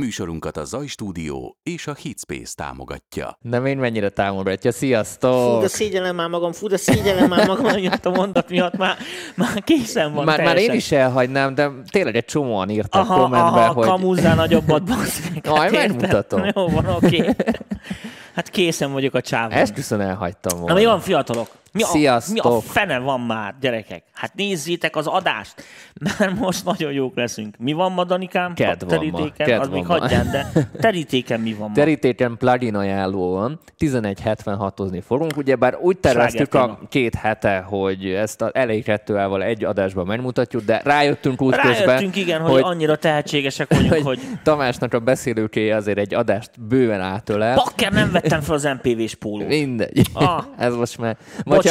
Műsorunkat 0.00 0.56
a 0.56 0.64
Zaj 0.64 0.86
Stúdió 0.86 1.56
és 1.62 1.86
a 1.86 1.94
Hitspace 1.94 2.52
támogatja. 2.54 3.38
Nem 3.40 3.66
én 3.66 3.78
mennyire 3.78 4.08
támogatja. 4.08 4.72
Sziasztok! 4.72 5.54
Fú, 5.54 5.60
de 5.60 5.68
szégyellem 5.68 6.14
már 6.14 6.28
magam, 6.28 6.52
fú, 6.52 6.68
de 6.68 6.76
szégyellem 6.76 7.28
már 7.28 7.46
magam, 7.46 7.74
miatt 7.74 8.06
a 8.06 8.10
mondat 8.10 8.50
miatt 8.50 8.76
már, 8.76 8.96
már 9.34 9.64
készen 9.64 10.14
van 10.14 10.24
már, 10.24 10.42
már 10.42 10.56
én 10.56 10.72
is 10.72 10.92
elhagynám, 10.92 11.54
de 11.54 11.70
tényleg 11.90 12.16
egy 12.16 12.24
csomóan 12.24 12.70
írtak 12.70 13.02
aha, 13.02 13.20
kommentbe, 13.20 13.60
aha, 13.60 13.72
hogy... 13.72 13.86
kamuzzá 13.86 14.34
nagyobbat, 14.34 14.84
basz 14.84 15.30
meg. 15.34 15.46
Aj, 15.58 15.58
hát 15.58 15.70
megmutatom. 15.70 16.44
Jó 16.54 16.68
van, 16.68 16.86
oké. 16.86 17.20
Okay. 17.20 17.34
Hát 18.34 18.50
készen 18.50 18.92
vagyok 18.92 19.14
a 19.14 19.20
csávon. 19.20 19.52
Ezt 19.52 19.76
viszont 19.76 20.02
elhagytam 20.02 20.58
volna. 20.58 20.74
Na 20.74 20.80
mi 20.80 20.86
van, 20.86 21.00
fiatalok? 21.00 21.48
Mi 21.76 21.82
a, 21.82 21.86
Sziasztok! 21.86 22.34
mi 22.34 22.56
a 22.56 22.60
fene 22.60 22.98
van 22.98 23.20
már, 23.20 23.54
gyerekek? 23.60 24.02
Hát 24.12 24.34
nézzétek 24.34 24.96
az 24.96 25.06
adást, 25.06 25.54
mert 26.18 26.38
most 26.38 26.64
nagyon 26.64 26.92
jók 26.92 27.16
leszünk. 27.16 27.56
Mi 27.58 27.72
van 27.72 27.92
ma, 27.92 28.04
Danikám? 28.04 28.54
Ked 28.54 28.82
a 28.82 28.86
terítéken, 28.86 29.46
Ked 29.46 29.60
az 29.60 29.68
még 29.68 29.86
hagyján, 29.86 30.30
de 30.30 30.68
terítéken 30.80 31.40
mi 31.40 31.52
van 31.54 31.68
ma? 31.68 31.74
Terítéken 31.74 32.36
plugin 32.38 32.74
ajánló 32.74 33.30
van, 33.30 33.60
11.76-ozni 33.78 35.02
fogunk. 35.06 35.36
Ugyebár 35.36 35.78
úgy 35.80 35.98
terveztük 35.98 36.54
a 36.54 36.78
két 36.88 37.14
hete, 37.14 37.58
hogy 37.58 38.06
ezt 38.06 38.42
az 38.42 38.50
elejé 38.52 38.80
kettővel 38.80 39.42
egy 39.42 39.64
adásban 39.64 40.06
megmutatjuk, 40.06 40.64
de 40.64 40.80
rájöttünk 40.84 41.42
útközben. 41.42 41.86
Rájöttünk, 41.86 42.16
igen, 42.16 42.40
hogy, 42.40 42.52
hogy 42.52 42.62
annyira 42.62 42.96
tehetségesek 42.96 43.68
vagyunk, 43.68 43.92
hogy... 43.92 44.02
hogy... 44.02 44.20
Tamásnak 44.42 44.94
a 44.94 44.98
beszélőkéje 44.98 45.76
azért 45.76 45.98
egy 45.98 46.14
adást 46.14 46.50
bőven 46.60 47.00
átölel. 47.00 47.54
Bakker, 47.54 47.92
nem 47.92 48.12
vettem 48.12 48.40
fel 48.40 48.54
az 48.54 48.64
MPV-s 48.82 49.14
pólót. 49.14 49.48
Mindegy. 49.48 50.06
Ah. 50.12 50.44
Ez 50.58 50.74
most 50.74 50.98
már... 50.98 51.16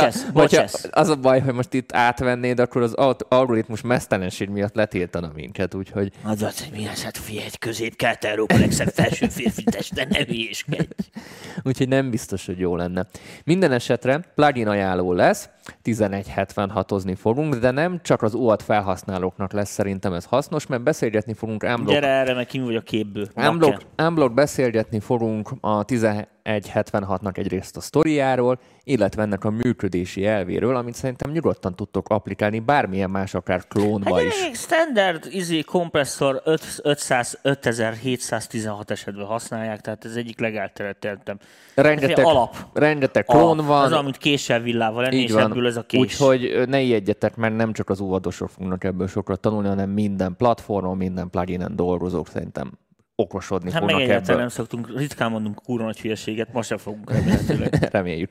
Vagy 0.01 0.31
Bocsesz, 0.31 0.31
bocsesz. 0.31 0.87
az 0.91 1.09
a 1.09 1.15
baj, 1.15 1.39
hogy 1.39 1.53
most 1.53 1.73
itt 1.73 1.93
átvennéd, 1.93 2.59
akkor 2.59 2.81
az 2.81 2.93
algoritmus 3.29 3.81
mesztelenség 3.81 4.49
miatt 4.49 4.75
letiltana 4.75 5.31
minket, 5.35 5.73
úgyhogy... 5.73 6.11
Az 6.23 6.41
az, 6.41 6.63
hogy 6.63 6.79
mi 6.79 6.87
az, 6.87 7.03
hát 7.03 7.17
figyelj, 7.17 7.45
egy 7.45 7.59
közép-kelet-európa 7.59 8.57
legszebb 8.57 8.91
felső 8.93 9.27
férfi 9.27 9.63
de 9.93 10.07
ne 10.09 10.25
hülyéskedj. 10.25 10.87
úgyhogy 11.63 11.87
nem 11.87 12.09
biztos, 12.09 12.45
hogy 12.45 12.59
jó 12.59 12.75
lenne. 12.75 13.05
Minden 13.43 13.71
esetre 13.71 14.19
plugin 14.35 14.67
ajánló 14.67 15.13
lesz, 15.13 15.49
1176-ozni 15.83 17.15
fogunk, 17.17 17.55
de 17.55 17.71
nem 17.71 17.99
csak 18.03 18.21
az 18.21 18.33
UAT 18.33 18.63
felhasználóknak 18.63 19.51
lesz 19.51 19.71
szerintem 19.71 20.13
ez 20.13 20.25
hasznos, 20.25 20.67
mert 20.67 20.83
beszélgetni 20.83 21.33
fogunk 21.33 21.63
Unblock... 21.63 21.89
Gyere 21.91 22.07
erre, 22.07 22.33
meg 22.33 22.45
kim 22.45 22.63
vagy 22.63 22.75
a 22.75 22.81
képből. 22.81 23.27
Unblock, 23.35 23.81
Unblock 23.97 24.33
beszélgetni 24.33 24.99
fogunk 24.99 25.49
a 25.61 25.85
1176-nak 25.85 27.37
egyrészt 27.37 27.77
a 27.77 27.81
sztoriáról, 27.81 28.59
illetve 28.87 29.21
ennek 29.21 29.43
a 29.43 29.49
működési 29.49 30.25
elvéről, 30.25 30.75
amit 30.75 30.93
szerintem 30.93 31.31
nyugodtan 31.31 31.75
tudtok 31.75 32.09
applikálni 32.09 32.59
bármilyen 32.59 33.09
más, 33.09 33.33
akár 33.33 33.67
klónba 33.67 34.15
hát, 34.15 34.23
is. 34.23 34.57
Standard 34.57 35.27
izé, 35.29 35.61
kompresszor 35.61 36.41
500, 36.83 37.39
5716 37.41 38.91
esetben 38.91 39.25
használják, 39.25 39.81
tehát 39.81 40.05
ez 40.05 40.15
egyik 40.15 40.39
legelterjedtebb. 40.39 41.41
Rengeteg, 41.75 42.25
alap. 42.25 42.55
rengeteg 42.73 43.25
klón 43.25 43.59
alap. 43.59 43.65
van. 43.65 43.83
Az, 43.83 43.91
amit 43.91 44.17
késsel 44.17 44.59
villával 44.59 45.01
lenni, 45.03 45.21
és 45.21 45.31
van. 45.31 45.51
ebből 45.51 45.67
ez 45.67 45.77
a 45.77 45.83
kés. 45.83 45.99
Úgyhogy 45.99 46.63
ne 46.67 46.81
ijedjetek, 46.81 47.35
mert 47.35 47.55
nem 47.55 47.73
csak 47.73 47.89
az 47.89 47.99
óvadosok 47.99 48.49
fognak 48.49 48.83
ebből 48.83 49.07
sokat 49.07 49.39
tanulni, 49.39 49.67
hanem 49.67 49.89
minden 49.89 50.35
platformon, 50.37 50.97
minden 50.97 51.29
pluginen 51.29 51.75
dolgozók 51.75 52.27
szerintem 52.27 52.71
okosodni 53.15 53.71
hát 53.71 53.81
fognak 53.81 54.01
ebből. 54.01 54.35
nem 54.37 54.49
szoktunk, 54.49 54.97
ritkán 54.97 55.31
mondunk 55.31 55.61
kurva 55.63 55.85
nagy 55.85 55.99
hülyeséget, 55.99 56.53
most 56.53 56.67
sem 56.67 56.77
fogunk 56.77 57.11
Reméljük. 57.91 58.29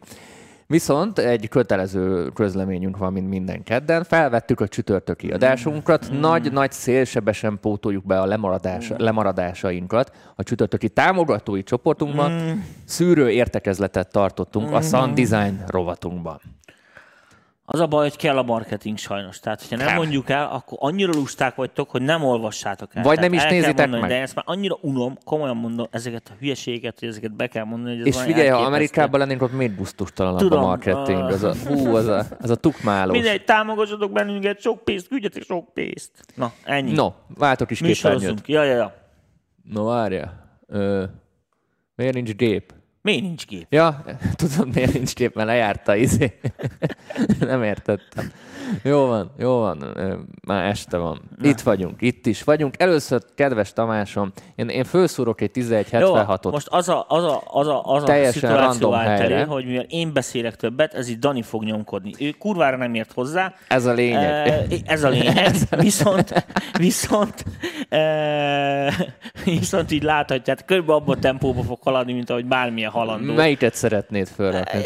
Viszont 0.66 1.18
egy 1.18 1.48
kötelező 1.48 2.28
közleményünk 2.28 2.96
van, 2.96 3.12
mint 3.12 3.28
minden 3.28 3.62
kedden. 3.62 4.04
Felvettük 4.04 4.60
a 4.60 4.68
csütörtöki 4.68 5.30
adásunkat, 5.30 6.12
mm. 6.12 6.20
nagy-nagy 6.20 6.72
szélsebesen 6.72 7.58
pótoljuk 7.60 8.06
be 8.06 8.20
a 8.20 8.26
lemaradás, 8.26 8.92
mm. 8.92 8.96
lemaradásainkat. 8.98 10.12
A 10.34 10.42
csütörtöki 10.42 10.88
támogatói 10.88 11.62
csoportunkban 11.62 12.32
mm. 12.32 12.58
szűrő 12.84 13.30
értekezletet 13.30 14.12
tartottunk 14.12 14.68
mm. 14.68 14.72
a 14.72 14.80
Sun 14.80 15.14
Design 15.14 15.64
rovatunkban. 15.66 16.40
Az 17.66 17.80
a 17.80 17.86
baj, 17.86 18.08
hogy 18.08 18.16
kell 18.16 18.39
a 18.39 18.42
marketing 18.42 18.98
sajnos. 18.98 19.39
Tehát, 19.40 19.61
hogyha 19.61 19.84
nem 19.84 19.94
mondjuk 19.94 20.30
el, 20.30 20.48
akkor 20.52 20.78
annyira 20.80 21.12
lusták 21.12 21.55
vagytok, 21.55 21.90
hogy 21.90 22.02
nem 22.02 22.24
olvassátok 22.24 22.94
el. 22.94 23.02
Vagy 23.02 23.18
nem 23.18 23.33
is 23.33 23.44
nézitek 23.44 23.77
mondani, 23.77 24.00
meg. 24.00 24.11
De 24.11 24.20
ezt 24.20 24.34
már 24.34 24.44
annyira 24.48 24.78
unom, 24.80 25.18
komolyan 25.24 25.56
mondom, 25.56 25.86
ezeket 25.90 26.28
a 26.28 26.36
hülyeséget, 26.39 26.98
hogy 26.98 27.08
ezeket 27.08 27.33
be 27.36 27.46
kell 27.46 27.64
mondani. 27.64 27.96
Hogy 27.98 28.08
ez 28.08 28.16
És 28.16 28.22
figyelj, 28.22 28.48
ha 28.48 28.56
Amerikában 28.56 29.20
lennénk, 29.20 29.42
ott 29.42 29.52
még 29.52 29.70
busztustalanabb 29.77 30.50
a 30.50 30.61
marketing. 30.61 31.18
Az 31.20 31.42
a, 31.42 31.55
hú, 31.66 31.94
az 31.94 32.06
a, 32.06 32.24
az 32.40 32.50
a 32.50 32.56
tukmálós. 32.56 33.12
Mindegy, 33.16 33.44
támogassatok 33.44 34.12
bennünket, 34.12 34.60
sok 34.60 34.84
pénzt, 34.84 35.08
küldjetek 35.08 35.42
sok 35.42 35.72
pénzt. 35.72 36.10
Na, 36.34 36.52
ennyi. 36.64 36.92
No, 36.92 37.12
váltok 37.39 37.70
is 37.70 37.80
képernyőt. 37.80 38.42
Ja, 38.46 38.62
ja, 38.62 38.74
ja. 38.74 38.94
No, 39.62 39.84
várja. 39.84 40.33
Ö, 40.66 41.05
miért 41.94 42.14
nincs 42.14 42.34
gép? 42.34 42.72
Miért 43.04 43.22
nincs 43.22 43.46
kép? 43.46 43.66
Ja, 43.68 44.04
tudod, 44.36 44.74
miért 44.74 44.92
nincs 44.92 45.14
kép, 45.14 45.34
mert 45.34 45.48
lejárta 45.48 45.96
izé. 45.96 46.38
Nem 47.40 47.62
értettem. 47.62 48.32
Jó 48.82 49.06
van, 49.06 49.30
jó 49.38 49.58
van, 49.58 49.96
már 50.46 50.64
este 50.64 50.96
van. 50.96 51.20
Na. 51.38 51.48
Itt 51.48 51.60
vagyunk, 51.60 52.02
itt 52.02 52.26
is 52.26 52.42
vagyunk. 52.42 52.74
Először, 52.80 53.22
kedves 53.34 53.72
Tamásom, 53.72 54.32
én, 54.54 54.68
én 54.68 54.84
felszúrok 54.84 55.40
egy 55.40 55.50
1176-ot. 55.54 56.50
most 56.50 56.66
az 56.70 56.88
a, 56.88 57.04
az 57.08 57.24
a, 57.24 57.42
az 57.46 57.66
a, 57.66 57.82
az 57.84 58.08
a 58.08 58.30
szituáció 58.30 58.94
állt 58.94 59.46
hogy 59.46 59.66
mivel 59.66 59.86
én 59.88 60.12
beszélek 60.12 60.56
többet, 60.56 60.94
ez 60.94 61.08
itt 61.08 61.20
Dani 61.20 61.42
fog 61.42 61.64
nyomkodni. 61.64 62.12
Ő 62.18 62.30
kurvára 62.30 62.76
nem 62.76 62.94
ért 62.94 63.12
hozzá. 63.12 63.54
Ez 63.68 63.84
a 63.86 63.92
lényeg. 63.92 64.48
E, 64.48 64.66
ez 64.84 65.04
a 65.04 65.08
lényeg. 65.08 65.36
ez 65.46 65.66
a 65.70 65.76
viszont, 65.76 66.46
viszont, 66.78 67.44
e, 67.88 69.12
viszont 69.44 69.90
így 69.90 70.02
láthatják, 70.02 70.64
körülbelül 70.64 71.00
abban 71.00 71.16
a 71.16 71.20
tempóba 71.20 71.62
fog 71.62 71.78
haladni, 71.82 72.12
mint 72.12 72.30
ahogy 72.30 72.46
bármilyen 72.46 72.90
halandó. 72.94 73.34
Melyiket 73.34 73.74
szeretnéd 73.74 74.28
fölrakni? 74.28 74.82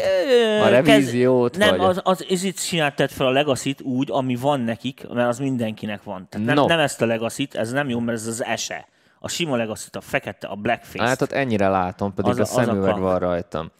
A 0.61 0.67
revíziót? 0.67 1.57
Nem, 1.57 1.77
vagy? 1.77 1.87
az, 1.87 2.01
az, 2.03 2.43
itt 2.43 2.59
csináltad 2.59 3.09
fel 3.09 3.27
a 3.27 3.31
legacy 3.31 3.75
úgy, 3.83 4.07
ami 4.11 4.35
van 4.35 4.61
nekik, 4.61 5.07
mert 5.13 5.27
az 5.27 5.39
mindenkinek 5.39 6.03
van. 6.03 6.27
Tehát 6.29 6.47
nem, 6.47 6.55
no. 6.55 6.65
nem 6.65 6.79
ezt 6.79 7.01
a 7.01 7.05
legacy 7.05 7.47
ez 7.51 7.71
nem 7.71 7.89
jó, 7.89 7.99
mert 7.99 8.17
ez 8.17 8.27
az 8.27 8.43
ese. 8.43 8.87
A 9.19 9.29
sima 9.29 9.55
legacy 9.55 9.87
a 9.91 10.01
fekete, 10.01 10.47
a 10.47 10.55
blackface. 10.55 11.03
Hát 11.03 11.21
ott 11.21 11.31
ennyire 11.31 11.67
látom, 11.67 12.13
pedig 12.13 12.31
az 12.31 12.39
a, 12.39 12.41
a 12.41 12.45
szemüveg 12.45 12.99
van 12.99 13.19
rajtam. 13.19 13.71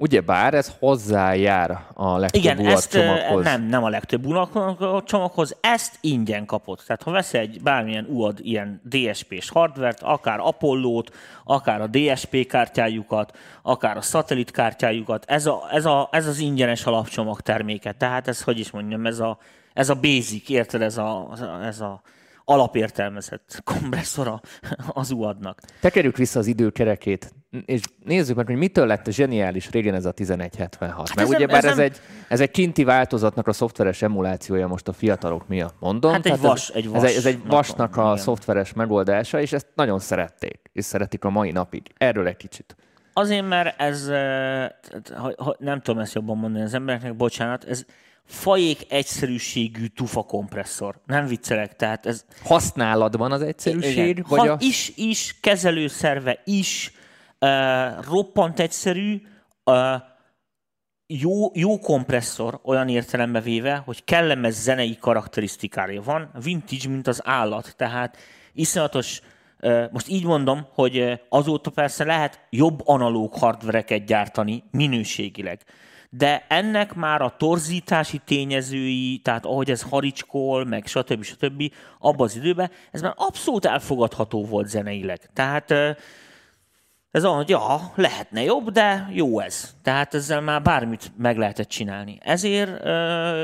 Ugye 0.00 0.20
bár 0.20 0.54
ez 0.54 0.72
hozzájár 0.78 1.86
a 1.94 2.16
legtöbb 2.16 2.42
Igen, 2.42 2.66
ezt 2.66 2.90
csomaghoz. 2.90 3.44
nem, 3.44 3.62
nem 3.62 3.84
a 3.84 3.88
legtöbb 3.88 4.26
csomaghoz, 5.04 5.56
ezt 5.60 5.98
ingyen 6.00 6.46
kapott. 6.46 6.82
Tehát 6.86 7.02
ha 7.02 7.10
vesz 7.10 7.34
egy 7.34 7.62
bármilyen 7.62 8.06
UAD 8.08 8.38
ilyen 8.42 8.80
DSP-s 8.88 9.50
hardvert, 9.50 10.02
akár 10.02 10.38
Apollo-t, 10.40 11.12
akár 11.44 11.80
a 11.80 11.86
DSP 11.86 12.46
kártyájukat, 12.46 13.36
akár 13.62 13.96
a 13.96 14.00
szatellit 14.00 14.50
kártyájukat, 14.50 15.24
ez, 15.26 15.46
a, 15.46 15.68
ez, 15.70 15.84
a, 15.84 16.08
ez 16.12 16.26
az 16.26 16.38
ingyenes 16.38 16.86
alapcsomag 16.86 17.40
terméke. 17.40 17.92
Tehát 17.92 18.28
ez, 18.28 18.42
hogy 18.42 18.58
is 18.58 18.70
mondjam, 18.70 19.06
ez 19.06 19.18
a, 19.18 19.38
ez 19.72 19.88
a 19.88 19.94
basic, 19.94 20.48
érted, 20.48 20.82
ez 20.82 20.98
a, 20.98 21.28
ez 21.62 21.80
a 21.80 22.02
alapértelmezett 22.48 23.60
kompresszora 23.64 24.40
az 24.88 25.10
UAD-nak. 25.10 25.60
Tekerjük 25.80 26.16
vissza 26.16 26.38
az 26.38 26.46
időkerekét, 26.46 27.34
és 27.64 27.80
nézzük 28.04 28.36
meg, 28.36 28.46
hogy 28.46 28.56
mitől 28.56 28.86
lett 28.86 29.06
a 29.06 29.10
zseniális 29.10 29.70
régen 29.70 29.94
ez 29.94 30.04
a 30.04 30.12
1176. 30.16 31.08
Hát 31.08 31.16
Mert 31.16 31.28
ugye 31.28 31.46
bár 31.46 31.64
ez, 31.64 31.70
ez, 31.70 31.78
egy, 31.78 32.00
ez 32.28 32.40
egy 32.40 32.50
kinti 32.50 32.84
változatnak 32.84 33.46
a 33.46 33.52
szoftveres 33.52 34.02
emulációja 34.02 34.66
most 34.66 34.88
a 34.88 34.92
fiatalok 34.92 35.48
miatt 35.48 35.74
mondom. 35.78 36.12
Hát 36.12 36.26
egy 36.26 36.40
vas, 36.40 36.68
egy 36.68 36.88
vas. 36.88 37.02
Ez 37.02 37.10
egy, 37.10 37.16
ez 37.16 37.26
egy 37.26 37.40
vasnak 37.46 37.96
a 37.96 38.02
igen. 38.02 38.16
szoftveres 38.16 38.72
megoldása, 38.72 39.40
és 39.40 39.52
ezt 39.52 39.66
nagyon 39.74 39.98
szerették, 39.98 40.70
és 40.72 40.84
szeretik 40.84 41.24
a 41.24 41.30
mai 41.30 41.50
napig. 41.50 41.82
Erről 41.96 42.26
egy 42.26 42.36
kicsit. 42.36 42.76
Azért, 43.12 43.48
mert 43.48 43.80
ez, 43.80 44.08
ha, 45.14 45.32
ha, 45.36 45.56
nem 45.58 45.80
tudom 45.80 46.00
ezt 46.00 46.14
jobban 46.14 46.36
mondani 46.36 46.64
az 46.64 46.74
embereknek, 46.74 47.16
bocsánat, 47.16 47.64
ez, 47.64 47.84
fajék 48.28 48.92
egyszerűségű 48.92 49.86
tufa 49.86 50.22
kompresszor. 50.22 51.00
Nem 51.06 51.26
viccelek, 51.26 51.76
tehát 51.76 52.06
ez... 52.06 52.24
Használatban 52.44 53.32
az 53.32 53.42
egyszerűség? 53.42 54.08
Igen. 54.08 54.24
Vagy 54.28 54.38
ha, 54.38 54.52
a... 54.52 54.56
Is, 54.60 54.92
is, 54.96 55.36
kezelőszerve 55.40 56.42
is, 56.44 56.92
uh, 57.40 58.04
roppant 58.04 58.60
egyszerű, 58.60 59.22
uh, 59.64 59.76
jó, 61.06 61.50
jó 61.54 61.78
kompresszor, 61.78 62.60
olyan 62.64 62.88
értelembe 62.88 63.40
véve, 63.40 63.76
hogy 63.76 64.04
kellemes 64.04 64.54
zenei 64.54 64.96
karakterisztikája 65.00 66.02
van, 66.02 66.30
vintage, 66.42 66.88
mint 66.88 67.06
az 67.06 67.20
állat, 67.24 67.74
tehát 67.76 68.16
iszonyatos 68.52 69.20
most 69.92 70.08
így 70.08 70.24
mondom, 70.24 70.66
hogy 70.72 71.20
azóta 71.28 71.70
persze 71.70 72.04
lehet 72.04 72.46
jobb 72.50 72.80
analóg 72.84 73.34
hardvereket 73.34 74.04
gyártani 74.04 74.64
minőségileg 74.70 75.60
de 76.10 76.46
ennek 76.48 76.94
már 76.94 77.22
a 77.22 77.34
torzítási 77.36 78.18
tényezői, 78.24 79.20
tehát 79.24 79.44
ahogy 79.44 79.70
ez 79.70 79.82
haricskol, 79.82 80.64
meg 80.64 80.86
stb. 80.86 81.22
stb. 81.22 81.72
abban 81.98 82.26
az 82.26 82.36
időben, 82.36 82.70
ez 82.90 83.00
már 83.00 83.12
abszolút 83.16 83.64
elfogadható 83.64 84.44
volt 84.44 84.68
zeneileg. 84.68 85.30
Tehát 85.32 85.70
ez 87.10 87.24
olyan, 87.24 87.36
hogy 87.36 87.48
ja, 87.48 87.92
lehetne 87.94 88.42
jobb, 88.42 88.70
de 88.70 89.08
jó 89.12 89.40
ez. 89.40 89.74
Tehát 89.82 90.14
ezzel 90.14 90.40
már 90.40 90.62
bármit 90.62 91.12
meg 91.16 91.36
lehetett 91.36 91.68
csinálni. 91.68 92.18
Ezért 92.22 92.82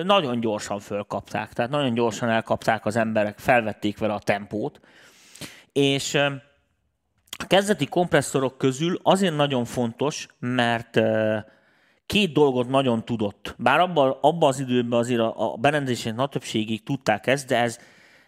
nagyon 0.05 0.40
gyorsan 0.40 0.81
fölkapták, 0.81 1.52
tehát 1.52 1.70
nagyon 1.70 1.94
gyorsan 1.94 2.28
elkapták 2.28 2.87
az 2.87 2.96
emberek, 2.96 3.38
felvették 3.38 3.99
vele 3.99 4.12
a 4.12 4.19
tempót, 4.19 4.81
és 5.72 6.19
kezdeti 7.46 7.87
kompresszorok 7.87 8.58
közül 8.58 8.99
azért 9.02 9.37
nagyon 9.37 9.64
fontos, 9.64 10.26
mert 10.38 10.96
ö, 10.96 11.38
két 12.06 12.32
dolgot 12.32 12.68
nagyon 12.68 13.04
tudott. 13.04 13.54
Bár 13.58 13.80
abban 13.80 14.16
abba 14.20 14.46
az 14.46 14.58
időben 14.60 14.98
azért 14.98 15.20
a, 15.20 15.52
a 15.52 15.56
berendezések 15.56 16.14
nagy 16.14 16.28
többségig 16.28 16.82
tudták 16.82 17.26
ezt, 17.26 17.46
de 17.46 17.58
ez, 17.58 17.78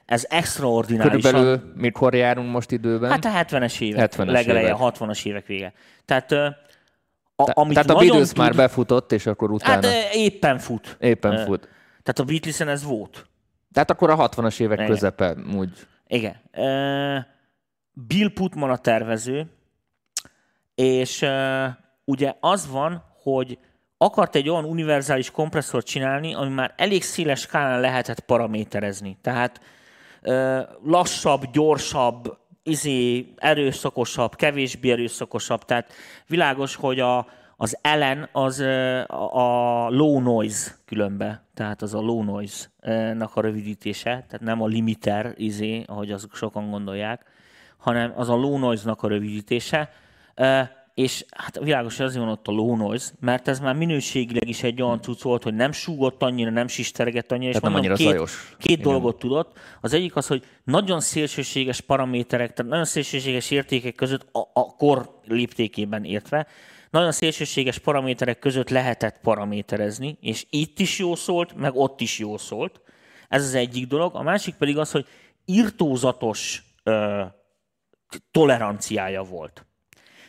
ez 0.04 0.26
extraordinárisan... 0.28 1.20
Körülbelül 1.20 1.72
mikor 1.74 2.14
járunk 2.14 2.50
most 2.50 2.70
időben? 2.70 3.10
Hát 3.10 3.24
a 3.24 3.28
70-es 3.28 3.80
évek, 3.80 4.14
70-es 4.16 4.26
legeleje, 4.26 4.66
évek. 4.66 4.78
60-as 4.80 5.26
évek 5.26 5.46
vége. 5.46 5.72
Tehát, 6.04 6.32
a, 6.32 7.44
Te- 7.44 7.52
amit 7.52 7.74
Tehát 7.74 7.90
a 7.90 7.94
Beatles 7.94 8.28
tud, 8.28 8.38
már 8.38 8.54
befutott, 8.54 9.12
és 9.12 9.26
akkor 9.26 9.50
utána 9.50 9.88
Hát 9.88 10.14
éppen 10.14 10.58
fut. 10.58 10.96
éppen 11.00 11.44
fut. 11.44 11.60
Tehát 12.02 12.18
a 12.18 12.24
Beatlesen 12.24 12.68
ez 12.68 12.84
volt. 12.84 13.26
Tehát 13.72 13.90
akkor 13.90 14.10
a 14.10 14.28
60-as 14.28 14.60
évek 14.60 14.78
Igen. 14.78 14.90
közepe 14.90 15.36
úgy. 15.56 15.70
Igen. 16.06 16.36
Bill 17.92 18.32
Putman 18.34 18.70
a 18.70 18.76
tervező, 18.76 19.46
és 20.74 21.26
ugye 22.04 22.34
az 22.40 22.70
van, 22.70 23.02
hogy 23.32 23.58
akart 23.98 24.34
egy 24.34 24.48
olyan 24.48 24.64
univerzális 24.64 25.30
kompresszort 25.30 25.86
csinálni, 25.86 26.34
ami 26.34 26.50
már 26.50 26.74
elég 26.76 27.02
széles 27.02 27.40
skálán 27.40 27.80
lehetett 27.80 28.20
paraméterezni. 28.20 29.18
Tehát 29.20 29.60
lassabb, 30.84 31.50
gyorsabb, 31.52 32.38
izé, 32.62 33.32
erőszakosabb, 33.36 34.34
kevésbé 34.34 34.90
erőszakosabb. 34.90 35.64
Tehát 35.64 35.92
világos, 36.26 36.74
hogy 36.76 37.00
a, 37.00 37.26
az 37.56 37.78
ellen 37.82 38.28
az 38.32 38.60
a 39.30 39.88
low 39.88 40.20
noise 40.20 40.70
különbe, 40.84 41.42
tehát 41.54 41.82
az 41.82 41.94
a 41.94 42.00
low 42.00 42.22
noise-nak 42.22 43.36
a 43.36 43.40
rövidítése, 43.40 44.10
tehát 44.10 44.40
nem 44.40 44.62
a 44.62 44.66
limiter, 44.66 45.34
izé, 45.36 45.82
ahogy 45.86 46.12
azok 46.12 46.36
sokan 46.36 46.70
gondolják, 46.70 47.24
hanem 47.76 48.12
az 48.16 48.28
a 48.28 48.34
low 48.34 48.58
noise-nak 48.58 49.02
a 49.02 49.08
rövidítése. 49.08 49.90
És 50.96 51.24
hát 51.36 51.58
világos, 51.58 51.96
hogy 51.96 52.06
azért 52.06 52.22
van 52.24 52.32
ott 52.32 52.48
a 52.48 52.52
low 52.52 52.76
noise, 52.76 53.10
mert 53.20 53.48
ez 53.48 53.60
már 53.60 53.74
minőségileg 53.74 54.48
is 54.48 54.62
egy 54.62 54.82
olyan 54.82 55.00
cucc 55.00 55.22
volt, 55.22 55.42
hogy 55.42 55.54
nem 55.54 55.72
súgott 55.72 56.22
annyira, 56.22 56.50
nem 56.50 56.68
sistergett 56.68 57.32
annyira, 57.32 57.50
és 57.50 57.56
Tehát 57.56 57.62
nem 57.62 57.72
mondom, 57.72 57.92
annyira 57.92 58.10
két, 58.10 58.16
zajos. 58.16 58.54
két 58.58 58.78
Igen. 58.78 58.92
dolgot 58.92 59.18
tudott. 59.18 59.58
Az 59.80 59.92
egyik 59.92 60.16
az, 60.16 60.26
hogy 60.26 60.44
nagyon 60.64 61.00
szélsőséges 61.00 61.80
paraméterek, 61.80 62.52
tehát 62.52 62.70
nagyon 62.70 62.84
szélsőséges 62.84 63.50
értékek 63.50 63.94
között 63.94 64.26
a, 64.32 64.38
a 64.52 64.74
kor 64.76 65.20
léptékében 65.24 66.04
értve, 66.04 66.46
nagyon 66.90 67.12
szélsőséges 67.12 67.78
paraméterek 67.78 68.38
között 68.38 68.68
lehetett 68.68 69.18
paraméterezni, 69.22 70.18
és 70.20 70.46
itt 70.50 70.78
is 70.78 70.98
jó 70.98 71.14
szólt, 71.14 71.54
meg 71.56 71.74
ott 71.74 72.00
is 72.00 72.18
jó 72.18 72.36
szólt. 72.36 72.80
Ez 73.28 73.44
az 73.44 73.54
egyik 73.54 73.86
dolog. 73.86 74.14
A 74.14 74.22
másik 74.22 74.54
pedig 74.54 74.78
az, 74.78 74.90
hogy 74.90 75.06
irtózatos 75.44 76.62
ö, 76.82 77.22
toleranciája 78.30 79.22
volt. 79.22 79.66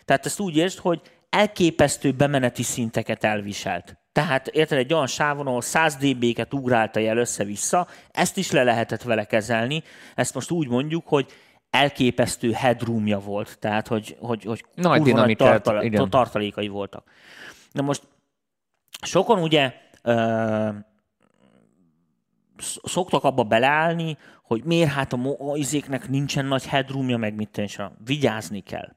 Tehát 0.08 0.26
ezt 0.26 0.40
úgy 0.40 0.58
értsd, 0.58 0.78
hogy 0.78 1.02
elképesztő 1.30 2.12
bemeneti 2.12 2.64
szinteket 2.64 3.24
elviselt. 3.24 3.98
Tehát 4.12 4.48
érted, 4.48 4.78
egy 4.78 4.94
olyan 4.94 5.08
sávon, 5.08 5.48
ahol 5.48 5.62
100 5.62 5.96
dB-ket 5.96 6.54
ugrálta 6.54 7.00
el 7.00 7.18
össze-vissza, 7.18 7.88
ezt 8.12 8.38
is 8.38 8.52
le 8.52 8.64
lehetett 8.64 9.02
vele 9.02 9.26
kezelni. 9.26 9.84
Ezt 10.16 10.34
most 10.34 10.52
úgy 10.52 10.68
mondjuk, 10.68 11.08
hogy 11.08 11.32
elképesztő 11.70 12.52
headroomja 12.52 13.20
volt, 13.20 13.60
tehát 13.60 13.88
hogy, 13.88 14.18
hogy, 14.20 14.44
hogy 14.44 14.66
Nagy 14.76 15.02
dinamikát, 15.02 15.48
tartala- 15.48 15.84
igen. 15.84 16.10
tartalékai 16.10 16.68
voltak. 16.68 17.10
Na 17.72 17.82
most 17.82 18.02
sokan 19.02 19.42
ugye 19.42 19.74
ö, 20.02 20.70
sz- 22.58 22.88
szoktak 22.88 23.24
abba 23.24 23.44
beleállni, 23.44 24.18
hogy 24.44 24.64
miért 24.64 24.92
hát 24.92 25.14
a, 25.14 25.52
a 25.52 25.58
izéknek 25.58 26.10
nincsen 26.10 26.46
nagy 26.46 26.66
headroomja, 26.66 27.18
meg 27.18 27.36
mit 27.36 27.50
tenni, 27.50 27.92
vigyázni 28.06 28.60
kell. 28.60 28.96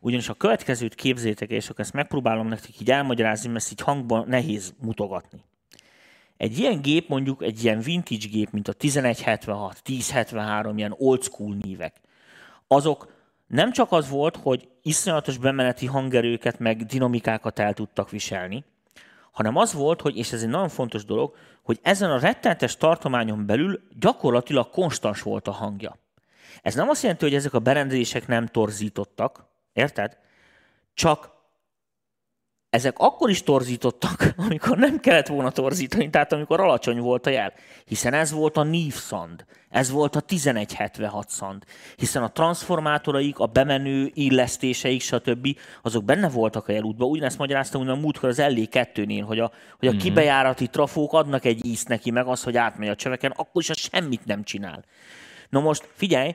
Ugyanis 0.00 0.28
a 0.28 0.34
következőt 0.34 0.94
képzétek, 0.94 1.50
és 1.50 1.68
akkor 1.68 1.80
ezt 1.80 1.92
megpróbálom 1.92 2.48
nektek 2.48 2.80
így 2.80 2.90
elmagyarázni, 2.90 3.48
mert 3.48 3.60
ezt 3.60 3.72
így 3.72 3.80
hangban 3.80 4.28
nehéz 4.28 4.74
mutogatni. 4.80 5.44
Egy 6.36 6.58
ilyen 6.58 6.80
gép, 6.80 7.08
mondjuk 7.08 7.42
egy 7.42 7.64
ilyen 7.64 7.80
vintage 7.80 8.26
gép, 8.30 8.50
mint 8.50 8.68
a 8.68 8.74
1176, 8.78 9.80
1073, 9.84 10.78
ilyen 10.78 10.94
old 10.98 11.22
school 11.22 11.54
nívek, 11.54 12.00
azok 12.66 13.16
nem 13.46 13.72
csak 13.72 13.92
az 13.92 14.08
volt, 14.08 14.36
hogy 14.36 14.68
iszonyatos 14.82 15.38
bemeneti 15.38 15.86
hangerőket, 15.86 16.58
meg 16.58 16.84
dinamikákat 16.84 17.58
el 17.58 17.74
tudtak 17.74 18.10
viselni, 18.10 18.64
hanem 19.32 19.56
az 19.56 19.72
volt, 19.72 20.00
hogy, 20.00 20.16
és 20.16 20.32
ez 20.32 20.42
egy 20.42 20.48
nagyon 20.48 20.68
fontos 20.68 21.04
dolog, 21.04 21.34
hogy 21.62 21.78
ezen 21.82 22.10
a 22.10 22.18
rettenetes 22.18 22.76
tartományon 22.76 23.46
belül 23.46 23.80
gyakorlatilag 23.98 24.70
konstans 24.70 25.22
volt 25.22 25.48
a 25.48 25.52
hangja. 25.52 25.96
Ez 26.62 26.74
nem 26.74 26.88
azt 26.88 27.02
jelenti, 27.02 27.24
hogy 27.24 27.34
ezek 27.34 27.54
a 27.54 27.58
berendezések 27.58 28.26
nem 28.26 28.46
torzítottak, 28.46 29.46
érted? 29.78 30.16
Csak 30.94 31.36
ezek 32.70 32.98
akkor 32.98 33.30
is 33.30 33.42
torzítottak, 33.42 34.32
amikor 34.46 34.76
nem 34.76 35.00
kellett 35.00 35.26
volna 35.26 35.50
torzítani, 35.50 36.10
tehát 36.10 36.32
amikor 36.32 36.60
alacsony 36.60 37.00
volt 37.00 37.26
a 37.26 37.30
jel. 37.30 37.52
Hiszen 37.84 38.14
ez 38.14 38.32
volt 38.32 38.56
a 38.56 38.62
NIV 38.62 38.94
szand, 38.94 39.44
ez 39.68 39.90
volt 39.90 40.16
a 40.16 40.22
1176 40.28 41.28
szand, 41.28 41.64
hiszen 41.96 42.22
a 42.22 42.32
transformátoraik, 42.32 43.38
a 43.38 43.46
bemenő 43.46 44.10
illesztéseik, 44.14 45.00
stb. 45.00 45.58
azok 45.82 46.04
benne 46.04 46.28
voltak 46.28 46.68
a 46.68 46.72
jelútban. 46.72 47.08
Ugyanezt 47.08 47.38
magyaráztam 47.38 47.80
hogy 47.80 47.90
a 47.90 47.94
múltkor 47.94 48.28
az 48.28 48.38
LE2-nél, 48.40 49.22
hogy 49.26 49.38
a, 49.38 49.52
hogy 49.78 49.88
a 49.88 49.90
mm-hmm. 49.90 50.00
kibejárati 50.00 50.66
trafók 50.66 51.12
adnak 51.12 51.44
egy 51.44 51.66
ízt 51.66 51.88
neki, 51.88 52.10
meg 52.10 52.26
az, 52.26 52.42
hogy 52.42 52.56
átmegy 52.56 52.88
a 52.88 52.96
csöveken, 52.96 53.30
akkor 53.30 53.62
is 53.62 53.70
az 53.70 53.78
semmit 53.78 54.24
nem 54.24 54.42
csinál. 54.42 54.84
Na 55.48 55.60
most 55.60 55.88
figyelj, 55.94 56.34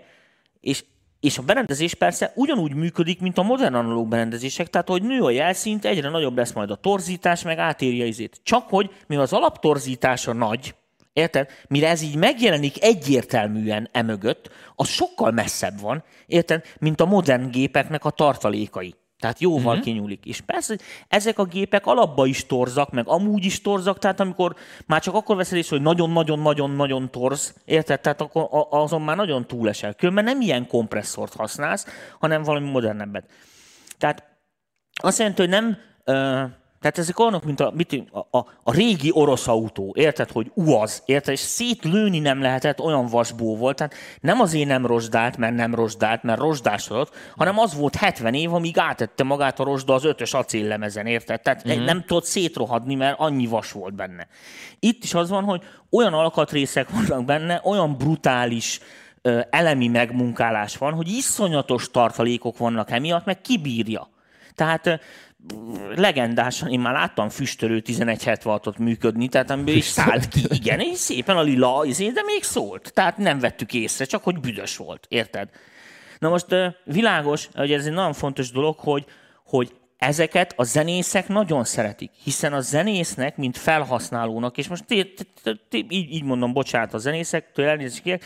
és 0.60 0.84
és 1.24 1.38
a 1.38 1.42
berendezés 1.42 1.94
persze 1.94 2.31
ugyanúgy 2.36 2.74
működik, 2.74 3.22
mint 3.22 3.38
a 3.38 3.44
modern 3.44 3.74
analóg 3.74 4.08
berendezések, 4.08 4.70
tehát 4.70 4.88
hogy 4.88 5.04
nő 5.04 5.22
a 5.22 5.30
jelszint, 5.30 5.86
egyre 5.86 6.10
nagyobb 6.10 6.38
lesz 6.38 6.52
majd 6.52 6.72
a 6.72 6.75
torzítás, 6.75 7.42
meg 7.42 7.58
átéri 7.58 8.02
a 8.02 8.06
izét. 8.06 8.40
Csak 8.44 8.70
hogy, 8.70 8.92
mivel 9.08 9.24
az 9.24 9.34
alaptorzítása 9.34 10.34
nagy, 10.34 10.75
érted? 11.14 11.50
Mire 11.68 11.90
ez 11.90 12.02
így 12.02 12.16
megjelenik 12.16 12.84
egyértelműen 12.84 13.90
emögött, 13.92 14.50
az 14.75 14.88
sokkal 14.88 15.31
messzebb 15.31 15.80
van, 15.80 16.04
érted? 16.25 16.66
Mint 16.80 17.02
a 17.02 17.06
modern 17.06 17.50
gépeknek 17.50 18.06
a 18.06 18.10
tartalékai. 18.10 18.96
Tehát 19.19 19.39
jóval 19.39 19.74
mm-hmm. 19.74 19.83
kinyúlik. 19.83 20.25
És 20.25 20.42
persze, 20.42 20.77
ezek 21.07 21.39
a 21.39 21.45
gépek 21.45 21.86
alapba 21.86 22.25
is 22.25 22.45
torzak, 22.45 22.92
meg 22.92 23.07
amúgy 23.07 23.45
is 23.45 23.62
torzak, 23.62 24.00
tehát 24.00 24.19
amikor 24.19 24.56
már 24.86 25.01
csak 25.01 25.15
akkor 25.15 25.36
veszed 25.36 25.57
észre, 25.57 25.75
hogy 25.75 25.86
nagyon-nagyon-nagyon-nagyon 25.86 27.12
torz, 27.12 27.56
érted? 27.65 28.01
Tehát 28.01 28.21
akkor 28.21 28.48
azon 28.69 29.01
már 29.01 29.15
nagyon 29.15 29.48
túlesel. 29.48 29.94
Különben 29.94 30.24
nem 30.24 30.42
ilyen 30.42 30.68
kompresszort 30.68 31.33
használsz, 31.33 31.88
hanem 32.19 32.44
valami 32.44 32.69
modernebbet. 32.69 33.30
Tehát 33.98 34.24
azt 34.93 35.17
jelenti, 35.17 35.41
hogy 35.41 35.50
nem... 35.50 35.77
Ö, 36.03 36.43
tehát 36.84 36.98
ezek 36.98 37.20
olyanok, 37.20 37.44
mint 37.44 37.60
a, 37.60 37.72
mit, 37.75 38.04
a, 38.12 38.38
a, 38.38 38.46
a 38.63 38.74
régi 38.74 39.12
orosz 39.13 39.48
autó, 39.48 39.94
érted, 39.98 40.32
hogy 40.32 40.52
uaz, 40.54 41.04
érted, 41.06 41.34
és 41.34 41.40
szétlőni 41.40 42.20
nem 42.20 42.42
lehetett, 42.42 42.80
olyan 42.80 43.06
vasbó 43.06 43.58
volt, 43.58 43.75
tehát 43.75 43.94
nem 44.22 44.40
azért 44.40 44.68
nem 44.68 44.86
rozsdált, 44.86 45.38
mert 45.38 45.56
nem 45.56 45.75
rozsdált, 45.75 46.24
mert 46.24 46.40
rozsdásodott, 46.40 47.16
hanem 47.36 47.60
az 47.60 47.75
volt 47.75 47.96
70 47.96 48.34
év, 48.34 48.54
amíg 48.54 48.78
átette 48.78 49.24
magát 49.24 49.60
a 49.60 49.63
rozsda 49.63 49.94
az 49.94 50.06
ötös 50.06 50.34
acéllemezen, 50.34 51.06
érted? 51.06 51.42
Tehát 51.42 51.68
mm-hmm. 51.68 51.84
nem 51.84 52.04
tudott 52.06 52.25
szétrohadni, 52.25 52.96
mert 52.96 53.20
annyi 53.20 53.48
vas 53.48 53.72
volt 53.72 53.94
benne. 53.94 54.28
Itt 54.80 55.04
is 55.04 55.13
az 55.13 55.30
van, 55.30 55.44
hogy 55.44 55.62
olyan 55.90 56.13
alkatrészek 56.13 56.90
vannak 56.90 57.25
benne, 57.25 57.62
olyan 57.63 57.98
brutális, 57.98 58.80
elemi 59.50 59.88
megmunkálás 59.88 60.78
van, 60.78 60.94
hogy 60.94 61.08
iszonyatos 61.08 61.92
tartalékok 61.92 62.58
vannak 62.58 62.92
emiatt, 62.92 63.25
meg 63.25 63.42
kibírja. 63.42 64.10
Tehát 64.56 65.00
legendásan, 65.96 66.70
én 66.70 66.80
már 66.80 66.94
láttam 66.94 67.30
füstölő 67.30 67.82
1176-ot 67.86 68.78
működni, 68.78 69.28
tehát 69.28 69.50
amiből 69.50 69.76
is 69.76 69.86
szállt 69.86 70.28
ki, 70.28 70.42
igen, 70.50 70.80
és 70.80 70.98
szépen 70.98 71.38
a 71.38 71.42
lila, 71.42 71.86
izé, 71.86 72.10
de 72.10 72.22
még 72.26 72.44
szólt. 72.44 72.92
Tehát 72.94 73.18
nem 73.18 73.40
vettük 73.40 73.74
észre, 73.74 74.06
csak 74.06 74.24
hogy 74.24 74.40
büdös 74.40 74.78
volt, 74.78 75.06
érted? 75.10 75.50
Na 76.20 76.30
most 76.30 76.48
világos, 76.84 77.50
hogy 77.54 77.72
ez 77.72 77.86
egy 77.86 77.94
nagyon 77.94 78.14
fontos 78.14 78.52
dolog, 78.52 78.80
hogy, 78.80 79.06
hogy 79.46 79.72
ezeket 79.98 80.54
a 80.58 80.64
zenészek 80.64 81.28
nagyon 81.28 81.64
szeretik, 81.64 82.12
hiszen 82.24 82.54
a 82.54 82.60
zenésznek, 82.60 83.38
mint 83.38 83.58
felhasználónak, 83.58 84.58
és 84.58 84.68
most 84.68 84.84
így 85.90 86.24
mondom, 86.24 86.54
bocsánat 86.54 86.94
a 86.94 86.98
zenészektől, 86.98 87.66
elnézést 87.66 88.04
kérek, 88.04 88.24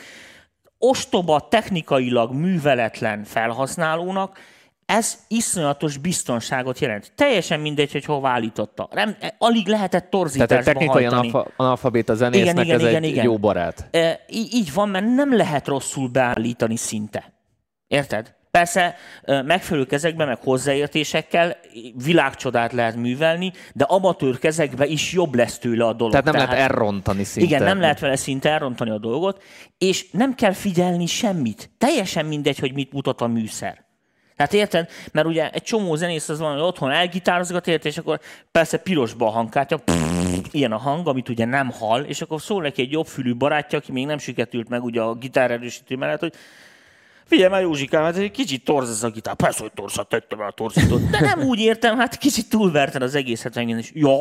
ostoba, 0.77 1.47
technikailag 1.47 2.33
műveletlen 2.33 3.23
felhasználónak 3.23 4.39
ez 4.87 5.17
iszonyatos 5.27 5.97
biztonságot 5.97 6.79
jelent. 6.79 7.11
Teljesen 7.15 7.59
mindegy, 7.59 7.91
hogy 7.91 8.05
hova 8.05 8.29
állította. 8.29 8.89
Nem, 8.91 9.17
alig 9.37 9.67
lehetett 9.67 9.89
Tehát 9.89 10.09
torzításba 10.09 10.55
egy 10.55 10.63
technikai 10.63 11.03
hajtani. 11.03 11.29
analfa, 11.29 11.51
analfabéta 11.55 12.15
zenésznek 12.15 12.53
Igen, 12.53 12.65
igen, 12.65 12.79
ez 12.79 12.87
igen, 12.87 13.03
egy 13.03 13.09
igen. 13.09 13.23
jó 13.23 13.37
barát. 13.37 13.87
E, 13.91 14.19
így 14.29 14.73
van, 14.73 14.89
mert 14.89 15.05
nem 15.05 15.35
lehet 15.35 15.67
rosszul 15.67 16.07
beállítani 16.07 16.75
szinte. 16.75 17.33
Érted? 17.87 18.35
Persze 18.51 18.95
ö, 19.23 19.41
megfelelő 19.41 19.85
kezekben, 19.85 20.27
meg 20.27 20.37
hozzáértésekkel 20.43 21.57
világcsodát 22.05 22.73
lehet 22.73 22.95
művelni, 22.95 23.53
de 23.73 23.83
amatőr 23.83 24.39
kezekbe 24.39 24.85
is 24.85 25.13
jobb 25.13 25.35
lesz 25.35 25.57
tőle 25.57 25.85
a 25.85 25.93
dolog. 25.93 26.11
Tehát 26.11 26.25
nem 26.25 26.35
lehet 26.35 26.71
elrontani 26.71 27.23
szinte. 27.23 27.55
Igen, 27.55 27.63
nem 27.67 27.79
lehet 27.79 27.99
vele 27.99 28.15
szinte 28.15 28.49
elrontani 28.49 28.89
a 28.89 28.97
dolgot, 28.97 29.43
és 29.77 30.11
nem 30.11 30.35
kell 30.35 30.53
figyelni 30.53 31.05
semmit. 31.05 31.69
Teljesen 31.77 32.25
mindegy, 32.25 32.59
hogy 32.59 32.73
mit 32.73 32.93
mutat 32.93 33.21
a 33.21 33.27
műszer. 33.27 33.86
Tehát 34.37 34.53
érted? 34.53 34.89
Mert 35.11 35.27
ugye 35.27 35.49
egy 35.49 35.63
csomó 35.63 35.95
zenész 35.95 36.29
az 36.29 36.39
van, 36.39 36.51
hogy 36.51 36.61
otthon 36.61 36.91
elgitározgat, 36.91 37.67
érted, 37.67 37.91
és 37.91 37.97
akkor 37.97 38.19
persze 38.51 38.77
pirosba 38.77 39.27
a 39.27 39.29
hangkártya, 39.29 39.79
ilyen 40.51 40.71
a 40.71 40.77
hang, 40.77 41.07
amit 41.07 41.29
ugye 41.29 41.45
nem 41.45 41.71
hall, 41.71 42.01
és 42.01 42.21
akkor 42.21 42.41
szól 42.41 42.61
neki 42.61 42.81
egy 42.81 42.91
jobbfülű 42.91 43.35
barátja, 43.35 43.77
aki 43.77 43.91
még 43.91 44.05
nem 44.05 44.17
siketült 44.17 44.69
meg 44.69 44.83
ugye 44.83 45.01
a 45.01 45.13
gitár 45.13 45.51
erősítő 45.51 45.95
mellett, 45.95 46.19
hogy 46.19 46.33
Figyelj 47.27 47.49
már, 47.49 47.61
Józsikám, 47.61 48.03
hát 48.03 48.15
egy 48.15 48.31
kicsit 48.31 48.63
torz 48.63 48.89
ez 48.89 49.03
a 49.03 49.09
gitár. 49.09 49.35
Persze, 49.35 49.61
hogy 49.61 49.71
torzat 49.71 50.09
tettem 50.09 50.41
el 50.41 50.47
a 50.47 50.51
torzítót. 50.51 51.09
De 51.09 51.19
nem 51.19 51.41
úgy 51.41 51.59
értem, 51.59 51.97
hát 51.97 52.17
kicsit 52.17 52.49
túlverted 52.49 53.01
az 53.01 53.15
egészet 53.15 53.55
megint, 53.55 53.79
és 53.79 53.91
ja, 53.93 54.17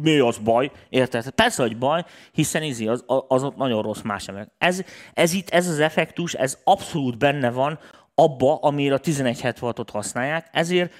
mi 0.00 0.18
az 0.18 0.38
baj? 0.38 0.70
Érted? 0.88 1.30
Persze, 1.30 1.62
hogy 1.62 1.76
baj, 1.76 2.04
hiszen 2.32 2.62
izi, 2.62 2.86
az, 2.86 3.04
az 3.28 3.42
ott 3.42 3.56
nagyon 3.56 3.82
rossz 3.82 4.00
más 4.00 4.28
ember. 4.28 4.48
Ez, 4.58 4.82
ez 5.14 5.32
itt, 5.32 5.48
ez 5.48 5.68
az 5.68 5.78
effektus, 5.78 6.34
ez 6.34 6.58
abszolút 6.64 7.18
benne 7.18 7.50
van 7.50 7.78
abba, 8.14 8.56
amire 8.56 8.94
a 8.94 9.00
1176-ot 9.00 9.88
használják, 9.92 10.48
ezért 10.52 10.92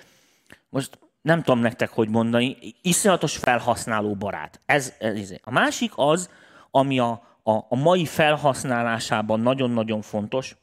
most 0.69 0.99
nem 1.23 1.43
tudom 1.43 1.61
nektek, 1.61 1.91
hogy 1.91 2.09
mondani, 2.09 2.57
iszonyatos 2.83 3.37
felhasználó 3.37 4.15
barát. 4.15 4.61
Ez, 4.67 4.95
ez, 4.99 5.15
ez. 5.15 5.35
A 5.43 5.51
másik 5.51 5.93
az, 5.95 6.31
ami 6.71 6.99
a, 6.99 7.11
a, 7.43 7.53
a 7.53 7.77
mai 7.77 8.05
felhasználásában 8.05 9.41
nagyon-nagyon 9.41 10.03
fontos, 10.03 10.57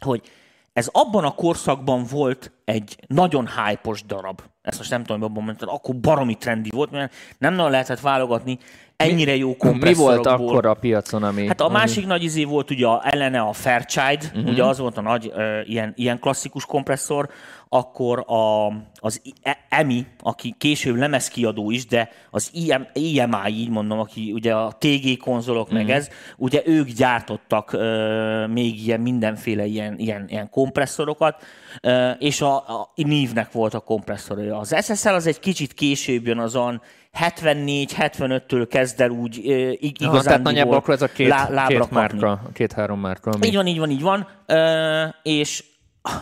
hogy 0.00 0.30
ez 0.72 0.88
abban 0.92 1.24
a 1.24 1.34
korszakban 1.34 2.04
volt 2.04 2.52
egy 2.64 2.96
nagyon 3.06 3.48
hype 3.48 3.94
darab. 4.06 4.42
Ezt 4.62 4.78
most 4.78 4.90
nem 4.90 5.02
tudom, 5.02 5.20
hogy 5.20 5.30
abban 5.30 5.44
mondtad, 5.44 5.68
akkor 5.68 5.96
baromi 5.96 6.34
trendi 6.34 6.70
volt, 6.70 6.90
mert 6.90 7.14
nem 7.38 7.54
nagyon 7.54 7.70
lehetett 7.70 8.00
válogatni 8.00 8.58
ennyire 9.00 9.36
jó 9.36 9.56
kompresszorokból. 9.56 10.14
Mi 10.14 10.22
volt 10.22 10.40
akkor 10.40 10.66
a 10.66 10.74
piacon, 10.74 11.22
ami... 11.22 11.46
Hát 11.46 11.60
a 11.60 11.64
ami... 11.64 11.72
másik 11.72 12.06
nagy 12.06 12.22
izé 12.22 12.44
volt 12.44 12.70
ugye 12.70 12.86
a 12.86 13.00
ellene 13.04 13.40
a 13.40 13.52
Fairchild, 13.52 14.30
uh-huh. 14.34 14.50
ugye 14.50 14.64
az 14.64 14.78
volt 14.78 14.96
a 14.96 15.00
nagy 15.00 15.32
uh, 15.34 15.68
ilyen, 15.68 15.92
ilyen 15.96 16.18
klasszikus 16.18 16.64
kompresszor, 16.64 17.28
akkor 17.72 18.24
a, 18.26 18.66
az 18.94 19.22
EMI, 19.68 20.06
aki 20.18 20.54
később 20.58 20.96
lemezkiadó 20.96 21.70
is, 21.70 21.86
de 21.86 22.08
az 22.30 22.50
EMI, 22.54 23.48
így 23.48 23.68
mondom, 23.68 23.98
aki 23.98 24.32
ugye 24.32 24.54
a 24.54 24.72
TG 24.78 25.16
konzolok 25.16 25.62
uh-huh. 25.62 25.78
meg 25.78 25.86
mhm. 25.86 25.96
ez, 25.96 26.08
ugye 26.36 26.62
ők 26.64 26.88
gyártottak 26.88 27.72
uh, 27.72 28.48
még 28.48 28.86
ilyen 28.86 29.00
mindenféle 29.00 29.64
ilyen, 29.64 29.98
ilyen, 29.98 30.24
ilyen 30.28 30.50
kompresszorokat, 30.50 31.42
uh, 31.82 32.10
és 32.18 32.40
a, 32.40 32.56
a 32.56 32.92
Neve-nek 32.94 33.52
volt 33.52 33.74
a 33.74 33.80
kompresszorja. 33.80 34.58
Az 34.58 34.76
SSL 34.82 35.08
az 35.08 35.26
egy 35.26 35.40
kicsit 35.40 35.72
később 35.72 36.26
jön 36.26 36.38
azon, 36.38 36.82
74-75-től 37.18 38.66
kezd 38.70 39.00
el 39.00 39.10
úgy 39.10 39.36
igazán 39.80 40.14
Aha, 40.14 40.22
tehát 40.22 40.42
nagyjából 40.42 40.76
akkor 40.76 40.94
ez 40.94 41.02
a 41.02 41.06
két, 41.06 41.28
lá, 41.28 41.66
két 41.66 41.90
márka, 41.90 42.42
két-három 42.52 43.00
márka. 43.00 43.30
Ami... 43.30 43.46
Így 43.46 43.54
van, 43.54 43.66
így 43.66 43.78
van, 43.78 43.90
így 43.90 44.02
van. 44.02 44.26
Uh, 44.48 45.14
és 45.22 45.64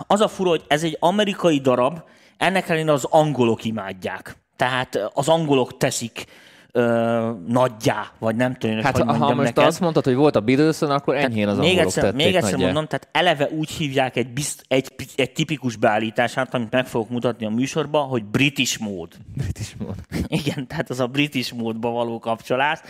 az 0.07 0.21
a 0.21 0.29
fura, 0.29 0.49
hogy 0.49 0.65
ez 0.69 0.83
egy 0.83 0.97
amerikai 1.01 1.59
darab, 1.59 2.01
ennek 2.37 2.69
ellenére 2.69 2.93
az 2.93 3.05
angolok 3.05 3.65
imádják. 3.65 4.37
Tehát 4.57 5.11
az 5.15 5.29
angolok 5.29 5.77
teszik 5.77 6.25
ö, 6.73 7.31
nagyjá, 7.47 8.11
vagy 8.19 8.37
nem 8.37 8.55
tudom, 8.55 8.81
hát, 8.81 8.97
hogy 8.97 9.17
ha 9.17 9.35
most 9.35 9.37
neked. 9.37 9.65
azt 9.65 9.81
mondtad, 9.81 10.05
hogy 10.05 10.15
volt 10.15 10.37
a 10.37 10.41
Beatles-on, 10.41 10.91
akkor 10.91 11.17
enyhén 11.17 11.49
az 11.49 11.59
még 11.59 11.69
angolok 11.69 11.87
egyszer, 11.87 12.15
Még 12.15 12.35
egyszer 12.35 12.51
nagyjá. 12.51 12.65
mondom, 12.65 12.87
tehát 12.87 13.09
eleve 13.13 13.49
úgy 13.51 13.71
hívják 13.71 14.17
egy, 14.17 14.29
bizt, 14.29 14.65
egy, 14.69 14.89
egy 15.17 15.33
tipikus 15.33 15.77
beállítását, 15.77 16.55
amit 16.55 16.71
meg 16.71 16.87
fogok 16.87 17.09
mutatni 17.09 17.47
a 17.47 17.51
műsorban, 17.51 18.09
hogy 18.09 18.25
British 18.25 18.81
mód. 18.81 19.09
British 19.35 19.75
mód. 19.79 19.95
Igen, 20.27 20.67
tehát 20.67 20.91
az 20.91 21.01
a 21.01 21.07
British 21.07 21.55
módba 21.55 21.91
való 21.91 22.19
kapcsolás. 22.19 22.81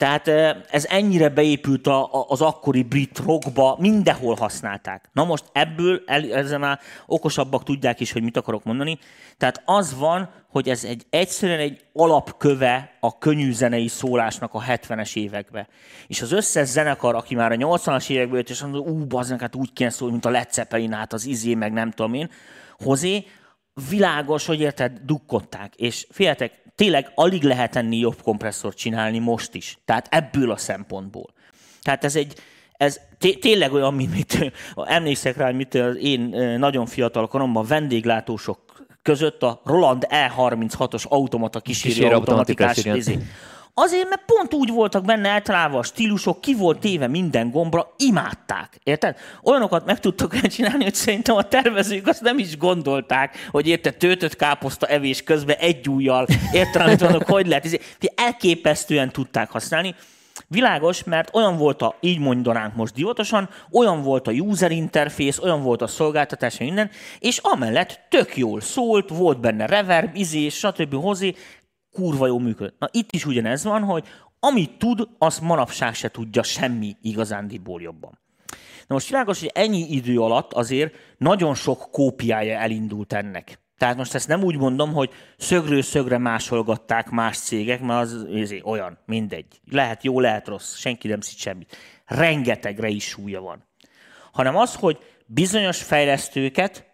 Tehát 0.00 0.28
ez 0.70 0.86
ennyire 0.88 1.28
beépült 1.28 1.86
a, 1.86 2.26
az 2.28 2.40
akkori 2.40 2.82
brit 2.82 3.18
rockba, 3.18 3.76
mindenhol 3.78 4.34
használták. 4.34 5.10
Na 5.12 5.24
most 5.24 5.44
ebből, 5.52 6.02
ezzel 6.06 6.58
már 6.58 6.80
okosabbak 7.06 7.62
tudják 7.62 8.00
is, 8.00 8.12
hogy 8.12 8.22
mit 8.22 8.36
akarok 8.36 8.64
mondani. 8.64 8.98
Tehát 9.36 9.62
az 9.64 9.98
van, 9.98 10.30
hogy 10.48 10.68
ez 10.68 10.84
egy 10.84 11.06
egyszerűen 11.10 11.58
egy 11.58 11.84
alapköve 11.92 12.96
a 13.00 13.18
könnyű 13.18 13.52
zenei 13.52 13.88
szólásnak 13.88 14.54
a 14.54 14.62
70-es 14.62 15.16
évekbe. 15.16 15.68
És 16.06 16.22
az 16.22 16.32
összes 16.32 16.68
zenekar, 16.68 17.14
aki 17.14 17.34
már 17.34 17.52
a 17.52 17.56
80-as 17.56 18.10
évekből 18.10 18.36
jött, 18.36 18.50
és 18.50 18.62
mondja, 18.62 18.80
ú, 18.80 19.06
bazdmeg, 19.06 19.40
hát 19.40 19.54
úgy 19.56 19.72
kéne 19.72 19.90
szólni, 19.90 20.12
mint 20.12 20.24
a 20.24 20.30
Led 20.30 20.52
Zeppelin, 20.52 20.92
hát 20.92 21.12
az 21.12 21.26
izé, 21.26 21.54
meg 21.54 21.72
nem 21.72 21.90
tudom 21.90 22.14
én, 22.14 22.30
hozé, 22.78 23.24
világos, 23.88 24.46
hogy 24.46 24.60
érted, 24.60 25.00
dukkották. 25.04 25.74
És 25.74 26.06
figyeljetek, 26.10 26.59
tényleg 26.80 27.12
alig 27.14 27.42
lehet 27.42 27.76
enni 27.76 27.98
jobb 27.98 28.22
kompresszort 28.22 28.76
csinálni 28.76 29.18
most 29.18 29.54
is. 29.54 29.78
Tehát 29.84 30.06
ebből 30.10 30.50
a 30.50 30.56
szempontból. 30.56 31.26
Tehát 31.82 32.04
ez 32.04 32.16
egy, 32.16 32.34
ez 32.72 33.00
tényleg 33.40 33.72
olyan, 33.72 33.94
mint 33.94 34.12
mit, 34.14 34.52
emlékszek 34.84 35.36
rá, 35.36 35.50
mint 35.50 35.74
én 36.00 36.20
nagyon 36.58 36.86
fiatal 36.86 37.28
koromban 37.28 37.66
vendéglátósok 37.66 38.58
között 39.02 39.42
a 39.42 39.60
Roland 39.64 40.06
E36-os 40.08 41.08
automata 41.08 41.60
kísérő 41.60 42.06
automatikás. 42.14 42.84
Izé. 42.84 43.18
Azért, 43.82 44.08
mert 44.08 44.22
pont 44.26 44.54
úgy 44.54 44.70
voltak 44.70 45.04
benne 45.04 45.28
általában 45.28 45.78
a 45.78 45.82
stílusok, 45.82 46.40
ki 46.40 46.54
volt 46.54 46.78
téve 46.78 47.06
minden 47.06 47.50
gombra, 47.50 47.94
imádták. 47.96 48.78
Érted? 48.82 49.16
Olyanokat 49.42 49.86
meg 49.86 50.00
tudtak 50.00 50.34
el 50.34 50.50
csinálni, 50.56 50.84
hogy 50.84 50.94
szerintem 50.94 51.36
a 51.36 51.42
tervezők 51.42 52.06
azt 52.06 52.20
nem 52.20 52.38
is 52.38 52.56
gondolták, 52.56 53.48
hogy 53.50 53.66
érted, 53.66 53.96
töltött 53.96 54.36
káposzta 54.36 54.86
evés 54.86 55.22
közben 55.22 55.56
egy 55.56 55.88
ujjal, 55.88 56.26
érted, 56.52 56.82
amit 56.82 57.00
mondok, 57.00 57.28
hogy 57.28 57.46
lehet. 57.46 57.64
Izé, 57.64 57.80
elképesztően 58.14 59.10
tudták 59.10 59.50
használni. 59.50 59.94
Világos, 60.48 61.04
mert 61.04 61.34
olyan 61.34 61.56
volt 61.56 61.82
a, 61.82 61.96
így 62.00 62.18
mondanánk 62.18 62.74
most 62.74 62.94
divatosan, 62.94 63.48
olyan 63.72 64.02
volt 64.02 64.26
a 64.26 64.30
user 64.30 64.70
interface, 64.70 65.42
olyan 65.42 65.62
volt 65.62 65.82
a 65.82 65.86
szolgáltatás, 65.86 66.58
minden, 66.58 66.90
és 67.18 67.38
amellett 67.38 68.00
tök 68.08 68.36
jól 68.36 68.60
szólt, 68.60 69.08
volt 69.08 69.40
benne 69.40 69.66
reverb, 69.66 70.16
izés, 70.16 70.54
stb. 70.54 70.94
hozzá, 70.94 71.28
kurva 71.92 72.26
jó 72.26 72.38
működött. 72.38 72.78
Na 72.78 72.88
itt 72.92 73.12
is 73.12 73.26
ugyanez 73.26 73.64
van, 73.64 73.82
hogy 73.82 74.08
amit 74.40 74.78
tud, 74.78 75.08
azt 75.18 75.40
manapság 75.40 75.94
se 75.94 76.08
tudja 76.08 76.42
semmi 76.42 76.96
igazándiból 77.02 77.82
jobban. 77.82 78.18
Na 78.86 78.94
most 78.94 79.08
világos, 79.08 79.40
hogy 79.40 79.50
ennyi 79.54 79.86
idő 79.90 80.20
alatt 80.20 80.52
azért 80.52 80.94
nagyon 81.18 81.54
sok 81.54 81.88
kópiája 81.90 82.58
elindult 82.58 83.12
ennek. 83.12 83.60
Tehát 83.80 83.96
most 83.96 84.14
ezt 84.14 84.28
nem 84.28 84.42
úgy 84.42 84.56
mondom, 84.56 84.92
hogy 84.92 85.10
szögről 85.36 85.82
szögre 85.82 86.18
másolgatták 86.18 87.10
más 87.10 87.38
cégek, 87.38 87.80
mert 87.80 88.00
az 88.00 88.26
ezé, 88.34 88.62
olyan, 88.64 88.98
mindegy. 89.06 89.60
Lehet 89.70 90.04
jó, 90.04 90.20
lehet 90.20 90.48
rossz, 90.48 90.76
senki 90.76 91.08
nem 91.08 91.20
szít 91.20 91.38
semmit. 91.38 91.76
Rengetegre 92.06 92.88
is 92.88 93.04
súlya 93.04 93.40
van. 93.40 93.64
Hanem 94.32 94.56
az, 94.56 94.74
hogy 94.74 94.98
bizonyos 95.26 95.82
fejlesztőket 95.82 96.86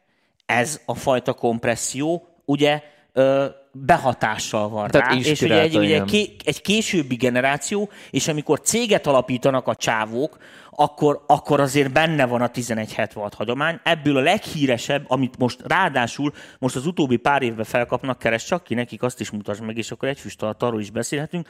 ez 0.46 0.80
a 0.86 0.94
fajta 0.94 1.32
kompresszió 1.32 2.28
ugye 2.44 2.82
ö, 3.12 3.46
behatással 3.84 4.68
van 4.68 4.88
Tehát 4.88 5.12
rá. 5.12 5.18
És 5.18 5.40
ugye 5.40 5.60
egy, 5.60 5.76
ugye 5.76 6.02
egy, 6.02 6.36
egy 6.44 6.62
későbbi 6.62 7.14
generáció, 7.14 7.90
és 8.10 8.28
amikor 8.28 8.60
céget 8.60 9.06
alapítanak 9.06 9.66
a 9.66 9.74
csávók, 9.74 10.36
akkor, 10.70 11.24
akkor 11.26 11.60
azért 11.60 11.92
benne 11.92 12.26
van 12.26 12.42
a 12.42 12.50
1176 12.54 13.34
hagyomány. 13.34 13.80
Ebből 13.82 14.16
a 14.16 14.20
leghíresebb, 14.20 15.04
amit 15.08 15.38
most 15.38 15.60
ráadásul 15.66 16.32
most 16.58 16.76
az 16.76 16.86
utóbbi 16.86 17.16
pár 17.16 17.42
évben 17.42 17.64
felkapnak, 17.64 18.18
keres 18.18 18.44
csak 18.44 18.64
ki 18.64 18.74
nekik, 18.74 19.02
azt 19.02 19.20
is 19.20 19.30
mutasd 19.30 19.62
meg, 19.62 19.76
és 19.76 19.90
akkor 19.90 20.08
egy 20.08 20.20
füst 20.20 20.42
arról 20.42 20.80
is 20.80 20.90
beszélhetünk, 20.90 21.48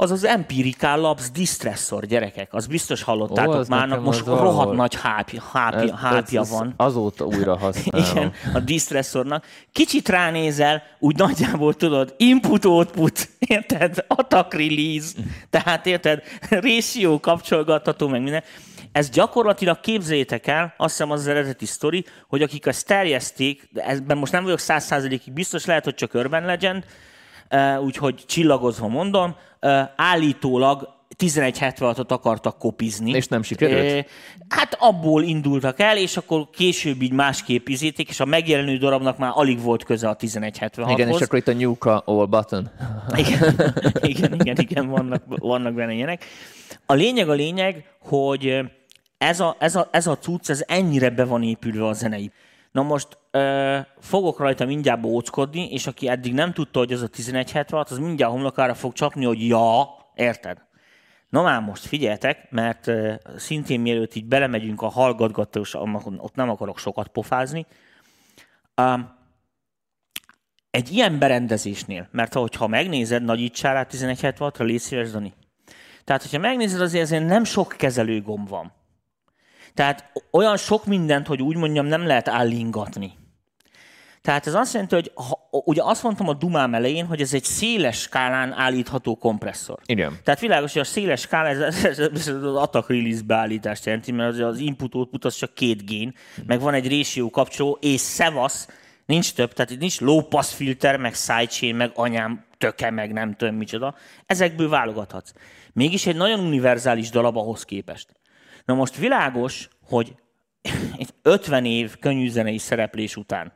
az 0.00 0.10
az 0.10 0.24
Empirical 0.24 1.00
Labs 1.00 1.30
Distressor, 1.30 2.06
gyerekek. 2.06 2.54
Az 2.54 2.66
biztos 2.66 3.02
hallottátok 3.02 3.54
Ó, 3.54 3.64
már, 3.68 3.98
most 3.98 4.26
rohadt 4.26 4.74
nagy 4.74 4.94
hápja, 4.94 5.42
hápja, 5.52 5.80
ez, 5.80 6.00
hápja 6.00 6.40
ez, 6.40 6.50
van. 6.50 6.74
Azóta 6.76 7.24
újra 7.24 7.56
használom. 7.56 8.10
Igen, 8.10 8.32
a 8.54 8.60
Distressornak. 8.60 9.46
Kicsit 9.72 10.08
ránézel, 10.08 10.82
úgy 10.98 11.16
nagyjából 11.16 11.74
tudod, 11.74 12.14
input-output, 12.16 13.28
érted? 13.38 14.04
Attack 14.08 14.52
release, 14.54 15.08
tehát 15.50 15.86
érted? 15.86 16.22
Ratio 16.50 17.20
kapcsolgatható, 17.20 18.08
meg 18.08 18.22
minden. 18.22 18.42
Ez 18.92 19.10
gyakorlatilag 19.10 19.80
képzeljétek 19.80 20.46
el, 20.46 20.74
azt 20.76 20.90
hiszem 20.96 21.10
az, 21.10 21.20
az 21.20 21.26
eredeti 21.26 21.66
sztori, 21.66 22.04
hogy 22.28 22.42
akik 22.42 22.66
ezt 22.66 22.86
terjeszték, 22.86 23.68
de 23.72 23.88
ebben 23.88 24.18
most 24.18 24.32
nem 24.32 24.42
vagyok 24.42 24.58
száz 24.58 24.84
százalékig 24.84 25.32
biztos, 25.32 25.64
lehet, 25.64 25.84
hogy 25.84 25.94
csak 25.94 26.14
Urban 26.14 26.44
Legend, 26.44 26.84
úgyhogy 27.82 28.24
csillagozva 28.26 28.88
mondom, 28.88 29.34
állítólag 29.96 30.98
1176-ot 31.18 32.08
akartak 32.08 32.58
kopizni. 32.58 33.10
És 33.10 33.26
nem 33.26 33.42
sikerült? 33.42 34.06
Hát 34.48 34.76
abból 34.78 35.22
indultak 35.22 35.80
el, 35.80 35.96
és 35.96 36.16
akkor 36.16 36.50
később 36.50 37.02
így 37.02 37.12
másképp 37.12 37.68
izíték, 37.68 38.08
és 38.08 38.20
a 38.20 38.24
megjelenő 38.24 38.76
darabnak 38.76 39.18
már 39.18 39.30
alig 39.34 39.62
volt 39.62 39.84
köze 39.84 40.08
a 40.08 40.16
1176-hoz. 40.16 40.90
Igen, 40.90 41.08
és 41.08 41.20
akkor 41.20 41.38
itt 41.38 41.48
a 41.48 41.52
Nuka 41.52 42.02
All 42.04 42.26
Button. 42.26 42.70
igen, 43.16 43.54
igen, 44.12 44.34
igen, 44.34 44.56
igen 44.56 44.88
vannak, 44.88 45.22
vannak 45.26 45.74
benne 45.74 45.92
ilyenek. 45.92 46.24
A 46.86 46.92
lényeg 46.92 47.28
a 47.28 47.32
lényeg, 47.32 47.84
hogy 48.00 48.60
ez 49.18 49.40
a, 49.40 49.56
ez 49.58 49.76
a, 49.76 49.88
ez 49.92 50.06
a 50.06 50.18
cucc, 50.18 50.50
ez 50.50 50.64
ennyire 50.66 51.10
be 51.10 51.24
van 51.24 51.42
épülve 51.42 51.86
a 51.86 51.92
zenei. 51.92 52.30
Na 52.72 52.82
most 52.82 53.18
ö, 53.30 53.78
fogok 53.98 54.38
rajta 54.38 54.64
mindjárt 54.64 55.00
bóckodni, 55.00 55.70
és 55.70 55.86
aki 55.86 56.08
eddig 56.08 56.34
nem 56.34 56.52
tudta, 56.52 56.78
hogy 56.78 56.92
ez 56.92 57.02
a 57.02 57.08
1176, 57.12 57.90
az 57.90 57.98
mindjárt 57.98 58.32
homlokára 58.32 58.74
fog 58.74 58.92
csapni, 58.92 59.24
hogy 59.24 59.46
ja, 59.46 59.88
érted? 60.14 60.58
Na 61.28 61.42
már 61.42 61.62
most 61.62 61.86
figyeltek, 61.86 62.50
mert 62.50 62.86
uh, 62.86 63.14
szintén 63.36 63.80
mielőtt 63.80 64.14
így 64.14 64.26
belemegyünk 64.26 64.82
a 64.82 64.88
hallgatgatós, 64.88 65.74
ott 65.74 66.34
nem 66.34 66.50
akarok 66.50 66.78
sokat 66.78 67.08
pofázni, 67.08 67.66
um, 68.76 69.18
egy 70.70 70.92
ilyen 70.92 71.18
berendezésnél, 71.18 72.08
mert 72.10 72.34
ahogyha 72.34 72.66
megnézed, 72.66 73.22
nagyítsál 73.22 73.74
rá 73.74 73.86
1176-ra, 73.90 74.64
légy 74.64 74.80
szíves, 74.80 75.10
Dani. 75.10 75.32
Tehát, 76.04 76.22
hogyha 76.22 76.38
megnézed, 76.38 76.80
azért, 76.80 77.04
azért 77.04 77.26
nem 77.26 77.44
sok 77.44 77.74
kezelőgomb 77.76 78.48
van. 78.48 78.72
Tehát 79.74 80.12
olyan 80.30 80.56
sok 80.56 80.86
mindent, 80.86 81.26
hogy 81.26 81.42
úgy 81.42 81.56
mondjam, 81.56 81.86
nem 81.86 82.06
lehet 82.06 82.28
állingatni. 82.28 83.18
Tehát 84.22 84.46
ez 84.46 84.54
azt 84.54 84.72
jelenti, 84.72 84.94
hogy 84.94 85.12
ha, 85.14 85.48
ugye 85.50 85.82
azt 85.84 86.02
mondtam 86.02 86.28
a 86.28 86.34
dumám 86.34 86.74
elején, 86.74 87.06
hogy 87.06 87.20
ez 87.20 87.34
egy 87.34 87.44
széles 87.44 88.00
skálán 88.00 88.52
állítható 88.52 89.16
kompresszor. 89.16 89.78
Igen. 89.86 90.18
Tehát 90.24 90.40
világos, 90.40 90.72
hogy 90.72 90.82
a 90.82 90.84
széles 90.84 91.20
skálá 91.20 91.48
ez, 91.48 91.60
ez, 91.60 91.84
ez, 91.84 91.98
ez 91.98 92.28
az 92.28 92.56
attack 92.56 92.88
release 92.88 93.22
beállítást 93.26 93.84
jelenti, 93.84 94.12
mert 94.12 94.32
az, 94.32 94.38
az 94.38 94.58
input 94.58 94.94
output 94.94 95.24
az 95.24 95.34
csak 95.34 95.54
két 95.54 95.86
gén, 95.86 96.14
meg 96.46 96.60
van 96.60 96.74
egy 96.74 96.96
ratio 96.96 97.30
kapcsoló, 97.30 97.78
és 97.80 98.00
szevasz, 98.00 98.68
nincs 99.06 99.34
több, 99.34 99.52
tehát 99.52 99.70
itt 99.70 99.80
nincs 99.80 100.00
low 100.00 100.22
pass 100.22 100.54
filter, 100.54 100.96
meg 100.96 101.14
sidechain, 101.14 101.76
meg 101.76 101.90
anyám 101.94 102.44
töke, 102.58 102.90
meg 102.90 103.12
nem 103.12 103.34
tudom 103.34 103.54
micsoda. 103.54 103.94
Ezekből 104.26 104.68
válogathatsz. 104.68 105.32
Mégis 105.72 106.06
egy 106.06 106.16
nagyon 106.16 106.40
univerzális 106.40 107.10
darab 107.10 107.36
ahhoz 107.36 107.64
képest. 107.64 108.19
Na 108.70 108.76
most 108.76 108.96
világos, 108.96 109.68
hogy 109.84 110.14
egy 110.98 111.14
50 111.22 111.64
év 111.64 111.98
könnyűzenei 111.98 112.58
szereplés 112.58 113.16
után. 113.16 113.52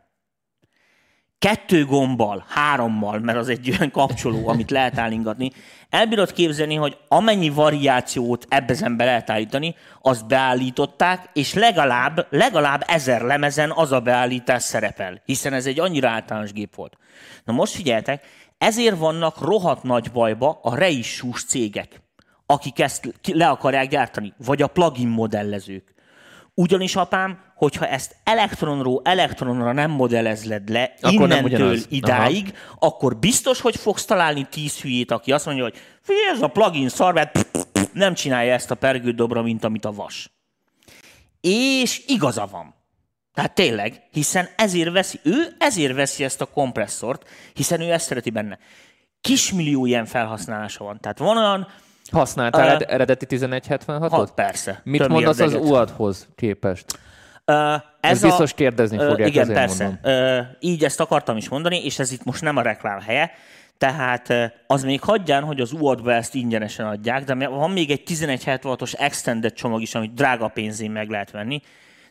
Kettő 1.39 1.85
gombbal, 1.85 2.45
hárommal, 2.49 3.19
mert 3.19 3.39
az 3.39 3.49
egy 3.49 3.71
olyan 3.71 3.91
kapcsoló, 3.91 4.49
amit 4.49 4.71
lehet 4.71 4.99
állingatni, 4.99 5.51
elbírod 5.91 6.33
képzelni, 6.33 6.75
hogy 6.75 6.99
amennyi 7.09 7.49
variációt 7.49 8.47
ebben 8.49 8.97
be 8.97 9.05
lehet 9.05 9.31
állítani, 9.31 9.75
azt 10.03 10.27
beállították, 10.27 11.31
és 11.33 11.55
legalább, 11.55 12.27
legalább 12.31 12.85
ezer 12.87 13.21
lemezen 13.21 13.71
az 13.71 13.93
a 13.93 14.01
beállítás 14.01 14.63
szerepel, 14.63 15.23
hiszen 15.25 15.53
ez 15.53 15.67
egy 15.67 15.81
annyira 15.81 16.09
általános 16.09 16.53
gép 16.53 16.75
volt. 16.75 16.97
Na 17.45 17.53
most 17.53 17.73
figyeltek, 17.73 18.25
ezért 18.59 18.99
vannak 18.99 19.41
rohadt 19.41 19.83
nagy 19.83 20.13
bajba 20.13 20.59
a 20.63 20.75
reissús 20.75 21.45
cégek, 21.45 22.04
akik 22.47 22.79
ezt 22.79 23.15
le 23.33 23.49
akarják 23.49 23.89
gyártani, 23.89 24.33
vagy 24.37 24.63
a 24.63 24.67
plugin 24.67 25.09
modellezők. 25.09 25.95
Ugyanis 26.55 26.97
apám, 26.97 27.39
hogyha 27.55 27.87
ezt 27.87 28.17
elektronról 28.25 29.01
elektronra 29.05 29.73
nem 29.73 29.91
modellezled 29.91 30.69
le 30.69 30.95
akkor 31.01 31.31
innentől 31.31 31.79
idáig, 31.89 32.55
Aha. 32.55 32.87
akkor 32.87 33.17
biztos, 33.17 33.61
hogy 33.61 33.77
fogsz 33.77 34.05
találni 34.05 34.47
tíz 34.51 34.81
hülyét, 34.81 35.11
aki 35.11 35.33
azt 35.33 35.47
mondja, 35.47 35.63
hogy 35.63 35.77
figyelj, 36.01 36.27
ez 36.27 36.43
a 36.43 36.49
plugin 36.49 36.89
szar, 36.89 37.13
mert 37.15 37.47
nem 37.93 38.15
csinálja 38.15 38.53
ezt 38.53 38.71
a 38.71 38.75
pergődobra, 38.75 39.43
mint 39.43 39.65
amit 39.65 39.85
a 39.85 39.93
vas. 39.93 40.31
És 41.41 42.03
igaza 42.07 42.47
van. 42.51 42.75
Tehát 43.35 43.55
tényleg, 43.55 44.03
hiszen 44.11 44.49
ezért 44.57 44.93
veszi, 44.93 45.21
ő 45.23 45.57
ezért 45.59 45.95
veszi 45.95 46.25
ezt 46.25 46.41
a 46.41 46.47
kompresszort, 46.47 47.29
hiszen 47.55 47.81
ő 47.81 47.93
ezt 47.93 48.07
szereti 48.07 48.31
benne. 48.31 48.59
Kismillió 49.21 49.87
ilyen 49.87 50.07
felhasználása 50.07 50.85
van. 50.85 51.01
Tehát 51.01 51.19
van 51.19 51.37
olyan, 51.37 51.69
Használtál 52.15 52.77
uh, 52.77 52.83
eredeti 52.87 53.27
1176-ot? 53.31 54.09
Hat, 54.11 54.35
persze. 54.35 54.81
Mit 54.85 55.09
mondasz 55.09 55.39
az 55.39 55.55
UAD-hoz 55.55 56.29
képest? 56.35 56.99
Uh, 57.47 57.73
ez 57.75 57.81
ez 58.01 58.23
a, 58.23 58.27
biztos 58.27 58.53
kérdezni 58.53 58.99
fogják, 58.99 59.19
uh, 59.19 59.27
Igen, 59.27 59.53
persze. 59.53 60.01
Uh, 60.05 60.47
így 60.61 60.85
ezt 60.85 61.01
akartam 61.01 61.37
is 61.37 61.49
mondani, 61.49 61.85
és 61.85 61.99
ez 61.99 62.13
itt 62.13 62.25
most 62.25 62.43
nem 62.43 62.57
a 62.57 62.63
reklám 62.63 63.01
helye. 63.01 63.31
Tehát 63.79 64.33
az 64.67 64.83
még 64.83 65.01
hagyján, 65.01 65.45
hogy 65.45 65.61
az 65.61 65.73
UAD-ba 65.73 66.13
ezt 66.13 66.35
ingyenesen 66.35 66.87
adják, 66.87 67.25
de 67.25 67.49
van 67.49 67.71
még 67.71 67.91
egy 67.91 68.03
1176-os 68.07 68.95
extended 68.99 69.53
csomag 69.53 69.81
is, 69.81 69.95
amit 69.95 70.15
drága 70.15 70.49
pénzén 70.49 70.91
meg 70.91 71.09
lehet 71.09 71.31
venni. 71.31 71.61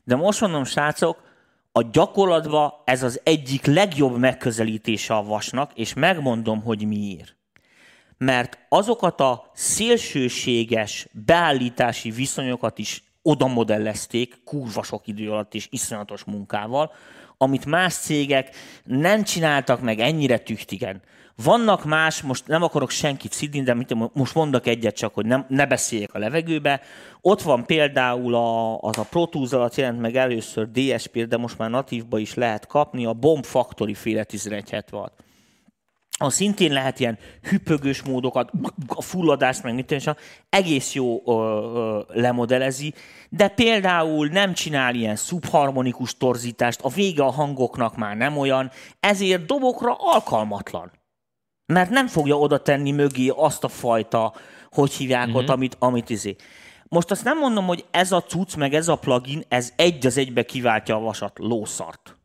De 0.04 0.16
most 0.16 0.42
mondom, 0.42 0.64
srácok, 0.64 1.24
a 1.72 1.82
gyakorlatban 1.92 2.74
ez 2.86 3.04
az 3.04 3.22
egyik 3.24 3.66
legjobb 3.66 4.18
megközelítése 4.18 5.14
a 5.14 5.24
vasnak, 5.24 5.72
és 5.74 5.94
megmondom, 5.94 6.62
hogy 6.62 6.88
miért 6.88 7.36
mert 8.26 8.58
azokat 8.70 9.20
a 9.20 9.52
szélsőséges 9.54 11.08
beállítási 11.12 12.12
viszonyokat 12.12 12.78
is 12.78 13.04
oda 13.22 13.48
modellezték 13.48 14.42
kurva 14.46 14.84
sok 14.84 15.08
idő 15.08 15.32
alatt 15.32 15.54
és 15.54 15.68
iszonyatos 15.70 16.24
munkával, 16.24 16.92
amit 17.38 17.66
más 17.66 17.94
cégek 17.94 18.56
nem 18.84 19.24
csináltak 19.24 19.82
meg 19.82 20.00
ennyire 20.00 20.38
tüchtigen. 20.38 21.02
Vannak 21.44 21.86
más, 21.86 22.22
most 22.22 22.48
nem 22.48 22.64
akarok 22.64 22.90
senkit 22.90 23.32
szidni, 23.32 23.62
de 23.62 23.98
most 24.14 24.36
mondok 24.36 24.68
egyet 24.68 24.96
csak, 24.96 25.14
hogy 25.14 25.26
nem, 25.26 25.46
ne 25.50 25.66
beszéljek 25.66 26.14
a 26.14 26.20
levegőbe. 26.20 26.82
Ott 27.22 27.42
van 27.42 27.66
például 27.66 28.36
a, 28.36 28.80
az 28.80 28.98
a 28.98 29.06
Pro 29.10 29.26
Tools 29.26 29.52
alatt 29.52 29.76
jelent 29.76 30.00
meg 30.00 30.16
először 30.16 30.72
DSP, 30.72 31.26
de 31.26 31.38
most 31.38 31.58
már 31.58 31.70
natívba 31.70 32.18
is 32.18 32.34
lehet 32.34 32.68
kapni, 32.68 33.06
a 33.06 33.14
Bomb 33.14 33.46
Factory 33.46 33.94
féle 33.94 34.26
1176 34.30 35.24
a 36.24 36.30
szintén 36.30 36.74
lehet 36.74 37.00
ilyen 37.00 37.18
hüpögős 37.42 38.02
módokat, 38.02 38.52
a 38.88 39.02
fulladást, 39.02 39.64
meg 39.64 39.74
mit 39.74 39.92
és 39.92 40.10
egész 40.50 40.94
jó 40.94 41.22
ö, 41.26 41.32
ö, 41.32 42.20
lemodelezi, 42.20 42.94
de 43.30 43.48
például 43.48 44.28
nem 44.28 44.54
csinál 44.54 44.96
ilyen 44.96 45.16
szubharmonikus 45.16 46.18
torzítást, 46.18 46.82
a 46.82 46.90
vége 46.90 47.24
a 47.24 47.32
hangoknak 47.32 47.98
már 47.98 48.18
nem 48.18 48.38
olyan, 48.38 48.72
ezért 49.00 49.46
dobokra 49.46 49.96
alkalmatlan. 50.00 50.92
Mert 51.66 51.90
nem 51.90 52.08
fogja 52.08 52.38
oda 52.38 52.58
tenni 52.58 52.92
mögé 52.92 53.28
azt 53.36 53.64
a 53.64 53.68
fajta, 53.68 54.34
hogy 54.72 54.94
hívják 54.94 55.28
mm-hmm. 55.28 55.36
ott, 55.36 55.50
amit, 55.50 55.76
amit 55.80 56.10
izé. 56.10 56.36
Most 56.88 57.12
azt 57.12 57.24
nem 57.24 57.38
mondom, 57.38 57.66
hogy 57.66 57.86
ez 57.92 58.12
a 58.12 58.24
cucc, 58.24 58.56
meg 58.56 58.74
ez 58.74 58.88
a 58.88 58.96
plugin, 58.96 59.44
ez 59.48 59.74
egy 59.76 60.06
az 60.06 60.18
egybe 60.18 60.44
kiváltja 60.44 60.96
a 60.96 61.00
vasat, 61.00 61.40
lószart. 61.40 62.18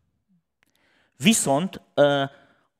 Viszont 1.16 1.80
ö, 1.94 2.24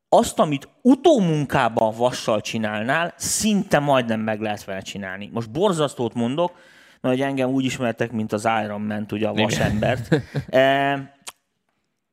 azt, 0.09 0.39
amit 0.39 0.69
utómunkában 0.83 1.95
vassal 1.97 2.41
csinálnál, 2.41 3.15
szinte 3.17 3.79
majdnem 3.79 4.21
meg 4.21 4.41
lehet 4.41 4.65
vele 4.65 4.81
csinálni. 4.81 5.31
Most 5.33 5.51
borzasztót 5.51 6.15
mondok, 6.15 6.53
mert 7.01 7.15
hogy 7.15 7.25
engem 7.25 7.49
úgy 7.49 7.65
ismertek, 7.65 8.13
mint 8.13 8.33
az 8.33 8.49
Iron 8.65 8.81
Man, 8.81 9.07
ugye 9.11 9.29
a 9.29 9.33
vasembert. 9.33 10.23
e, 10.49 10.93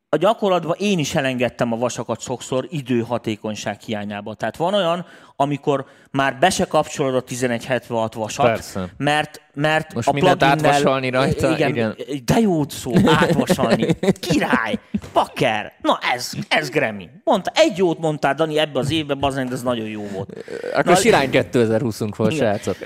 a 0.09 0.17
gyakorlatban 0.17 0.75
én 0.79 0.99
is 0.99 1.15
elengedtem 1.15 1.71
a 1.71 1.77
vasakat 1.77 2.21
sokszor 2.21 2.67
időhatékonyság 2.69 3.79
hiányába. 3.79 4.35
Tehát 4.35 4.57
van 4.57 4.73
olyan, 4.73 5.05
amikor 5.35 5.85
már 6.11 6.37
be 6.39 6.49
se 6.49 6.65
kapcsolod 6.65 7.15
a 7.15 7.23
1176 7.31 8.13
vasat, 8.13 8.45
Persze. 8.45 8.89
mert 8.97 9.43
mert 9.55 9.93
Most 9.93 10.07
a 10.07 10.11
mindent 10.11 10.43
átvasalni 10.43 11.09
rajta. 11.09 11.51
Igen, 11.53 11.69
igen, 11.69 11.95
de 12.25 12.39
jó 12.39 12.69
szó, 12.69 12.91
átvasalni. 13.05 13.87
Király, 14.29 14.79
pakker. 15.13 15.73
Na 15.81 15.99
ez, 16.13 16.31
ez 16.47 16.69
Grammy. 16.69 17.09
Mondta, 17.23 17.51
egy 17.55 17.77
jót 17.77 17.99
mondtál, 17.99 18.33
Dani, 18.33 18.57
ebbe 18.57 18.79
az 18.79 18.91
évben, 18.91 19.19
bazen, 19.19 19.51
ez 19.51 19.61
nagyon 19.61 19.87
jó 19.87 20.07
volt. 20.13 20.43
Akkor 20.73 20.85
Na, 20.85 20.95
sirány 20.95 21.29
2020-unk 21.31 22.13
volt, 22.15 22.35
srácok. 22.35 22.77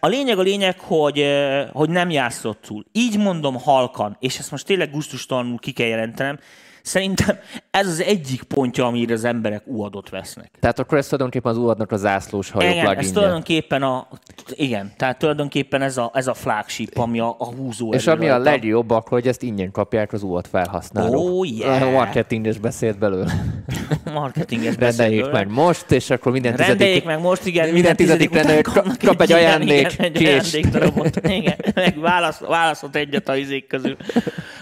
A 0.00 0.06
lényeg 0.06 0.38
a 0.38 0.42
lényeg, 0.42 0.78
hogy, 0.78 1.24
hogy 1.72 1.90
nem 1.90 2.10
játszott 2.10 2.62
túl. 2.62 2.84
Így 2.92 3.18
mondom 3.18 3.60
halkan, 3.60 4.16
és 4.20 4.38
ezt 4.38 4.50
most 4.50 4.66
tényleg 4.66 4.90
gusztustalanul 4.90 5.58
ki 5.58 5.72
kell 5.72 5.86
jelentenem, 5.86 6.38
Szerintem 6.84 7.38
ez 7.70 7.86
az 7.86 8.00
egyik 8.00 8.42
pontja, 8.42 8.86
amire 8.86 9.12
az 9.12 9.24
emberek 9.24 9.62
uadot 9.66 10.08
vesznek. 10.08 10.50
Tehát 10.60 10.78
akkor 10.78 10.98
ez 10.98 11.04
tulajdonképpen 11.04 11.52
az 11.52 11.58
uadnak 11.58 11.92
a 11.92 11.96
zászlós 11.96 12.50
hajó 12.50 12.70
igen, 12.70 12.98
ez 12.98 13.10
tulajdonképpen 13.10 13.82
a, 13.82 14.08
igen, 14.48 14.92
tehát 14.96 15.18
tulajdonképpen 15.18 15.82
ez 15.82 15.96
a, 15.96 16.10
ez 16.14 16.26
a 16.26 16.34
flagship, 16.34 16.98
ami 16.98 17.20
a, 17.20 17.36
a 17.38 17.44
húzó 17.44 17.92
És 17.92 18.06
ami 18.06 18.28
a 18.28 18.38
legjobb, 18.38 18.90
akkor, 18.90 19.10
hogy 19.10 19.28
ezt 19.28 19.42
ingyen 19.42 19.70
kapják 19.70 20.12
az 20.12 20.22
uad 20.22 20.46
felhasználók. 20.46 21.28
Oh, 21.28 21.48
yeah. 21.48 21.92
Marketinges 21.92 22.58
beszélt 22.58 22.98
belőle. 22.98 23.32
marketinges 24.14 24.74
Rendeljék 24.76 25.30
meg 25.30 25.50
most, 25.50 25.90
és 25.90 26.10
akkor 26.10 26.32
minden 26.32 26.52
tizedik... 26.52 26.78
Rendeljék 26.78 27.04
meg 27.04 27.20
most, 27.20 27.46
igen. 27.46 27.68
Minden, 27.68 27.96
tizedik, 27.96 28.30
tizedik 28.30 28.62
kap, 28.62 28.96
kap 29.04 29.20
egy 29.20 29.32
ajándék. 29.32 29.92
Igen, 29.92 30.12
egy 30.12 30.24
ajándékdarabot. 30.24 31.20
Igen, 31.22 31.56
meg 31.74 32.00
választ, 32.00 32.40
választott 32.40 32.96
egyet 32.96 33.28
a 33.28 33.36
izék 33.36 33.66
közül. 33.66 33.96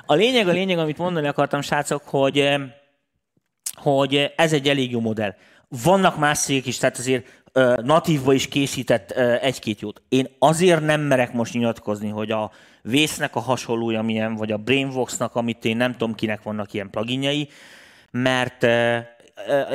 A 0.07 0.15
lényeg, 0.15 0.49
a 0.49 0.53
lényeg, 0.53 0.79
amit 0.79 0.99
mondani 0.99 1.27
akartam, 1.27 1.61
srácok, 1.61 2.03
hogy, 2.13 2.39
eh, 2.39 2.61
hogy 3.73 4.33
ez 4.37 4.53
egy 4.53 4.69
elég 4.69 4.91
jó 4.91 5.01
modell. 5.01 5.35
Vannak 5.69 6.19
más 6.19 6.39
cégek 6.39 6.67
is, 6.67 6.79
tehát 6.79 6.99
azért 6.99 7.45
uh, 7.55 7.77
natívba 7.77 8.33
is 8.33 8.49
készített 8.49 9.11
egy-két 9.41 9.81
jót. 9.81 10.03
Én 10.09 10.27
azért 10.39 10.81
nem 10.81 11.01
merek 11.01 11.33
most 11.33 11.53
nyilatkozni, 11.53 12.09
hogy 12.09 12.31
a 12.31 12.51
Vésznek 12.83 13.37
a 13.37 13.41
hasonlója 13.41 14.03
milyen, 14.03 14.35
vagy 14.35 14.53
a 14.53 14.57
Brainvox-nak, 14.57 15.35
amit 15.35 15.65
én 15.65 15.77
nem 15.77 15.93
tudom, 15.93 16.15
kinek 16.15 16.43
vannak 16.43 16.73
ilyen 16.73 16.91
pluginjai, 16.91 17.49
mert 18.11 18.63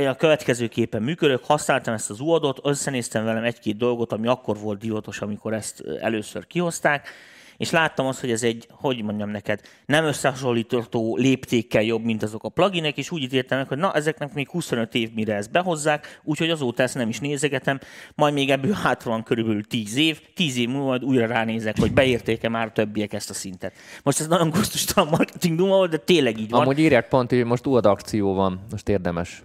a 0.08 0.16
következőképpen 0.18 1.04
működök, 1.04 1.46
használtam 1.46 1.94
ezt 1.94 2.10
az 2.10 2.20
uadot, 2.20 2.60
összenéztem 2.64 3.26
velem 3.26 3.44
egy-két 3.44 3.78
dolgot, 3.78 4.12
ami 4.12 4.28
akkor 4.28 4.58
volt 4.58 4.80
divatos, 4.80 5.22
amikor 5.22 5.54
ezt 5.54 5.84
először 6.02 6.48
kihozták, 6.48 7.10
és 7.58 7.72
láttam 7.72 8.06
azt, 8.06 8.20
hogy 8.20 8.32
ez 8.32 8.44
egy, 8.44 8.68
hogy 8.72 9.04
mondjam 9.04 9.30
neked, 9.30 9.62
nem 9.86 10.06
összehasonlítható 10.06 11.16
léptékkel 11.16 11.82
jobb, 11.82 12.04
mint 12.04 12.24
azok 12.24 12.44
a 12.44 12.50
pluginek, 12.50 12.98
és 12.98 13.12
úgy 13.12 13.22
ítéltem 13.22 13.58
meg, 13.58 13.68
hogy 13.68 13.78
na, 13.78 13.94
ezeknek 13.94 14.34
még 14.34 14.50
25 14.50 14.96
év, 14.96 15.14
mire 15.14 15.36
ezt 15.36 15.52
behozzák, 15.52 16.22
úgyhogy 16.24 16.50
azóta 16.50 16.84
ezt 16.84 16.96
nem 16.96 17.10
is 17.10 17.20
nézegetem, 17.20 17.80
majd 18.16 18.34
még 18.34 18.50
ebből 18.50 18.74
hát 18.74 19.04
van 19.04 19.24
körülbelül 19.24 19.64
10 19.64 19.96
év, 19.96 20.22
10 20.36 20.58
év 20.58 20.70
múlva 20.70 20.86
majd 20.86 21.04
újra 21.04 21.26
ránézek, 21.26 21.80
hogy 21.80 21.94
beérték-e 21.94 22.50
már 22.50 22.72
többiek 22.72 23.14
ezt 23.14 23.30
a 23.30 23.34
szintet. 23.34 23.74
Most 24.04 24.20
ez 24.20 24.28
nagyon 24.28 24.50
gusztustalan 24.50 25.10
marketing 25.10 25.58
duma 25.58 25.76
volt, 25.76 25.92
de 25.92 25.98
tényleg 25.98 26.40
így 26.40 26.50
van. 26.50 26.62
Amúgy 26.62 26.80
írják 26.80 27.08
pont, 27.08 27.30
hogy 27.30 27.46
most 27.46 27.66
UAD 27.66 27.86
akció 27.86 28.34
van, 28.34 28.66
most 28.72 28.90
érdemes. 28.90 29.42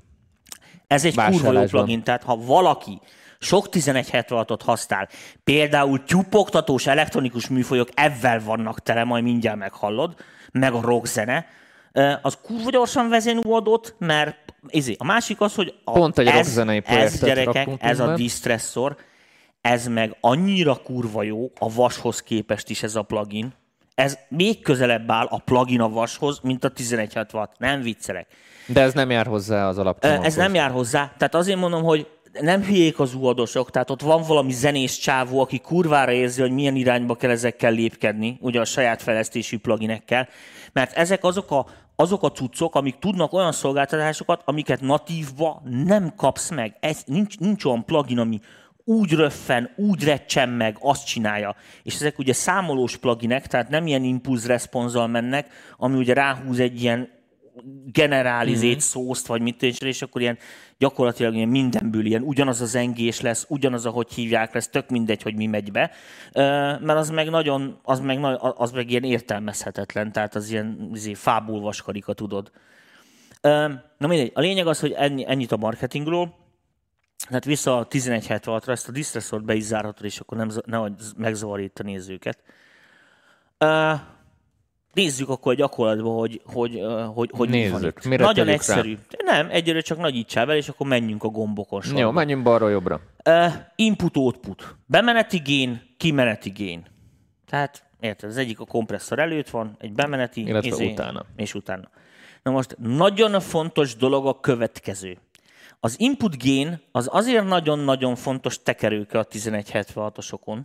Ez 0.86 1.04
egy 1.04 1.14
kurva 1.14 1.52
jó 1.52 1.64
plugin, 1.64 2.02
tehát 2.02 2.22
ha 2.22 2.36
valaki 2.36 3.00
sok 3.42 3.66
1176-ot 3.70 4.60
használ, 4.64 5.08
például 5.44 6.04
tyupogtatós 6.04 6.86
elektronikus 6.86 7.48
műfolyok 7.48 7.88
ebben 7.94 8.42
vannak 8.44 8.82
tele, 8.82 9.04
majd 9.04 9.24
mindjárt 9.24 9.58
meghallod, 9.58 10.14
meg 10.52 10.72
a 10.72 10.80
rockzene, 10.80 11.46
az 12.22 12.38
kurva 12.42 12.70
gyorsan 12.70 13.08
vezén 13.08 13.40
uadott, 13.44 13.94
mert 13.98 14.36
izé, 14.68 14.94
a 14.98 15.04
másik 15.04 15.40
az, 15.40 15.54
hogy 15.54 15.74
a, 15.84 15.92
Pont 15.92 16.18
egy 16.18 16.26
ez, 16.26 16.58
ez 16.84 17.20
gyerekek, 17.20 17.68
ez 17.78 18.00
a 18.00 18.14
distressor, 18.14 18.96
ez 19.60 19.86
meg 19.86 20.16
annyira 20.20 20.74
kurva 20.74 21.22
jó 21.22 21.50
a 21.58 21.72
vashoz 21.72 22.22
képest 22.22 22.70
is 22.70 22.82
ez 22.82 22.96
a 22.96 23.02
plugin, 23.02 23.52
ez 23.94 24.18
még 24.28 24.62
közelebb 24.62 25.10
áll 25.10 25.26
a 25.26 25.38
plugin 25.38 25.80
a 25.80 25.88
vashoz, 25.88 26.40
mint 26.42 26.64
a 26.64 26.72
1166. 26.76 27.58
Nem 27.58 27.82
viccelek. 27.82 28.26
De 28.66 28.80
ez 28.80 28.92
nem 28.92 29.10
jár 29.10 29.26
hozzá 29.26 29.68
az 29.68 29.78
alapcsomaghoz. 29.78 30.26
Ez 30.26 30.34
nem 30.34 30.54
jár 30.54 30.70
hozzá. 30.70 31.12
Tehát 31.16 31.34
azért 31.34 31.58
mondom, 31.58 31.82
hogy 31.82 32.06
nem 32.40 32.62
hülyék 32.62 32.98
az 32.98 33.14
uadosok, 33.14 33.70
tehát 33.70 33.90
ott 33.90 34.00
van 34.00 34.22
valami 34.22 34.52
zenés 34.52 34.98
csávó, 34.98 35.40
aki 35.40 35.58
kurvára 35.58 36.12
érzi, 36.12 36.40
hogy 36.40 36.50
milyen 36.50 36.76
irányba 36.76 37.14
kell 37.14 37.30
ezekkel 37.30 37.72
lépkedni, 37.72 38.38
ugye 38.40 38.60
a 38.60 38.64
saját 38.64 39.02
fejlesztésű 39.02 39.58
pluginekkel, 39.58 40.28
mert 40.72 40.96
ezek 40.96 41.24
azok 41.24 41.50
a, 41.50 41.66
azok 41.96 42.22
a 42.22 42.32
cuccok, 42.32 42.74
amik 42.74 42.98
tudnak 42.98 43.32
olyan 43.32 43.52
szolgáltatásokat, 43.52 44.42
amiket 44.44 44.80
natívba 44.80 45.62
nem 45.84 46.12
kapsz 46.16 46.50
meg. 46.50 46.76
Ez, 46.80 47.02
nincs, 47.06 47.38
nincs 47.38 47.64
olyan 47.64 47.84
plugin, 47.84 48.18
ami 48.18 48.40
úgy 48.84 49.12
röffen, 49.12 49.70
úgy 49.76 50.04
recsen 50.04 50.48
meg, 50.48 50.76
azt 50.80 51.06
csinálja. 51.06 51.56
És 51.82 51.94
ezek 51.94 52.18
ugye 52.18 52.32
számolós 52.32 52.96
pluginek, 52.96 53.46
tehát 53.46 53.68
nem 53.68 53.86
ilyen 53.86 54.04
impulz 54.04 54.70
mennek, 54.92 55.46
ami 55.76 55.96
ugye 55.96 56.14
ráhúz 56.14 56.58
egy 56.58 56.82
ilyen 56.82 57.08
generálizét, 57.92 58.70
mm-hmm. 58.70 58.78
szószt, 58.78 59.26
vagy 59.26 59.40
mit 59.40 59.62
és, 59.62 59.78
és 59.78 60.02
akkor 60.02 60.20
ilyen 60.20 60.38
gyakorlatilag 60.78 61.34
ilyen 61.34 61.48
mindenből 61.48 62.06
ilyen 62.06 62.22
ugyanaz 62.22 62.60
az 62.60 62.70
zengés 62.70 63.20
lesz, 63.20 63.46
ugyanaz, 63.48 63.86
ahogy 63.86 64.12
hívják 64.12 64.54
lesz, 64.54 64.68
tök 64.68 64.88
mindegy, 64.88 65.22
hogy 65.22 65.34
mi 65.34 65.46
megy 65.46 65.72
be, 65.72 65.90
mert 66.80 66.98
az 66.98 67.10
meg 67.10 67.30
nagyon, 67.30 67.78
az 67.82 68.00
meg, 68.00 68.24
az 68.40 68.70
meg 68.70 68.90
ilyen 68.90 69.02
értelmezhetetlen, 69.02 70.12
tehát 70.12 70.34
az 70.34 70.50
ilyen 70.50 70.90
izé, 70.94 71.14
fából 71.14 71.60
vaskarika, 71.60 72.12
tudod. 72.12 72.50
Na 73.98 74.06
mindegy, 74.06 74.30
a 74.34 74.40
lényeg 74.40 74.66
az, 74.66 74.80
hogy 74.80 74.92
ennyi, 74.92 75.24
ennyit 75.28 75.52
a 75.52 75.56
marketingről, 75.56 76.34
tehát 77.26 77.44
vissza 77.44 77.78
a 77.78 77.86
1176-ra, 77.86 78.68
ezt 78.68 78.88
a 78.88 78.92
distressort 78.92 79.44
be 79.44 79.54
is 79.54 79.62
zárhatod, 79.62 80.04
és 80.04 80.20
akkor 80.20 80.38
nem, 80.38 80.50
nehogy 80.64 80.92
megzavarj 81.16 81.62
itt 81.62 81.78
a 81.78 81.82
nézőket. 81.82 82.42
Nézzük 84.92 85.28
akkor 85.28 85.54
gyakorlatban, 85.54 86.18
hogy, 86.18 86.40
hogy, 86.44 86.80
hogy, 87.14 87.30
hogy 87.32 87.48
Nézzük. 87.48 88.02
Mire 88.02 88.24
Nagyon 88.24 88.46
tegyük 88.46 88.64
rá? 88.66 88.74
egyszerű. 88.76 88.98
Nem, 89.24 89.48
egyre 89.50 89.80
csak 89.80 89.98
nagyítsál 89.98 90.50
el, 90.50 90.56
és 90.56 90.68
akkor 90.68 90.86
menjünk 90.86 91.22
a 91.22 91.28
gombokon 91.28 91.80
sorba. 91.80 92.00
Jó, 92.00 92.10
menjünk 92.10 92.42
balra-jobbra. 92.42 93.00
Uh, 93.28 93.52
input-output. 93.76 94.76
Bemeneti 94.86 95.38
gén, 95.38 95.82
kimeneti 95.96 96.50
gén. 96.50 96.86
Tehát, 97.46 97.84
érted, 98.00 98.28
az 98.30 98.36
egyik 98.36 98.60
a 98.60 98.64
kompresszor 98.64 99.18
előtt 99.18 99.50
van, 99.50 99.76
egy 99.78 99.92
bemeneti, 99.92 100.40
izé, 100.40 100.50
Illetve 100.50 100.84
utána. 100.84 101.24
és 101.36 101.54
utána. 101.54 101.88
Na 102.42 102.50
most 102.50 102.76
nagyon 102.78 103.40
fontos 103.40 103.96
dolog 103.96 104.26
a 104.26 104.40
következő. 104.40 105.18
Az 105.80 106.00
input 106.00 106.38
gén 106.38 106.80
az 106.92 107.08
azért 107.12 107.44
nagyon-nagyon 107.44 108.14
fontos 108.14 108.62
tekerőke 108.62 109.18
a 109.18 109.26
1176-osokon, 109.26 110.58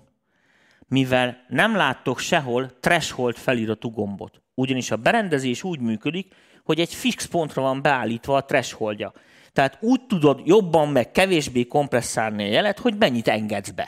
mivel 0.88 1.46
nem 1.48 1.76
láttok 1.76 2.20
sehol 2.20 2.70
threshold 2.80 3.36
feliratú 3.36 3.90
gombot. 3.90 4.42
Ugyanis 4.56 4.92
a 4.92 4.96
berendezés 4.96 5.64
úgy 5.64 5.80
működik, 5.80 6.34
hogy 6.64 6.80
egy 6.80 6.94
fix 6.94 7.26
pontra 7.26 7.62
van 7.62 7.82
beállítva 7.82 8.36
a 8.36 8.44
thresholdja. 8.46 9.14
Tehát 9.54 9.78
úgy 9.82 10.02
tudod 10.08 10.42
jobban 10.44 10.90
meg 10.90 11.12
kevésbé 11.12 11.66
kompresszálni 11.66 12.44
a 12.44 12.48
jelet, 12.48 12.80
hogy 12.80 12.96
mennyit 13.00 13.28
engedsz 13.28 13.70
be. 13.70 13.84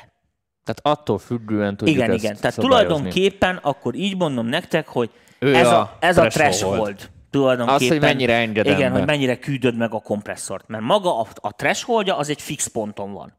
Tehát 0.64 1.00
attól 1.00 1.18
függően 1.18 1.78
tudjuk 1.78 1.98
Igen, 1.98 2.12
ezt 2.12 2.24
igen. 2.24 2.36
Tehát 2.36 2.54
szabályozni. 2.56 2.88
tulajdonképpen 2.88 3.56
akkor 3.56 3.96
így 3.96 4.18
mondom 4.18 4.46
nektek, 4.46 4.88
hogy 4.88 5.10
Ő 5.40 5.56
ez 5.56 5.68
a 5.68 5.80
a, 5.80 5.98
ez 6.00 6.18
a 6.18 6.28
threshold. 6.28 6.74
threshold. 6.82 7.10
Tulajdonképpen, 7.30 7.82
Az, 7.82 7.88
hogy 7.88 8.00
mennyire 8.00 8.34
engedem 8.36 8.74
Igen, 8.78 8.92
be. 8.92 8.98
hogy 8.98 9.08
mennyire 9.08 9.38
küldöd 9.40 9.76
meg 9.78 9.94
a 9.94 10.00
kompresszort. 10.00 10.68
Mert 10.68 10.84
maga 10.84 11.20
a, 11.20 11.28
a 11.36 11.52
thresholdja 11.56 12.18
az 12.18 12.30
egy 12.30 12.42
fix 12.42 12.68
ponton 12.68 13.14
van. 13.14 13.39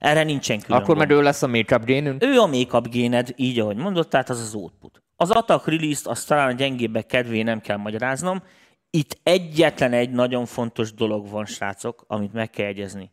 Erre 0.00 0.22
nincsen 0.22 0.60
külön 0.60 0.80
Akkor 0.80 0.96
meg 0.96 1.10
ő 1.10 1.22
lesz 1.22 1.42
a 1.42 1.46
make-up 1.46 1.84
génünk. 1.84 2.24
Ő 2.24 2.38
a 2.38 2.46
make-up 2.46 2.88
géned, 2.88 3.32
így 3.36 3.58
ahogy 3.58 3.76
mondott, 3.76 4.10
tehát 4.10 4.30
az 4.30 4.40
az 4.40 4.54
output. 4.54 5.02
Az 5.16 5.30
attack 5.30 5.66
release-t 5.66 6.06
azt 6.06 6.26
talán 6.26 6.48
a 6.48 6.52
gyengébbek 6.52 7.06
kedvé 7.06 7.42
nem 7.42 7.60
kell 7.60 7.76
magyaráznom. 7.76 8.42
Itt 8.90 9.18
egyetlen 9.22 9.92
egy 9.92 10.10
nagyon 10.10 10.46
fontos 10.46 10.94
dolog 10.94 11.28
van, 11.28 11.46
srácok, 11.46 12.04
amit 12.06 12.32
meg 12.32 12.50
kell 12.50 12.66
jegyezni. 12.66 13.10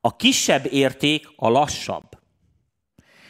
A 0.00 0.16
kisebb 0.16 0.66
érték 0.70 1.28
a 1.36 1.48
lassabb. 1.48 2.04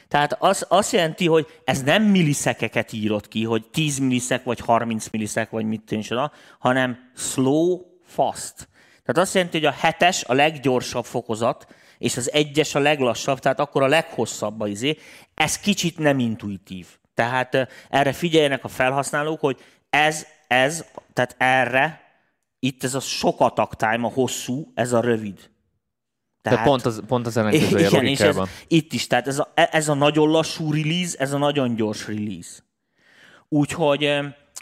Tehát 0.09 0.37
az 0.39 0.67
azt 0.69 0.93
jelenti, 0.93 1.27
hogy 1.27 1.47
ez 1.65 1.83
nem 1.83 2.03
millisekeket 2.03 2.93
írott 2.93 3.29
ki, 3.29 3.45
hogy 3.45 3.67
10 3.71 3.99
milliszek, 3.99 4.45
vagy 4.45 4.61
30 4.61 5.09
milliszek, 5.11 5.51
vagy 5.51 5.65
mit 5.65 5.85
tűncs 5.85 6.11
oda, 6.11 6.33
hanem 6.59 7.11
slow, 7.17 7.81
fast. 8.05 8.69
Tehát 9.05 9.23
azt 9.23 9.35
jelenti, 9.35 9.59
hogy 9.59 9.67
a 9.67 9.77
hetes 9.79 10.25
a 10.25 10.33
leggyorsabb 10.33 11.05
fokozat, 11.05 11.67
és 11.99 12.17
az 12.17 12.33
egyes 12.33 12.75
a 12.75 12.79
leglassabb, 12.79 13.39
tehát 13.39 13.61
akkor 13.61 13.83
a 13.83 13.87
leghosszabb 13.87 14.61
a 14.61 14.67
izé. 14.67 14.99
Ez 15.35 15.59
kicsit 15.59 15.99
nem 15.99 16.19
intuitív. 16.19 16.87
Tehát 17.15 17.69
erre 17.91 18.13
figyeljenek 18.13 18.65
a 18.65 18.69
felhasználók, 18.69 19.41
hogy 19.41 19.61
ez, 19.91 20.27
ez, 20.49 20.85
tehát 21.13 21.35
erre, 21.39 22.01
itt 22.59 22.85
ez 22.85 22.95
a 22.95 23.01
sok 23.01 23.41
attack 23.41 23.75
time, 23.75 24.07
a 24.07 24.11
hosszú, 24.11 24.73
ez 24.75 24.93
a 24.93 25.01
rövid. 25.01 25.51
De 26.43 26.63
pont 26.63 26.87
az, 26.87 27.03
pont 27.07 27.27
az 27.27 27.37
ellenkezője 27.37 27.87
Igen, 27.87 28.07
és 28.07 28.21
ez, 28.21 28.37
itt 28.67 28.93
is, 28.93 29.07
tehát 29.07 29.27
ez 29.27 29.39
a, 29.39 29.53
ez 29.55 29.89
a 29.89 29.95
nagyon 29.95 30.29
lassú 30.29 30.73
release, 30.73 31.19
ez 31.19 31.33
a 31.33 31.39
nagyon 31.39 31.75
gyors 31.75 32.07
release. 32.07 32.59
Úgyhogy, 33.49 34.11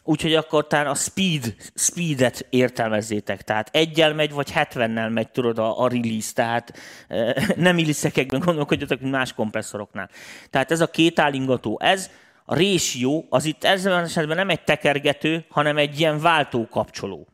úgyhogy 0.07 0.35
akkor 0.35 0.67
talán 0.67 0.87
a 0.87 0.95
speed, 0.95 1.55
speedet 1.75 2.47
értelmezzétek. 2.51 3.43
Tehát 3.43 3.69
egyel 3.73 4.15
megy, 4.15 4.33
vagy 4.33 4.53
70-nel 4.55 5.13
megy, 5.13 5.31
tudod, 5.31 5.59
a, 5.59 5.81
a 5.81 5.89
release. 5.89 6.33
Tehát 6.33 6.79
eh, 7.09 7.35
nem 7.57 7.75
millisekekben 7.75 8.41
gondolkodjatok, 8.41 9.01
mint 9.01 9.13
más 9.13 9.33
kompresszoroknál. 9.33 10.11
Tehát 10.51 10.71
ez 10.71 10.81
a 10.81 10.91
két 10.91 11.19
állingató, 11.19 11.79
ez 11.83 12.11
a 12.45 12.55
ratio, 12.55 13.25
az 13.29 13.45
itt 13.45 13.65
ezzel 13.65 14.03
esetben 14.03 14.37
nem 14.37 14.51
egy 14.51 14.65
tekergető, 14.65 15.45
hanem 15.49 15.77
egy 15.77 16.01
ilyen 16.01 16.21
váltókapcsoló. 16.21 17.29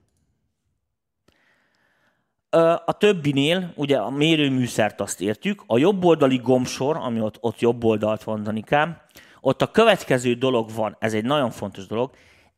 Ö, 2.51 2.75
A 2.85 2.93
többinél, 2.93 3.73
ugye 3.77 3.97
a 3.97 4.11
mérőműszert 4.11 5.01
azt 5.01 5.21
értjük, 5.21 5.63
a 5.67 5.79
jobboldali 5.79 6.37
gombsor, 6.37 6.97
ami 6.97 7.21
ott, 7.21 7.37
ott 7.41 7.61
jobb 7.61 7.85
oldalt 7.85 8.25
van, 8.25 8.43
Danikám, 8.43 9.01
ott 9.41 9.63
a 9.63 9.71
következő 9.71 10.35
dolog 10.35 10.71
van, 10.75 10.97
ez 10.99 11.15
egy 11.15 11.25
nagyon 11.25 11.51
fontos 11.51 11.87
dolog, 11.87 12.11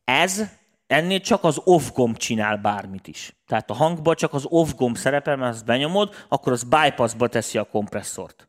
ez 0.04 0.42
ennél 0.86 1.20
csak 1.20 1.44
az 1.44 1.60
off 1.64 1.90
gomb 1.92 2.16
csinál 2.16 2.56
bármit 2.56 3.06
is. 3.06 3.36
Tehát 3.46 3.70
a 3.70 3.74
hangban 3.74 4.14
csak 4.14 4.32
az 4.34 4.44
off 4.48 4.72
gomb 4.74 4.96
szerepel, 4.96 5.36
mert 5.36 5.54
azt 5.54 5.64
benyomod, 5.64 6.14
akkor 6.28 6.52
az 6.52 6.64
bypassba 6.64 7.28
teszi 7.28 7.58
a 7.58 7.64
kompresszort. 7.64 8.48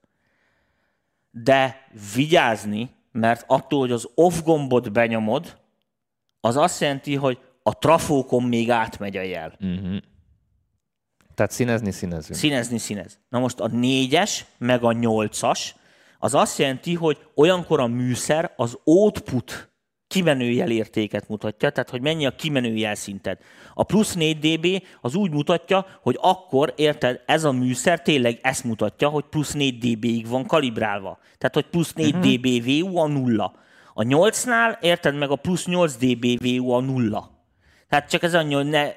De 1.31 1.87
vigyázni, 2.15 2.89
mert 3.11 3.43
attól, 3.47 3.79
hogy 3.79 3.91
az 3.91 4.09
off 4.15 4.41
gombot 4.41 4.91
benyomod, 4.91 5.57
az 6.39 6.55
azt 6.57 6.81
jelenti, 6.81 7.15
hogy 7.15 7.39
a 7.63 7.77
trafókon 7.77 8.43
még 8.43 8.69
átmegy 8.69 9.17
a 9.17 9.21
jel. 9.21 9.57
Tehát 11.35 11.51
színezni 11.51 11.91
színezünk. 11.91 12.39
Színezni 12.39 12.77
színez. 12.77 13.19
Na 13.29 13.39
most 13.39 13.59
a 13.59 13.67
négyes, 13.67 14.45
meg 14.57 14.83
a 14.83 14.91
nyolcas, 14.91 15.75
az 16.19 16.33
azt 16.33 16.57
jelenti, 16.57 16.93
hogy 16.93 17.17
olyankor 17.35 17.79
a 17.79 17.87
műszer 17.87 18.53
az 18.55 18.77
output 18.83 19.74
kimenő 20.07 20.49
jelértéket 20.49 21.27
mutatja, 21.27 21.69
tehát 21.69 21.89
hogy 21.89 22.01
mennyi 22.01 22.25
a 22.25 22.35
kimenő 22.35 22.75
jelszinted. 22.75 23.37
A 23.73 23.83
plusz 23.83 24.13
4 24.13 24.39
dB 24.39 24.83
az 25.01 25.15
úgy 25.15 25.31
mutatja, 25.31 25.85
hogy 26.01 26.17
akkor, 26.21 26.73
érted, 26.75 27.21
ez 27.25 27.43
a 27.43 27.51
műszer 27.51 28.01
tényleg 28.01 28.39
ezt 28.41 28.63
mutatja, 28.63 29.09
hogy 29.09 29.23
plusz 29.29 29.53
4 29.53 29.77
dB-ig 29.77 30.27
van 30.27 30.45
kalibrálva. 30.45 31.19
Tehát, 31.37 31.53
hogy 31.53 31.65
plusz 31.65 31.93
4 31.93 32.15
uh-huh. 32.15 32.33
dB 32.33 32.65
VU 32.65 32.97
a 32.97 33.07
nulla. 33.07 33.53
A 33.93 34.01
8-nál, 34.01 34.81
érted, 34.81 35.15
meg 35.15 35.29
a 35.29 35.35
plusz 35.35 35.65
8 35.65 35.95
dB 35.95 36.43
VU 36.43 36.69
a 36.69 36.79
nulla. 36.79 37.35
Tehát 37.89 38.09
csak 38.09 38.23
ez 38.23 38.33
annyi, 38.33 38.53
hogy 38.53 38.65
ne 38.65 38.91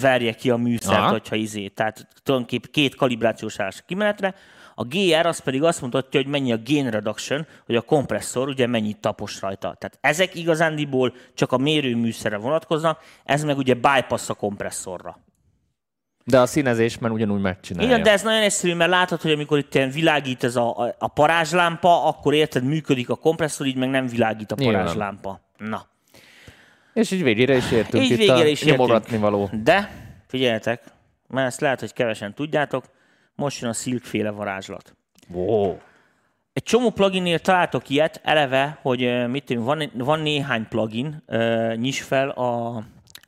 verje 0.00 0.32
ki 0.32 0.50
a 0.50 0.56
műszert, 0.56 0.98
Aha. 0.98 1.10
hogyha 1.10 1.36
izé. 1.36 1.68
Tehát 1.68 2.08
tulajdonképpen 2.22 2.70
két 2.72 2.94
kalibrációs 2.94 3.60
állás 3.60 3.82
kimenetre. 3.86 4.34
A 4.78 4.84
GR 4.84 5.26
az 5.26 5.38
pedig 5.38 5.62
azt 5.62 5.80
mutatja, 5.80 6.20
hogy 6.20 6.30
mennyi 6.30 6.52
a 6.52 6.58
gain 6.64 6.90
reduction, 6.90 7.46
hogy 7.66 7.76
a 7.76 7.80
kompresszor 7.80 8.48
ugye 8.48 8.66
mennyit 8.66 8.98
tapos 8.98 9.40
rajta. 9.40 9.76
Tehát 9.78 9.98
ezek 10.00 10.34
igazándiból 10.34 11.14
csak 11.34 11.52
a 11.52 11.58
mérőműszerre 11.58 12.36
vonatkoznak, 12.36 13.00
ez 13.24 13.44
meg 13.44 13.56
ugye 13.56 13.74
bypass 13.74 14.28
a 14.28 14.34
kompresszorra. 14.34 15.18
De 16.24 16.40
a 16.40 16.46
színezés 16.46 16.98
már 16.98 17.10
ugyanúgy 17.10 17.40
megcsinálja. 17.40 17.88
Igen, 17.90 18.02
de 18.02 18.10
ez 18.10 18.22
nagyon 18.22 18.42
egyszerű, 18.42 18.74
mert 18.74 18.90
látod, 18.90 19.20
hogy 19.20 19.30
amikor 19.30 19.58
itt 19.58 19.74
ilyen 19.74 19.90
világít 19.90 20.44
ez 20.44 20.56
a, 20.56 20.78
a, 20.78 20.94
a 20.98 21.08
parázslámpa, 21.08 22.04
akkor 22.04 22.34
érted, 22.34 22.64
működik 22.64 23.10
a 23.10 23.14
kompresszor, 23.14 23.66
így 23.66 23.76
meg 23.76 23.88
nem 23.88 24.06
világít 24.06 24.52
a 24.52 24.54
parázslámpa. 24.54 25.40
Na. 25.58 25.86
És 26.92 27.10
így 27.10 27.22
végére 27.22 27.56
is 27.56 27.70
értünk 27.70 28.04
Így 28.04 28.10
itt 28.10 28.18
végére 28.18 28.38
a 28.38 28.46
is 28.46 28.60
értünk. 28.60 28.78
nyomogatni 28.78 29.16
való. 29.18 29.50
De, 29.62 29.90
figyeljetek, 30.26 30.82
mert 31.28 31.46
ezt 31.46 31.60
lehet, 31.60 31.80
hogy 31.80 31.92
kevesen 31.92 32.34
tudjátok, 32.34 32.84
most 33.36 33.60
jön 33.60 33.70
a 33.70 33.72
Silk 33.72 34.04
féle 34.04 34.30
varázslat. 34.30 34.96
Wow. 35.28 35.76
Egy 36.52 36.62
csomó 36.62 36.90
pluginnél 36.90 37.38
találtok 37.38 37.88
ilyet, 37.88 38.20
eleve, 38.24 38.78
hogy 38.82 39.28
mit 39.28 39.44
tudom, 39.44 39.64
van, 39.64 39.90
van 39.94 40.20
néhány 40.20 40.68
plugin, 40.68 41.22
uh, 41.26 41.76
nyis 41.76 42.02
fel 42.02 42.28
a 42.28 42.84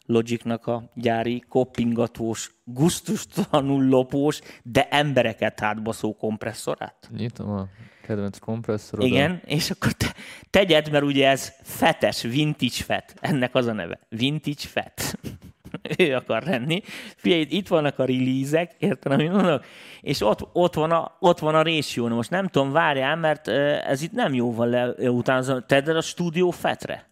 Logicnak 0.06 0.66
a 0.66 0.90
gyári 0.94 1.44
koppingatós, 1.48 2.50
guztustalanul 2.64 3.84
lopós, 3.84 4.40
de 4.62 4.88
embereket 4.88 5.62
átbaszó 5.62 6.16
kompresszorát. 6.16 7.08
Nyitom 7.16 7.50
a 7.50 7.68
kedvenc 8.02 8.38
kompresszorod. 8.38 9.06
Igen, 9.06 9.42
és 9.46 9.70
akkor 9.70 9.92
te, 9.92 10.14
tegyed, 10.50 10.90
mert 10.90 11.04
ugye 11.04 11.28
ez 11.28 11.52
fetes, 11.62 12.22
vintage 12.22 12.82
fet. 12.84 13.14
Ennek 13.20 13.54
az 13.54 13.66
a 13.66 13.72
neve. 13.72 13.98
Vintage 14.08 14.66
fet. 14.66 15.18
ő 15.98 16.14
akar 16.14 16.42
lenni. 16.42 16.82
Figyelj, 17.16 17.46
itt 17.48 17.68
vannak 17.68 17.98
a 17.98 18.04
release-ek, 18.04 18.74
érted, 18.78 19.12
amit 19.12 19.32
mondok? 19.32 19.64
És 20.00 20.20
ott, 20.20 20.48
ott, 20.52 20.74
van 20.74 20.90
a, 20.90 21.16
ott 21.20 21.38
van 21.38 21.54
a 21.54 21.62
ratio. 21.62 22.08
Most 22.08 22.30
nem 22.30 22.46
tudom, 22.46 22.72
várjál, 22.72 23.16
mert 23.16 23.48
ez 23.48 24.02
itt 24.02 24.12
nem 24.12 24.34
jóval 24.34 24.68
le, 24.68 25.10
utána. 25.10 25.66
Tedd 25.66 25.88
el 25.88 25.96
a 25.96 26.00
stúdió 26.00 26.50
fetre. 26.50 27.06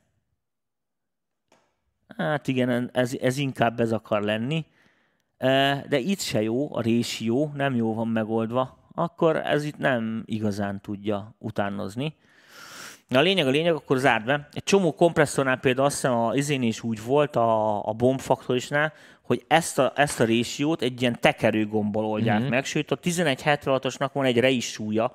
Hát 2.16 2.48
igen, 2.48 2.90
ez, 2.92 3.14
ez 3.20 3.38
inkább 3.38 3.80
ez 3.80 3.92
akar 3.92 4.22
lenni. 4.22 4.64
De 5.88 5.98
itt 5.98 6.20
se 6.20 6.42
jó, 6.42 6.74
a 6.74 6.82
ratio 6.82 7.50
nem 7.54 7.74
jó 7.74 7.94
van 7.94 8.08
megoldva, 8.08 8.78
akkor 8.94 9.36
ez 9.36 9.64
itt 9.64 9.78
nem 9.78 10.22
igazán 10.26 10.80
tudja 10.80 11.34
utánozni. 11.38 12.14
Na 13.08 13.18
a 13.18 13.22
lényeg 13.22 13.46
a 13.46 13.50
lényeg, 13.50 13.74
akkor 13.74 13.98
zárd 13.98 14.24
be. 14.24 14.48
Egy 14.52 14.62
csomó 14.62 14.92
kompresszornál 14.94 15.56
például 15.56 15.86
azt 15.86 15.94
hiszem 15.94 16.12
a 16.18 16.34
izén 16.34 16.62
is 16.62 16.82
úgy 16.82 17.04
volt, 17.04 17.36
a, 17.36 17.78
a 17.88 17.92
Bomb 17.92 18.20
Factorisnál, 18.20 18.92
hogy 19.22 19.44
ezt 19.48 19.78
a, 19.78 19.92
ezt 19.94 20.20
a 20.20 20.26
ratio 20.26 20.74
egy 20.78 21.00
ilyen 21.00 21.20
tekerőgombbal 21.20 22.04
oldják 22.04 22.40
mm-hmm. 22.40 22.48
meg, 22.48 22.64
sőt 22.64 22.90
a 22.90 22.98
1176-osnak 22.98 24.10
van 24.12 24.24
egy 24.24 24.38
reis 24.38 24.70
súlya, 24.70 25.12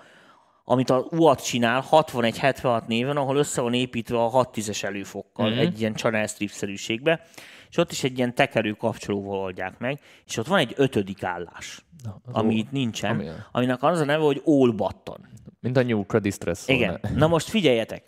amit 0.63 0.89
a 0.89 1.07
UAT 1.09 1.43
csinál 1.43 1.81
6176 1.81 2.87
néven, 2.87 3.17
ahol 3.17 3.37
össze 3.37 3.61
van 3.61 3.73
építve 3.73 4.23
a 4.23 4.29
610-es 4.29 4.83
előfokkal, 4.83 5.45
Mhm. 5.45 5.55
mm-hmm. 5.55 5.65
egy 5.65 5.79
ilyen 5.79 5.95
channel 5.95 6.27
strip-szerűségbe, 6.27 7.25
és 7.71 7.77
ott 7.77 7.91
is 7.91 8.03
egy 8.03 8.17
ilyen 8.17 8.35
tekerő 8.35 8.71
kapcsolóval 8.71 9.39
oldják 9.39 9.77
meg, 9.79 9.99
és 10.27 10.37
ott 10.37 10.47
van 10.47 10.59
egy 10.59 10.73
ötödik 10.75 11.23
állás, 11.23 11.85
az 12.03 12.33
ami 12.33 12.53
ó- 12.53 12.57
itt 12.57 12.71
nincsen, 12.71 13.11
ami- 13.11 13.27
aminek 13.51 13.83
az 13.83 13.99
a 13.99 14.05
neve, 14.05 14.23
hogy 14.23 14.41
all 14.45 14.71
button. 14.71 15.27
Mint 15.59 15.77
a 15.77 15.81
nyúlkra 15.81 16.19
distress 16.19 16.67
Igen. 16.67 16.99
Na 17.15 17.27
most 17.27 17.49
figyeljetek. 17.49 18.03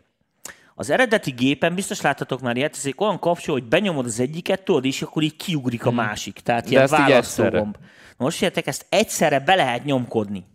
Az 0.76 0.90
eredeti 0.90 1.32
gépen 1.32 1.76
biztos 1.76 2.02
láttatok 2.02 2.42
már 2.42 2.58
ilyet, 2.58 2.76
ez 2.76 2.86
egy 2.86 2.96
olyan 2.98 3.20
kapcsoló, 3.20 3.58
hogy 3.58 3.68
benyomod 3.68 4.06
az 4.06 4.20
egyiket, 4.20 4.64
tudod, 4.64 4.86
és 4.86 5.02
akkor 5.02 5.24
így 5.24 5.36
kiugrik 5.36 5.86
a 5.86 5.92
másik. 5.92 6.40
Tehát 6.40 6.70
ilyen 6.70 6.84
így 6.84 6.90
egyszerre. 6.90 7.10
választógomb. 7.10 7.78
Na 8.18 8.24
most 8.24 8.36
figyeljetek, 8.38 8.68
ezt 8.68 8.86
egyszerre 8.90 9.40
be 9.40 9.56
lehet 9.56 9.84
nyomkodni. 9.84 10.46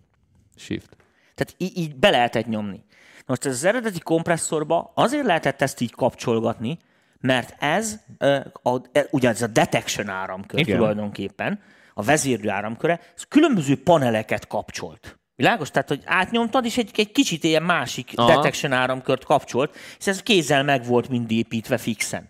Shift. 0.56 0.96
Tehát 1.34 1.54
így, 1.56 1.78
így 1.78 1.96
be 1.96 2.10
lehetett 2.10 2.46
nyomni. 2.46 2.84
Na 3.16 3.24
Most 3.26 3.44
ez 3.44 3.52
az 3.52 3.64
eredeti 3.64 3.98
kompresszorba 3.98 4.92
azért 4.94 5.24
lehetett 5.26 5.62
ezt 5.62 5.80
így 5.80 5.90
kapcsolgatni, 5.92 6.78
mert 7.20 7.62
ez 7.62 8.00
ö, 8.18 8.38
a, 8.62 8.76
e, 8.92 9.06
ugye 9.10 9.28
ez 9.28 9.42
a 9.42 9.46
detection 9.46 10.08
áramkör 10.08 10.60
Igen. 10.60 10.76
tulajdonképpen, 10.76 11.60
a 11.94 12.02
vezérlő 12.02 12.48
áramköre, 12.48 13.00
ez 13.16 13.24
különböző 13.28 13.82
paneleket 13.82 14.46
kapcsolt. 14.46 15.18
Világos? 15.34 15.70
Tehát, 15.70 15.88
hogy 15.88 16.02
átnyomtad, 16.04 16.64
és 16.64 16.78
egy, 16.78 16.90
egy 16.96 17.12
kicsit 17.12 17.44
ilyen 17.44 17.62
másik. 17.62 18.12
Aha. 18.14 18.34
detection 18.34 18.72
áramkört 18.72 19.24
kapcsolt, 19.24 19.76
és 19.98 20.06
ez 20.06 20.22
kézzel 20.22 20.62
meg 20.62 20.84
volt 20.84 21.08
mind 21.08 21.30
építve 21.30 21.78
fixen. 21.78 22.28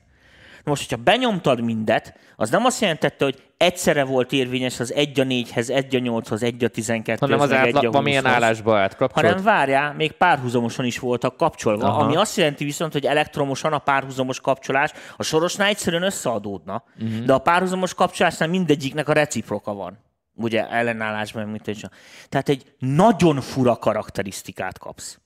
Most, 0.68 0.88
hogyha 0.88 1.04
benyomtad 1.04 1.60
mindet, 1.60 2.14
az 2.36 2.50
nem 2.50 2.64
azt 2.64 2.80
jelentette, 2.80 3.24
hogy 3.24 3.42
egyszerre 3.56 4.04
volt 4.04 4.32
érvényes 4.32 4.80
az 4.80 4.92
1 4.92 5.20
a 5.20 5.24
4-hez, 5.24 5.70
1 5.70 5.96
a 5.96 5.98
8-hoz, 5.98 6.42
1 6.42 6.64
a 6.64 6.68
12-hez, 6.68 7.16
Hanem 7.20 7.40
az 7.40 7.50
meg 7.50 7.66
1 7.66 7.74
a 7.74 7.76
átlagban 7.76 8.02
milyen 8.02 8.22
20-hoz 8.22 8.32
állásba 8.32 8.78
átkapcsolt. 8.78 9.26
hanem 9.26 9.42
várjál, 9.42 9.94
még 9.94 10.12
párhuzamosan 10.12 10.84
is 10.84 10.98
voltak 10.98 11.36
kapcsolva, 11.36 11.86
Aha. 11.86 12.00
Ami 12.00 12.16
azt 12.16 12.36
jelenti 12.36 12.64
viszont, 12.64 12.92
hogy 12.92 13.06
elektromosan 13.06 13.72
a 13.72 13.78
párhuzamos 13.78 14.40
kapcsolás 14.40 14.92
a 15.16 15.22
sorosnál 15.22 15.68
egyszerűen 15.68 16.02
összeadódna, 16.02 16.84
uh-huh. 17.00 17.24
de 17.24 17.32
a 17.32 17.38
párhuzamos 17.38 17.94
kapcsolásnál 17.94 18.48
mindegyiknek 18.48 19.08
a 19.08 19.12
reciproka 19.12 19.74
van. 19.74 19.98
Ugye 20.34 20.68
ellenállásban, 20.68 21.48
mint 21.48 21.66
is. 21.66 21.82
Tehát 22.28 22.48
egy 22.48 22.74
nagyon 22.78 23.40
fura 23.40 23.76
karakterisztikát 23.76 24.78
kapsz. 24.78 25.18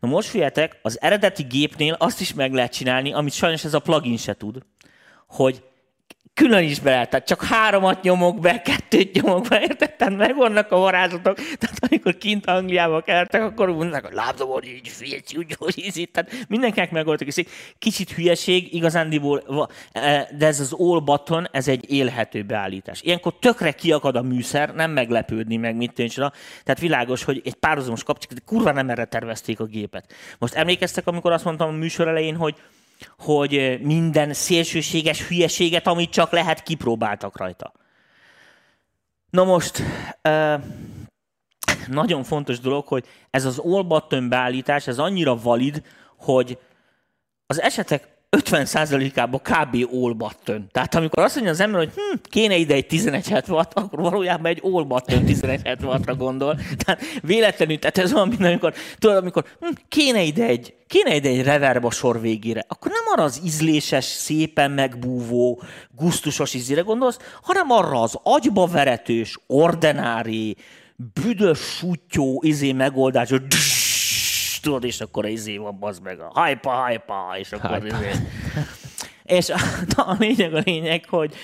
Na 0.00 0.08
most 0.08 0.28
figyeljetek, 0.28 0.78
az 0.82 1.00
eredeti 1.00 1.42
gépnél 1.42 1.92
azt 1.92 2.20
is 2.20 2.34
meg 2.34 2.52
lehet 2.52 2.72
csinálni, 2.72 3.12
amit 3.12 3.32
sajnos 3.32 3.64
ez 3.64 3.74
a 3.74 3.80
plugin 3.80 4.16
se 4.16 4.34
tud, 4.34 4.62
hogy 5.26 5.62
külön 6.38 6.62
is 6.62 6.80
be 6.80 6.90
lehet, 6.90 7.10
tehát 7.10 7.26
csak 7.26 7.42
háromat 7.42 8.02
nyomok 8.02 8.40
be, 8.40 8.62
kettőt 8.62 9.12
nyomok 9.12 9.48
be, 9.48 9.60
érted? 9.60 9.94
Tehát 9.94 10.16
megvannak 10.16 10.72
a 10.72 10.76
varázslatok. 10.76 11.36
Tehát 11.58 11.78
amikor 11.80 12.18
kint 12.18 12.46
Angliába 12.46 13.00
keltek, 13.00 13.42
akkor 13.42 13.68
úgy 13.68 13.76
mondták, 13.76 14.04
hogy 14.04 14.14
lábdobod 14.14 14.64
így, 14.64 14.88
figyelj, 14.88 15.20
úgy, 15.36 15.54
hogy 15.58 15.78
ízít. 15.78 16.12
Tehát 16.12 16.46
mindenkinek 16.48 16.90
megoldottak. 16.90 17.28
És 17.28 17.36
egy 17.36 17.48
kicsit 17.78 18.10
hülyeség, 18.10 18.74
igazándiból, 18.74 19.70
eh, 19.92 20.26
de 20.38 20.46
ez 20.46 20.60
az 20.60 20.74
all 20.78 21.00
button, 21.00 21.48
ez 21.52 21.68
egy 21.68 21.92
élhető 21.92 22.42
beállítás. 22.42 23.02
Ilyenkor 23.02 23.38
tökre 23.38 23.72
kiakad 23.72 24.16
a 24.16 24.22
műszer, 24.22 24.74
nem 24.74 24.90
meglepődni 24.90 25.56
meg, 25.56 25.76
mit 25.76 25.92
tűncsoda. 25.92 26.32
Tehát 26.64 26.80
világos, 26.80 27.24
hogy 27.24 27.42
egy 27.44 27.54
párhuzamos 27.54 28.02
kapcsolat, 28.02 28.42
kurva 28.44 28.72
nem 28.72 28.90
erre 28.90 29.04
tervezték 29.04 29.60
a 29.60 29.64
gépet. 29.64 30.12
Most 30.38 30.54
emlékeztek, 30.54 31.06
amikor 31.06 31.32
azt 31.32 31.44
mondtam 31.44 31.68
a 31.68 31.72
műsor 31.72 32.08
elején, 32.08 32.36
hogy 32.36 32.54
hogy 33.18 33.78
minden 33.82 34.32
szélsőséges 34.32 35.26
hülyeséget, 35.26 35.86
amit 35.86 36.10
csak 36.10 36.30
lehet, 36.30 36.62
kipróbáltak 36.62 37.36
rajta. 37.36 37.72
Na 39.30 39.44
most, 39.44 39.82
nagyon 41.86 42.24
fontos 42.24 42.60
dolog, 42.60 42.86
hogy 42.86 43.06
ez 43.30 43.44
az 43.44 43.60
button 43.64 44.28
beállítás, 44.28 44.86
ez 44.86 44.98
annyira 44.98 45.36
valid, 45.36 45.82
hogy 46.16 46.58
az 47.46 47.60
esetek 47.60 48.17
50%-ában 48.36 49.40
kb. 49.40 49.88
all 49.92 50.12
button. 50.12 50.68
Tehát 50.72 50.94
amikor 50.94 51.22
azt 51.22 51.34
mondja 51.34 51.52
az 51.52 51.60
ember, 51.60 51.78
hogy 51.78 51.92
hm, 51.94 52.18
kéne 52.22 52.56
ide 52.56 52.74
egy 52.74 52.86
1176, 52.88 53.74
akkor 53.74 54.00
valójában 54.00 54.46
egy 54.46 54.60
all 54.62 54.84
button 54.84 55.24
1176-ra 55.26 56.14
gondol. 56.18 56.58
Tehát 56.76 57.02
véletlenül, 57.22 57.78
tehát 57.78 57.98
ez 57.98 58.12
olyan, 58.12 58.28
mint 58.28 58.44
amikor, 58.44 58.74
tudod, 58.98 59.16
amikor 59.16 59.44
hm, 59.60 59.66
kéne 59.88 60.22
ide 60.22 60.44
egy, 60.44 60.74
kéne 60.86 61.14
ide 61.14 61.28
egy 61.28 61.42
reverb 61.42 61.84
a 61.84 61.90
sor 61.90 62.20
végére, 62.20 62.64
akkor 62.68 62.90
nem 62.90 63.04
arra 63.12 63.22
az 63.22 63.40
ízléses, 63.44 64.04
szépen 64.04 64.70
megbúvó, 64.70 65.62
gusztusos 65.96 66.54
ízére 66.54 66.80
gondolsz, 66.80 67.18
hanem 67.42 67.70
arra 67.70 68.02
az 68.02 68.18
agyba 68.22 68.66
veretős, 68.66 69.38
ordinári, 69.46 70.56
büdös, 70.96 71.58
sutyó 71.58 72.42
izé 72.44 72.72
megoldás, 72.72 73.30
hogy 73.30 73.42
tudod, 74.68 74.84
és 74.84 75.00
akkor 75.00 75.26
izé 75.26 75.56
van, 75.56 75.78
bazd 75.78 76.02
meg 76.02 76.20
a 76.20 76.44
hypa, 76.44 76.86
hypa, 76.86 77.34
és 77.38 77.52
akkor 77.52 77.82
Hypa. 77.82 77.96
izé. 77.96 78.10
És 79.38 79.48
a, 79.48 79.56
a 79.96 80.16
lényeg 80.18 80.54
a 80.54 80.62
lényeg, 80.64 81.04
hogy, 81.08 81.34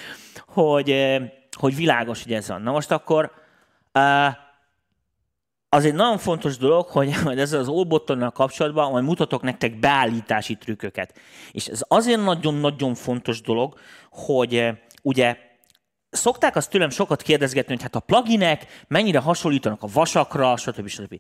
hogy, 0.47 1.17
hogy 1.57 1.77
világos, 1.77 2.23
hogy 2.23 2.33
ez 2.33 2.49
van. 2.49 2.63
Na 2.63 2.71
most 2.71 2.91
akkor 2.91 3.33
az 5.69 5.85
egy 5.85 5.95
nagyon 5.95 6.19
fontos 6.19 6.57
dolog, 6.57 6.87
hogy, 6.87 7.15
hogy 7.23 7.39
ezzel 7.39 7.61
az 7.61 7.69
Allbottonnal 7.69 8.31
kapcsolatban 8.31 8.91
majd 8.91 9.05
mutatok 9.05 9.43
nektek 9.43 9.79
beállítási 9.79 10.55
trükköket. 10.57 11.19
És 11.53 11.67
ez 11.67 11.83
azért 11.89 12.25
nagyon-nagyon 12.25 12.95
fontos 12.95 13.41
dolog, 13.41 13.79
hogy 14.11 14.71
ugye 15.03 15.37
szokták 16.11 16.57
azt 16.57 16.71
tőlem 16.71 16.91
sokat 16.91 17.23
kérdezgetni, 17.23 17.73
hogy 17.73 17.83
hát 17.83 17.95
a 17.95 18.01
pluginek 18.01 18.85
mennyire 18.89 19.19
hasonlítanak 19.19 19.83
a 19.83 19.89
vasakra, 19.93 20.57
stb. 20.57 20.89
stb. 20.89 21.19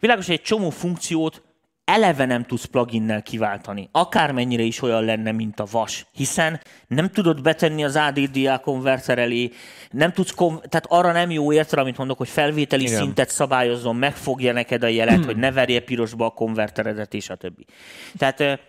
Világos, 0.00 0.26
hogy 0.26 0.34
egy 0.34 0.42
csomó 0.42 0.70
funkciót 0.70 1.42
eleve 1.84 2.24
nem 2.24 2.44
tudsz 2.44 2.64
pluginnel 2.64 3.22
kiváltani, 3.22 3.88
akármennyire 3.92 4.62
is 4.62 4.82
olyan 4.82 5.04
lenne, 5.04 5.32
mint 5.32 5.60
a 5.60 5.66
vas, 5.70 6.06
hiszen 6.12 6.60
nem 6.86 7.10
tudod 7.10 7.42
betenni 7.42 7.84
az 7.84 7.96
ADDA 7.96 8.58
konverter 8.58 9.18
elé, 9.18 9.50
nem 9.90 10.12
tudsz, 10.12 10.30
kon- 10.30 10.68
tehát 10.68 10.86
arra 10.88 11.12
nem 11.12 11.30
jó 11.30 11.52
érted, 11.52 11.78
amit 11.78 11.96
mondok, 11.96 12.18
hogy 12.18 12.28
felvételi 12.28 12.82
Igen. 12.82 13.00
Szintet 13.00 13.30
szabályozzon, 13.30 13.96
megfogja 13.96 14.52
neked 14.52 14.82
a 14.82 14.86
jelet, 14.86 15.24
hogy 15.30 15.36
ne 15.36 15.52
verje 15.52 15.80
pirosba 15.80 16.26
a 16.26 16.30
konverteredet, 16.30 17.14
és 17.14 17.30
a 17.30 17.34
többi. 17.34 17.66
Tehát 18.18 18.60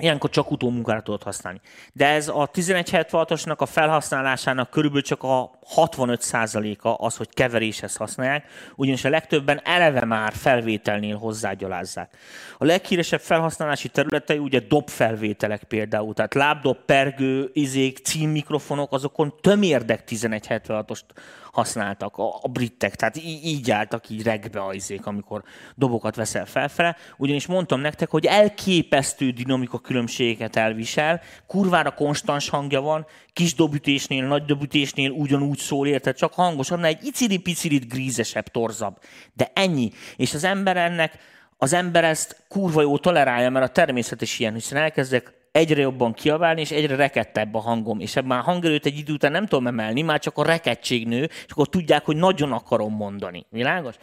Ilyenkor 0.00 0.30
csak 0.30 0.50
utómunkára 0.50 1.02
tudod 1.02 1.22
használni. 1.22 1.60
De 1.92 2.06
ez 2.06 2.28
a 2.28 2.50
1176-osnak 2.52 3.56
a 3.56 3.66
felhasználásának 3.66 4.70
körülbelül 4.70 5.02
csak 5.02 5.22
a 5.22 5.50
65%-a 5.76 7.04
az, 7.04 7.16
hogy 7.16 7.28
keveréshez 7.34 7.96
használják, 7.96 8.44
ugyanis 8.76 9.04
a 9.04 9.08
legtöbben 9.08 9.60
eleve 9.64 10.04
már 10.04 10.32
felvételnél 10.32 11.16
hozzágyalázzák. 11.16 12.16
A 12.58 12.64
leghíresebb 12.64 13.20
felhasználási 13.20 13.88
területei 13.88 14.38
ugye 14.38 14.60
dobfelvételek 14.60 15.62
például, 15.62 16.14
tehát 16.14 16.34
lábdob, 16.34 16.76
pergő, 16.86 17.50
izék, 17.52 17.98
címmikrofonok, 17.98 18.92
azokon 18.92 19.34
tömérdek 19.40 20.02
1176-ost 20.06 21.04
használtak 21.52 22.16
a, 22.16 22.38
a 22.42 22.48
britek, 22.48 22.94
tehát 22.94 23.16
így, 23.16 23.44
így 23.44 23.70
álltak 23.70 24.08
így 24.08 24.22
regbe 24.22 24.60
a 24.60 24.74
izék, 24.74 25.06
amikor 25.06 25.42
dobokat 25.74 26.16
veszel 26.16 26.46
felfele, 26.46 26.96
ugyanis 27.16 27.46
mondtam 27.46 27.80
nektek, 27.80 28.10
hogy 28.10 28.26
elképesztő 28.26 29.30
dinamika 29.30 29.78
különbségeket 29.90 30.56
elvisel, 30.56 31.20
kurvára 31.46 31.90
konstans 31.90 32.48
hangja 32.48 32.80
van, 32.80 33.06
kis 33.32 33.54
dobütésnél, 33.54 34.26
nagy 34.26 34.44
dobütésnél 34.44 35.10
ugyanúgy 35.10 35.58
szól, 35.58 35.86
érted, 35.86 36.16
csak 36.16 36.32
hangosabb, 36.32 36.84
egy 36.84 37.04
iciri-picirit 37.04 37.88
grízesebb, 37.88 38.46
torzabb. 38.46 38.98
De 39.34 39.50
ennyi. 39.54 39.90
És 40.16 40.34
az 40.34 40.44
ember 40.44 40.76
ennek, 40.76 41.18
az 41.56 41.72
ember 41.72 42.04
ezt 42.04 42.44
kurva 42.48 42.80
jó 42.80 42.98
tolerálja, 42.98 43.50
mert 43.50 43.68
a 43.68 43.72
természet 43.72 44.22
is 44.22 44.38
ilyen, 44.38 44.54
hiszen 44.54 44.78
elkezdek 44.78 45.32
egyre 45.52 45.80
jobban 45.80 46.12
kiabálni, 46.12 46.60
és 46.60 46.70
egyre 46.70 46.96
rekettebb 46.96 47.54
a 47.54 47.60
hangom. 47.60 48.00
És 48.00 48.16
ebben 48.16 48.38
a 48.38 48.42
hangerőt 48.42 48.86
egy 48.86 48.98
idő 48.98 49.12
után 49.12 49.32
nem 49.32 49.46
tudom 49.46 49.66
emelni, 49.66 50.02
már 50.02 50.18
csak 50.18 50.36
a 50.38 50.44
rekettség 50.44 51.06
nő, 51.06 51.24
és 51.24 51.50
akkor 51.50 51.68
tudják, 51.68 52.04
hogy 52.04 52.16
nagyon 52.16 52.52
akarom 52.52 52.94
mondani. 52.94 53.46
Világos? 53.48 53.94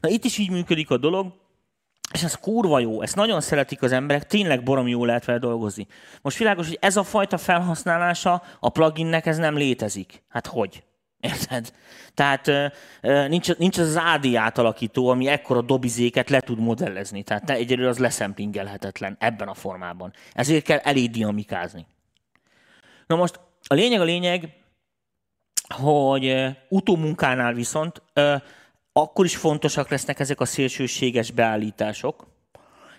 Na 0.00 0.08
itt 0.08 0.24
is 0.24 0.38
így 0.38 0.50
működik 0.50 0.90
a 0.90 0.96
dolog, 0.96 1.32
és 2.12 2.22
ez 2.22 2.34
kurva 2.34 2.78
jó, 2.78 3.02
ezt 3.02 3.16
nagyon 3.16 3.40
szeretik 3.40 3.82
az 3.82 3.92
emberek, 3.92 4.26
tényleg 4.26 4.62
borom 4.62 4.88
jó 4.88 5.04
lehet 5.04 5.24
vele 5.24 5.38
dolgozni. 5.38 5.86
Most 6.22 6.38
világos, 6.38 6.66
hogy 6.66 6.78
ez 6.80 6.96
a 6.96 7.02
fajta 7.02 7.38
felhasználása 7.38 8.42
a 8.60 8.68
pluginnek 8.68 9.26
ez 9.26 9.36
nem 9.36 9.56
létezik. 9.56 10.22
Hát 10.28 10.46
hogy? 10.46 10.82
Érted? 11.20 11.72
Tehát 12.14 12.50
nincs, 13.28 13.56
nincs 13.56 13.78
az 13.78 13.96
AD 14.14 14.34
átalakító, 14.34 15.08
ami 15.08 15.26
ekkora 15.26 15.62
dobizéket 15.62 16.30
le 16.30 16.40
tud 16.40 16.58
modellezni. 16.58 17.22
Tehát 17.22 17.50
egyelőre 17.50 17.88
az 17.88 17.98
leszemplingelhetetlen 17.98 19.16
ebben 19.20 19.48
a 19.48 19.54
formában. 19.54 20.12
Ezért 20.32 20.64
kell 20.64 20.78
elég 20.78 21.10
dinamikázni. 21.10 21.86
Na 23.06 23.16
most 23.16 23.40
a 23.62 23.74
lényeg 23.74 24.00
a 24.00 24.04
lényeg, 24.04 24.48
hogy 25.68 26.46
utómunkánál 26.68 27.52
viszont 27.52 28.02
akkor 28.96 29.24
is 29.24 29.36
fontosak 29.36 29.88
lesznek 29.88 30.20
ezek 30.20 30.40
a 30.40 30.44
szélsőséges 30.44 31.30
beállítások, 31.30 32.26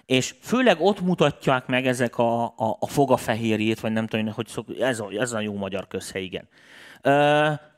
és 0.05 0.35
főleg 0.41 0.81
ott 0.81 1.01
mutatják 1.01 1.65
meg 1.65 1.87
ezek 1.87 2.17
a, 2.17 2.43
a, 2.43 2.77
a 2.79 2.87
fogafehérjét, 2.87 3.79
vagy 3.79 3.91
nem 3.91 4.07
tudom, 4.07 4.31
hogy 4.31 4.47
szok, 4.47 4.65
ez, 4.79 4.99
a, 4.99 5.09
ez 5.11 5.31
a 5.31 5.39
jó 5.39 5.53
magyar 5.53 5.87
közhely, 5.87 6.23
igen. 6.23 6.47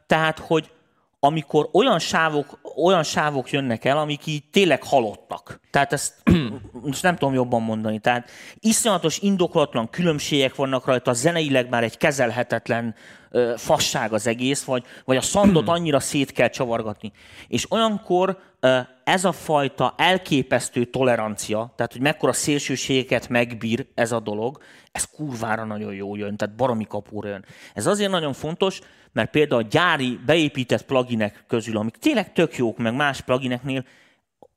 Tehát, 0.08 0.40
hogy 0.40 0.72
amikor 1.20 1.70
olyan 1.72 2.00
sávok, 2.00 2.60
olyan 2.76 3.04
sávok 3.04 3.52
jönnek 3.52 3.86
el, 3.86 3.98
amik 3.98 4.26
így 4.26 4.44
tényleg 4.52 4.84
halottak. 4.84 5.60
Tehát 5.72 5.94
ezt 5.94 6.14
most 6.86 7.04
nem 7.04 7.16
tudom 7.16 7.34
jobban 7.34 7.62
mondani. 7.62 8.00
Tehát 8.00 8.30
iszonyatos, 8.60 9.20
indokolatlan 9.20 9.90
különbségek 9.90 10.56
vannak 10.56 10.86
rajta, 10.86 11.14
zeneileg 11.14 11.70
már 11.70 11.84
egy 11.84 11.98
kezelhetetlen 11.98 12.96
ö, 13.32 13.54
fasság 13.58 14.14
az 14.14 14.28
egész, 14.28 14.64
vagy, 14.64 14.84
vagy 15.06 15.18
a 15.18 15.22
szandot 15.22 15.68
annyira 15.78 16.00
szét 16.00 16.32
kell 16.32 16.50
csavargatni. 16.50 17.12
És 17.48 17.72
olyankor 17.72 18.40
ö, 18.60 18.80
ez 19.04 19.26
a 19.26 19.32
fajta 19.32 19.94
elképesztő 19.98 20.86
tolerancia, 20.86 21.74
tehát 21.76 21.92
hogy 21.92 22.02
mekkora 22.02 22.34
szélsőségeket 22.34 23.30
megbír 23.30 23.88
ez 23.96 24.12
a 24.12 24.20
dolog, 24.20 24.62
ez 24.92 25.04
kurvára 25.04 25.64
nagyon 25.64 25.94
jó 25.94 26.16
jön, 26.16 26.38
tehát 26.38 26.56
baromi 26.56 26.86
kapóra 26.88 27.30
jön. 27.30 27.46
Ez 27.74 27.86
azért 27.86 28.12
nagyon 28.12 28.34
fontos, 28.34 28.80
mert 29.18 29.32
például 29.32 29.62
a 29.62 29.68
gyári 29.70 30.20
beépített 30.26 30.86
pluginek 30.86 31.44
közül, 31.48 31.78
amik 31.78 31.98
tényleg 31.98 32.34
tök 32.34 32.56
jók, 32.56 32.78
meg 32.78 32.96
más 32.96 33.22
plugineknél, 33.22 33.86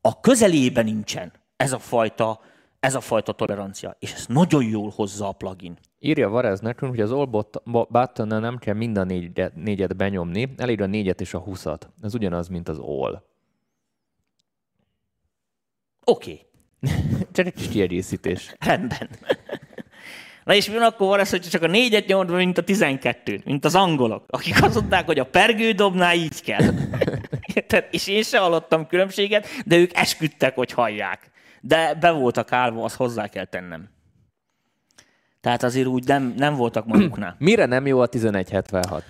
a 0.01 0.21
közelében 0.21 0.85
nincsen 0.85 1.33
ez 1.57 1.73
a 1.73 1.79
fajta, 1.79 2.41
ez 2.81 2.95
a 2.95 3.01
fajta 3.01 3.33
tolerancia, 3.33 3.97
és 3.99 4.13
ez 4.13 4.27
nagyon 4.27 4.65
jól 4.65 4.93
hozza 4.95 5.29
a 5.29 5.33
plugin. 5.33 5.79
Írja 5.99 6.29
Varez 6.29 6.61
nekünk, 6.61 6.91
hogy 6.91 7.01
az 7.01 7.13
all 7.13 7.27
button 7.89 8.27
nem 8.27 8.59
kell 8.59 8.75
mind 8.75 8.99
a 8.99 9.05
négyet, 9.05 9.55
négyet 9.55 9.97
benyomni, 9.97 10.55
elég 10.57 10.81
a 10.81 10.87
négyet 10.87 11.21
és 11.21 11.35
a 11.35 11.39
huszat. 11.39 11.91
Ez 12.03 12.15
ugyanaz, 12.15 12.49
mint 12.49 12.69
az 12.69 12.79
all. 12.79 13.23
Oké. 16.05 16.31
Okay. 16.31 16.47
Csak 17.33 17.47
egy 17.47 17.55
kis 17.55 17.69
kiegészítés. 17.69 18.55
Rendben. 18.59 19.09
Na 20.51 20.57
és 20.57 20.69
mi 20.69 20.75
van 20.75 20.83
akkor 20.83 21.07
van 21.07 21.21
ez, 21.21 21.31
hogy 21.31 21.41
csak 21.41 21.63
a 21.63 21.67
négyet 21.67 22.07
nyomod, 22.07 22.31
mint 22.31 22.59
a 22.59 22.63
tizenkettőt, 22.63 23.45
mint 23.45 23.65
az 23.65 23.75
angolok, 23.75 24.25
akik 24.29 24.63
azt 24.63 24.75
mondták, 24.75 25.07
hogy 25.07 25.19
a 25.19 25.25
pergődobnál 25.25 26.15
így 26.15 26.43
kell. 26.43 26.63
és 27.91 28.07
én 28.07 28.23
se 28.23 28.39
hallottam 28.39 28.87
különbséget, 28.87 29.47
de 29.67 29.77
ők 29.77 29.97
esküdtek, 29.97 30.55
hogy 30.55 30.73
hallják. 30.73 31.31
De 31.61 31.95
be 31.95 32.11
voltak 32.11 32.53
állva, 32.53 32.85
azt 32.85 32.97
hozzá 32.97 33.29
kell 33.29 33.45
tennem. 33.45 33.89
Tehát 35.41 35.63
azért 35.63 35.87
úgy 35.87 36.07
nem, 36.07 36.35
nem 36.37 36.55
voltak 36.55 36.87
maguknál. 36.87 37.37
Mire 37.49 37.67
nem 37.67 37.87
jó 37.87 38.01
a 38.01 38.09
1176? 38.11 39.05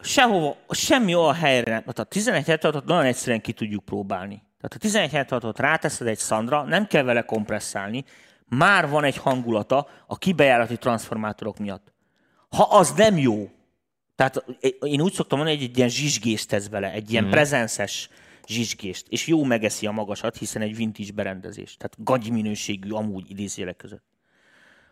Sehova, 0.00 0.56
semmi 0.70 1.14
olyan 1.14 1.34
helyre 1.34 1.70
nem. 1.70 1.82
A 1.86 1.92
1176-ot 1.92 2.84
nagyon 2.84 3.04
egyszerűen 3.04 3.40
ki 3.40 3.52
tudjuk 3.52 3.84
próbálni. 3.84 4.42
Tehát 4.60 5.04
a 5.04 5.16
1176-ot 5.18 5.54
ráteszed 5.56 6.06
egy 6.06 6.18
szandra, 6.18 6.62
nem 6.62 6.86
kell 6.86 7.02
vele 7.02 7.22
kompresszálni, 7.22 8.04
már 8.56 8.88
van 8.88 9.04
egy 9.04 9.16
hangulata 9.16 9.88
a 10.06 10.18
kibejárati 10.18 10.76
transformátorok 10.76 11.58
miatt. 11.58 11.92
Ha 12.48 12.62
az 12.62 12.92
nem 12.92 13.18
jó, 13.18 13.50
tehát 14.14 14.44
én 14.80 15.00
úgy 15.00 15.12
szoktam 15.12 15.38
mondani, 15.38 15.58
hogy 15.58 15.68
egy 15.68 15.76
ilyen 15.76 15.88
zsizsgést 15.88 16.48
tesz 16.48 16.68
vele, 16.68 16.92
egy 16.92 17.10
ilyen 17.10 17.24
mm. 17.24 17.30
prezenszes 17.30 18.08
zsizsgést, 18.46 19.06
és 19.08 19.26
jó 19.26 19.44
megeszi 19.44 19.86
a 19.86 19.90
magasat, 19.90 20.36
hiszen 20.36 20.62
egy 20.62 20.76
vintage 20.76 21.12
berendezés. 21.12 21.76
Tehát 21.76 21.96
gagy 22.04 22.30
minőségű 22.30 22.90
amúgy 22.90 23.30
idézélek 23.30 23.76
között. 23.76 24.04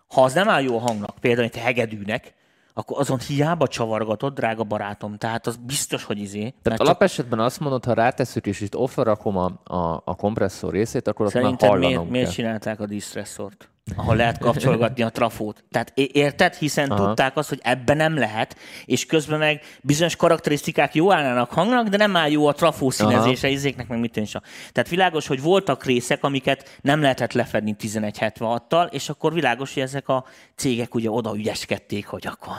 Ha 0.07 0.23
az 0.23 0.33
nem 0.33 0.49
áll 0.49 0.63
jó 0.63 0.77
a 0.77 0.81
hangnak, 0.81 1.19
például 1.21 1.47
egy 1.47 1.57
hegedűnek, 1.57 2.35
akkor 2.75 3.01
azon 3.01 3.19
hiába 3.19 3.67
csavargatod, 3.67 4.35
drága 4.35 4.65
barátom. 4.65 5.17
Tehát 5.17 5.47
az 5.47 5.57
biztos, 5.57 6.05
hogy 6.05 6.19
izé. 6.19 6.55
Tehát 6.63 6.81
alapesetben 6.81 7.39
csak... 7.39 7.47
azt 7.47 7.61
mondod, 7.61 7.85
ha 7.85 7.93
ráteszük 7.93 8.47
és 8.47 8.61
itt 8.61 8.77
offerrakom 8.77 9.37
a, 9.37 9.51
a, 9.65 10.03
a 10.05 10.15
kompresszor 10.15 10.73
részét, 10.73 11.09
akkor 11.09 11.27
azt 11.27 11.35
már 11.35 11.55
hallanom 11.59 11.79
miért, 11.81 12.11
miért 12.11 12.33
csinálták 12.33 12.81
a 12.81 12.87
distresszort? 12.87 13.69
Ahol 13.97 14.17
lehet 14.17 14.39
kapcsolgatni 14.39 15.03
a 15.03 15.11
trafót. 15.11 15.65
Tehát 15.71 15.93
érted? 15.95 16.55
Hiszen 16.55 16.91
Aha. 16.91 17.07
tudták 17.07 17.37
azt, 17.37 17.49
hogy 17.49 17.61
ebben 17.63 17.97
nem 17.97 18.19
lehet, 18.19 18.57
és 18.85 19.07
közben 19.07 19.39
meg 19.39 19.63
bizonyos 19.81 20.17
karakterisztikák 20.17 20.95
jó 20.95 21.13
állnának 21.13 21.51
hangnak, 21.51 21.89
de 21.89 21.97
nem 21.97 22.17
áll 22.17 22.31
jó 22.31 22.47
a 22.47 22.53
trafó 22.53 22.91
színezése, 22.91 23.49
izéknek 23.49 23.89
meg 23.89 23.99
mit 23.99 24.17
is. 24.17 24.31
Tehát 24.73 24.89
világos, 24.89 25.27
hogy 25.27 25.43
voltak 25.43 25.85
részek, 25.85 26.25
amiket 26.25 26.79
nem 26.81 27.01
lehetett 27.01 27.33
lefedni 27.33 27.77
1176-tal, 27.79 28.93
és 28.93 29.09
akkor 29.09 29.33
világos, 29.33 29.75
hogy 29.75 29.83
ezek 29.83 30.09
a 30.09 30.25
cégek 30.55 30.95
ugye 30.95 31.11
oda 31.11 31.37
ügyeskedték, 31.37 32.07
hogy 32.07 32.27
akkor 32.27 32.53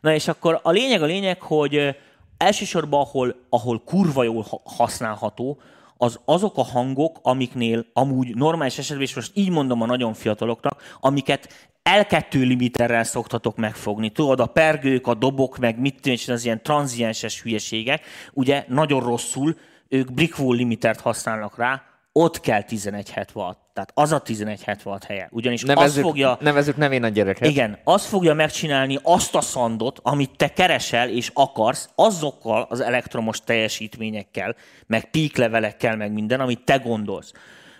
Na 0.00 0.14
és 0.14 0.28
akkor 0.28 0.60
a 0.62 0.70
lényeg 0.70 1.02
a 1.02 1.06
lényeg, 1.06 1.40
hogy 1.42 1.96
elsősorban, 2.36 3.00
ahol, 3.00 3.34
ahol 3.48 3.82
kurva 3.84 4.22
jól 4.22 4.46
használható, 4.64 5.60
az 6.02 6.20
azok 6.24 6.56
a 6.56 6.64
hangok, 6.64 7.18
amiknél 7.22 7.86
amúgy 7.92 8.34
normális 8.34 8.78
esetben, 8.78 9.06
és 9.06 9.14
most 9.14 9.30
így 9.34 9.50
mondom 9.50 9.82
a 9.82 9.86
nagyon 9.86 10.14
fiataloknak, 10.14 10.82
amiket 11.00 11.70
L2 11.90 12.32
limiterrel 12.32 13.04
szoktatok 13.04 13.56
megfogni. 13.56 14.10
Tudod, 14.10 14.40
a 14.40 14.46
pergők, 14.46 15.06
a 15.06 15.14
dobok, 15.14 15.58
meg 15.58 15.78
mit 15.78 16.00
tűnik, 16.00 16.28
az 16.28 16.44
ilyen 16.44 16.62
tranzienses 16.62 17.42
hülyeségek, 17.42 18.04
ugye 18.32 18.64
nagyon 18.68 19.00
rosszul, 19.00 19.56
ők 19.88 20.12
Brickwall 20.12 20.56
limitert 20.56 21.00
használnak 21.00 21.56
rá, 21.56 21.82
ott 22.12 22.40
kell 22.40 22.62
1176. 22.68 23.58
Tehát 23.72 23.90
az 23.94 24.12
a 24.12 24.22
1176 24.26 25.04
helye. 25.04 25.28
Ugyanis 25.30 25.62
nevezzük, 25.62 26.04
azt 26.04 26.10
fogja... 26.10 26.38
Nevezzük 26.40 26.76
nevén 26.76 27.04
a 27.04 27.08
gyereket. 27.08 27.48
Igen, 27.48 27.78
azt 27.84 28.06
fogja 28.06 28.34
megcsinálni 28.34 28.98
azt 29.02 29.34
a 29.34 29.40
szandot, 29.40 30.00
amit 30.02 30.36
te 30.36 30.52
keresel 30.52 31.08
és 31.08 31.30
akarsz, 31.34 31.88
azokkal 31.94 32.66
az 32.68 32.80
elektromos 32.80 33.40
teljesítményekkel, 33.40 34.54
meg 34.86 35.10
píklevelekkel, 35.10 35.96
meg 35.96 36.12
minden, 36.12 36.40
amit 36.40 36.64
te 36.64 36.76
gondolsz. 36.76 37.32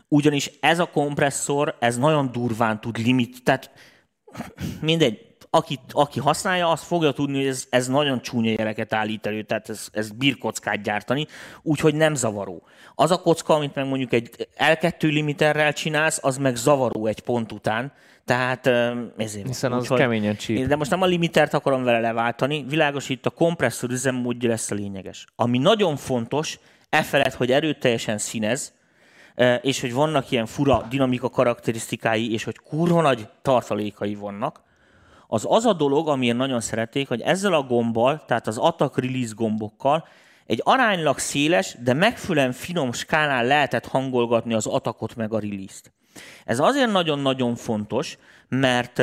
Ugyanis 0.08 0.50
ez 0.60 0.78
a 0.78 0.90
kompresszor, 0.90 1.76
ez 1.80 1.96
nagyon 1.96 2.32
durván 2.32 2.80
tud 2.80 2.98
limit, 2.98 3.44
tehát 3.44 3.70
mindegy, 4.80 5.29
aki, 5.50 5.78
aki 5.90 6.20
használja, 6.20 6.68
az 6.68 6.82
fogja 6.82 7.10
tudni, 7.10 7.36
hogy 7.36 7.46
ez, 7.46 7.66
ez 7.70 7.88
nagyon 7.88 8.20
csúnya 8.20 8.54
jeleket 8.58 8.92
állít 8.92 9.26
elő, 9.26 9.42
tehát 9.42 9.68
ez, 9.68 9.88
ez 9.92 10.10
bír 10.10 10.38
kockát 10.38 10.82
gyártani, 10.82 11.26
úgyhogy 11.62 11.94
nem 11.94 12.14
zavaró. 12.14 12.62
Az 12.94 13.10
a 13.10 13.20
kocka, 13.20 13.54
amit 13.54 13.74
meg 13.74 13.86
mondjuk 13.86 14.12
egy 14.12 14.48
L2 14.58 15.00
limiterrel 15.00 15.72
csinálsz, 15.72 16.18
az 16.22 16.36
meg 16.36 16.56
zavaró 16.56 17.06
egy 17.06 17.20
pont 17.20 17.52
után, 17.52 17.92
tehát 18.24 18.66
ezért. 19.16 19.46
Hiszen 19.46 19.72
az 19.72 19.90
úgy, 19.90 19.98
keményen 19.98 20.36
csíp. 20.36 20.66
De 20.66 20.76
most 20.76 20.90
nem 20.90 21.02
a 21.02 21.06
limitert 21.06 21.54
akarom 21.54 21.84
vele 21.84 22.00
leváltani, 22.00 22.64
világos 22.68 23.08
itt 23.08 23.26
a 23.26 23.30
kompresszor 23.30 23.90
üzemmódja 23.90 24.48
lesz 24.48 24.70
a 24.70 24.74
lényeges. 24.74 25.26
Ami 25.36 25.58
nagyon 25.58 25.96
fontos, 25.96 26.58
e 26.88 27.02
felett, 27.02 27.34
hogy 27.34 27.50
erőteljesen 27.52 28.18
színez, 28.18 28.72
és 29.62 29.80
hogy 29.80 29.92
vannak 29.92 30.30
ilyen 30.30 30.46
fura 30.46 30.86
dinamika 30.90 31.28
karakterisztikái, 31.28 32.32
és 32.32 32.44
hogy 32.44 32.58
kurva 32.58 33.00
nagy 33.00 33.28
tartalékai 33.42 34.14
vannak, 34.14 34.60
az 35.32 35.46
az 35.48 35.64
a 35.64 35.72
dolog, 35.72 36.08
amiért 36.08 36.36
nagyon 36.36 36.60
szerették, 36.60 37.08
hogy 37.08 37.20
ezzel 37.20 37.52
a 37.52 37.62
gombbal, 37.62 38.24
tehát 38.26 38.46
az 38.46 38.58
attack 38.58 38.98
release 38.98 39.32
gombokkal 39.36 40.06
egy 40.46 40.60
aránylag 40.64 41.18
széles, 41.18 41.76
de 41.84 41.92
megfelelően 41.92 42.52
finom 42.52 42.92
skálán 42.92 43.46
lehetett 43.46 43.86
hangolgatni 43.86 44.54
az 44.54 44.66
atakot 44.66 45.16
meg 45.16 45.32
a 45.32 45.38
release-t. 45.38 45.92
Ez 46.44 46.58
azért 46.58 46.90
nagyon-nagyon 46.90 47.54
fontos, 47.54 48.18
mert 48.48 48.98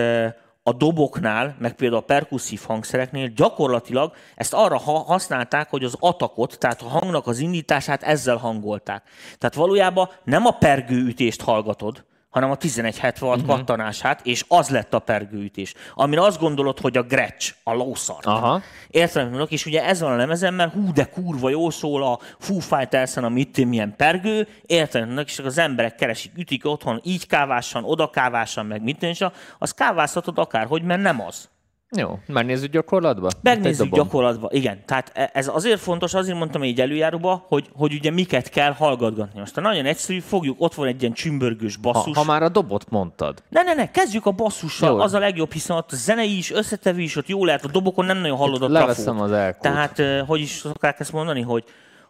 a 0.64 0.74
doboknál, 0.78 1.56
meg 1.60 1.76
például 1.76 2.02
a 2.02 2.06
perkusszív 2.06 2.62
hangszereknél 2.66 3.28
gyakorlatilag 3.28 4.14
ezt 4.36 4.54
arra 4.54 4.78
használták, 4.80 5.70
hogy 5.70 5.84
az 5.84 5.96
atakot, 6.00 6.58
tehát 6.60 6.82
a 6.82 6.88
hangnak 6.88 7.28
az 7.28 7.40
indítását 7.40 8.04
ezzel 8.04 8.38
hangolták. 8.38 9.04
Tehát 9.38 9.56
valójában 9.56 10.10
nem 10.24 10.46
a 10.46 10.52
pergőütést 10.52 11.42
hallgatod, 11.42 12.06
hanem 12.38 12.52
a 12.52 12.58
1176 12.60 13.40
uh-huh. 13.42 13.56
kattanását, 13.56 14.26
és 14.26 14.46
az 14.48 14.70
lett 14.70 14.94
a 14.94 15.00
pergőütés. 15.00 15.74
Amire 15.94 16.22
azt 16.22 16.40
gondolod, 16.40 16.80
hogy 16.80 16.98
a 16.98 17.04
Gretsch, 17.04 17.56
a 17.64 17.74
lószart. 17.74 18.26
Aha. 18.26 18.62
Értem, 18.88 19.46
és 19.50 19.66
ugye 19.66 19.84
ez 19.86 20.02
van 20.02 20.12
a 20.12 20.16
lemezen, 20.16 20.54
mert 20.54 20.74
hú, 20.74 20.92
de 20.94 21.06
kurva 21.06 21.50
jó 21.50 21.70
szól 21.70 22.04
a 22.04 22.20
Foo 22.40 22.60
Fighters-en, 22.60 23.24
a 23.24 23.30
mit 23.30 23.66
milyen 23.66 23.96
pergő, 23.96 24.48
értem, 24.66 25.18
és 25.26 25.40
az 25.40 25.58
emberek 25.58 25.96
keresik, 25.96 26.32
ütik 26.38 26.66
otthon, 26.66 27.00
így 27.04 27.28
kávásan, 27.28 27.84
oda 27.84 28.10
kávásan, 28.10 28.66
meg 28.66 28.84
mit 28.84 29.04
és 29.04 29.26
az 29.58 29.72
kávázhatod 29.72 30.38
akárhogy, 30.38 30.84
mert 30.84 31.02
nem 31.02 31.22
az. 31.22 31.50
Jó, 31.96 32.20
megnézzük 32.26 32.72
gyakorlatba? 32.72 33.30
Megnézzük 33.42 33.96
gyakorlatba, 33.96 34.50
igen. 34.52 34.82
Tehát 34.86 35.12
e- 35.14 35.30
ez 35.34 35.48
azért 35.48 35.80
fontos, 35.80 36.14
azért 36.14 36.38
mondtam 36.38 36.64
így 36.64 36.82
előjáróba, 36.82 37.46
hogy, 37.48 37.70
hogy 37.74 37.94
ugye 37.94 38.12
miket 38.12 38.50
kell 38.50 38.72
hallgatgatni. 38.72 39.40
Most 39.40 39.56
nagyon 39.56 39.86
egyszerű, 39.86 40.20
fogjuk, 40.20 40.56
ott 40.62 40.74
van 40.74 40.88
egy 40.88 41.02
ilyen 41.02 41.14
csümbörgős 41.14 41.76
basszus. 41.76 42.16
Ha, 42.16 42.20
ha 42.20 42.26
már 42.26 42.44
a 42.44 42.50
dobot 42.50 42.90
mondtad. 42.90 43.44
Ne, 43.50 43.64
ne, 43.64 43.74
ne, 43.74 43.92
kezdjük 43.92 44.26
a 44.26 44.32
basszussal, 44.32 44.90
Jó. 44.90 45.00
az 45.00 45.14
a 45.14 45.20
legjobb, 45.20 45.52
hiszen 45.52 45.78
ott 45.78 45.92
a 45.92 45.96
zenei 45.96 46.38
is, 46.38 46.52
összetevő 46.52 47.02
is, 47.02 47.16
ott 47.16 47.28
jó 47.28 47.46
lehet, 47.46 47.66
a 47.66 47.68
dobokon 47.68 48.06
nem 48.06 48.18
nagyon 48.18 48.38
hallod 48.38 48.62
a 48.62 48.70
Leveszem 48.70 49.22
az 49.22 49.32
elkút. 49.32 49.62
Tehát, 49.62 50.02
hogy 50.26 50.40
is 50.40 50.50
szokták 50.50 51.00
ezt 51.00 51.12
mondani, 51.12 51.42
hogy 51.42 51.64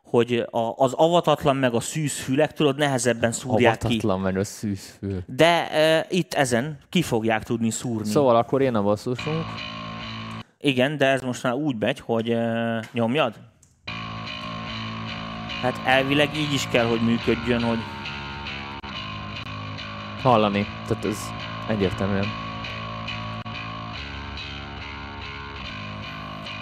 hogy 0.10 0.46
a, 0.52 0.74
az 0.76 0.94
avatatlan 0.94 1.56
meg 1.56 1.74
a 1.74 1.80
szűzfülek, 1.80 2.54
tudod, 2.54 2.78
nehezebben 2.78 3.32
szúrják 3.32 3.74
avatatlan 3.74 3.92
ki. 3.92 3.98
Avatatlan 3.98 4.34
meg 4.34 4.42
a 4.42 4.44
szűzfül. 4.44 5.22
De 5.26 5.72
e, 5.72 6.06
itt 6.10 6.34
ezen 6.34 6.78
ki 6.90 7.02
fogják 7.02 7.44
tudni 7.44 7.70
szúrni. 7.70 8.10
Szóval 8.10 8.36
akkor 8.36 8.62
én 8.62 8.76
a 8.76 8.82
basszusunk. 8.82 9.46
Igen, 10.60 10.98
de 10.98 11.06
ez 11.06 11.22
most 11.22 11.44
már 11.44 11.54
úgy 11.54 11.76
megy, 11.80 12.00
hogy 12.00 12.30
uh, 12.30 12.84
nyomjad? 12.92 13.34
Hát 15.62 15.82
elvileg 15.86 16.36
így 16.36 16.54
is 16.54 16.68
kell, 16.68 16.86
hogy 16.86 17.02
működjön, 17.02 17.62
hogy... 17.62 17.80
Hallani. 20.22 20.68
Tehát 20.88 21.06
ez 21.06 21.18
egyértelműen. 21.70 22.26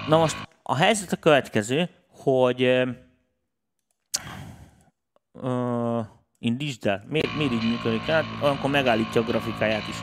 Na 0.07 0.17
most 0.17 0.37
a 0.63 0.75
helyzet 0.75 1.11
a 1.11 1.15
következő, 1.15 1.89
hogy 2.23 2.85
uh, 5.41 6.05
indítsd 6.39 6.85
el. 6.85 7.03
Miért, 7.09 7.35
miért 7.37 7.51
így 7.51 7.69
működik? 7.69 8.01
Hát 8.01 8.25
olyankor 8.41 8.69
megállítja 8.69 9.21
a 9.21 9.23
grafikáját 9.23 9.87
is. 9.87 9.95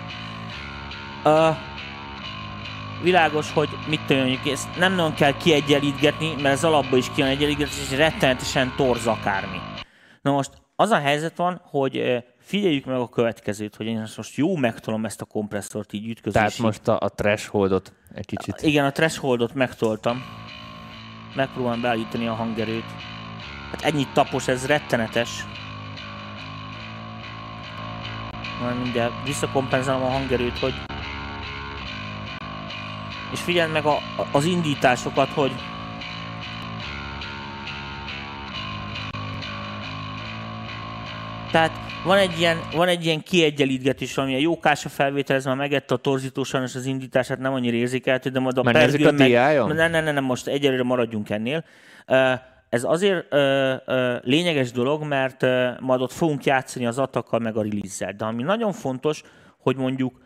Uh, 1.25 1.57
világos, 3.03 3.53
hogy 3.53 3.69
mit 3.89 4.01
tudjuk, 4.07 4.47
ezt 4.47 4.79
nem 4.79 4.95
nagyon 4.95 5.15
kell 5.15 5.37
kiegyenlítgetni, 5.37 6.35
mert 6.43 6.55
az 6.55 6.65
alapban 6.65 6.99
is 6.99 7.11
kijön 7.15 7.31
egyenlítgetni, 7.31 7.75
és 7.81 7.97
rettenetesen 7.97 8.73
torz 8.77 9.07
akármi. 9.07 9.59
Na 10.23 10.31
most 10.31 10.51
az 10.77 10.91
a 10.91 10.99
helyzet 10.99 11.37
van, 11.37 11.61
hogy 11.65 12.25
figyeljük 12.39 12.85
meg 12.85 12.97
a 12.97 13.09
következőt, 13.09 13.77
hogy 13.77 13.87
én 13.87 14.09
most 14.17 14.37
jó 14.37 14.57
megtolom 14.57 15.05
ezt 15.05 15.21
a 15.21 15.25
kompresszort 15.25 15.93
így 15.93 16.09
ütközési. 16.09 16.45
Tehát 16.45 16.59
most 16.59 16.89
a, 16.89 16.99
a 17.01 17.09
thresholdot 17.09 17.93
egy 18.15 18.27
kicsit. 18.27 18.63
Igen, 18.63 18.85
a 18.85 18.91
thresholdot 18.91 19.55
megtoltam. 19.55 20.23
Megpróbálom 21.35 21.81
beállítani 21.81 22.27
a 22.27 22.35
hangerőt. 22.35 22.85
Hát 23.73 23.83
ennyit 23.83 24.09
tapos, 24.13 24.49
ez 24.49 24.67
rettenetes. 24.67 25.45
Majd 28.61 28.83
mindjárt 28.83 29.13
visszakompenzálom 29.25 30.03
a 30.03 30.09
hangerőt, 30.09 30.59
hogy 30.59 30.75
és 33.33 33.41
figyeld 33.41 33.73
meg 33.73 33.85
a, 33.85 33.99
az 34.33 34.45
indításokat, 34.45 35.29
hogy 35.29 35.53
Tehát 41.51 41.71
van 42.05 42.19
egy 42.19 42.39
ilyen, 42.39 42.61
van 42.75 42.89
egy 42.89 43.05
ilyen 43.05 43.23
kiegyenlítgetés, 43.23 44.17
ami 44.17 44.35
a 44.35 44.39
jókás 44.39 44.85
a 44.85 44.89
felvételezve, 44.89 45.51
már 45.51 45.59
megette 45.59 45.95
a 45.95 45.97
torzító 45.97 46.43
sajnos 46.43 46.75
az 46.75 46.87
indítását, 46.87 47.39
nem 47.39 47.53
annyira 47.53 47.77
érzékelhető, 47.77 48.31
de 48.31 48.41
majd 48.41 48.59
a 48.59 48.63
pergő 48.63 49.07
a 49.07 49.13
meg... 49.13 49.31
Nem, 49.67 49.91
nem, 49.91 50.05
nem, 50.05 50.15
nem, 50.15 50.25
most 50.25 50.47
egyelőre 50.47 50.83
maradjunk 50.83 51.31
ennél. 51.31 51.65
Ez 52.73 52.85
azért 52.85 53.27
lényeges 54.25 54.73
dolog, 54.73 55.03
mert 55.03 55.43
majd 55.81 56.01
ott 56.01 56.13
fogunk 56.13 56.45
játszani 56.45 56.87
az 56.87 56.99
atakkal 56.99 57.39
meg 57.39 57.57
a 57.57 57.63
release 57.63 58.13
De 58.13 58.25
ami 58.25 58.43
nagyon 58.43 58.73
fontos, 58.73 59.23
hogy 59.59 59.77
mondjuk 59.77 60.21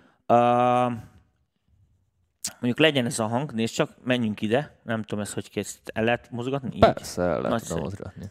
Mondjuk 2.60 2.78
legyen 2.78 3.06
ez 3.06 3.18
a 3.18 3.26
hang, 3.26 3.52
nézd 3.52 3.74
csak, 3.74 3.90
menjünk 4.04 4.40
ide. 4.40 4.80
Nem 4.82 5.02
tudom 5.02 5.24
ezt, 5.24 5.34
hogy 5.34 5.50
kész, 5.50 5.80
el 5.84 6.04
lehet 6.04 6.30
mozgatni? 6.30 6.74
Így? 6.74 6.80
Persze, 6.80 7.22
el 7.22 7.40
lehet 7.40 7.66
tudom 7.66 7.82
mozgatni. 7.82 8.30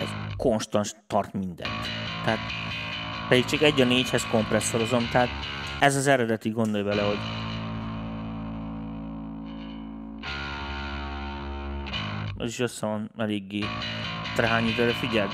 Ez 0.00 0.08
konstans 0.36 0.94
tart 1.06 1.32
mindent. 1.32 1.86
Tehát 2.24 2.38
pedig 3.28 3.44
csak 3.44 3.62
egy 3.62 3.80
a 3.80 3.84
négyhez 3.84 4.26
kompresszorozom, 4.30 5.08
tehát 5.12 5.28
ez 5.80 5.96
az 5.96 6.06
eredeti, 6.06 6.50
gondolj 6.50 6.82
bele, 6.82 7.02
hogy 7.02 7.18
ez 12.42 12.48
is 12.48 12.58
össze 12.58 12.86
van 12.86 13.10
eléggé 13.16 13.64
trehányi, 14.34 14.72
de 14.72 14.92
figyeld, 14.92 15.30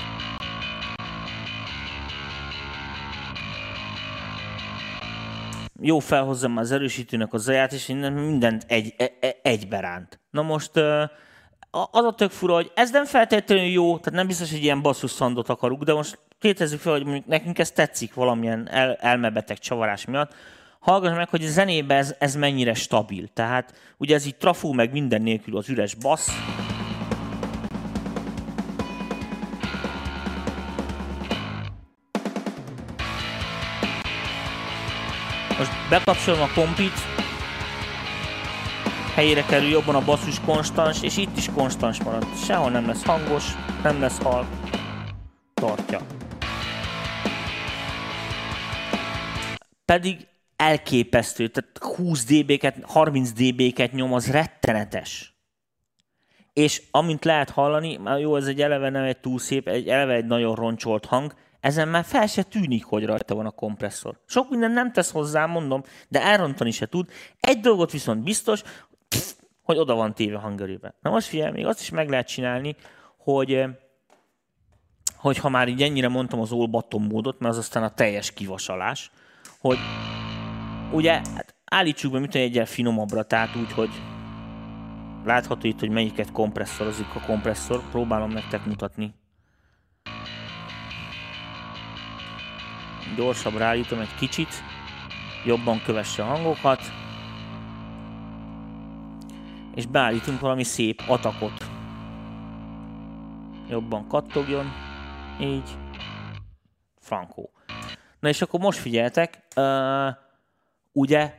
jó 5.81 5.99
felhozzam 5.99 6.57
az 6.57 6.71
erősítőnek 6.71 7.33
a 7.33 7.37
zaját, 7.37 7.73
és 7.73 7.87
minden, 7.87 8.13
mindent 8.13 8.65
egy, 8.67 8.93
e, 8.97 9.11
e, 9.19 9.35
egybe 9.41 9.79
ránt. 9.79 10.19
Na 10.31 10.41
most 10.41 10.71
az 11.71 12.03
a 12.05 12.13
tök 12.15 12.31
fura, 12.31 12.53
hogy 12.53 12.71
ez 12.75 12.91
nem 12.91 13.05
feltétlenül 13.05 13.65
jó, 13.65 13.97
tehát 13.97 14.19
nem 14.19 14.27
biztos, 14.27 14.51
hogy 14.51 14.63
ilyen 14.63 14.81
basszus 14.81 15.11
szandot 15.11 15.49
akarunk, 15.49 15.83
de 15.83 15.93
most 15.93 16.19
tétezzük 16.39 16.79
fel, 16.79 16.91
hogy 16.91 17.03
mondjuk 17.03 17.25
nekünk 17.25 17.59
ez 17.59 17.71
tetszik 17.71 18.13
valamilyen 18.13 18.69
el, 18.69 18.95
elmebeteg 18.95 19.57
csavarás 19.57 20.05
miatt, 20.05 20.33
hallgass 20.79 21.15
meg, 21.15 21.29
hogy 21.29 21.43
a 21.43 21.47
zenében 21.47 21.97
ez, 21.97 22.15
ez 22.19 22.35
mennyire 22.35 22.73
stabil. 22.73 23.27
Tehát 23.27 23.73
ugye 23.97 24.15
ez 24.15 24.25
így 24.25 24.35
trafó 24.35 24.73
meg 24.73 24.91
minden 24.91 25.21
nélkül 25.21 25.57
az 25.57 25.69
üres 25.69 25.95
bassz, 25.95 26.31
Most 35.59 35.71
bekapcsolom 35.89 36.41
a 36.41 36.49
kompit, 36.53 36.93
helyére 39.15 39.43
kerül 39.43 39.69
jobban 39.69 39.95
a 39.95 40.05
basszus 40.05 40.39
konstans, 40.39 41.03
és 41.03 41.17
itt 41.17 41.37
is 41.37 41.49
konstans 41.53 42.03
marad. 42.03 42.25
Sehol 42.35 42.69
nem 42.69 42.87
lesz 42.87 43.03
hangos, 43.03 43.43
nem 43.83 43.99
lesz 43.99 44.21
hal. 44.21 44.47
Tartja. 45.53 45.99
Pedig 49.85 50.27
elképesztő, 50.55 51.47
tehát 51.47 51.95
20 51.95 52.25
dB-ket, 52.25 52.75
30 52.83 53.31
dB-ket 53.31 53.91
nyom, 53.91 54.13
az 54.13 54.31
rettenetes. 54.31 55.33
És 56.53 56.81
amint 56.91 57.25
lehet 57.25 57.49
hallani, 57.49 57.99
jó, 58.19 58.35
ez 58.35 58.45
egy 58.45 58.61
eleve 58.61 58.89
nem 58.89 59.03
egy 59.03 59.17
túl 59.17 59.39
szép, 59.39 59.67
egy 59.67 59.87
eleve 59.87 60.13
egy 60.13 60.25
nagyon 60.25 60.55
roncsolt 60.55 61.05
hang, 61.05 61.33
ezen 61.59 61.87
már 61.87 62.03
fel 62.03 62.27
se 62.27 62.43
tűnik, 62.43 62.85
hogy 62.85 63.05
rajta 63.05 63.35
van 63.35 63.45
a 63.45 63.51
kompresszor. 63.51 64.19
Sok 64.25 64.49
minden 64.49 64.71
nem 64.71 64.91
tesz 64.91 65.11
hozzá, 65.11 65.45
mondom, 65.45 65.83
de 66.07 66.21
elrontani 66.21 66.71
se 66.71 66.85
tud. 66.85 67.09
Egy 67.39 67.59
dolgot 67.59 67.91
viszont 67.91 68.23
biztos, 68.23 68.61
hogy 69.61 69.77
oda 69.77 69.95
van 69.95 70.13
téve 70.13 70.37
hangerőbe. 70.37 70.95
Na 71.01 71.09
most 71.09 71.27
figyelj, 71.27 71.51
még 71.51 71.65
azt 71.65 71.79
is 71.79 71.89
meg 71.89 72.09
lehet 72.09 72.27
csinálni, 72.27 72.75
hogy 73.17 73.53
eh, 73.53 73.69
hogy 75.15 75.37
ha 75.37 75.49
már 75.49 75.67
így 75.67 75.81
ennyire 75.81 76.07
mondtam 76.07 76.39
az 76.39 76.51
all 76.51 76.67
bottom 76.67 77.03
módot, 77.03 77.39
mert 77.39 77.53
az 77.53 77.59
aztán 77.59 77.83
a 77.83 77.93
teljes 77.93 78.31
kivasalás, 78.31 79.11
hogy 79.59 79.77
ugye 80.91 81.11
hát 81.11 81.55
állítsuk 81.65 82.11
be, 82.11 82.19
mint 82.19 82.35
egy 82.35 82.61
finomabbra, 82.65 83.23
tehát 83.23 83.55
úgy, 83.55 83.71
hogy 83.71 83.89
látható 85.25 85.67
itt, 85.67 85.79
hogy 85.79 85.89
melyiket 85.89 86.31
kompresszorozik 86.31 87.15
a 87.15 87.25
kompresszor, 87.25 87.89
próbálom 87.89 88.31
nektek 88.31 88.65
mutatni. 88.65 89.13
Gyorsabb 93.15 93.61
állítom 93.61 93.99
egy 93.99 94.15
kicsit, 94.15 94.63
jobban 95.45 95.81
kövesse 95.81 96.23
a 96.23 96.25
hangokat, 96.25 96.81
és 99.75 99.85
beállítunk 99.85 100.39
valami 100.39 100.63
szép 100.63 101.01
atakot. 101.07 101.65
Jobban 103.69 104.07
kattogjon, 104.07 104.71
így, 105.39 105.77
frankó. 106.99 107.49
Na 108.19 108.29
és 108.29 108.41
akkor 108.41 108.59
most 108.59 108.79
figyeltek, 108.79 109.47
uh, 109.55 110.15
ugye 110.91 111.33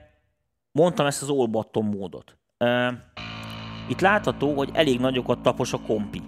mondtam 0.73 1.07
ezt 1.07 1.23
az 1.23 1.31
all 1.31 1.65
módot. 1.73 2.37
Uh, 2.59 2.93
itt 3.89 4.01
látható, 4.01 4.55
hogy 4.57 4.71
elég 4.73 5.01
nagyokat 5.01 5.43
tapos 5.43 5.73
a 5.73 5.81
kompi. 5.81 6.23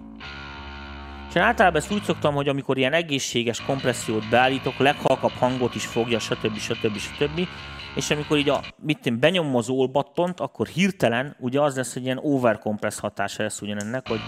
És 1.34 1.38
általában 1.38 1.80
ezt 1.80 1.92
úgy 1.92 2.02
szoktam, 2.02 2.34
hogy 2.34 2.48
amikor 2.48 2.78
ilyen 2.78 2.92
egészséges 2.92 3.60
kompressziót 3.60 4.28
beállítok, 4.28 4.78
leghalkabb 4.78 5.32
hangot 5.32 5.74
is 5.74 5.86
fogja, 5.86 6.18
stb. 6.18 6.58
stb. 6.58 6.96
stb. 6.96 7.48
És 7.94 8.10
amikor 8.10 8.38
így 8.38 8.48
a, 8.48 8.60
mit 8.76 9.06
én, 9.06 9.20
benyomom 9.20 9.56
az 9.56 9.68
all 9.68 9.90
akkor 10.36 10.66
hirtelen 10.66 11.36
ugye 11.40 11.60
az 11.60 11.76
lesz, 11.76 11.92
hogy 11.92 12.02
ilyen 12.02 12.18
overcompress 12.22 12.98
hatása 12.98 13.42
lesz 13.42 13.60
ugyanennek, 13.60 14.08
hogy 14.08 14.20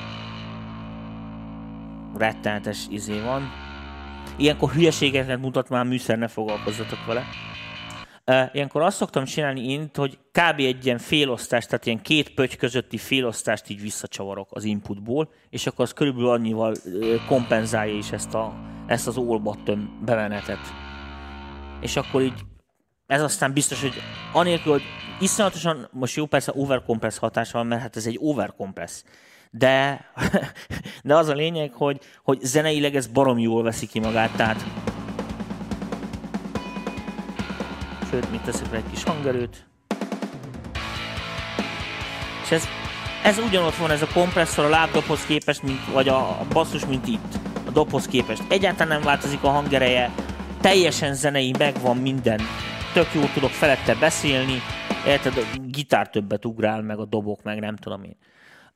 rettenetes 2.16 2.86
izé 2.90 3.20
van. 3.20 3.50
Ilyenkor 4.36 4.70
hülyeségeket 4.70 5.40
mutat 5.40 5.68
már 5.68 5.84
műszer, 5.84 6.18
ne 6.18 6.28
foglalkozzatok 6.28 7.06
vele. 7.06 7.24
Ilyenkor 8.52 8.82
azt 8.82 8.96
szoktam 8.96 9.24
csinálni 9.24 9.70
én, 9.70 9.90
hogy 9.94 10.18
kb. 10.32 10.58
egy 10.58 10.84
ilyen 10.86 10.98
félosztást, 10.98 11.68
tehát 11.68 11.86
ilyen 11.86 12.02
két 12.02 12.34
pöty 12.34 12.56
közötti 12.56 12.96
félosztást 12.96 13.68
így 13.68 13.80
visszacsavarok 13.80 14.48
az 14.50 14.64
inputból, 14.64 15.30
és 15.50 15.66
akkor 15.66 15.84
az 15.84 15.92
körülbelül 15.92 16.28
annyival 16.28 16.74
kompenzálja 17.26 17.94
is 17.94 18.12
ezt, 18.12 18.34
a, 18.34 18.54
ezt 18.86 19.06
az 19.06 19.16
all 19.16 19.38
button 19.38 20.00
bemenetet. 20.04 20.58
És 21.80 21.96
akkor 21.96 22.22
így 22.22 22.40
ez 23.06 23.22
aztán 23.22 23.52
biztos, 23.52 23.80
hogy 23.80 23.94
anélkül, 24.32 24.72
hogy 24.72 24.82
iszonyatosan, 25.20 25.88
most 25.92 26.16
jó 26.16 26.26
persze 26.26 26.52
overcompress 26.54 27.18
hatása 27.18 27.58
van, 27.58 27.66
mert 27.66 27.80
hát 27.80 27.96
ez 27.96 28.06
egy 28.06 28.18
overcompress. 28.20 29.02
De, 29.50 30.04
de 31.04 31.16
az 31.16 31.28
a 31.28 31.34
lényeg, 31.34 31.72
hogy, 31.72 32.00
hogy 32.22 32.40
zeneileg 32.42 32.96
ez 32.96 33.06
barom 33.06 33.38
jól 33.38 33.62
veszi 33.62 33.86
ki 33.86 34.00
magát, 34.00 34.36
tehát 34.36 34.64
sőt, 38.14 38.30
mit 38.30 38.40
teszek 38.40 38.72
egy 38.72 38.90
kis 38.90 39.04
hangerőt. 39.04 39.66
És 42.42 42.50
ez, 42.50 42.64
ez 43.24 43.38
ugyanott 43.38 43.74
van 43.74 43.90
ez 43.90 44.02
a 44.02 44.06
kompresszor 44.12 44.64
a 44.64 44.68
lábdobhoz 44.68 45.26
képest, 45.26 45.62
mint, 45.62 45.86
vagy 45.92 46.08
a, 46.08 46.28
a 46.28 46.46
basszus, 46.52 46.86
mint 46.86 47.06
itt, 47.06 47.34
a 47.66 47.70
dobhoz 47.70 48.06
képest. 48.06 48.42
Egyáltalán 48.48 48.88
nem 48.88 49.02
változik 49.02 49.42
a 49.42 49.48
hangereje, 49.48 50.10
teljesen 50.60 51.14
zenei, 51.14 51.54
megvan 51.58 51.96
minden. 51.96 52.40
Tök 52.92 53.14
jól 53.14 53.30
tudok 53.32 53.50
felette 53.50 53.94
beszélni, 53.94 54.62
érted, 55.06 55.36
a 55.36 55.58
gitár 55.66 56.10
többet 56.10 56.44
ugrál, 56.44 56.82
meg 56.82 56.98
a 56.98 57.04
dobok, 57.04 57.42
meg 57.42 57.60
nem 57.60 57.76
tudom 57.76 58.02
én. 58.02 58.16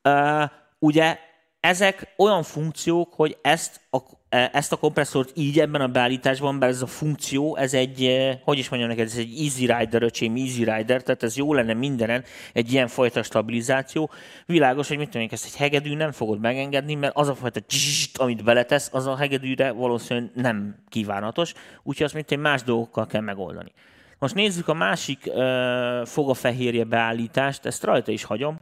Uh, 0.03 0.49
ugye 0.79 1.17
ezek 1.59 2.13
olyan 2.17 2.43
funkciók, 2.43 3.13
hogy 3.13 3.37
ezt 3.41 3.81
a, 3.89 3.97
ezt 4.29 4.71
a 4.71 4.75
kompresszort 4.75 5.31
így 5.33 5.59
ebben 5.59 5.81
a 5.81 5.87
beállításban, 5.87 6.55
mert 6.55 6.71
ez 6.71 6.81
a 6.81 6.87
funkció, 6.87 7.55
ez 7.55 7.73
egy, 7.73 8.03
e, 8.03 8.41
hogy 8.43 8.57
is 8.57 8.69
mondjam 8.69 8.91
neked, 8.91 9.05
ez 9.05 9.17
egy 9.17 9.39
Easy 9.39 9.65
Rider, 9.65 10.03
öcsém, 10.03 10.35
Easy 10.35 10.63
Rider, 10.63 11.03
tehát 11.03 11.23
ez 11.23 11.37
jó 11.37 11.53
lenne 11.53 11.73
mindenen, 11.73 12.23
egy 12.53 12.71
ilyen 12.71 12.87
fajta 12.87 13.23
stabilizáció. 13.23 14.09
Világos, 14.45 14.87
hogy 14.87 14.97
mit 14.97 15.09
tudom 15.09 15.27
ezt 15.31 15.45
egy 15.45 15.55
hegedű 15.55 15.95
nem 15.95 16.11
fogod 16.11 16.39
megengedni, 16.39 16.95
mert 16.95 17.15
az 17.15 17.27
a 17.27 17.35
fajta 17.35 17.61
csizst, 17.61 18.17
amit 18.17 18.43
beletesz, 18.43 18.89
az 18.91 19.07
a 19.07 19.15
hegedűre 19.15 19.71
valószínűleg 19.71 20.31
nem 20.33 20.75
kívánatos, 20.89 21.53
úgyhogy 21.83 22.05
azt 22.05 22.13
mint 22.13 22.41
más 22.41 22.63
dolgokkal 22.63 23.07
kell 23.07 23.21
megoldani. 23.21 23.71
Most 24.19 24.35
nézzük 24.35 24.67
a 24.67 24.73
másik 24.73 25.23
uh, 25.25 26.05
fogafehérje 26.05 26.83
beállítást, 26.83 27.65
ezt 27.65 27.83
rajta 27.83 28.11
is 28.11 28.23
hagyom, 28.23 28.59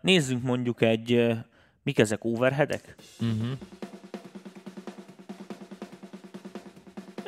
Nézzünk 0.00 0.42
mondjuk 0.42 0.82
egy, 0.82 1.32
mik 1.82 1.98
ezek 1.98 2.24
overheadek? 2.24 2.94
Uh-huh. 3.20 3.58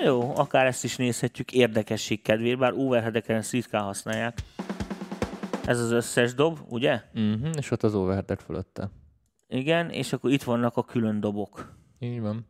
Jó, 0.04 0.36
akár 0.36 0.66
ezt 0.66 0.84
is 0.84 0.96
nézhetjük 0.96 1.52
érdekesség 1.52 2.22
kedvéért, 2.22 2.58
bár 2.58 2.72
overheadeken 2.72 3.36
ezt 3.36 3.52
ritkán 3.52 3.82
használják. 3.82 4.38
Ez 5.64 5.80
az 5.80 5.90
összes 5.90 6.34
dob, 6.34 6.58
ugye? 6.68 7.02
Uh-huh, 7.14 7.50
és 7.56 7.70
ott 7.70 7.82
az 7.82 7.94
overheadek 7.94 8.40
fölötte. 8.40 8.90
Igen, 9.48 9.90
és 9.90 10.12
akkor 10.12 10.30
itt 10.30 10.42
vannak 10.42 10.76
a 10.76 10.84
külön 10.84 11.20
dobok. 11.20 11.76
Így 11.98 12.20
van. 12.20 12.46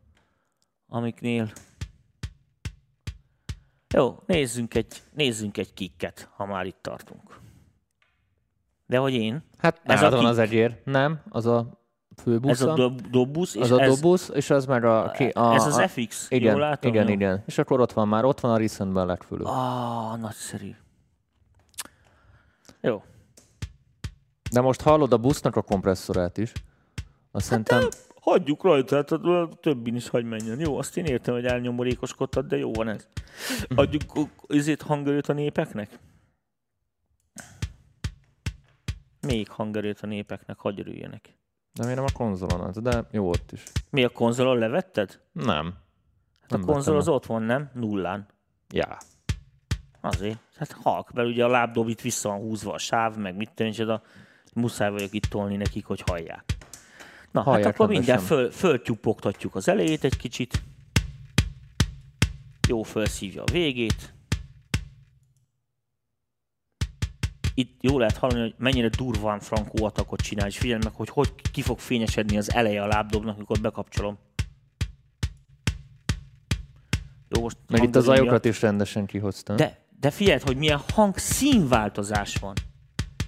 Amiknél... 0.87 1.51
Jó, 3.93 4.19
nézzünk 4.25 4.75
egy, 4.75 5.01
nézzünk 5.13 5.57
egy 5.57 5.73
kikket, 5.73 6.29
ha 6.35 6.45
már 6.45 6.65
itt 6.65 6.81
tartunk. 6.81 7.39
De 8.85 8.97
hogy 8.97 9.13
én? 9.13 9.43
Hát 9.57 9.81
ez 9.83 10.01
a 10.01 10.09
van 10.09 10.25
az 10.25 10.37
egyér. 10.37 10.81
Nem, 10.85 11.21
az 11.29 11.45
a 11.45 11.80
főbusz. 12.21 12.51
Ez 12.51 12.61
a 12.61 12.73
dob- 12.73 13.09
dobusz. 13.09 13.55
És 13.55 13.61
az 13.61 13.71
a 13.71 13.85
dobusz, 13.85 14.29
és 14.33 14.49
az 14.49 14.65
meg 14.65 14.83
a... 14.83 15.11
Ki, 15.11 15.27
a 15.27 15.53
ez 15.53 15.65
az 15.65 15.81
FX, 15.91 16.25
igen, 16.29 16.51
jól 16.51 16.61
látom? 16.61 16.91
Igen, 16.91 17.07
jó? 17.07 17.13
igen. 17.13 17.43
És 17.45 17.57
akkor 17.57 17.79
ott 17.79 17.91
van 17.91 18.07
már, 18.07 18.25
ott 18.25 18.39
van 18.39 18.51
a 18.51 18.57
recentben 18.57 19.05
legfölül. 19.05 19.45
Ah, 19.45 20.19
nagyszerű. 20.19 20.75
Jó. 22.81 23.03
De 24.51 24.61
most 24.61 24.81
hallod 24.81 25.13
a 25.13 25.17
busznak 25.17 25.55
a 25.55 25.61
kompresszorát 25.61 26.37
is. 26.37 26.51
Azt 27.31 27.49
hát 27.49 27.67
szerintem... 27.67 27.99
Hagyjuk 28.21 28.63
rajta, 28.63 28.95
hát 28.95 29.11
a 29.11 29.49
többin 29.61 29.95
is 29.95 30.09
hagy 30.09 30.25
menjen. 30.25 30.59
Jó, 30.59 30.77
azt 30.77 30.97
én 30.97 31.05
értem, 31.05 31.33
hogy 31.33 31.45
elnyomorékoskodtad, 31.45 32.45
de 32.45 32.57
jó 32.57 32.71
van 32.71 32.87
ez. 32.87 33.07
Adjuk 33.75 34.03
izét 34.47 34.81
hangerőt 34.81 35.29
a 35.29 35.33
népeknek? 35.33 35.99
még 39.21 39.49
hangerőt 39.49 39.99
a 39.99 40.07
népeknek, 40.07 40.59
hagy 40.59 40.79
örüljenek. 40.79 41.35
De 41.73 41.83
miért 41.83 41.95
nem 41.95 42.05
a 42.13 42.17
konzolon 42.17 42.61
az, 42.61 42.77
de 42.77 43.07
jó 43.11 43.29
ott 43.29 43.51
is. 43.51 43.63
Mi 43.89 44.03
a 44.03 44.09
konzolon 44.09 44.57
levetted? 44.57 45.19
Nem. 45.31 45.73
Hát 46.41 46.49
nem 46.49 46.61
a 46.61 46.65
konzol 46.65 46.97
az 46.97 47.07
ott 47.07 47.25
van, 47.25 47.43
nem? 47.43 47.69
Nullán. 47.73 48.27
Ja. 48.69 48.97
Azért. 50.01 50.39
Hát 50.55 50.71
halk, 50.71 51.11
mert 51.11 51.27
ugye 51.27 51.43
a 51.43 51.47
lábdob 51.47 51.87
itt 51.87 52.01
vissza 52.01 52.29
van 52.29 52.39
húzva 52.39 52.73
a 52.73 52.77
sáv, 52.77 53.15
meg 53.15 53.35
mit 53.35 53.51
tűncs, 53.51 53.79
a 53.79 54.01
muszáj 54.53 54.91
vagyok 54.91 55.13
itt 55.13 55.25
tolni 55.25 55.55
nekik, 55.55 55.85
hogy 55.85 56.03
hallják. 56.05 56.43
Na, 57.31 57.41
hallják 57.41 57.65
hát 57.65 57.73
akkor 57.73 57.87
mindjárt 57.87 58.21
föl, 58.21 58.51
föltyupogtatjuk 58.51 59.55
az 59.55 59.67
elejét 59.67 60.03
egy 60.03 60.17
kicsit. 60.17 60.63
Jó 62.67 62.83
felszívja 62.83 63.43
a 63.43 63.51
végét. 63.51 64.13
Itt 67.61 67.77
jó 67.81 67.99
lehet 67.99 68.17
hallani, 68.17 68.39
hogy 68.39 68.53
mennyire 68.57 68.87
durván 68.87 69.39
frankó 69.39 69.85
atakot 69.85 70.21
csinál, 70.21 70.47
és 70.47 70.57
figyelj 70.57 70.79
meg, 70.83 70.93
hogy 70.93 71.09
hogy 71.09 71.33
ki 71.51 71.61
fog 71.61 71.79
fényesedni 71.79 72.37
az 72.37 72.53
eleje 72.53 72.83
a 72.83 72.87
lábdobnak, 72.87 73.35
amikor 73.35 73.59
bekapcsolom. 73.59 74.17
Jó, 77.29 77.41
most 77.41 77.57
Meg 77.67 77.83
itt 77.83 77.95
az 77.95 78.07
ajokat 78.07 78.45
is 78.45 78.61
rendesen 78.61 79.05
kihoztam. 79.05 79.55
De, 79.55 79.85
de 79.99 80.11
figyelj, 80.11 80.39
hogy 80.43 80.57
milyen 80.57 80.81
hangszínváltozás 80.93 82.35
van. 82.35 82.53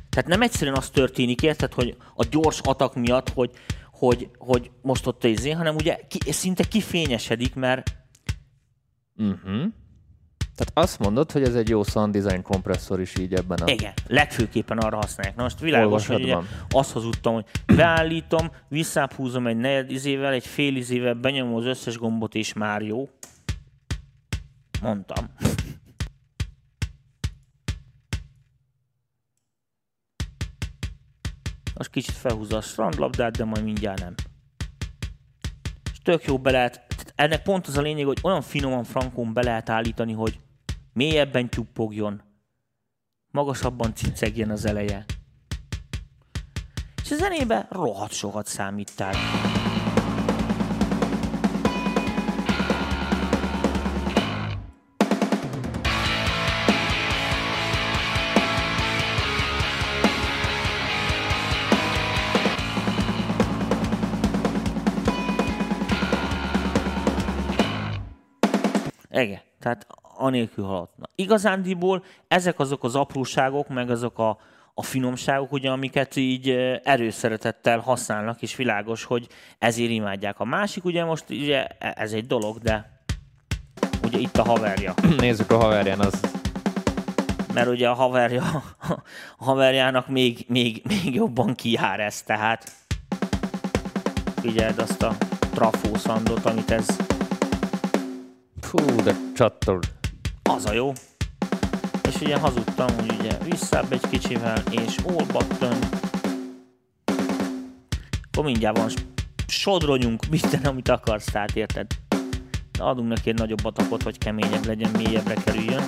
Tehát 0.10 0.30
nem 0.30 0.42
egyszerűen 0.42 0.78
az 0.78 0.90
történik, 0.90 1.42
érted, 1.42 1.74
hogy 1.74 1.98
a 2.16 2.26
gyors 2.30 2.60
atak 2.60 2.96
miatt, 2.96 3.30
hogy, 3.30 3.52
hogy, 3.92 4.30
hogy 4.38 4.72
most 4.82 5.08
ott 5.08 5.24
izé, 5.24 5.52
hanem 5.52 5.76
ugye 5.76 6.00
ki, 6.08 6.32
szinte 6.32 6.64
kifényesedik, 6.64 7.56
mert 7.56 7.96
uh-huh. 9.18 9.64
Tehát 10.56 10.88
azt 10.88 11.00
mondod, 11.00 11.32
hogy 11.32 11.44
ez 11.44 11.56
egy 11.56 11.70
jó 11.70 11.84
sound 11.84 12.18
design 12.18 12.42
kompresszor 12.42 13.02
is 13.02 13.18
így 13.18 13.34
ebben 13.34 13.58
a... 13.58 13.72
Igen, 13.72 13.94
legfőképpen 14.08 14.78
arra 14.78 14.96
használják. 14.96 15.36
Na 15.36 15.44
most 15.44 15.60
világos, 15.60 16.08
hogy 16.08 16.24
ugye 16.24 16.38
azt 16.70 16.92
hazudtam, 16.92 17.34
hogy 17.34 17.46
beállítom, 17.76 18.52
visszáphúzom 18.68 19.48
egy 19.48 19.58
negyed 19.58 19.92
izével, 19.92 20.34
egy 20.34 20.46
fél 20.46 20.76
izével, 20.76 21.14
benyomom 21.14 21.56
az 21.56 21.66
összes 21.66 21.98
gombot, 21.98 22.36
és 22.36 22.54
már 22.54 22.82
jó. 22.82 23.10
Mondtam. 24.82 25.26
Most 31.76 31.90
kicsit 31.90 32.16
felhúzza 32.16 32.58
a 32.58 32.62
strandlabdát, 32.62 33.38
de 33.38 33.44
majd 33.44 33.64
mindjárt 33.64 34.00
nem. 34.00 34.14
És 35.92 36.00
tök 36.04 36.24
jó 36.24 36.38
be 36.40 36.52
lehet 36.52 36.94
ennek 37.16 37.44
pont 37.44 37.68
az 37.68 37.78
a 37.78 37.82
lényeg, 37.82 38.06
hogy 38.06 38.20
olyan 38.24 38.42
finoman 38.42 38.84
frankon 38.84 39.34
be 39.34 39.44
lehet 39.44 39.70
állítani, 39.70 40.14
hogy 40.14 40.40
mélyebben 40.94 41.50
tyuppogjon, 41.50 42.22
magasabban 43.32 43.96
cicegjen 43.96 44.50
az 44.50 44.66
eleje. 44.66 45.06
És 47.04 47.12
a 47.12 47.16
zenébe 47.16 47.68
rohadt 47.70 48.14
sokat 48.14 48.48
számítál. 48.48 49.14
Igen, 69.10 69.42
tehát 69.60 69.88
anélkül 70.18 70.66
haladna. 70.66 71.06
Igazándiból 71.16 72.04
ezek 72.28 72.60
azok 72.60 72.84
az 72.84 72.96
apróságok, 72.96 73.68
meg 73.68 73.90
azok 73.90 74.20
a, 74.20 74.38
a 74.74 74.84
finomságok, 74.84 75.52
ugye, 75.52 75.70
amiket 75.70 76.16
így 76.16 76.50
erőszeretettel 76.84 77.80
használnak, 77.80 78.42
és 78.42 78.56
világos, 78.56 79.04
hogy 79.04 79.28
ezért 79.60 79.90
imádják. 79.90 80.40
A 80.40 80.46
másik 80.46 80.86
ugye 80.86 81.04
most 81.04 81.30
ugye 81.30 81.66
e, 81.66 81.94
ez 81.98 82.12
egy 82.12 82.28
dolog, 82.28 82.58
de 82.58 83.02
itt 84.12 84.38
a 84.38 84.44
haverja. 84.44 84.94
Nézzük 85.18 85.52
a 85.52 85.58
haverján, 85.58 86.00
az 86.00 86.20
Mert 87.54 87.68
ugye 87.68 87.90
a 87.90 87.94
haverja, 87.94 88.44
a 89.38 89.44
haverjának 89.44 90.08
még, 90.08 90.46
még, 90.48 90.82
még 90.88 91.16
jobban 91.16 91.54
kijár 91.54 92.00
ez, 92.00 92.22
tehát 92.22 92.72
figyeld 94.42 94.80
azt 94.80 95.04
a 95.04 95.16
trafószandot, 95.54 96.46
amit 96.46 96.72
ez 96.72 96.88
Fú, 98.62 98.96
de 99.04 99.16
csattol. 99.36 99.80
Az 100.44 100.66
a 100.66 100.74
jó. 100.74 100.92
És 102.08 102.22
ugye 102.22 102.38
hazudtam, 102.38 102.96
hogy 102.96 103.16
ugye 103.20 103.38
visszább 103.38 103.92
egy 103.92 104.08
kicsivel, 104.10 104.64
és 104.72 104.98
all 104.98 105.26
button. 105.26 105.78
Akkor 108.32 108.44
mindjárt 108.46 108.78
van 108.78 108.90
sodronyunk, 109.48 110.26
minden, 110.30 110.66
amit 110.66 110.90
akarsz, 110.90 111.26
tehát 111.26 111.56
érted? 111.56 111.88
De 112.72 112.84
adunk 112.84 113.10
neki 113.10 113.30
egy 113.30 113.38
nagyobb 113.38 113.66
atakot, 113.66 114.04
hogy 114.04 114.18
keményebb 114.18 114.66
legyen, 114.66 114.92
mélyebbre 114.92 115.34
kerüljön. 115.34 115.84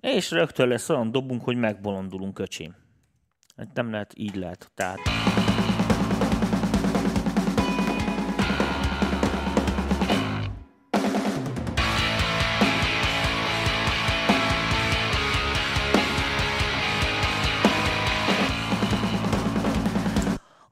És 0.00 0.30
rögtön 0.30 0.68
lesz 0.68 0.88
olyan 0.88 1.12
dobunk, 1.12 1.44
hogy 1.44 1.56
megbolondulunk, 1.56 2.38
öcsém. 2.38 2.74
Hát 3.56 3.68
nem 3.74 3.90
lehet, 3.90 4.12
így 4.16 4.36
lehet. 4.36 4.70
Tehát 4.74 4.98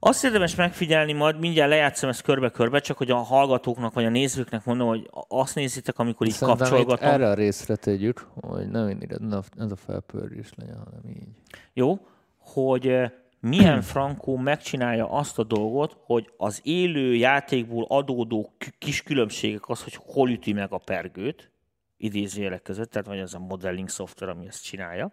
Azt 0.07 0.25
érdemes 0.25 0.55
megfigyelni, 0.55 1.13
majd 1.13 1.39
mindjárt 1.39 1.71
lejátszom 1.71 2.11
ezt 2.11 2.23
körbe-körbe, 2.23 2.81
csak 2.81 2.97
hogy 2.97 3.11
a 3.11 3.17
hallgatóknak 3.17 3.95
vagy 3.95 4.05
a 4.05 4.09
nézőknek 4.09 4.65
mondom, 4.65 4.89
hogy 4.89 5.11
azt 5.29 5.55
nézitek, 5.55 5.99
amikor 5.99 6.27
így 6.27 6.33
Szerintem 6.33 6.67
itt 6.67 6.73
kapcsolgatom. 6.73 7.09
erre 7.09 7.29
a 7.29 7.35
részre 7.35 7.77
tegyük, 7.77 8.27
hogy 8.41 8.69
nem 8.69 8.87
mindig 8.87 9.11
ez 9.59 9.71
a 9.71 9.77
felpörgés 9.77 10.51
legyen, 10.57 10.77
hanem 10.77 11.01
így. 11.09 11.29
Jó, 11.73 11.99
hogy 12.39 13.13
milyen 13.41 13.83
Frankó 13.93 14.37
megcsinálja 14.37 15.11
azt 15.11 15.39
a 15.39 15.45
dolgot, 15.45 15.97
hogy 16.05 16.31
az 16.37 16.61
élő 16.63 17.15
játékból 17.15 17.87
adódó 17.89 18.53
kis 18.79 19.03
különbségek 19.03 19.69
az, 19.69 19.83
hogy 19.83 19.99
hol 20.05 20.31
üti 20.31 20.53
meg 20.53 20.73
a 20.73 20.79
pergőt, 20.79 21.51
idézőjelek 21.97 22.63
között, 22.63 22.91
tehát 22.91 23.07
vagy 23.07 23.21
az 23.21 23.35
a 23.35 23.39
modelling 23.39 23.89
szoftver, 23.89 24.29
ami 24.29 24.47
ezt 24.47 24.65
csinálja, 24.65 25.13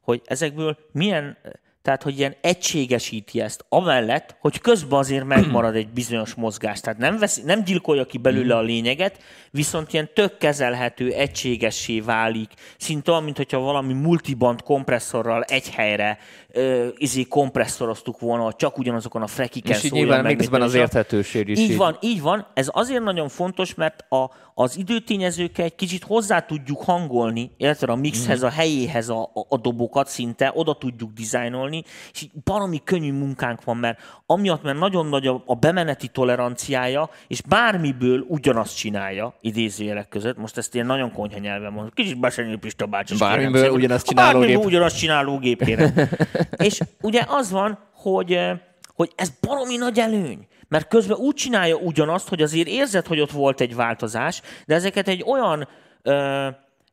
hogy 0.00 0.22
ezekből 0.24 0.78
milyen, 0.92 1.36
tehát 1.86 2.02
hogy 2.02 2.18
ilyen 2.18 2.36
egységesíti 2.40 3.40
ezt, 3.40 3.64
amellett, 3.68 4.36
hogy 4.40 4.60
közben 4.60 4.98
azért 4.98 5.24
megmarad 5.24 5.74
egy 5.74 5.88
bizonyos 5.88 6.34
mozgás. 6.34 6.80
Tehát 6.80 6.98
nem, 6.98 7.18
vesz, 7.18 7.42
nem 7.42 7.64
gyilkolja 7.64 8.04
ki 8.04 8.18
belőle 8.18 8.56
a 8.56 8.60
lényeget, 8.60 9.18
viszont 9.50 9.92
ilyen 9.92 10.08
tök 10.14 10.38
kezelhető, 10.38 11.12
egységessé 11.12 12.00
válik, 12.00 12.52
szinte 12.78 13.10
olyan, 13.10 13.24
mintha 13.24 13.58
valami 13.58 13.92
multiband 13.92 14.62
kompresszorral 14.62 15.42
egy 15.42 15.70
helyre 15.70 16.18
ö, 16.56 16.86
izé 16.96 17.22
kompresszoroztuk 17.24 18.20
volna, 18.20 18.52
csak 18.52 18.78
ugyanazokon 18.78 19.22
a 19.22 19.26
frekiken 19.26 19.76
És 19.76 19.84
így 19.84 19.92
nyilván 19.92 20.24
mint 20.24 20.48
az 20.54 20.74
érthetőség 20.74 21.48
is. 21.48 21.58
így 21.58 21.70
így- 21.70 21.76
van, 21.76 21.96
így 22.00 22.20
van. 22.22 22.46
Ez 22.54 22.68
azért 22.72 23.02
nagyon 23.02 23.28
fontos, 23.28 23.74
mert 23.74 24.04
a, 24.12 24.30
az 24.54 24.76
időtényezőkkel 24.78 25.64
egy 25.64 25.74
kicsit 25.74 26.02
hozzá 26.04 26.40
tudjuk 26.40 26.82
hangolni, 26.82 27.50
illetve 27.56 27.92
a 27.92 27.96
mixhez, 27.96 28.38
Mhm. 28.38 28.46
a 28.46 28.50
helyéhez 28.50 29.08
a, 29.08 29.20
a, 29.22 29.46
a 29.48 29.56
dobokat 29.56 30.08
szinte, 30.08 30.52
oda 30.54 30.74
tudjuk 30.74 31.12
dizájnolni, 31.12 31.82
és 32.12 32.22
így 32.22 32.30
baromi 32.44 32.80
könnyű 32.84 33.12
munkánk 33.12 33.64
van, 33.64 33.76
mert 33.76 33.98
amiatt, 34.26 34.62
mert 34.62 34.78
nagyon 34.78 35.06
nagy 35.06 35.26
a, 35.26 35.42
a 35.46 35.54
bemeneti 35.54 36.08
toleranciája, 36.08 37.10
és 37.28 37.40
bármiből 37.48 38.24
ugyanazt 38.28 38.76
csinálja, 38.76 39.34
idézőjelek 39.40 40.08
között, 40.08 40.36
most 40.36 40.56
ezt 40.56 40.74
ilyen 40.74 40.86
nagyon 40.86 41.12
konyha 41.12 41.38
nyelven 41.38 41.72
mondom, 41.72 41.90
kicsit 41.94 42.20
Besenyő 42.20 42.56
Pista 42.56 42.86
bácsi. 42.86 43.14
Bármiből 43.18 43.70
ugyanazt 43.70 44.06
csináló 44.06 44.38
Bármiből 44.38 44.56
gép. 44.56 44.66
ugyanazt 44.66 44.98
csináló 44.98 45.38
gép 45.38 45.64
kérem. 45.64 45.94
és 46.56 46.80
ugye 47.00 47.24
az 47.28 47.50
van, 47.50 47.78
hogy, 47.94 48.40
hogy 48.94 49.12
ez 49.14 49.30
baromi 49.40 49.76
nagy 49.76 49.98
előny. 49.98 50.46
Mert 50.68 50.88
közben 50.88 51.16
úgy 51.16 51.34
csinálja 51.34 51.76
ugyanazt, 51.76 52.28
hogy 52.28 52.42
azért 52.42 52.68
érzed, 52.68 53.06
hogy 53.06 53.20
ott 53.20 53.30
volt 53.30 53.60
egy 53.60 53.74
változás, 53.74 54.42
de 54.66 54.74
ezeket 54.74 55.08
egy 55.08 55.24
olyan, 55.26 55.68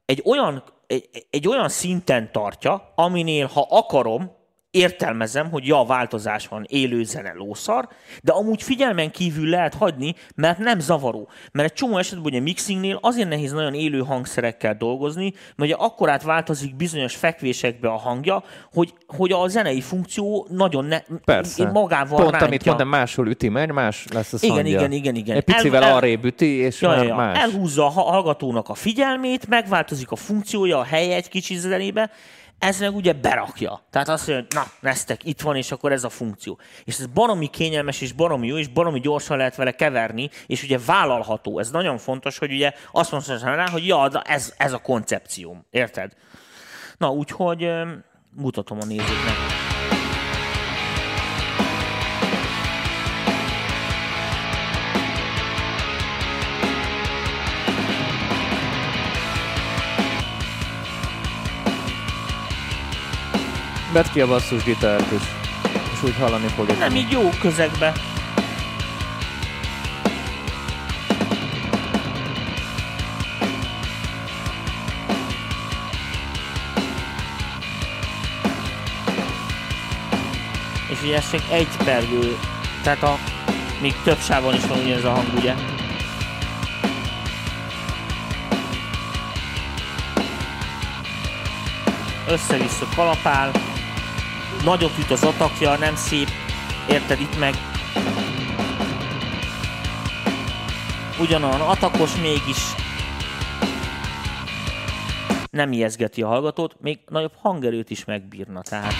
egy 0.05 0.21
olyan, 0.25 0.63
egy, 0.87 1.09
egy 1.29 1.47
olyan 1.47 1.69
szinten 1.69 2.31
tartja, 2.31 2.91
aminél, 2.95 3.45
ha 3.45 3.67
akarom, 3.69 4.31
értelmezem, 4.73 5.49
hogy 5.49 5.67
ja, 5.67 5.83
változás 5.83 6.47
van, 6.47 6.65
élő 6.69 7.03
zene, 7.03 7.33
lószar, 7.35 7.87
de 8.23 8.31
amúgy 8.31 8.63
figyelmen 8.63 9.11
kívül 9.11 9.49
lehet 9.49 9.73
hagyni, 9.73 10.15
mert 10.35 10.57
nem 10.57 10.79
zavaró. 10.79 11.27
Mert 11.51 11.69
egy 11.69 11.75
csomó 11.75 11.97
esetben 11.97 12.25
ugye 12.25 12.39
mixingnél 12.39 12.97
azért 13.01 13.29
nehéz 13.29 13.51
nagyon 13.51 13.73
élő 13.73 13.99
hangszerekkel 13.99 14.75
dolgozni, 14.75 15.33
mert 15.55 15.71
ugye 15.71 15.75
akkorát 15.75 16.23
változik 16.23 16.75
bizonyos 16.75 17.15
fekvésekbe 17.15 17.87
a 17.89 17.97
hangja, 17.97 18.43
hogy, 18.73 18.93
hogy 19.07 19.31
a 19.31 19.47
zenei 19.47 19.81
funkció 19.81 20.47
nagyon 20.49 20.85
ne, 20.85 20.99
Persze. 21.25 21.71
magával 21.71 22.17
Pont 22.17 22.29
rántja. 22.29 22.47
amit 22.47 22.65
mondtam, 22.65 22.87
máshol 22.87 23.27
üti 23.27 23.49
meg, 23.49 23.73
más 23.73 24.05
lesz 24.13 24.33
a 24.33 24.37
Igen, 24.41 24.55
szandja. 24.55 24.77
igen, 24.79 24.91
igen, 24.91 25.15
igen. 25.15 25.35
Egy 25.35 25.43
picivel 25.43 25.81
El- 25.81 25.89
el- 25.89 25.95
arrébb 25.95 26.23
üti, 26.25 26.45
és 26.45 26.81
Ja, 26.81 26.89
már 26.89 27.05
ja, 27.05 27.15
más. 27.15 27.37
Elhúzza 27.39 27.85
a 27.85 27.89
ha- 27.89 28.01
hallgatónak 28.11 28.69
a 28.69 28.73
figyelmét, 28.73 29.47
megváltozik 29.47 30.11
a 30.11 30.15
funkciója, 30.15 30.77
a 30.79 30.83
helye 30.83 31.15
egy 31.15 31.29
kicsi 31.29 31.55
zenébe, 31.55 32.11
ez 32.63 32.79
meg 32.79 32.95
ugye 32.95 33.13
berakja. 33.13 33.81
Tehát 33.89 34.09
azt 34.09 34.27
mondja, 34.27 34.45
hogy 34.49 34.65
na, 34.65 34.89
neztek, 34.89 35.23
itt 35.23 35.41
van, 35.41 35.55
és 35.55 35.71
akkor 35.71 35.91
ez 35.91 36.03
a 36.03 36.09
funkció. 36.09 36.59
És 36.83 36.99
ez 36.99 37.05
baromi 37.05 37.47
kényelmes, 37.47 38.01
és 38.01 38.11
baromi 38.11 38.47
jó, 38.47 38.57
és 38.57 38.67
baromi 38.67 38.99
gyorsan 38.99 39.37
lehet 39.37 39.55
vele 39.55 39.71
keverni, 39.71 40.29
és 40.47 40.63
ugye 40.63 40.79
vállalható. 40.85 41.59
Ez 41.59 41.71
nagyon 41.71 41.97
fontos, 41.97 42.37
hogy 42.37 42.51
ugye 42.51 42.73
azt 42.91 43.11
mondja 43.11 43.55
rá, 43.55 43.69
hogy 43.69 43.87
ja, 43.87 44.09
de 44.09 44.19
ez, 44.19 44.53
ez 44.57 44.73
a 44.73 44.79
koncepcióm. 44.79 45.65
Érted? 45.69 46.11
Na, 46.97 47.11
úgyhogy 47.11 47.71
mutatom 48.35 48.77
a 48.81 48.85
nézőknek. 48.85 49.62
Vedd 63.93 64.11
ki 64.13 64.21
a 64.21 64.27
basszusgitárt 64.27 65.11
is, 65.11 65.21
és 65.93 66.03
úgy 66.03 66.15
hallani 66.19 66.47
fogod. 66.47 66.77
Nem 66.77 66.95
így 66.95 67.11
jó 67.11 67.29
közegbe. 67.39 67.93
És 80.89 81.01
ugye 81.03 81.15
ez 81.15 81.31
csak 81.31 81.41
egy 81.51 81.67
pergő, 81.83 82.37
tehát 82.83 83.03
a, 83.03 83.17
még 83.81 83.95
több 84.03 84.19
sávon 84.19 84.53
is 84.53 84.65
van 84.65 84.79
ugyanez 84.79 85.03
a 85.03 85.11
hang, 85.11 85.27
ugye? 85.37 85.53
Össze-vissza 92.27 92.87
kalapál, 92.95 93.51
nagyot 94.63 94.97
üt 94.99 95.11
az 95.11 95.23
atakja, 95.23 95.77
nem 95.77 95.95
szép, 95.95 96.27
érted 96.89 97.19
itt 97.19 97.39
meg. 97.39 97.53
Ugyanolyan 101.19 101.61
atakos 101.61 102.15
mégis 102.15 102.57
nem 105.49 105.71
ijeszgeti 105.71 106.21
a 106.21 106.27
hallgatót, 106.27 106.75
még 106.81 106.99
nagyobb 107.09 107.33
hangerőt 107.41 107.89
is 107.89 108.05
megbírna, 108.05 108.61
tehát. 108.61 108.93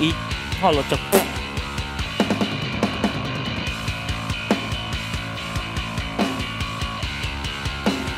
Így 0.00 0.14
hallod 0.60 0.86
csak 0.88 1.31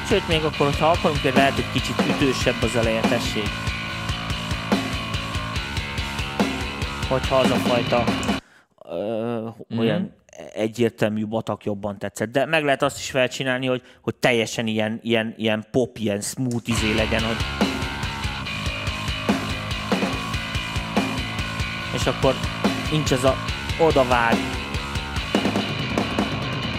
Sőt, 0.08 0.28
még 0.28 0.44
akkor, 0.44 0.66
hogyha 0.66 0.86
akarunk, 0.86 1.20
hogy 1.20 1.34
lehet 1.34 1.58
egy 1.58 1.72
kicsit 1.72 1.94
ütősebb 2.08 2.62
az 2.62 2.76
eleje, 2.76 3.00
tessék. 3.00 3.48
Hogyha 7.08 7.36
az 7.36 7.50
a 7.50 7.54
fajta 7.54 8.04
ö, 8.84 9.48
olyan 9.78 10.14
egyértelmű 10.54 11.26
batak 11.26 11.64
jobban 11.64 11.98
tetszett. 11.98 12.30
De 12.30 12.46
meg 12.46 12.64
lehet 12.64 12.82
azt 12.82 12.98
is 12.98 13.10
felcsinálni, 13.10 13.66
hogy, 13.66 13.82
hogy 14.02 14.14
teljesen 14.14 14.66
ilyen, 14.66 14.98
ilyen, 15.02 15.34
ilyen 15.36 15.64
pop, 15.70 15.98
ilyen 15.98 16.20
smooth 16.20 16.68
izé 16.68 16.94
legyen, 16.94 17.22
hogy 17.22 17.36
és 21.94 22.06
akkor 22.06 22.34
nincs 22.90 23.12
ez 23.12 23.24
a 23.24 23.34
odavág. 23.80 24.34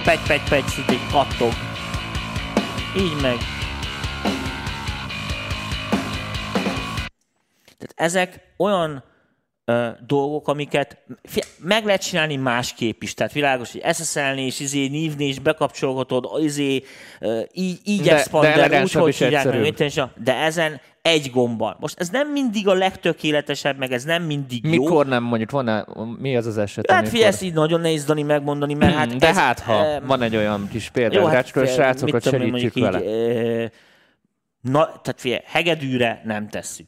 Pegy, 0.03 0.19
pegy, 0.27 0.41
pegy, 0.49 0.67
szinte 0.67 0.91
egy 0.91 1.07
kattog. 1.11 1.51
Így 2.97 3.21
meg. 3.21 3.37
Tehát 7.77 7.93
ezek 7.95 8.39
olyan 8.57 9.03
ö, 9.65 9.89
dolgok, 10.07 10.47
amiket 10.47 10.97
meg 11.57 11.85
lehet 11.85 12.01
csinálni 12.01 12.35
másképp 12.35 13.01
is. 13.01 13.13
Tehát 13.13 13.33
világos, 13.33 13.71
hogy 13.71 13.95
SSL-nél 13.95 14.45
és 14.45 14.59
izé, 14.59 14.87
nívnél 14.87 15.29
is 15.29 15.39
bekapcsolhatod, 15.39 16.43
izé, 16.43 16.83
ö, 17.19 17.41
így, 17.53 17.79
így 17.83 18.01
De- 18.01 18.09
de 18.09 18.15
expander, 18.15 18.51
úgy, 18.51 18.57
elegánsabb 18.57 19.01
hogy 19.01 19.11
és 19.11 19.19
hívják, 19.19 19.43
meg, 19.45 20.11
de 20.23 20.33
ezen 20.35 20.81
egy 21.05 21.31
gombbal. 21.31 21.77
Most 21.79 21.99
ez 21.99 22.09
nem 22.09 22.31
mindig 22.31 22.67
a 22.67 22.73
legtökéletesebb, 22.73 23.77
meg 23.77 23.91
ez 23.91 24.03
nem 24.03 24.23
mindig 24.23 24.63
jó. 24.63 24.69
Mikor 24.69 25.05
nem 25.05 25.23
mondjuk, 25.23 25.51
van 25.51 25.87
mi 26.19 26.37
az 26.37 26.45
az 26.45 26.57
eset, 26.57 26.91
Hát 26.91 27.07
amikor... 27.07 27.27
ezt 27.27 27.41
így 27.41 27.53
nagyon 27.53 27.81
nehéz 27.81 28.05
Dani 28.05 28.21
megmondani, 28.21 28.73
mert 28.73 28.95
hát 28.95 29.15
De 29.15 29.27
ez, 29.27 29.37
hát, 29.37 29.59
ha 29.59 29.85
em, 29.85 30.05
van 30.05 30.21
egy 30.21 30.35
olyan 30.35 30.67
kis 30.71 30.85
jó, 30.85 30.91
példa, 30.93 31.27
hát, 31.27 31.49
figyelj, 31.49 31.73
srácokat 31.73 32.37
mondjuk 32.37 32.73
vele. 32.73 32.99
Így, 32.99 33.05
ö, 33.05 33.65
na, 34.61 34.85
tehát 34.85 35.15
figyelj, 35.15 35.41
hegedűre 35.45 36.21
nem 36.23 36.49
tesszük. 36.49 36.87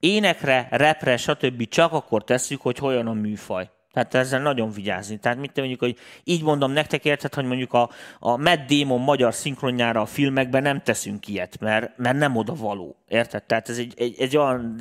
Énekre, 0.00 0.68
repre, 0.70 1.16
stb. 1.16 1.68
csak 1.68 1.92
akkor 1.92 2.24
tesszük, 2.24 2.60
hogy 2.60 2.78
olyan 2.82 3.06
a 3.06 3.12
műfaj. 3.12 3.70
Tehát 3.92 4.14
ezzel 4.14 4.40
nagyon 4.40 4.70
vigyázni. 4.70 5.18
Tehát 5.18 5.38
mit 5.38 5.56
mondjuk, 5.56 5.80
hogy 5.80 5.96
így 6.24 6.42
mondom 6.42 6.72
nektek, 6.72 7.04
érted, 7.04 7.34
hogy 7.34 7.44
mondjuk 7.44 7.72
a, 7.72 7.90
a 8.18 8.36
Matt 8.36 8.66
Damon 8.68 9.00
magyar 9.00 9.34
szinkronjára 9.34 10.00
a 10.00 10.06
filmekben 10.06 10.62
nem 10.62 10.82
teszünk 10.82 11.28
ilyet, 11.28 11.60
mert, 11.60 11.98
mert 11.98 12.18
nem 12.18 12.36
oda 12.36 12.54
való. 12.54 12.96
Érted? 13.08 13.42
Tehát 13.42 13.68
ez 13.68 13.78
egy, 13.78 13.94
egy, 13.96 14.14
egy 14.18 14.36
olyan... 14.36 14.76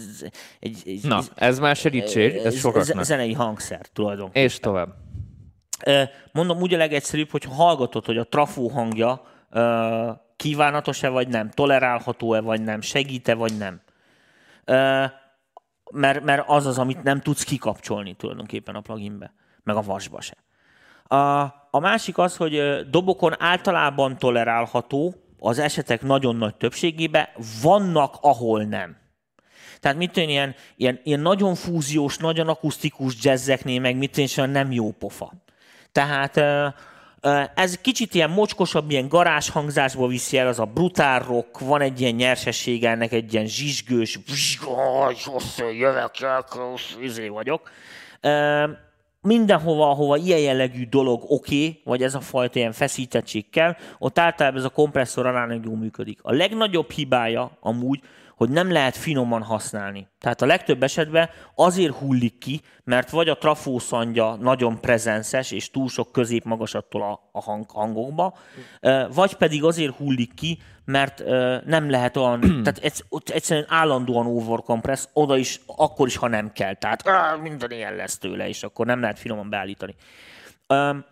Egy, 0.59 0.81
egy, 0.85 1.03
Na, 1.03 1.21
ez 1.35 1.59
már 1.59 1.75
segítség, 1.75 2.35
ez 2.35 2.57
sokaknak. 2.57 3.03
zenei 3.03 3.33
hangszer 3.33 3.85
tulajdonképpen. 3.93 4.43
És 4.43 4.59
tovább. 4.59 4.89
Mondom, 6.31 6.61
úgy 6.61 6.73
a 6.73 6.77
legegyszerűbb, 6.77 7.29
hogy 7.29 7.43
hallgatod, 7.43 8.05
hogy 8.05 8.17
a 8.17 8.27
trafó 8.27 8.67
hangja 8.67 9.21
kívánatos-e 10.35 11.09
vagy 11.09 11.27
nem, 11.27 11.49
tolerálható-e 11.49 12.39
vagy 12.39 12.61
nem, 12.61 12.81
segít-e 12.81 13.33
vagy 13.33 13.57
nem. 13.57 13.81
Mert, 15.91 16.23
mert 16.23 16.43
az 16.47 16.65
az, 16.65 16.77
amit 16.77 17.03
nem 17.03 17.19
tudsz 17.21 17.43
kikapcsolni 17.43 18.13
tulajdonképpen 18.13 18.75
a 18.75 18.81
pluginbe, 18.81 19.33
meg 19.63 19.75
a 19.75 19.81
vasba 19.81 20.21
se. 20.21 20.35
A, 21.15 21.41
a 21.71 21.79
másik 21.79 22.17
az, 22.17 22.37
hogy 22.37 22.85
dobokon 22.89 23.41
általában 23.41 24.17
tolerálható, 24.17 25.15
az 25.39 25.59
esetek 25.59 26.01
nagyon 26.01 26.35
nagy 26.35 26.55
többségében, 26.55 27.27
vannak, 27.61 28.17
ahol 28.21 28.63
nem. 28.63 28.97
Tehát 29.79 29.97
mit 29.97 30.17
én, 30.17 30.29
ilyen, 30.29 30.55
ilyen, 30.75 30.99
ilyen 31.03 31.19
nagyon 31.19 31.55
fúziós, 31.55 32.17
nagyon 32.17 32.47
akusztikus 32.47 33.13
jazzeknél, 33.23 33.79
meg 33.79 33.97
mit 33.97 34.37
olyan 34.37 34.49
nem 34.49 34.71
jó 34.71 34.91
pofa. 34.91 35.33
Tehát 35.91 36.41
ez 37.55 37.75
kicsit 37.75 38.13
ilyen 38.13 38.29
mocskosabb, 38.29 38.91
ilyen 38.91 39.07
garázs 39.07 39.49
hangzásból 39.49 40.07
viszi 40.07 40.37
el, 40.37 40.47
az 40.47 40.59
a 40.59 40.65
brutál 40.65 41.19
rock, 41.19 41.59
van 41.59 41.81
egy 41.81 42.01
ilyen 42.01 42.15
nyersessége, 42.15 42.89
ennek 42.89 43.11
egy 43.11 43.33
ilyen 43.33 43.45
zsizsgős, 43.45 44.19
jövök, 45.77 46.11
izé 47.01 47.27
vagyok. 47.27 47.69
Mindenhova, 49.21 49.89
ahova 49.89 50.17
ilyen 50.17 50.39
jellegű 50.39 50.85
dolog 50.85 51.23
oké, 51.27 51.67
okay, 51.67 51.81
vagy 51.83 52.03
ez 52.03 52.15
a 52.15 52.19
fajta 52.19 52.59
ilyen 52.59 52.71
feszítettség 52.71 53.49
kell, 53.49 53.75
ott 53.99 54.19
általában 54.19 54.59
ez 54.59 54.65
a 54.65 54.69
kompresszor 54.69 55.25
aránylag 55.25 55.65
jól 55.65 55.77
működik. 55.77 56.19
A 56.21 56.31
legnagyobb 56.31 56.91
hibája 56.91 57.57
amúgy, 57.59 57.99
hogy 58.41 58.49
nem 58.49 58.71
lehet 58.71 58.97
finoman 58.97 59.43
használni. 59.43 60.07
Tehát 60.19 60.41
a 60.41 60.45
legtöbb 60.45 60.83
esetben 60.83 61.29
azért 61.55 61.95
hullik 61.95 62.37
ki, 62.37 62.61
mert 62.83 63.09
vagy 63.09 63.29
a 63.29 63.37
trafószandja 63.37 64.35
nagyon 64.35 64.79
prezenszes, 64.79 65.51
és 65.51 65.71
túl 65.71 65.89
sok 65.89 66.11
középmagas 66.11 66.73
attól 66.73 67.01
a, 67.01 67.29
a 67.31 67.41
hang, 67.41 67.69
hangokba, 67.71 68.37
vagy 69.13 69.33
pedig 69.33 69.63
azért 69.63 69.95
hullik 69.95 70.33
ki, 70.33 70.59
mert 70.85 71.23
nem 71.65 71.89
lehet 71.89 72.17
olyan, 72.17 72.39
tehát 72.63 72.77
egy, 72.81 73.03
egyszerűen 73.25 73.65
állandóan 73.69 74.25
overcompress, 74.25 75.05
oda 75.13 75.37
is, 75.37 75.59
akkor 75.65 76.07
is, 76.07 76.15
ha 76.15 76.27
nem 76.27 76.51
kell. 76.51 76.73
Tehát 76.73 77.03
minden 77.41 77.71
ilyen 77.71 77.95
lesz 77.95 78.17
tőle, 78.17 78.47
és 78.47 78.63
akkor 78.63 78.85
nem 78.85 79.01
lehet 79.01 79.19
finoman 79.19 79.49
beállítani. 79.49 79.95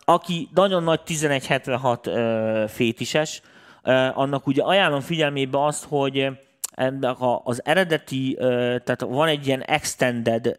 Aki 0.05 0.49
nagyon 0.53 0.83
nagy 0.83 0.99
1176 1.05 2.07
ö, 2.07 2.65
fétises, 2.67 3.41
annak 4.13 4.47
ugye 4.47 4.61
ajánlom 4.61 5.01
figyelmébe 5.01 5.65
azt, 5.65 5.85
hogy 5.85 6.29
ennek 6.79 7.19
a- 7.19 7.41
az 7.43 7.61
eredeti, 7.65 8.35
tehát 8.83 9.01
van 9.01 9.27
egy 9.27 9.47
ilyen 9.47 9.61
extended 9.61 10.55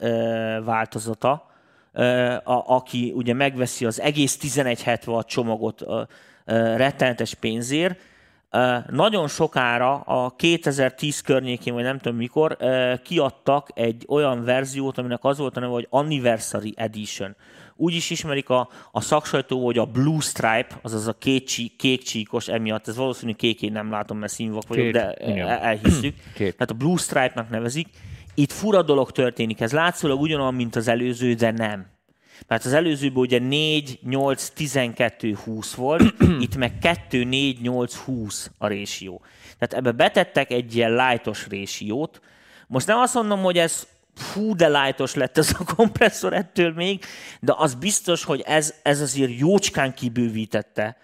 változata, 0.65 1.47
a, 2.45 2.75
aki 2.75 3.13
ugye 3.17 3.35
megveszi 3.35 3.85
az 3.85 4.01
egész 4.01 4.39
1176 4.43 5.27
csomagot 5.27 5.85
rettenetes 6.77 7.35
pénzért, 7.35 8.01
nagyon 8.91 9.29
sokára, 9.29 9.95
a 9.95 10.31
2010 10.37 11.21
környékén, 11.21 11.75
vagy 11.75 11.83
nem 11.83 11.99
tudom 11.99 12.19
mikor, 12.19 12.57
kiadtak 13.03 13.69
egy 13.75 14.05
olyan 14.09 14.45
verziót, 14.45 14.99
aminek 14.99 15.25
az 15.25 15.39
volt 15.39 15.57
a 15.57 15.61
neve, 15.61 15.73
hogy 15.73 15.87
Anniversary 15.91 16.75
Edition. 16.77 17.37
Úgy 17.77 17.95
is 17.95 18.11
ismerik 18.11 18.49
a, 18.49 18.69
a 18.93 19.01
szaksajtó, 19.01 19.65
hogy 19.65 19.79
a 19.79 19.85
Blue 19.85 20.21
Stripe, 20.21 20.79
azaz 20.83 21.07
a 21.09 21.17
csí, 21.45 21.69
kék 21.79 22.03
csíkos 22.03 22.49
emiatt, 22.49 22.89
ez 22.89 22.97
valószínű 22.97 23.33
kékén 23.33 23.73
nem 23.73 23.91
látom, 23.91 24.19
mert 24.19 24.33
színvak 24.33 24.69
vagyok, 24.69 24.85
Kék, 24.85 24.93
de 24.93 25.17
igen. 25.19 25.49
elhisszük. 25.49 26.15
Kék. 26.35 26.53
Tehát 26.53 26.71
a 26.71 26.75
Blue 26.75 26.97
Stripe-nak 26.97 27.51
nevezik. 27.51 27.89
Itt 28.35 28.53
fura 28.53 28.83
dolog 28.83 29.11
történik. 29.11 29.61
Ez 29.61 29.73
látszólag 29.73 30.21
ugyanolyan, 30.21 30.55
mint 30.55 30.77
az 30.77 30.89
előző, 30.89 31.35
de 31.35 31.51
nem. 31.51 31.87
Mert 32.47 32.65
az 32.65 32.73
előzőben 32.73 33.19
ugye 33.19 33.39
4, 33.39 33.99
8, 34.03 34.49
12, 34.49 35.35
20 35.35 35.75
volt, 35.75 36.15
itt 36.41 36.57
meg 36.57 36.79
2, 36.79 37.25
4, 37.25 37.61
8, 37.61 37.97
20 37.97 38.51
a 38.59 38.67
résió. 38.67 39.21
Tehát 39.59 39.75
ebbe 39.75 39.93
betettek 39.93 40.51
egy 40.51 40.77
ilyen 40.77 40.95
lightos 40.95 41.47
résiót. 41.49 42.21
Most 42.67 42.87
nem 42.87 42.99
azt 42.99 43.15
mondom, 43.15 43.43
hogy 43.43 43.59
ez 43.59 43.87
fú, 44.15 44.55
de 44.55 44.69
lightos 44.69 45.15
lett 45.15 45.39
ez 45.39 45.55
a 45.59 45.75
kompresszor 45.75 46.33
ettől 46.33 46.73
még, 46.73 47.05
de 47.41 47.55
az 47.57 47.75
biztos, 47.75 48.25
hogy 48.25 48.41
ez, 48.47 48.75
ez 48.83 49.01
azért 49.01 49.39
jócskán 49.39 49.95
kibővítette 49.95 50.97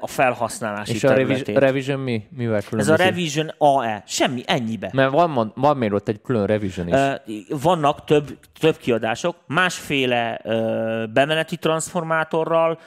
a 0.00 0.06
felhasználási 0.06 0.94
És 0.94 1.04
a 1.04 1.08
revision, 1.08 1.28
területét. 1.44 1.68
revision 1.68 2.00
mi? 2.00 2.26
Mivel 2.36 2.56
ez 2.56 2.64
a 2.64 2.68
különbözik? 2.68 3.04
Revision 3.04 3.50
AE. 3.58 4.02
Semmi, 4.06 4.42
ennyibe. 4.46 4.90
Mert 4.92 5.10
van, 5.10 5.34
van, 5.34 5.52
van 5.54 5.76
még 5.76 5.92
ott 5.92 6.08
egy 6.08 6.20
külön 6.22 6.46
revision 6.46 6.88
is. 6.88 6.94
Vannak 7.60 8.04
több, 8.04 8.38
több 8.60 8.76
kiadások, 8.76 9.36
másféle 9.46 10.40
bemeneti 11.12 11.56
transformátorral 11.56 12.78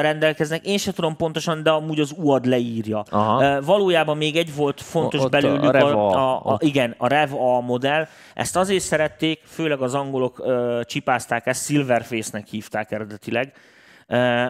rendelkeznek. 0.00 0.66
Én 0.66 0.78
sem 0.78 0.92
tudom 0.92 1.16
pontosan, 1.16 1.62
de 1.62 1.70
amúgy 1.70 2.00
az 2.00 2.14
UAD 2.16 2.46
leírja. 2.46 3.02
Aha. 3.10 3.60
Valójában 3.60 4.16
még 4.16 4.36
egy 4.36 4.54
volt 4.54 4.80
fontos 4.80 5.20
Ott 5.20 5.30
belőlük, 5.30 5.62
a, 5.62 5.70
Rev 5.70 5.96
a, 5.96 6.36
A. 6.52 6.56
igen, 6.60 6.94
a 6.98 7.06
Rev 7.06 7.34
A 7.34 7.60
modell. 7.60 8.06
Ezt 8.34 8.56
azért 8.56 8.82
szerették, 8.82 9.40
főleg 9.44 9.80
az 9.80 9.94
angolok 9.94 10.44
csipázták, 10.86 11.46
ezt 11.46 11.64
Silverface-nek 11.64 12.46
hívták 12.46 12.90
eredetileg. 12.90 13.52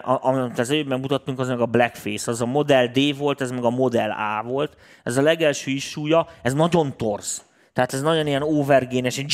Amit 0.02 0.58
az 0.58 0.70
előbb 0.70 1.00
mutattunk, 1.00 1.38
az 1.38 1.48
meg 1.48 1.61
a 1.61 1.66
Blackface, 1.66 2.30
az 2.30 2.40
a 2.40 2.46
Model 2.46 2.86
D 2.86 3.16
volt, 3.18 3.40
ez 3.40 3.50
meg 3.50 3.64
a 3.64 3.70
Model 3.70 4.11
A 4.11 4.42
volt. 4.48 4.76
Ez 5.04 5.16
a 5.16 5.22
legelső 5.22 5.70
issúja, 5.70 6.26
ez 6.42 6.54
nagyon 6.54 6.96
torz. 6.96 7.48
Tehát 7.72 7.92
ez 7.92 8.02
nagyon 8.02 8.26
ilyen 8.26 8.42
overgénes, 8.42 9.18
egy 9.18 9.32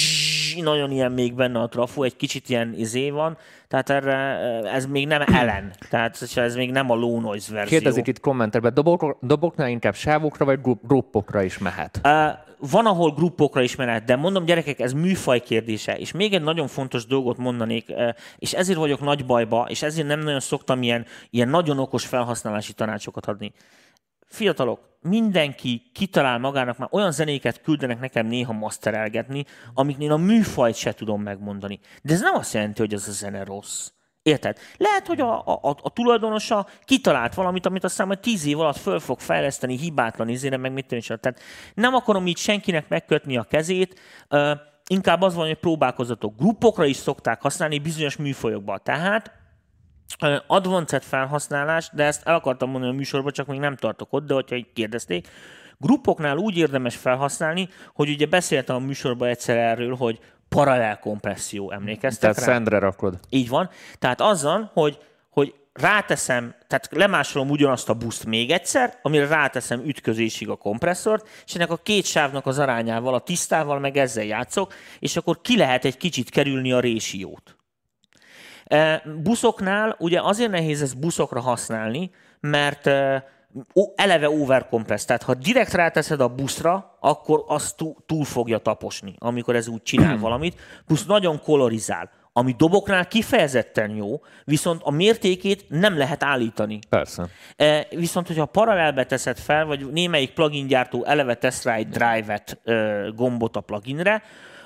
nagyon 0.62 0.90
ilyen 0.90 1.12
még 1.12 1.34
benne 1.34 1.60
a 1.60 1.68
trafó, 1.68 2.02
egy 2.02 2.16
kicsit 2.16 2.48
ilyen 2.48 2.74
izé 2.76 3.10
van, 3.10 3.36
tehát 3.68 3.90
erre, 3.90 4.14
ez 4.68 4.86
még 4.86 5.06
nem 5.06 5.22
ellen, 5.26 5.70
tehát 5.90 6.28
ez 6.34 6.54
még 6.54 6.70
nem 6.70 6.90
a 6.90 6.94
low 6.94 7.20
noise 7.20 7.52
verzió. 7.52 7.78
Kérdezik 7.78 8.06
itt 8.06 8.20
kommenterben, 8.20 8.74
dobok, 8.74 9.18
doboknál 9.20 9.68
inkább 9.68 9.94
sávokra 9.94 10.44
vagy 10.44 10.60
gru- 10.60 10.86
gruppokra 10.86 11.42
is 11.42 11.58
mehet. 11.58 12.00
Uh, 12.04 12.12
van, 12.58 12.86
ahol 12.86 13.10
gruppokra 13.10 13.62
is 13.62 13.76
menet, 13.76 14.04
de 14.04 14.16
mondom, 14.16 14.44
gyerekek, 14.44 14.80
ez 14.80 14.92
műfaj 14.92 15.40
kérdése. 15.40 15.98
És 15.98 16.12
még 16.12 16.34
egy 16.34 16.42
nagyon 16.42 16.66
fontos 16.66 17.06
dolgot 17.06 17.36
mondanék, 17.36 17.88
uh, 17.88 18.14
és 18.38 18.52
ezért 18.52 18.78
vagyok 18.78 19.00
nagy 19.00 19.26
bajba, 19.26 19.66
és 19.68 19.82
ezért 19.82 20.06
nem 20.06 20.20
nagyon 20.20 20.40
szoktam 20.40 20.82
ilyen, 20.82 21.06
ilyen 21.30 21.48
nagyon 21.48 21.78
okos 21.78 22.06
felhasználási 22.06 22.72
tanácsokat 22.72 23.26
adni. 23.26 23.52
Fiatalok, 24.26 24.80
mindenki 25.00 25.90
kitalál 25.94 26.38
magának, 26.38 26.78
már 26.78 26.88
olyan 26.92 27.12
zenéket 27.12 27.60
küldenek 27.60 28.00
nekem 28.00 28.26
néha 28.26 28.52
masterelgetni, 28.52 29.44
amiknél 29.74 30.12
a 30.12 30.16
műfajt 30.16 30.74
se 30.74 30.92
tudom 30.92 31.22
megmondani. 31.22 31.80
De 32.02 32.12
ez 32.12 32.20
nem 32.20 32.34
azt 32.34 32.54
jelenti, 32.54 32.80
hogy 32.80 32.94
az 32.94 33.08
a 33.08 33.12
zene 33.12 33.44
rossz. 33.44 33.90
Érted? 34.26 34.58
Lehet, 34.76 35.06
hogy 35.06 35.20
a, 35.20 35.38
a, 35.38 35.76
a 35.82 35.90
tulajdonosa 35.90 36.66
kitalált 36.84 37.34
valamit, 37.34 37.66
amit 37.66 37.84
aztán 37.84 38.06
majd 38.06 38.18
tíz 38.18 38.46
év 38.46 38.60
alatt 38.60 38.76
föl 38.76 39.00
fog 39.00 39.20
fejleszteni 39.20 39.76
hibátlan 39.76 40.28
izére, 40.28 40.56
meg 40.56 40.72
mit 40.72 40.86
tudom. 40.86 41.18
Tehát 41.20 41.40
nem 41.74 41.94
akarom 41.94 42.26
így 42.26 42.36
senkinek 42.36 42.88
megkötni 42.88 43.36
a 43.36 43.42
kezét, 43.42 44.00
uh, 44.30 44.50
inkább 44.86 45.22
az 45.22 45.34
van, 45.34 45.46
hogy 45.46 45.58
próbálkozatok. 45.58 46.36
Gruppokra 46.36 46.84
is 46.84 46.96
szokták 46.96 47.42
használni 47.42 47.78
bizonyos 47.78 48.16
műfajokban. 48.16 48.80
Tehát 48.82 49.32
Ö, 50.20 50.36
advanced 50.46 51.02
felhasználás, 51.02 51.90
de 51.92 52.04
ezt 52.04 52.26
el 52.26 52.34
akartam 52.34 52.70
mondani 52.70 52.92
a 52.92 52.96
műsorban, 52.96 53.32
csak 53.32 53.46
még 53.46 53.58
nem 53.58 53.76
tartok 53.76 54.12
ott, 54.12 54.26
de 54.26 54.34
hogyha 54.34 54.56
így 54.56 54.72
kérdezték, 54.72 55.28
gruppoknál 55.78 56.36
úgy 56.36 56.56
érdemes 56.56 56.96
felhasználni, 56.96 57.68
hogy 57.94 58.08
ugye 58.08 58.26
beszéltem 58.26 58.76
a 58.76 58.78
műsorban 58.78 59.28
egyszer 59.28 59.56
erről, 59.56 59.94
hogy 59.94 60.18
paralel 60.48 60.98
kompresszió, 60.98 61.70
emlékeztek 61.70 62.20
Tehát 62.20 62.36
rá? 62.36 62.44
szendre 62.44 62.78
rakod. 62.78 63.18
Így 63.28 63.48
van. 63.48 63.70
Tehát 63.98 64.20
azzal, 64.20 64.70
hogy 64.74 64.98
hogy 65.36 65.54
ráteszem, 65.72 66.54
tehát 66.66 66.88
lemásolom 66.90 67.50
ugyanazt 67.50 67.88
a 67.88 67.94
buszt 67.94 68.26
még 68.26 68.50
egyszer, 68.50 68.98
amire 69.02 69.26
ráteszem 69.26 69.82
ütközésig 69.84 70.48
a 70.48 70.56
kompresszort, 70.56 71.28
és 71.46 71.54
ennek 71.54 71.70
a 71.70 71.76
két 71.76 72.04
sávnak 72.04 72.46
az 72.46 72.58
arányával, 72.58 73.14
a 73.14 73.20
tisztával 73.20 73.78
meg 73.78 73.96
ezzel 73.96 74.24
játszok, 74.24 74.74
és 74.98 75.16
akkor 75.16 75.40
ki 75.40 75.56
lehet 75.56 75.84
egy 75.84 75.96
kicsit 75.96 76.30
kerülni 76.30 76.72
a 76.72 76.80
résiót. 76.80 77.56
E, 78.64 79.02
Buszoknál 79.22 79.96
ugye 79.98 80.20
azért 80.20 80.50
nehéz 80.50 80.82
ezt 80.82 80.98
buszokra 80.98 81.40
használni, 81.40 82.10
mert 82.40 82.86
e, 82.86 83.28
eleve 83.94 84.30
overcompress, 84.30 85.04
tehát 85.04 85.22
ha 85.22 85.34
direkt 85.34 85.72
ráteszed 85.72 86.20
a 86.20 86.28
buszra, 86.28 86.96
akkor 87.00 87.44
az 87.46 87.74
túl, 88.06 88.24
fogja 88.24 88.58
taposni, 88.58 89.14
amikor 89.18 89.56
ez 89.56 89.68
úgy 89.68 89.82
csinál 89.82 90.18
valamit, 90.26 90.60
plusz 90.86 91.04
nagyon 91.06 91.40
kolorizál. 91.42 92.10
Ami 92.32 92.54
doboknál 92.58 93.06
kifejezetten 93.06 93.90
jó, 93.90 94.20
viszont 94.44 94.80
a 94.84 94.90
mértékét 94.90 95.64
nem 95.68 95.98
lehet 95.98 96.22
állítani. 96.24 96.78
Persze. 96.88 97.28
E, 97.56 97.86
Viszont, 97.90 98.26
hogyha 98.26 98.44
paralelbe 98.44 99.04
teszed 99.06 99.38
fel, 99.38 99.64
vagy 99.66 99.92
némelyik 99.92 100.32
plugin 100.32 100.66
gyártó 100.66 101.04
eleve 101.04 101.34
tesz 101.34 101.64
rá 101.64 101.74
egy 101.74 101.88
drive-et, 101.88 102.60
ö, 102.64 103.08
gombot 103.14 103.56
a 103.56 103.60
pluginre, 103.60 104.22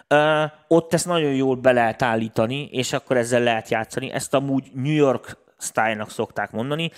ö, 0.08 0.44
ott 0.68 0.94
ezt 0.94 1.06
nagyon 1.06 1.34
jól 1.34 1.56
be 1.56 1.72
lehet 1.72 2.02
állítani, 2.02 2.68
és 2.72 2.92
akkor 2.92 3.16
ezzel 3.16 3.42
lehet 3.42 3.68
játszani. 3.68 4.10
Ezt 4.10 4.34
amúgy 4.34 4.70
New 4.74 4.92
York 4.94 5.36
style-nak 5.60 6.10
szokták 6.10 6.50
mondani. 6.50 6.90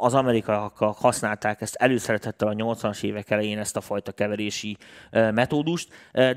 Az 0.00 0.14
amerikaiak 0.14 0.76
használták 0.76 1.60
ezt 1.60 1.74
előszeretettel 1.74 2.48
a 2.48 2.52
80-as 2.52 3.02
évek 3.02 3.30
elején 3.30 3.58
ezt 3.58 3.76
a 3.76 3.80
fajta 3.80 4.12
keverési 4.12 4.76
metódust. 5.10 5.88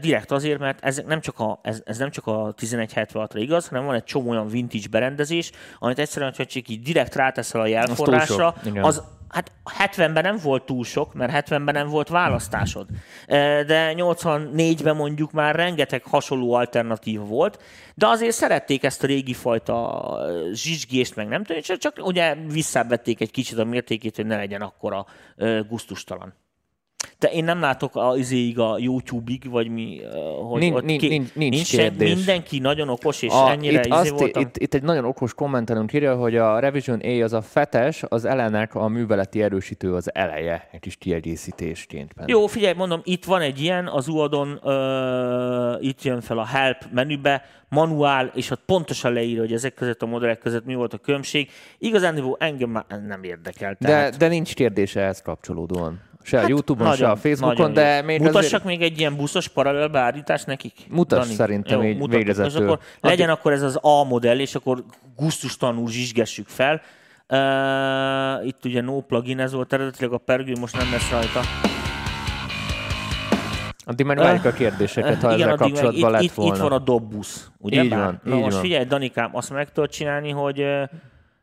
Direkt 0.02 0.32
azért, 0.32 0.60
mert 0.60 0.84
ez 0.84 1.02
nem 1.06 1.22
csak 1.22 1.40
a, 1.40 1.60
ez, 1.62 1.82
ez 1.86 1.98
nem 1.98 2.10
csak 2.10 2.28
a 2.28 2.54
1176-ra 2.54 3.36
igaz, 3.36 3.68
hanem 3.68 3.86
van 3.86 3.96
egy 3.96 4.04
csomó 4.04 4.30
olyan 4.30 4.48
vintage 4.48 4.88
berendezés, 4.92 5.52
amit 5.80 6.00
egyszerűen, 6.00 6.34
ha 6.38 6.46
csak 6.46 6.68
így 6.68 6.82
direkt 6.82 7.16
ráteszel 7.16 7.62
a 7.62 7.66
jelforrásra, 7.66 8.56
az 8.82 9.04
Hát 9.32 9.52
70-ben 9.80 10.24
nem 10.24 10.38
volt 10.44 10.66
túl 10.66 10.84
sok, 10.84 11.14
mert 11.14 11.48
70-ben 11.48 11.74
nem 11.74 11.88
volt 11.88 12.10
választásod. 12.10 12.88
De 13.66 13.94
84-ben 13.98 14.96
mondjuk 14.96 15.32
már 15.32 15.56
rengeteg 15.56 16.04
hasonló 16.04 16.54
alternatív 16.54 17.20
volt, 17.20 17.60
de 17.96 18.08
azért 18.08 18.36
szerették 18.36 18.84
ezt 18.84 19.04
a 19.04 19.08
régi 19.08 19.34
fajta 19.34 20.18
zsizsgést, 20.54 21.16
meg 21.16 21.28
nem 21.28 21.44
tudom, 21.44 21.62
csak- 21.62 22.06
ugye 22.06 22.36
visszavették 22.36 23.22
egy 23.22 23.32
kicsit 23.32 23.58
a 23.58 23.64
mértékét, 23.64 24.16
hogy 24.16 24.26
ne 24.26 24.36
legyen 24.36 24.62
akkora 24.62 25.06
gusztustalan. 25.68 26.34
De 27.20 27.28
én 27.28 27.44
nem 27.44 27.60
látok 27.60 27.96
a 27.96 28.14
izéig 28.18 28.60
a 28.60 28.78
YouTube-ig, 28.80 29.50
vagy 29.50 29.70
mi, 29.70 30.02
hogy 30.50 30.60
Nincs- 30.60 30.76
ott 30.76 30.84
nincs- 30.84 31.10
nincs- 31.10 31.36
nincs 31.36 31.66
se- 31.66 31.78
kérdés. 31.78 32.16
mindenki 32.16 32.60
nagyon 32.60 32.90
okos, 32.90 33.22
és 33.22 33.32
A, 33.34 33.50
ennyire 33.50 33.78
itt, 33.80 33.86
izé 33.86 33.94
azt, 33.96 34.10
voltam. 34.10 34.42
itt, 34.42 34.58
itt 34.58 34.74
egy 34.74 34.84
nagyon 34.84 35.06
okos 35.06 35.34
kommentelünk 35.34 35.94
írja, 35.94 36.16
hogy 36.16 36.36
a 36.38 36.60
Revision 36.60 37.00
A 37.00 37.08
az 37.24 37.34
a 37.34 37.42
fetes, 37.42 38.04
az 38.08 38.26
elenek 38.26 38.76
a 38.76 38.88
műveleti 38.88 39.42
erősítő 39.44 39.94
az 39.94 40.16
eleje, 40.16 40.68
egy 40.72 40.80
kis 40.80 40.96
kiegészítésként. 40.96 42.14
benne. 42.14 42.28
Jó, 42.32 42.48
figyelj, 42.48 42.74
mondom, 42.74 43.02
itt 43.04 43.26
van 43.26 43.42
egy 43.42 43.62
ilyen, 43.62 43.88
az 43.88 44.08
UAD-on 44.08 44.60
itt 45.82 46.04
jön 46.04 46.22
fel 46.22 46.38
a 46.38 46.46
Help 46.46 46.78
menübe, 46.94 47.46
manuál, 47.70 48.32
és 48.36 48.50
ott 48.52 48.62
pontosan 48.66 49.14
leírja, 49.14 49.40
hogy 49.42 49.54
ezek 49.54 49.74
között 49.74 50.02
a 50.02 50.06
modellek 50.06 50.40
között 50.40 50.66
mi 50.66 50.76
volt 50.76 50.94
a 50.94 50.98
különbség. 50.98 51.50
Igazán 51.78 52.36
engem 52.38 52.70
már 52.70 52.86
nem 53.08 53.24
érdekel. 53.24 53.76
De, 53.80 53.88
Tehát, 53.88 54.18
de 54.18 54.28
nincs 54.28 54.54
kérdés 54.54 54.96
ehhez 54.96 55.22
kapcsolódóan. 55.22 56.10
Se 56.24 56.40
a 56.40 56.48
YouTube-on, 56.48 56.96
se 56.96 57.10
a 57.10 57.16
Facebookon, 57.16 57.56
nagyon 57.56 57.74
de 57.74 57.96
jó. 57.96 58.04
még 58.04 58.20
Mutassak 58.20 58.44
azért... 58.44 58.64
még 58.64 58.82
egy 58.82 59.00
ilyen 59.00 59.16
buszos 59.16 59.48
paralel 59.48 59.88
beállítást 59.88 60.46
nekik? 60.46 60.74
Mutass 60.90 61.28
szerintem 61.28 61.84
így 61.84 61.98
mutatok. 61.98 62.18
végezetül. 62.18 62.64
Akkor 62.64 62.80
legyen 63.02 63.30
akkor 63.30 63.52
ez 63.52 63.62
az 63.62 63.80
A 63.82 64.04
modell, 64.04 64.40
és 64.40 64.56
akkor 64.56 64.84
gusztustalanul 65.16 65.90
zsizsgessük 65.90 66.48
fel. 66.48 66.82
Uh, 67.30 68.48
itt 68.48 68.66
ugye 68.66 68.82
no 68.82 69.02
plugin, 69.02 69.40
ez 69.40 69.54
volt 69.54 69.74
eredetileg 69.74 70.12
a 70.14 70.18
pergő, 70.18 70.54
most 70.60 70.78
nem 70.78 70.92
lesz 70.92 71.10
rajta. 71.12 71.42
Addig 73.86 74.06
meg 74.06 74.18
várjuk 74.18 74.46
a 74.46 74.52
kérdéseket, 74.52 75.22
ha 75.22 75.32
ezzel 75.32 75.32
addig 75.32 75.46
meg 75.46 75.56
kapcsolatban 75.56 76.10
itt, 76.10 76.12
lett 76.12 76.22
itt, 76.22 76.34
volna. 76.34 76.56
itt 76.56 76.62
van 76.62 76.72
a 76.72 76.80
dobbusz, 76.80 77.52
ugye? 77.58 77.84
Így 77.84 77.90
van, 77.90 78.22
Na 78.24 78.36
így 78.36 78.42
most 78.42 78.54
van. 78.54 78.62
figyelj, 78.62 78.86
Danikám, 78.86 79.30
azt 79.36 79.50
meg 79.54 79.72
tudod 79.72 79.90
csinálni, 79.90 80.30
hogy 80.30 80.66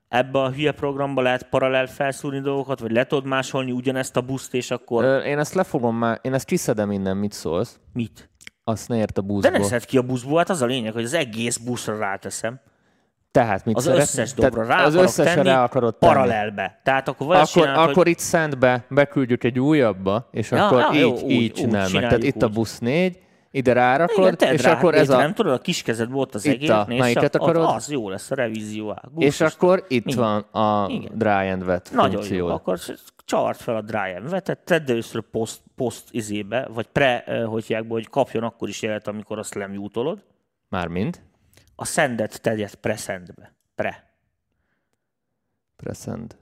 ebbe 0.09 0.39
a 0.39 0.51
hülye 0.51 0.73
programba 0.73 1.23
lehet 1.23 1.43
paralel 1.49 1.87
felszúrni 1.87 2.41
dolgokat, 2.41 2.81
vagy 2.81 2.91
le 2.91 3.05
tudod 3.07 3.27
másolni 3.27 3.71
ugyanezt 3.71 4.17
a 4.17 4.21
buszt, 4.21 4.55
és 4.55 4.71
akkor 4.71 5.05
Ö, 5.05 5.19
Én 5.19 5.39
ezt 5.39 5.55
lefogom 5.55 5.97
már, 5.97 6.19
én 6.23 6.35
ezt 6.35 6.45
kiszedem 6.45 6.91
innen, 6.91 7.17
mit 7.17 7.33
szólsz? 7.33 7.79
mit? 7.93 8.31
Azt 8.65 8.89
ne 8.89 8.97
ért 8.97 9.19
a 9.19 9.21
De 9.21 9.27
buszból. 9.27 9.59
ne 9.59 9.65
szed 9.65 9.85
ki 9.85 9.99
a 9.99 10.03
buszból, 10.03 10.39
hát 10.39 10.51
az 10.51 10.63
a 10.63 10.67
lényeg, 10.67 10.93
hogy 10.93 11.05
az 11.05 11.15
egész 11.15 11.57
buszra 11.57 11.99
ráteszem. 11.99 12.61
Tehát 13.31 13.65
mit 13.65 13.77
Az 13.77 13.83
szeret? 13.83 14.01
összes 14.01 14.35
dobra 14.35 14.65
rá 14.65 14.85
Az 14.85 14.95
összesre 14.95 15.35
tenni, 15.35 15.49
rá 15.49 15.63
akarod 15.63 15.97
tenni. 15.97 16.13
paralelbe. 16.13 16.81
Tehát 16.85 17.09
akkor 17.09 17.35
Akkor, 17.35 17.47
csinálod, 17.49 17.79
akkor 17.83 17.95
hogy... 17.95 18.09
itt 18.09 18.19
szentbe 18.19 18.85
beküldjük 18.91 19.45
egy 19.45 19.59
újabbba, 19.59 20.29
és 20.31 20.51
Ja, 20.51 20.67
akkor 20.67 20.79
ja, 20.81 20.89
így, 20.93 21.01
jó, 21.01 21.13
úgy- 21.13 21.31
így 21.31 21.61
úgy 21.61 21.71
meg. 21.73 21.87
Tehát 21.91 22.23
itt 22.23 22.43
a 22.43 22.49
busz 22.49 22.79
négy, 22.79 23.19
ide 23.51 23.73
rárakod, 23.73 24.33
Igen, 24.41 24.55
és 24.55 24.63
rá, 24.63 24.73
akkor 24.73 24.95
ez 24.95 25.11
a... 25.11 25.17
Nem 25.17 25.35
tudod, 25.35 25.53
a 25.53 25.59
kis 25.61 25.83
kezed 25.83 26.11
volt 26.11 26.35
az 26.35 26.47
egész, 26.47 26.71
a- 26.71 26.85
nézd 26.89 27.01
melyiket 27.01 27.33
csak, 27.33 27.43
akarod? 27.43 27.65
Az 27.75 27.91
jó 27.91 28.09
lesz, 28.09 28.31
a 28.31 28.35
revízió. 28.35 28.97
És 29.17 29.41
akkor 29.41 29.85
itt 29.89 30.07
Igen. 30.07 30.19
van 30.19 30.41
a 30.41 30.89
Igen. 30.91 31.19
dry 31.19 31.49
and 31.49 31.63
wet 31.63 31.91
Nagyon 31.93 32.11
funkció. 32.11 32.37
jó, 32.37 32.47
akkor 32.47 32.79
csavard 33.25 33.57
fel 33.59 33.77
a 33.77 33.83
dry 33.83 34.29
vetet, 34.31 34.59
tedd 34.59 34.91
először 34.91 35.23
post, 35.23 35.61
post 35.77 36.05
izébe, 36.11 36.69
vagy 36.73 36.87
pre, 36.87 37.25
eh, 37.25 37.47
hogy 37.47 37.65
hívják 37.67 37.91
hogy 37.91 38.09
kapjon 38.09 38.43
akkor 38.43 38.69
is 38.69 38.83
jelet, 38.83 39.09
amikor 39.09 39.39
azt 39.39 39.55
lemjútolod. 39.55 40.25
Mármint. 40.69 41.23
A 41.77 41.85
szendet 41.85 42.41
tegyed 42.43 42.75
pre-szendbe. 42.75 43.55
Pre. 43.75 44.13
Present. 45.77 46.37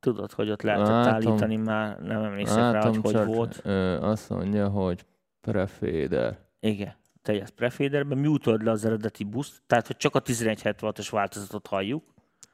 Tudod, 0.00 0.32
hogy 0.32 0.50
ott 0.50 0.62
lehetett 0.62 1.12
állítani, 1.12 1.56
már 1.56 1.98
nem 1.98 2.22
emlékszem 2.22 2.72
rá, 2.72 2.86
hogy 2.86 2.98
hogy 3.02 3.24
volt. 3.24 3.60
Ö, 3.64 4.00
azt 4.00 4.28
mondja, 4.28 4.68
hogy 4.68 5.04
prefader. 5.40 6.38
Igen, 6.60 6.94
tegyed 7.22 7.50
prefaderbe, 7.50 8.14
mutolod 8.14 8.62
le 8.62 8.70
az 8.70 8.84
eredeti 8.84 9.24
buszt, 9.24 9.62
tehát 9.66 9.86
hogy 9.86 9.96
csak 9.96 10.14
a 10.14 10.22
1176-os 10.22 11.08
változatot 11.10 11.66
halljuk. 11.66 12.04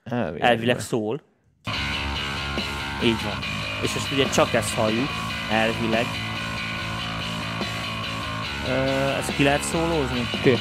Elvileg. 0.03 0.51
Elvileg 0.51 0.81
szól. 0.81 1.21
Így 3.05 3.23
van. 3.23 3.39
És 3.83 3.95
ezt 3.95 4.13
ugye 4.13 4.29
csak 4.29 4.53
ezt 4.53 4.75
halljuk, 4.75 5.09
elvileg. 5.51 6.05
Ö, 8.69 8.71
ezt 9.19 9.37
ki 9.37 9.43
lehet 9.43 9.63
szólózni? 9.63 10.21
Ki? 10.43 10.55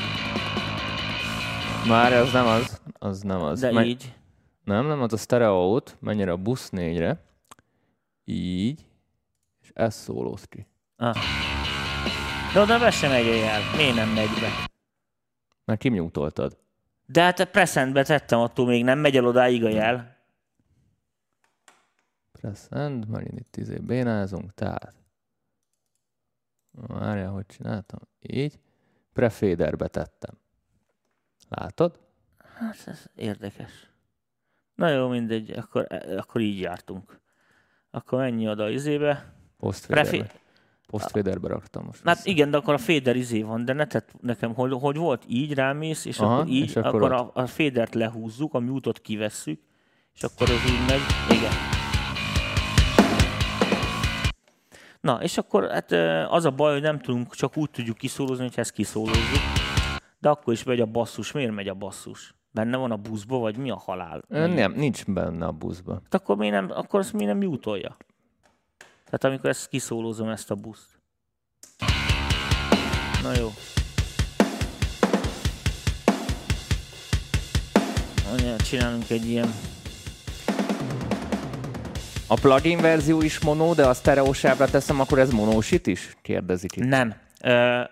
Már 1.87 2.13
ez 2.13 2.31
nem 2.31 2.45
az. 2.47 2.81
Az 2.99 3.21
nem 3.21 3.41
az. 3.41 3.59
De 3.59 3.71
Men- 3.71 3.85
így. 3.85 4.13
Nem, 4.63 4.87
nem, 4.87 5.01
az 5.01 5.13
a 5.13 5.17
stereo-út. 5.17 5.97
Mennyire 5.99 6.31
a 6.31 6.37
busz 6.37 6.69
négyre. 6.69 7.23
Így. 8.25 8.85
És 9.61 9.71
ezt 9.73 9.99
szólóz 9.99 10.43
ki. 10.43 10.67
Ah. 10.97 11.15
De 12.55 12.61
oda 12.61 12.79
be 12.79 12.91
sem 12.91 13.09
megy 13.11 13.27
a 13.27 13.33
jel. 13.33 13.61
Miért 13.75 13.95
nem 13.95 14.09
megy 14.09 14.29
be? 14.41 14.69
Mert 15.65 15.79
kimnyújtoltad. 15.79 16.57
De 17.05 17.21
hát 17.21 17.39
a 17.39 17.45
presentbe 17.45 18.03
tettem, 18.03 18.39
attól 18.39 18.65
még 18.65 18.83
nem 18.83 18.99
megy 18.99 19.17
el 19.17 19.25
odáig 19.25 19.63
a 19.63 19.69
jel. 19.69 20.17
Press 22.31 22.59
end, 22.69 23.07
megint 23.07 23.39
itt 23.39 23.55
izé 23.55 23.77
bénázunk, 23.77 24.53
tehát. 24.53 24.93
Várjál, 26.71 27.31
hogy 27.31 27.45
csináltam? 27.45 27.99
Így. 28.19 28.59
Prefaderbe 29.13 29.87
tettem. 29.87 30.37
Látod? 31.49 31.99
Hát 32.37 32.77
ez 32.85 33.05
érdekes. 33.15 33.89
Na 34.75 34.89
jó, 34.89 35.07
mindegy, 35.07 35.51
akkor, 35.51 35.87
akkor 36.17 36.41
így 36.41 36.59
jártunk. 36.59 37.19
Akkor 37.91 38.19
menj 38.19 38.49
oda 38.49 38.69
izébe. 38.69 39.33
Postfaderbe. 39.57 40.09
Prefi- 40.09 40.43
Postfaderbe 40.87 41.47
raktam 41.47 41.83
most. 41.85 42.01
Hát 42.03 42.15
vissza. 42.15 42.29
igen, 42.29 42.51
de 42.51 42.57
akkor 42.57 42.73
a 42.73 42.77
féder 42.77 43.15
izé 43.15 43.41
van, 43.41 43.65
de 43.65 43.73
ne 43.73 43.85
tett 43.85 44.09
nekem, 44.21 44.53
hogy, 44.53 44.73
hogy 44.79 44.95
volt, 44.95 45.23
így 45.27 45.53
rámész, 45.53 46.05
és 46.05 46.19
Aha, 46.19 46.33
akkor 46.33 46.47
így, 46.47 46.63
és 46.63 46.75
akkor 46.75 47.11
akkor, 47.11 47.11
a, 47.11 47.31
a 47.33 47.45
fédert 47.45 47.95
lehúzzuk, 47.95 48.53
a 48.53 48.59
mute-ot 48.59 48.99
kivesszük, 48.99 49.59
és 50.13 50.23
akkor 50.23 50.49
az 50.49 50.61
úgy 50.65 50.87
megy. 50.87 51.37
Igen. 51.37 51.51
Na, 55.01 55.21
és 55.21 55.37
akkor 55.37 55.69
hát 55.69 55.91
az 56.31 56.45
a 56.45 56.51
baj, 56.51 56.73
hogy 56.73 56.81
nem 56.81 56.99
tudunk, 56.99 57.35
csak 57.35 57.57
úgy 57.57 57.69
tudjuk 57.69 57.97
kiszólózni, 57.97 58.43
hogy 58.43 58.53
ezt 58.55 58.71
kiszólózzuk. 58.71 59.41
De 60.19 60.29
akkor 60.29 60.53
is 60.53 60.63
megy 60.63 60.79
a 60.79 60.85
basszus. 60.85 61.31
Miért 61.31 61.51
megy 61.51 61.67
a 61.67 61.73
basszus? 61.73 62.35
Benne 62.51 62.77
van 62.77 62.91
a 62.91 62.95
buszba, 62.95 63.37
vagy 63.37 63.57
mi 63.57 63.69
a 63.69 63.77
halál? 63.77 64.21
Nem, 64.27 64.73
nincs 64.73 65.05
benne 65.05 65.45
a 65.45 65.51
buszba. 65.51 65.93
Hát 65.93 66.13
akkor, 66.13 66.37
miért 66.37 66.53
nem, 66.53 66.71
akkor 66.71 66.99
azt 66.99 67.13
miért 67.13 67.39
nem 67.39 67.49
mute 67.49 67.95
Tehát 69.05 69.23
amikor 69.23 69.49
ezt 69.49 69.67
kiszólózom, 69.67 70.29
ezt 70.29 70.51
a 70.51 70.55
buszt. 70.55 70.99
Na 73.23 73.31
jó. 73.37 73.51
Anya, 78.31 78.55
csinálunk 78.55 79.09
egy 79.09 79.29
ilyen... 79.29 79.53
A 82.27 82.35
plugin 82.35 82.81
verzió 82.81 83.21
is 83.21 83.39
mono, 83.39 83.73
de 83.73 83.85
a 83.85 83.93
sztereósávra 83.93 84.65
teszem, 84.65 84.99
akkor 84.99 85.19
ez 85.19 85.29
monósít 85.29 85.87
is? 85.87 86.17
Kérdezik 86.21 86.75
itt. 86.75 86.83
Nem. 86.83 87.15
Uh, 87.43 87.51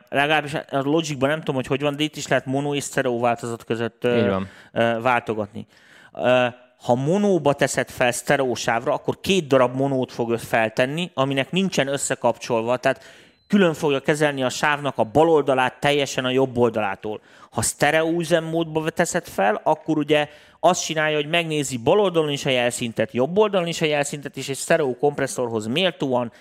legalábbis 0.09 0.53
a 0.53 0.65
Logicban 0.69 1.29
nem 1.29 1.39
tudom, 1.39 1.55
hogy 1.55 1.67
hogy 1.67 1.81
van, 1.81 1.95
de 1.95 2.03
itt 2.03 2.15
is 2.15 2.27
lehet 2.27 2.45
mono 2.45 2.75
és 2.75 2.83
stereo 2.83 3.19
változat 3.19 3.63
között 3.63 4.03
uh, 4.03 4.41
uh, 4.73 5.01
váltogatni. 5.01 5.67
Uh, 6.11 6.53
ha 6.83 6.95
monóba 6.95 7.53
teszed 7.53 7.89
fel 7.89 8.11
sztereósávra, 8.11 8.93
akkor 8.93 9.19
két 9.21 9.47
darab 9.47 9.75
monót 9.75 10.11
fog 10.11 10.39
feltenni, 10.39 11.11
aminek 11.13 11.51
nincsen 11.51 11.87
összekapcsolva, 11.87 12.77
tehát 12.77 13.03
külön 13.47 13.73
fogja 13.73 13.99
kezelni 13.99 14.43
a 14.43 14.49
sávnak 14.49 14.97
a 14.97 15.03
bal 15.03 15.29
oldalát 15.29 15.79
teljesen 15.79 16.25
a 16.25 16.29
jobb 16.29 16.57
oldalától. 16.57 17.21
Ha 17.51 17.61
sztereó 17.61 18.19
üzemmódba 18.19 18.89
teszed 18.89 19.27
fel, 19.27 19.61
akkor 19.63 19.97
ugye 19.97 20.29
azt 20.59 20.83
csinálja, 20.83 21.15
hogy 21.15 21.29
megnézi 21.29 21.77
bal 21.77 21.99
oldalon 21.99 22.29
is 22.29 22.45
a 22.45 22.49
jelszintet, 22.49 23.13
jobb 23.13 23.37
oldalon 23.37 23.67
is 23.67 23.81
a 23.81 23.85
jelszintet, 23.85 24.37
és 24.37 24.49
egy 24.49 24.57
sztereó 24.57 24.97
kompresszorhoz 24.97 25.67
méltóan 25.67 26.31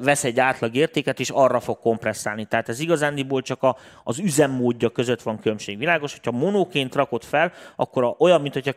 vesz 0.00 0.24
egy 0.24 0.40
átlag 0.40 0.74
értéket, 0.74 1.20
és 1.20 1.30
arra 1.30 1.60
fog 1.60 1.78
kompresszálni. 1.78 2.44
Tehát 2.44 2.68
ez 2.68 2.80
igazándiból 2.80 3.42
csak 3.42 3.62
a, 3.62 3.76
az 4.04 4.18
üzemmódja 4.18 4.88
között 4.88 5.22
van 5.22 5.38
különbség. 5.38 5.78
Világos, 5.78 6.12
hogyha 6.12 6.38
monóként 6.38 6.94
rakod 6.94 7.22
fel, 7.24 7.52
akkor 7.76 8.04
a, 8.04 8.14
olyan, 8.18 8.40
mint 8.40 8.54
hogyha 8.54 8.72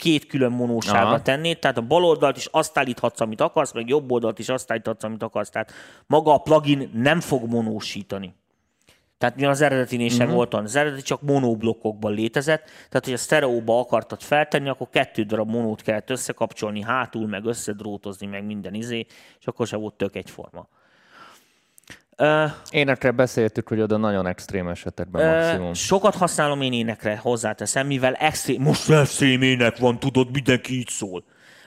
két 0.00 0.26
külön 0.26 0.52
monóságra 0.52 1.22
tennéd, 1.22 1.58
tehát 1.58 1.76
a 1.78 1.82
bal 1.82 2.04
oldalt 2.04 2.36
is 2.36 2.46
azt 2.46 2.78
állíthatsz, 2.78 3.20
amit 3.20 3.40
akarsz, 3.40 3.72
meg 3.72 3.88
jobb 3.88 4.12
oldalt 4.12 4.38
is 4.38 4.48
azt 4.48 4.70
állíthatsz, 4.70 5.04
amit 5.04 5.22
akarsz. 5.22 5.50
Tehát 5.50 5.72
maga 6.06 6.34
a 6.34 6.38
plugin 6.38 6.90
nem 6.92 7.20
fog 7.20 7.50
monósítani. 7.50 8.34
Tehát 9.18 9.36
mi 9.36 9.44
az 9.44 9.60
eredetinél 9.60 10.08
sem 10.08 10.18
uh-huh. 10.18 10.34
volt 10.34 10.54
Az 10.54 10.76
eredeti 10.76 11.02
csak 11.02 11.22
monoblokkokban 11.22 12.12
létezett, 12.12 12.64
tehát 12.64 13.04
hogy 13.04 13.12
a 13.12 13.16
sztereóba 13.16 13.78
akartad 13.78 14.20
feltenni, 14.22 14.68
akkor 14.68 14.88
kettő 14.90 15.22
darab 15.22 15.50
monót 15.50 15.82
kellett 15.82 16.10
összekapcsolni 16.10 16.82
hátul, 16.82 17.26
meg 17.26 17.44
összedrótozni, 17.44 18.26
meg 18.26 18.44
minden 18.44 18.74
izé, 18.74 19.06
és 19.40 19.46
akkor 19.46 19.66
sem 19.66 19.80
volt 19.80 19.94
tök 19.94 20.16
egyforma. 20.16 20.68
Uh, 22.20 22.50
énekre 22.70 23.10
beszéltük, 23.10 23.68
hogy 23.68 23.80
oda 23.80 23.96
nagyon 23.96 24.26
extrém 24.26 24.68
esetekben 24.68 25.28
uh, 25.28 25.36
maximum. 25.36 25.74
Sokat 25.74 26.14
használom 26.14 26.60
én 26.60 26.72
énekre, 26.72 27.16
hozzáteszem, 27.16 27.86
mivel 27.86 28.14
extrém, 28.14 28.62
most 28.62 28.90
extrém 28.90 29.42
ének 29.42 29.78
van, 29.78 29.98
tudod, 29.98 30.30
mindenki 30.32 30.78
így 30.78 30.88
szól. 30.88 31.24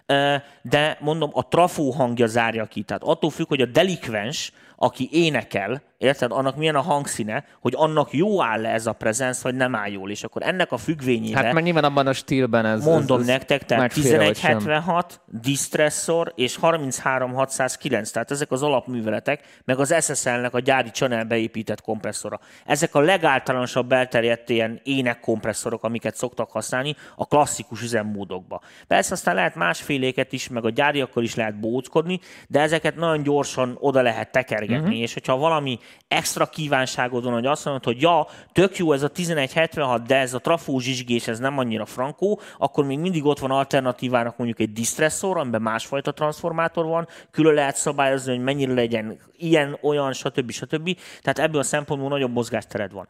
Uh, 0.08 0.36
de 0.62 0.98
mondom, 1.00 1.30
a 1.34 1.48
trafó 1.48 1.92
hangja 1.92 2.28
zárja 2.28 2.66
ki. 2.66 2.82
Tehát 2.82 3.04
attól 3.04 3.30
függ, 3.30 3.48
hogy 3.48 3.62
a 3.62 3.66
delikvens, 3.66 4.52
aki 4.84 5.10
énekel, 5.12 5.82
Érted? 6.04 6.32
Annak 6.32 6.56
milyen 6.56 6.76
a 6.76 6.82
hangszíne, 6.82 7.46
hogy 7.62 7.74
annak 7.76 8.14
jó 8.14 8.44
áll 8.44 8.66
ez 8.66 8.86
a 8.86 8.94
prezenc, 8.94 9.42
vagy 9.42 9.56
nem 9.56 9.76
áll 9.76 9.90
jól. 9.90 10.10
És 10.10 10.24
akkor 10.24 10.42
ennek 10.44 10.72
a 10.72 10.78
függvényében... 10.78 11.44
Hát 11.44 11.54
mert 11.54 11.66
nyilván 11.66 11.84
abban 11.84 12.08
a 12.08 12.14
stílben 12.14 12.66
ez... 12.66 12.86
Mondom 12.86 13.20
ez, 13.20 13.28
ez 13.28 13.30
nektek, 13.30 13.66
tehát 13.66 13.98
1176, 13.98 15.22
Distressor 15.42 16.34
és 16.36 16.58
33609, 16.58 18.12
tehát 18.12 18.32
ezek 18.32 18.52
az 18.52 18.64
alapműveletek, 18.64 19.42
meg 19.66 19.80
az 19.80 19.96
SSL-nek 20.02 20.54
a 20.54 20.60
gyári 20.60 20.90
channel 20.90 21.24
beépített 21.24 21.82
kompresszora. 21.82 22.40
Ezek 22.66 22.96
a 22.96 23.00
legáltalánosabb 23.00 23.92
elterjedt 23.92 24.50
ilyen 24.50 24.80
ének 24.84 25.20
kompresszorok, 25.20 25.84
amiket 25.84 26.16
szoktak 26.16 26.52
használni 26.52 26.96
a 27.16 27.26
klasszikus 27.26 27.82
üzemmódokba. 27.82 28.62
Persze 28.88 29.14
aztán 29.14 29.36
lehet 29.36 29.56
másféléket 29.56 30.34
is, 30.34 30.48
meg 30.48 30.66
a 30.66 30.70
gyáriakkal 30.70 31.24
is 31.24 31.36
lehet 31.36 31.60
bóckodni, 31.60 32.20
de 32.48 32.60
ezeket 32.60 32.96
nagyon 32.96 33.24
gyorsan 33.24 33.78
oda 33.80 34.02
lehet 34.02 34.32
tekergetni, 34.32 34.73
uh-huh. 34.80 35.00
és 35.00 35.14
hogyha 35.14 35.38
valami 35.38 35.80
extra 36.08 36.46
kívánságod 36.46 37.24
van, 37.24 37.34
hogy 37.34 37.46
azt 37.46 37.66
mondod, 37.66 37.84
hogy 37.84 38.02
ja, 38.02 38.28
tök 38.52 38.78
jó 38.78 38.92
ez 38.92 39.04
a 39.04 39.10
1176, 39.16 40.04
de 40.06 40.16
ez 40.16 40.34
a 40.34 40.40
trafó 40.40 40.80
zsizsgés, 40.80 41.28
ez 41.28 41.40
nem 41.40 41.58
annyira 41.58 41.86
frankó, 41.86 42.40
akkor 42.58 42.86
még 42.86 43.00
mindig 43.00 43.26
ott 43.26 43.40
van 43.40 43.52
alternatívának 43.52 44.38
mondjuk 44.38 44.60
egy 44.60 44.74
distressor, 44.74 45.38
amiben 45.38 45.62
másfajta 45.62 46.12
transformátor 46.12 46.86
van, 46.86 47.08
külön 47.32 47.54
lehet 47.54 47.76
szabályozni, 47.76 48.36
hogy 48.36 48.44
mennyire 48.44 48.74
legyen 48.74 49.20
ilyen, 49.38 49.78
olyan, 49.82 50.14
stb. 50.14 50.52
stb. 50.52 50.98
Tehát 51.22 51.40
ebből 51.40 51.60
a 51.60 51.64
szempontból 51.64 52.10
nagyobb 52.10 52.34
mozgástered 52.34 52.92
van. 52.92 53.08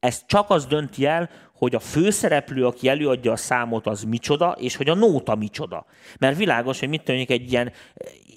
Ez 0.00 0.22
csak 0.26 0.50
az 0.50 0.66
dönti 0.66 1.06
el, 1.06 1.30
hogy 1.54 1.74
a 1.74 1.80
főszereplő, 1.80 2.66
aki 2.66 2.88
előadja 2.88 3.32
a 3.32 3.36
számot, 3.36 3.86
az 3.86 4.02
micsoda, 4.02 4.56
és 4.58 4.76
hogy 4.76 4.88
a 4.88 4.94
nóta 4.94 5.34
micsoda. 5.34 5.86
Mert 6.18 6.36
világos, 6.36 6.78
hogy 6.78 6.88
mit 6.88 7.02
tűnik 7.02 7.30
egy 7.30 7.52
ilyen 7.52 7.72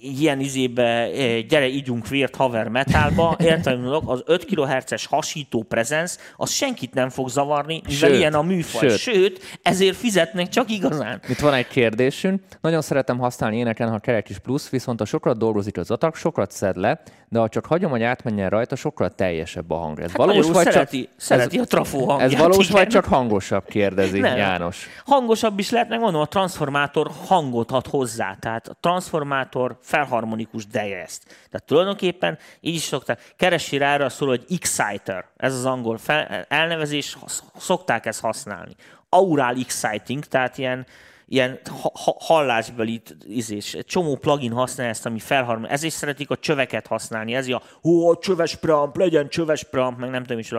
ilyen 0.02 0.40
izébe, 0.40 1.10
gyere, 1.48 1.68
ígyunk 1.68 2.08
vért 2.08 2.36
haver 2.36 2.68
metálba, 2.68 3.36
értem, 3.40 4.00
az 4.06 4.24
5 4.26 4.46
kHz-es 4.46 5.06
hasító 5.06 5.64
prezenc, 5.64 6.16
az 6.36 6.52
senkit 6.52 6.94
nem 6.94 7.10
fog 7.10 7.30
zavarni, 7.30 7.82
mivel 7.86 8.10
sőt, 8.10 8.18
ilyen 8.18 8.34
a 8.34 8.42
műfaj. 8.42 8.90
Sőt. 8.90 8.98
sőt, 8.98 9.60
ezért 9.62 9.96
fizetnek 9.96 10.50
csak 10.50 10.72
igazán. 10.72 11.22
Itt 11.30 11.40
van 11.40 11.54
egy 11.54 11.68
kérdésünk. 11.68 12.42
Nagyon 12.62 12.82
szeretem 12.82 13.20
használni 13.20 13.58
éneken, 13.58 13.90
ha 13.90 14.00
kerek 14.00 14.30
is 14.30 14.38
plusz, 14.38 14.70
viszont 14.70 15.02
a 15.02 15.06
sokat 15.06 15.38
dolgozik 15.38 15.78
az 15.78 15.92
atak, 15.92 16.16
sokat 16.16 16.52
szed 16.52 16.76
le, 16.76 17.02
de 17.30 17.40
ha 17.40 17.50
csak 17.50 17.66
hagyom, 17.66 17.92
hogy 17.92 18.04
átmenjen 18.04 18.50
rajta, 18.50 18.76
sokkal 18.76 19.10
teljesebb 19.10 19.72
a 19.72 19.76
hang. 19.76 20.00
Ez 20.00 20.08
hát 20.08 20.18
valós 20.18 20.46
vagy 20.46 20.72
szereti, 20.72 21.02
csak, 21.02 21.12
szereti 21.18 21.58
ez, 21.58 21.64
a 21.64 21.66
trafó 21.66 22.06
hangját, 22.06 22.32
Ez 22.32 22.40
valós 22.40 22.66
igen. 22.66 22.78
vagy 22.78 22.88
csak 22.88 23.06
hangosabb, 23.06 23.66
kérdezi 23.66 24.20
nem. 24.20 24.38
János. 24.38 24.88
Hangosabb 25.06 25.60
is 25.60 25.70
lehet, 25.70 25.90
meg 25.90 26.00
mondom, 26.00 26.22
a 26.22 26.26
transformátor 26.26 27.12
hangot 27.28 27.72
ad 27.72 27.88
hozzá. 27.88 28.38
Tehát 28.40 28.68
a 28.68 28.78
transformátor 28.80 29.78
felharmonikus 29.88 30.68
deje 30.68 31.02
ezt. 31.02 31.26
Tehát 31.26 31.64
tulajdonképpen 31.66 32.38
így 32.60 32.76
is 32.76 32.82
szokták, 32.82 33.34
keresi 33.36 33.78
rá 33.78 33.94
arra 33.94 34.10
szól, 34.10 34.28
hogy 34.28 34.46
exciter, 34.50 35.26
ez 35.38 35.54
az 35.54 35.66
angol 35.66 35.98
fel, 35.98 36.46
elnevezés, 36.50 37.18
szokták 37.58 38.06
ezt 38.06 38.20
használni. 38.20 38.76
Aural 39.10 39.56
exciting, 39.56 40.26
tehát 40.26 40.58
ilyen, 40.58 40.86
ilyen 41.28 41.60
ha- 41.82 42.16
hallásbeli 42.20 43.02
izés. 43.28 43.74
Egy 43.74 43.86
csomó 43.86 44.16
plugin 44.16 44.52
használja 44.52 44.92
ezt, 44.92 45.06
ami 45.06 45.20
felharmonikus. 45.20 45.76
Ezért 45.78 45.94
szeretik 45.94 46.30
a 46.30 46.38
csöveket 46.38 46.88
használni. 46.88 47.36
Ez 47.36 47.48
a, 47.48 47.62
hú, 47.82 48.10
a 48.10 48.18
csöves 48.18 48.56
preamp, 48.56 48.98
legyen 48.98 49.30
csöves 49.30 49.64
preamp, 49.64 50.00
meg 50.00 50.10
nem 50.10 50.24
tudom 50.24 50.40
is. 50.40 50.52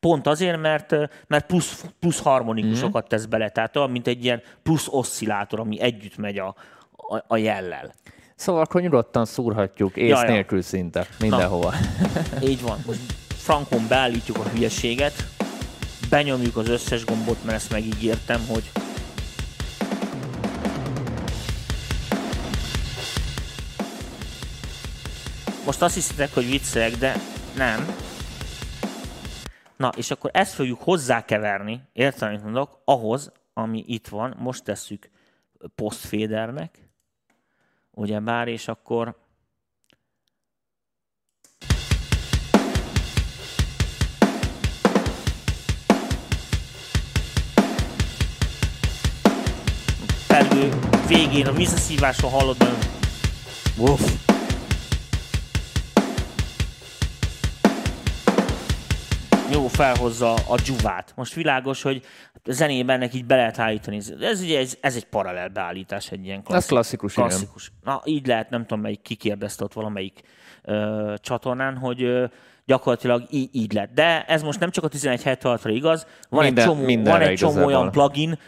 Pont 0.00 0.26
azért, 0.26 0.60
mert, 0.60 0.94
mert 1.26 1.46
plusz, 1.46 1.84
plusz 2.00 2.20
harmonikusokat 2.20 3.00
mm-hmm. 3.02 3.08
tesz 3.08 3.24
bele. 3.24 3.48
Tehát 3.48 3.76
olyan, 3.76 3.90
mint 3.90 4.06
egy 4.06 4.24
ilyen 4.24 4.42
plusz 4.62 4.88
oszcillátor, 4.90 5.60
ami 5.60 5.80
együtt 5.80 6.16
megy 6.16 6.38
a, 6.38 6.54
a, 6.96 7.24
a 7.26 7.36
jellel. 7.36 7.92
Szóval 8.34 8.62
akkor 8.62 8.80
nyugodtan 8.80 9.24
szúrhatjuk 9.24 9.96
ész 9.96 10.08
ja, 10.08 10.22
nélkül 10.22 10.62
szinte 10.62 11.06
mindenhova. 11.20 11.74
Na, 12.40 12.46
így 12.46 12.62
van. 12.62 12.78
Most 12.86 13.00
frankon 13.28 13.88
beállítjuk 13.88 14.38
a 14.38 14.48
hülyeséget, 14.48 15.28
benyomjuk 16.10 16.56
az 16.56 16.68
összes 16.68 17.04
gombot, 17.04 17.44
mert 17.44 17.56
ezt 17.56 17.70
megígértem, 17.70 18.46
hogy 18.48 18.70
Most 25.64 25.82
azt 25.82 25.94
hiszitek, 25.94 26.34
hogy 26.34 26.50
viccelek, 26.50 26.92
de 26.92 27.16
nem. 27.56 27.96
Na, 29.76 29.92
és 29.96 30.10
akkor 30.10 30.30
ezt 30.32 30.54
fogjuk 30.54 30.82
hozzákeverni, 30.82 31.80
értem, 31.92 32.28
amit 32.28 32.42
mondok, 32.42 32.80
ahhoz, 32.84 33.32
ami 33.52 33.84
itt 33.86 34.08
van, 34.08 34.34
most 34.38 34.64
tesszük 34.64 35.10
postfédernek, 35.74 36.83
ugye 37.94 38.20
bár, 38.20 38.48
és 38.48 38.68
akkor 38.68 39.16
felül 50.26 50.70
végén 51.06 51.46
a 51.46 51.52
visszaszíváson 51.52 52.30
hallod, 52.30 52.56
Uff. 53.78 54.23
Jó 59.52 59.66
felhozza 59.66 60.34
a 60.34 60.56
dzsuvát. 60.56 61.12
Most 61.16 61.34
világos, 61.34 61.82
hogy 61.82 62.02
zenében 62.44 62.96
ennek 62.96 63.14
így 63.14 63.24
be 63.24 63.36
lehet 63.36 63.58
állítani. 63.58 64.00
Ez, 64.20 64.40
ugye, 64.40 64.58
ez, 64.58 64.76
ez 64.80 64.96
egy 64.96 65.04
paralel 65.04 65.48
beállítás, 65.48 66.10
egy 66.10 66.24
ilyen 66.24 66.42
klasszikus. 66.42 66.56
Ez 66.56 66.66
klasszikus, 66.66 67.14
klasszikus. 67.14 67.72
Na, 67.82 68.00
így 68.04 68.26
lehet, 68.26 68.50
nem 68.50 68.60
tudom, 68.60 68.80
melyik 68.80 69.02
kikérdezte 69.02 69.64
ott 69.64 69.72
valamelyik 69.72 70.20
ö, 70.62 71.14
csatornán, 71.20 71.76
hogy 71.76 72.02
ö, 72.02 72.24
gyakorlatilag 72.66 73.22
így, 73.30 73.48
így 73.52 73.72
lett. 73.72 73.94
De 73.94 74.24
ez 74.24 74.42
most 74.42 74.60
nem 74.60 74.70
csak 74.70 74.84
a 74.84 74.88
1176-ra 74.88 75.70
igaz, 75.74 76.06
van 76.28 76.44
Minden, 76.44 76.64
egy 76.64 76.70
csomó, 76.70 77.02
van 77.02 77.20
egy 77.20 77.36
csomó 77.36 77.64
olyan 77.64 77.90
plugin, 77.90 78.38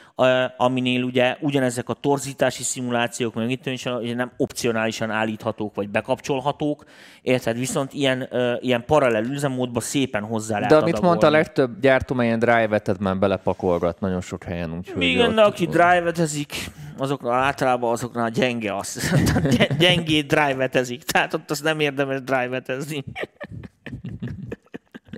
aminél 0.57 1.03
ugye 1.03 1.37
ugyanezek 1.41 1.89
a 1.89 1.93
torzítási 1.93 2.63
szimulációk, 2.63 3.35
meg 3.35 3.51
itt 3.51 3.67
is 3.67 3.85
ugye 3.85 4.15
nem 4.15 4.33
opcionálisan 4.37 5.11
állíthatók, 5.11 5.75
vagy 5.75 5.89
bekapcsolhatók, 5.89 6.85
érted? 7.23 7.59
Viszont 7.59 7.93
ilyen, 7.93 8.29
ilyen 8.61 8.85
paralel 8.85 9.25
üzemmódban 9.25 9.83
szépen 9.83 10.23
hozzá 10.23 10.55
lehet 10.55 10.71
De 10.71 10.77
amit 10.77 11.01
mondta, 11.01 11.27
a 11.27 11.31
legtöbb 11.31 11.81
gyártó, 11.81 12.21
ilyen 12.21 12.39
drive-et 12.39 12.99
már 12.99 13.19
belepakolgat 13.19 14.01
nagyon 14.01 14.21
sok 14.21 14.45
helyen. 14.45 14.73
Úgyhogy 14.73 15.03
Igen, 15.03 15.35
de 15.35 15.43
aki 15.43 15.67
drive-etezik, 15.67 16.71
azoknál 16.99 17.43
általában 17.43 17.93
azoknál 17.93 18.31
gyenge 18.31 18.77
az. 18.77 19.15
gyengét 19.79 20.27
drive-etezik. 20.27 21.03
Tehát 21.03 21.35
ott 21.35 21.51
azt 21.51 21.63
nem 21.63 21.81
érdemes 21.81 22.23
drive-etezni. 22.23 23.05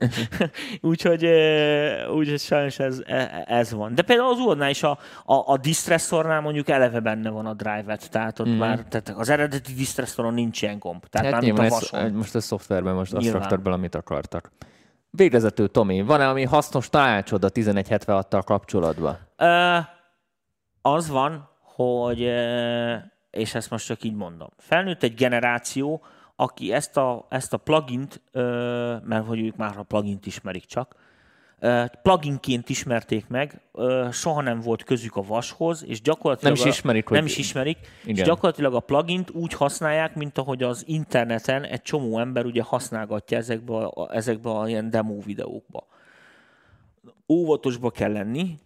úgyhogy, 0.81 1.25
úgyhogy 2.11 2.41
sajnos 2.41 2.79
ez, 2.79 3.03
e, 3.07 3.45
ez 3.47 3.73
van. 3.73 3.95
De 3.95 4.03
például 4.03 4.29
az 4.29 4.39
UOD-nál 4.39 4.71
is 4.71 4.83
a, 4.83 4.99
a, 5.25 5.53
a 5.53 5.57
distressornál 5.57 6.41
mondjuk 6.41 6.69
eleve 6.69 7.01
benne 7.01 7.31
van 7.31 7.47
a 7.47 7.55
drive-et, 7.55 8.11
tehát 8.11 8.39
ott 8.39 8.49
mm. 8.49 8.59
már 8.59 8.79
tehát 8.79 9.09
az 9.09 9.29
eredeti 9.29 9.73
distressoron 9.73 10.35
nincs 10.35 10.63
ilyen 10.63 10.79
komp. 10.79 11.07
Tehát 11.07 11.33
hát 11.33 11.43
nyilván 11.43 11.71
a 11.71 11.97
ez, 11.97 12.13
most 12.13 12.35
a 12.35 12.41
szoftverben 12.41 12.95
most 12.95 13.13
azt 13.13 13.33
raktad 13.33 13.61
bele, 13.61 13.75
amit 13.75 13.95
akartak. 13.95 14.53
Végezető, 15.11 15.67
Tomi, 15.67 16.03
van-e 16.03 16.29
ami 16.29 16.45
hasznos 16.45 16.89
tanácsod 16.89 17.45
a 17.45 17.51
1176-tal 17.51 18.43
kapcsolatban? 18.45 19.19
Uh, 19.39 19.85
az 20.83 21.09
van, 21.09 21.49
hogy, 21.63 22.21
és 23.31 23.55
ezt 23.55 23.71
most 23.71 23.87
csak 23.87 24.03
így 24.03 24.15
mondom, 24.15 24.49
felnőtt 24.57 25.03
egy 25.03 25.15
generáció, 25.15 26.03
aki 26.41 26.73
ezt 26.73 26.97
a, 26.97 27.27
ezt 27.29 27.53
a 27.53 27.57
plugint, 27.57 28.21
mert 29.05 29.27
hogy 29.27 29.41
ők 29.41 29.57
már 29.57 29.79
a 29.79 29.83
plugint 29.83 30.27
ismerik 30.27 30.65
csak, 30.65 30.95
pluginként 32.03 32.69
ismerték 32.69 33.29
meg, 33.29 33.61
soha 34.11 34.41
nem 34.41 34.61
volt 34.61 34.83
közük 34.83 35.17
a 35.17 35.23
vashoz, 35.23 35.85
és 35.85 36.01
gyakorlatilag 36.03 36.57
nem 36.57 36.67
is 36.67 36.77
ismerik, 36.77 37.11
a, 37.11 37.15
nem 37.15 37.25
is 37.25 37.37
ismerik 37.39 37.79
igen. 38.03 38.17
és 38.17 38.23
gyakorlatilag 38.23 38.75
a 38.75 38.81
plugint 38.81 39.31
úgy 39.31 39.53
használják, 39.53 40.15
mint 40.15 40.39
ahogy 40.39 40.63
az 40.63 40.83
interneten 40.87 41.65
egy 41.65 41.83
csomó 41.83 42.19
ember 42.19 42.45
ugye 42.45 42.63
használgatja 42.63 43.39
ezekbe 43.39 43.75
a, 43.75 44.15
ezekbe 44.15 44.51
a 44.51 44.69
ilyen 44.69 44.91
demo 44.91 45.21
videókba 45.21 45.87
óvatosba 47.29 47.91
kell 47.91 48.13
lenni. 48.13 48.59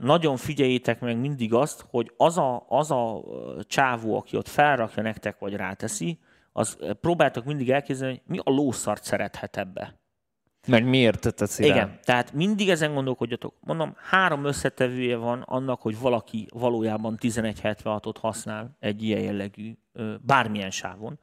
Nagyon 0.00 0.36
figyeljétek 0.36 1.00
meg 1.00 1.20
mindig 1.20 1.54
azt, 1.54 1.84
hogy 1.90 2.12
az 2.16 2.38
a, 2.38 2.64
az 2.68 2.90
a 2.90 3.22
csávó, 3.66 4.16
aki 4.16 4.36
ott 4.36 4.48
felrakja 4.48 5.02
nektek, 5.02 5.38
vagy 5.38 5.56
ráteszi, 5.56 6.18
az 6.52 6.78
próbáltok 7.00 7.44
mindig 7.44 7.70
elképzelni, 7.70 8.12
hogy 8.14 8.36
mi 8.36 8.38
a 8.44 8.50
lószart 8.50 9.04
szerethet 9.04 9.56
ebbe. 9.56 10.00
Meg 10.66 10.84
miért 10.84 11.34
teszi 11.34 11.64
Igen, 11.64 11.76
rá? 11.76 11.98
tehát 12.02 12.32
mindig 12.32 12.68
ezen 12.68 12.94
gondolkodjatok. 12.94 13.54
Mondom, 13.60 13.96
három 13.96 14.44
összetevője 14.44 15.16
van 15.16 15.40
annak, 15.40 15.80
hogy 15.80 15.98
valaki 15.98 16.46
valójában 16.52 17.18
1176-ot 17.20 18.14
használ 18.20 18.76
egy 18.78 19.02
ilyen 19.02 19.20
jellegű 19.20 19.76
bármilyen 20.20 20.70
sávon. 20.70 21.18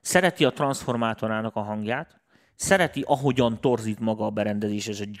Szereti 0.00 0.44
a 0.44 0.50
transformátorának 0.50 1.56
a 1.56 1.60
hangját, 1.60 2.20
szereti, 2.54 3.04
ahogyan 3.06 3.60
torzít 3.60 4.00
maga 4.00 4.24
a 4.24 4.30
berendezés, 4.30 4.88
ez 4.88 5.00
egy... 5.00 5.18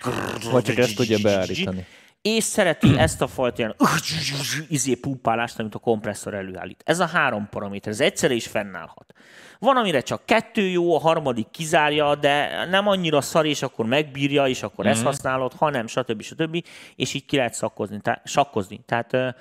Vagy 0.50 0.64
csak 0.64 0.76
ezt 0.76 0.96
tudja 0.96 1.18
beállítani. 1.22 1.86
És 2.26 2.44
szereti 2.44 2.98
ezt 3.06 3.22
a 3.22 3.26
fajta 3.26 3.56
ilyen 3.58 3.76
izé 4.68 4.94
pumpálást, 4.94 5.58
amit 5.58 5.74
a 5.74 5.78
kompresszor 5.78 6.34
előállít. 6.34 6.82
Ez 6.84 7.00
a 7.00 7.06
három 7.06 7.48
paraméter, 7.50 7.92
ez 7.92 8.00
egyszerre 8.00 8.34
is 8.34 8.46
fennállhat. 8.46 9.12
Van, 9.58 9.76
amire 9.76 10.00
csak 10.00 10.24
kettő 10.24 10.62
jó, 10.62 10.94
a 10.94 10.98
harmadik 10.98 11.50
kizárja, 11.50 12.14
de 12.14 12.64
nem 12.64 12.88
annyira 12.88 13.20
szar, 13.20 13.46
és 13.46 13.62
akkor 13.62 13.86
megbírja, 13.86 14.46
és 14.46 14.62
akkor 14.62 14.84
mm-hmm. 14.84 14.92
ezt 14.92 15.02
mhm. 15.02 15.10
használod, 15.10 15.52
hanem 15.52 15.86
stb. 15.86 16.22
stb. 16.22 16.64
És 16.96 17.14
így 17.14 17.24
ki 17.24 17.36
lehet 17.36 17.54
szakkozni, 17.54 18.00
tehát, 18.00 18.26
sakkozni. 18.26 18.80
Tehát 18.86 19.36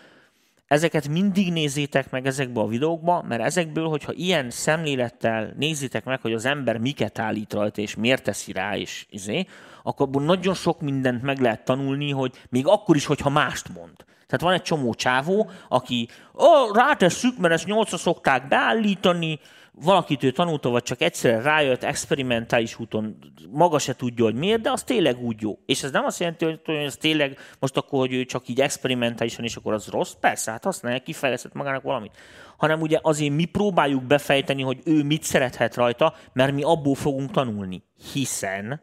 Ezeket 0.76 1.08
mindig 1.08 1.52
nézzétek 1.52 2.12
meg 2.12 2.26
ezekbe 2.26 2.60
a 2.60 2.68
videókba, 2.68 3.24
mert 3.28 3.42
ezekből, 3.42 3.88
hogyha 3.88 4.12
ilyen 4.12 4.50
szemlélettel 4.50 5.54
nézitek 5.58 6.06
meg, 6.06 6.22
hogy 6.22 6.34
az 6.34 6.46
ember 6.46 6.78
miket 6.78 7.20
állít 7.20 7.54
rajta, 7.54 7.82
és 7.82 7.96
miért 7.96 8.24
teszi 8.24 8.52
rá, 8.52 8.78
és 8.78 9.06
izé, 9.10 9.46
akkor 9.84 10.08
abból 10.08 10.24
nagyon 10.24 10.54
sok 10.54 10.82
mindent 10.82 11.22
meg 11.22 11.40
lehet 11.40 11.66
tanulni, 11.66 12.12
hogy 12.12 12.32
még 12.50 12.68
akkor 12.68 12.96
is, 12.96 13.06
hogyha 13.06 13.30
mást 13.30 13.74
mond. 13.74 13.96
Tehát 14.28 14.42
van 14.42 14.54
egy 14.54 14.62
csomó 14.62 14.94
csávó, 14.94 15.50
aki, 15.70 16.08
ó, 16.34 16.74
rátesszük, 16.74 17.38
mert 17.38 17.54
ezt 17.54 17.66
nyolcra 17.66 17.98
szokták 17.98 18.48
beállítani, 18.48 19.40
valakitől 19.82 20.32
tanulta, 20.32 20.70
vagy 20.70 20.84
csak 20.84 21.02
egyszerűen 21.02 21.44
rájött 21.44 21.84
experimentális 21.84 22.80
úton, 22.80 23.18
maga 23.52 23.80
se 23.80 23.96
tudja, 23.96 24.24
hogy 24.24 24.36
miért, 24.36 24.62
de 24.62 24.72
az 24.72 24.84
tényleg 24.84 25.24
úgy 25.24 25.42
jó. 25.42 25.58
És 25.66 25.84
ez 25.84 25.92
nem 25.92 26.06
azt 26.06 26.20
jelenti, 26.20 26.46
hogy 26.46 26.76
ez 26.76 26.98
tényleg 26.98 27.38
most 27.60 27.78
akkor, 27.78 28.00
hogy 28.00 28.14
ő 28.14 28.26
csak 28.26 28.48
így 28.48 28.62
experimentálisan, 28.62 29.44
és 29.44 29.56
akkor 29.56 29.74
az 29.74 29.88
rossz, 29.88 30.12
persze, 30.20 30.52
hát 30.52 30.64
használja, 30.64 31.00
kifejlesztett 31.00 31.54
magának 31.54 31.84
valamit. 31.84 32.18
Hanem 32.58 32.82
ugye 32.82 33.00
azért 33.02 33.34
mi 33.34 33.46
próbáljuk 33.46 34.04
befejteni, 34.04 34.62
hogy 34.62 34.82
ő 34.86 35.04
mit 35.04 35.24
szerethet 35.24 35.76
rajta, 35.76 36.16
mert 36.34 36.54
mi 36.54 36.64
abból 36.64 36.96
fogunk 36.96 37.32
tanulni. 37.32 37.84
Hiszen 38.14 38.82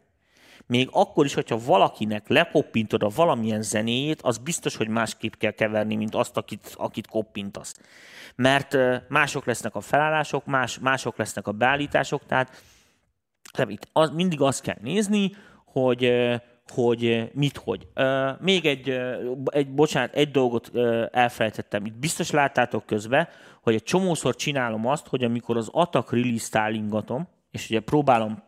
még 0.72 0.88
akkor 0.92 1.24
is, 1.24 1.34
hogyha 1.34 1.58
valakinek 1.64 2.28
lekoppintod 2.28 3.02
a 3.02 3.10
valamilyen 3.14 3.62
zenéjét, 3.62 4.22
az 4.22 4.38
biztos, 4.38 4.76
hogy 4.76 4.88
másképp 4.88 5.32
kell 5.32 5.50
keverni, 5.50 5.94
mint 5.94 6.14
azt, 6.14 6.36
akit, 6.36 6.74
akit 6.76 7.06
koppintasz 7.06 7.74
mert 8.34 8.76
mások 9.08 9.44
lesznek 9.44 9.74
a 9.74 9.80
felállások, 9.80 10.44
más, 10.44 10.78
mások 10.78 11.16
lesznek 11.16 11.46
a 11.46 11.52
beállítások, 11.52 12.26
tehát 12.26 12.60
itt 13.66 13.88
az, 13.92 14.10
mindig 14.10 14.40
azt 14.40 14.62
kell 14.62 14.76
nézni, 14.80 15.30
hogy, 15.64 16.12
hogy 16.68 17.30
mit, 17.34 17.56
hogy. 17.56 17.88
Még 18.40 18.66
egy, 18.66 19.00
egy, 19.44 19.70
bocsánat, 19.70 20.14
egy 20.14 20.30
dolgot 20.30 20.70
elfelejtettem. 21.10 21.84
Itt 21.84 21.94
biztos 21.94 22.30
láttátok 22.30 22.86
közben, 22.86 23.28
hogy 23.62 23.74
egy 23.74 23.82
csomószor 23.82 24.36
csinálom 24.36 24.86
azt, 24.86 25.06
hogy 25.06 25.24
amikor 25.24 25.56
az 25.56 25.68
attack 25.72 26.12
release 26.12 26.44
stylingatom, 26.44 27.28
és 27.50 27.70
ugye 27.70 27.80
próbálom 27.80 28.42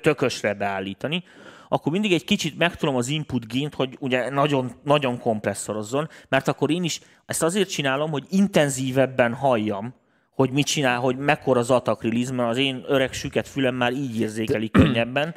tökösre 0.00 0.54
beállítani, 0.54 1.24
akkor 1.68 1.92
mindig 1.92 2.12
egy 2.12 2.24
kicsit 2.24 2.58
megtudom 2.58 2.96
az 2.96 3.08
input 3.08 3.48
gént, 3.48 3.74
hogy 3.74 3.96
ugye 4.00 4.30
nagyon, 4.30 4.72
nagyon 4.84 5.18
kompresszorozzon, 5.18 6.08
mert 6.28 6.48
akkor 6.48 6.70
én 6.70 6.84
is 6.84 7.00
ezt 7.26 7.42
azért 7.42 7.70
csinálom, 7.70 8.10
hogy 8.10 8.24
intenzívebben 8.30 9.34
halljam, 9.34 9.94
hogy 10.30 10.50
mit 10.50 10.66
csinál, 10.66 11.00
hogy 11.00 11.16
mekkora 11.16 11.60
az 11.60 11.82
release, 12.00 12.32
mert 12.32 12.50
az 12.50 12.56
én 12.56 12.84
öreg 12.86 13.12
süket 13.12 13.48
fülem 13.48 13.74
már 13.74 13.92
így 13.92 14.20
érzékelik 14.20 14.72
könnyebben. 14.80 15.34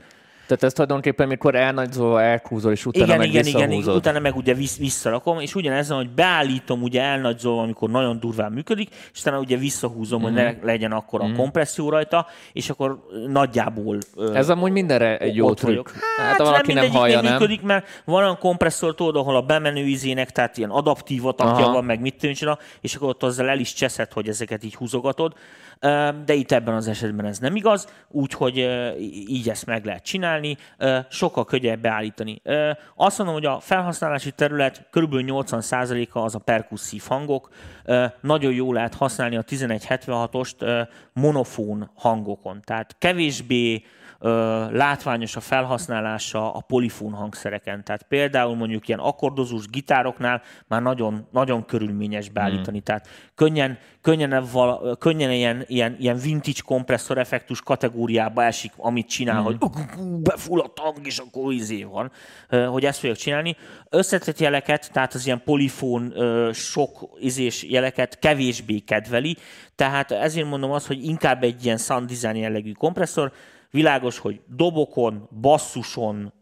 Tehát 0.50 0.64
ez 0.64 0.74
tulajdonképpen, 0.74 1.28
mikor 1.28 1.56
elnagyzol, 1.56 2.22
elkúzol, 2.22 2.72
és 2.72 2.86
utána 2.86 3.06
igen, 3.06 3.18
meg 3.18 3.28
igen, 3.28 3.46
igen, 3.46 3.72
igen, 3.72 3.96
utána 3.96 4.20
meg 4.20 4.36
ugye 4.36 4.54
vissz, 4.54 4.78
visszarakom, 4.78 5.40
és 5.40 5.56
ugyanez, 5.56 5.90
hogy 5.90 6.10
beállítom 6.10 6.82
ugye 6.82 7.02
elnagyzol, 7.02 7.60
amikor 7.60 7.90
nagyon 7.90 8.20
durván 8.20 8.52
működik, 8.52 8.90
és 9.14 9.20
utána 9.20 9.40
ugye 9.40 9.58
visszahúzom, 9.58 10.22
mm-hmm. 10.22 10.34
hogy 10.34 10.44
ne 10.44 10.52
mhm. 10.52 10.66
legyen 10.66 10.92
akkor 10.92 11.22
a 11.22 11.26
mm-hmm. 11.26 11.36
kompresszió 11.36 11.90
rajta, 11.90 12.28
és 12.54 12.70
akkor 12.70 13.06
nagyjából 13.28 13.98
Ez 14.34 14.50
amúgy 14.50 14.72
mindenre 14.72 15.18
egy 15.18 15.36
jó 15.36 15.54
trükk. 15.54 15.90
Hát, 16.18 16.28
hát 16.28 16.38
valaki 16.38 16.74
nem, 16.74 16.84
nem 16.84 16.94
hallja, 16.94 17.22
nem? 17.22 17.32
működik, 17.32 17.62
mert 17.62 18.02
van 18.06 18.24
olyan 18.24 18.38
kompresszor, 18.38 18.96
tudod, 18.96 19.16
ahol 19.16 19.36
a 19.36 19.42
bemenő 19.42 19.86
izének, 19.86 20.32
tehát 20.32 20.58
ilyen 20.58 20.70
adaptív 20.70 21.26
atakja 21.26 21.66
van, 21.66 21.84
meg 21.84 22.00
mit 22.00 22.18
tűncsen, 22.18 22.58
és 22.82 22.96
akkor 22.96 23.08
ott 23.08 23.24
azzal 23.24 23.50
el 23.50 23.60
is 23.60 23.74
cseszed, 23.74 24.14
hogy 24.14 24.28
ezeket 24.28 24.64
így 24.64 24.76
húzogatod 24.76 25.34
de 26.26 26.34
itt 26.34 26.52
ebben 26.52 26.74
az 26.76 26.88
esetben 26.88 27.26
ez 27.26 27.40
nem 27.40 27.56
igaz, 27.56 27.88
úgyhogy 28.08 28.58
így 29.28 29.50
ezt 29.50 29.66
meg 29.66 29.86
lehet 29.86 30.04
csinálni, 30.04 30.58
sokkal 31.10 31.46
könnyebb 31.46 31.82
beállítani. 31.82 32.42
Azt 32.96 33.18
mondom, 33.18 33.36
hogy 33.36 33.46
a 33.46 33.60
felhasználási 33.60 34.32
terület 34.32 34.88
kb. 34.92 35.14
80%-a 35.14 36.20
az 36.20 36.36
a 36.36 36.40
perkusszív 36.40 37.04
hangok, 37.08 37.50
nagyon 38.22 38.54
jól 38.54 38.74
lehet 38.74 38.94
használni 38.94 39.38
a 39.38 39.44
1176-ost 39.44 40.88
monofón 41.14 41.92
hangokon, 41.96 42.62
tehát 42.64 42.96
kevésbé 42.98 43.84
látványos 44.72 45.36
a 45.36 45.40
felhasználása 45.40 46.54
a 46.54 46.60
polifón 46.60 47.14
hangszereken. 47.14 47.84
Tehát 47.84 48.04
például 48.04 48.56
mondjuk 48.56 48.88
ilyen 48.88 49.00
akkordozós 49.00 49.68
gitároknál 49.68 50.42
már 50.68 50.82
nagyon, 50.82 51.28
nagyon 51.32 51.66
körülményes 51.66 52.30
beállítani. 52.30 52.78
Hmm. 52.78 52.86
Tehát 52.86 53.08
könnyen, 53.36 53.78
könnyen, 54.02 54.46
val, 54.52 54.98
könnyen 54.98 55.32
ilyen, 55.32 55.64
ilyen, 55.68 55.96
ilyen 56.00 56.18
vintage 56.18 56.60
kompresszor 56.66 57.18
effektus 57.18 57.62
kategóriába 57.62 58.44
esik, 58.44 58.72
amit 58.78 59.08
csinál, 59.08 59.42
hmm. 59.42 59.46
hogy 59.46 59.58
befulladt 60.22 60.80
hang, 60.80 61.06
és 61.06 61.18
akkor 61.18 61.54
izé 61.54 61.84
van, 61.84 62.12
hogy 62.68 62.86
ezt 62.86 63.00
fogjuk 63.00 63.18
csinálni. 63.18 63.56
Összetett 63.90 64.40
jeleket, 64.40 64.92
tehát 64.92 65.14
az 65.14 65.26
ilyen 65.26 65.42
polifón 65.46 66.14
sok 66.54 67.10
izés 67.20 67.64
jeleket 67.64 68.20
kevésbé 68.20 68.80
kedveli, 68.80 69.38
tehát 69.76 70.12
ezért 70.12 70.48
mondom 70.48 70.72
azt, 70.72 70.88
hogy 70.88 71.06
inkább 71.06 71.44
egy 71.44 71.66
ilyen 71.66 71.78
sound 71.78 72.10
design 72.10 72.36
jellegű 72.36 72.72
kompresszor, 72.72 73.32
Világos, 73.72 74.18
hogy 74.18 74.42
dobokon, 74.48 75.30
basszuson, 75.42 76.34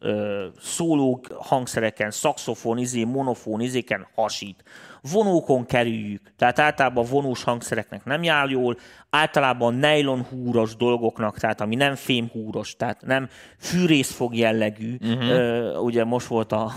szóló 0.60 1.26
hangszereken, 1.40 2.12
szaxofon, 2.12 2.78
izé, 2.78 3.04
monofón, 3.04 3.62
izéken 3.62 4.08
hasít 4.16 4.64
vonókon 5.12 5.66
kerüljük. 5.66 6.32
Tehát 6.36 6.60
általában 6.60 7.06
vonós 7.10 7.44
hangszereknek 7.44 8.06
nem 8.06 8.24
jár 8.24 8.50
jól, 8.50 8.78
általában 9.18 9.74
nylon 9.74 10.26
húros 10.30 10.76
dolgoknak, 10.76 11.38
tehát 11.38 11.62
ami 11.62 11.76
nem 11.76 11.96
fém 11.96 12.30
húros, 12.32 12.76
tehát 12.76 13.02
nem 13.06 13.28
fűrészfog 13.58 14.36
jellegű, 14.36 14.98
uh-huh. 15.02 15.76
uh, 15.76 15.84
ugye 15.84 16.04
most 16.04 16.28
volt 16.28 16.52
a, 16.52 16.72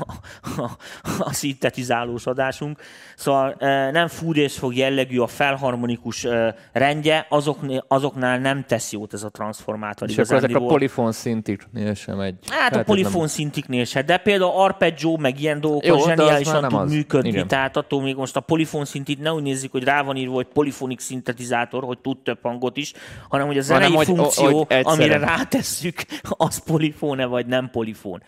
a, 0.56 0.70
a 1.18 1.32
szintetizálós 1.32 2.26
adásunk, 2.26 2.80
szóval 3.16 3.48
uh, 3.48 3.58
nem 3.92 4.08
fűrészfog 4.08 4.74
jellegű 4.74 5.18
a 5.18 5.26
felharmonikus 5.26 6.24
uh, 6.24 6.48
rendje, 6.72 7.26
azok, 7.28 7.58
azoknál 7.88 8.38
nem 8.38 8.64
tesz 8.66 8.92
jót 8.92 9.12
ez 9.12 9.22
a 9.22 9.28
transformátor. 9.28 10.08
És 10.08 10.18
akkor 10.18 10.36
ezek 10.36 10.56
a 10.56 10.66
polifon 10.66 11.12
szintiknél 11.12 11.94
sem 11.94 12.20
egy... 12.20 12.34
Hát 12.48 12.76
a 12.76 12.82
polifon 12.82 13.18
nem... 13.18 13.26
szintiknél 13.26 13.84
sem, 13.84 14.06
de 14.06 14.16
például 14.16 14.52
arpeggio, 14.54 15.16
meg 15.16 15.40
ilyen 15.40 15.60
dolgok 15.60 15.86
Jó, 15.86 15.98
zseniálisan 15.98 16.68
tud 16.68 16.78
az. 16.78 16.92
működni, 16.92 17.28
Igen. 17.28 17.48
tehát 17.48 17.76
attól 17.76 18.02
még 18.02 18.16
most 18.16 18.36
a 18.36 18.40
polifon 18.40 18.84
szintit 18.84 19.20
ne 19.20 19.32
úgy 19.32 19.42
nézzük, 19.42 19.72
hogy 19.72 19.84
rá 19.84 20.02
van 20.02 20.16
írva, 20.16 20.34
hogy 20.34 20.46
polifonik 20.46 21.00
szintetizátor, 21.00 21.84
hogy 21.84 21.98
tud 21.98 22.29
több 22.30 22.42
hangot 22.42 22.76
is, 22.76 22.92
hanem 23.28 23.46
hogy 23.46 23.58
a 23.58 23.62
zenei 23.62 23.92
hanem, 23.92 24.04
funkció, 24.04 24.44
hogy, 24.44 24.66
hogy 24.66 24.82
amire 24.84 25.18
rátesszük, 25.18 26.02
az 26.46 26.64
polifóne 26.64 27.24
vagy 27.26 27.46
nem 27.46 27.70
polifón. 27.70 28.22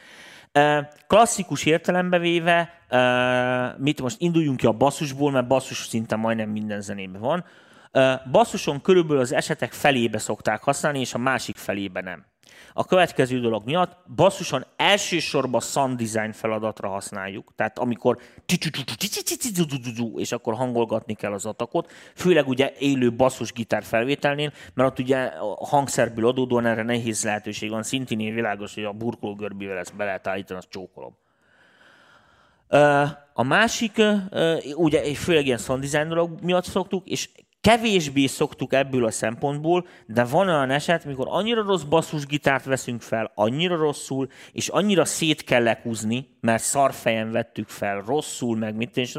Klasszikus 1.06 1.64
értelembe 1.64 2.18
véve, 2.18 2.70
mit 3.78 4.00
most 4.00 4.16
induljunk 4.18 4.56
ki 4.56 4.66
a 4.66 4.72
basszusból, 4.72 5.30
mert 5.30 5.46
basszus 5.46 5.76
szinte 5.76 6.16
majdnem 6.16 6.48
minden 6.48 6.80
zenében 6.80 7.20
van. 7.20 7.44
Basszuson 8.30 8.80
körülbelül 8.80 9.22
az 9.22 9.32
esetek 9.32 9.72
felébe 9.72 10.18
szokták 10.18 10.62
használni, 10.62 11.00
és 11.00 11.14
a 11.14 11.18
másik 11.18 11.56
felébe 11.56 12.00
nem. 12.00 12.24
A 12.74 12.84
következő 12.84 13.40
dolog 13.40 13.64
miatt 13.64 13.96
basszusan 14.14 14.66
elsősorban 14.76 15.60
sound 15.60 15.98
design 15.98 16.32
feladatra 16.32 16.88
használjuk. 16.88 17.52
Tehát 17.56 17.78
amikor 17.78 18.18
és 20.16 20.32
akkor 20.32 20.54
hangolgatni 20.54 21.14
kell 21.14 21.32
az 21.32 21.46
atakot, 21.46 21.90
főleg 22.14 22.48
ugye 22.48 22.72
élő 22.78 23.12
basszus 23.12 23.52
gitár 23.52 23.82
felvételnél, 23.82 24.52
mert 24.74 24.90
ott 24.90 24.98
ugye 24.98 25.18
a 25.24 25.66
hangszerből 25.66 26.26
adódóan 26.26 26.66
erre 26.66 26.82
nehéz 26.82 27.24
lehetőség 27.24 27.70
van. 27.70 27.82
Szintén 27.82 28.34
világos, 28.34 28.74
hogy 28.74 28.84
a 28.84 28.92
burkoló 28.92 29.34
görbével 29.34 29.78
ezt 29.78 29.96
be 29.96 30.04
lehet 30.04 30.26
állítani, 30.26 30.58
azt 30.58 30.70
csókolom. 30.70 31.16
A 33.32 33.42
másik, 33.42 34.02
ugye 34.74 35.14
főleg 35.14 35.46
ilyen 35.46 35.58
sound 35.58 35.82
design 35.82 36.08
dolog 36.08 36.42
miatt 36.42 36.64
szoktuk, 36.64 37.06
és 37.06 37.28
kevésbé 37.62 38.26
szoktuk 38.26 38.72
ebből 38.72 39.04
a 39.04 39.10
szempontból, 39.10 39.86
de 40.06 40.24
van 40.24 40.48
olyan 40.48 40.70
eset, 40.70 41.04
mikor 41.04 41.26
annyira 41.30 41.62
rossz 41.62 41.82
basszusgitárt 41.82 42.64
veszünk 42.64 43.02
fel, 43.02 43.32
annyira 43.34 43.76
rosszul, 43.76 44.28
és 44.52 44.68
annyira 44.68 45.04
szét 45.04 45.44
kell 45.44 45.62
lekúzni, 45.62 46.28
mert 46.40 46.62
szarfejen 46.62 47.30
vettük 47.30 47.68
fel 47.68 48.02
rosszul, 48.06 48.56
meg 48.56 48.74
mit 48.74 48.96
is, 48.96 49.16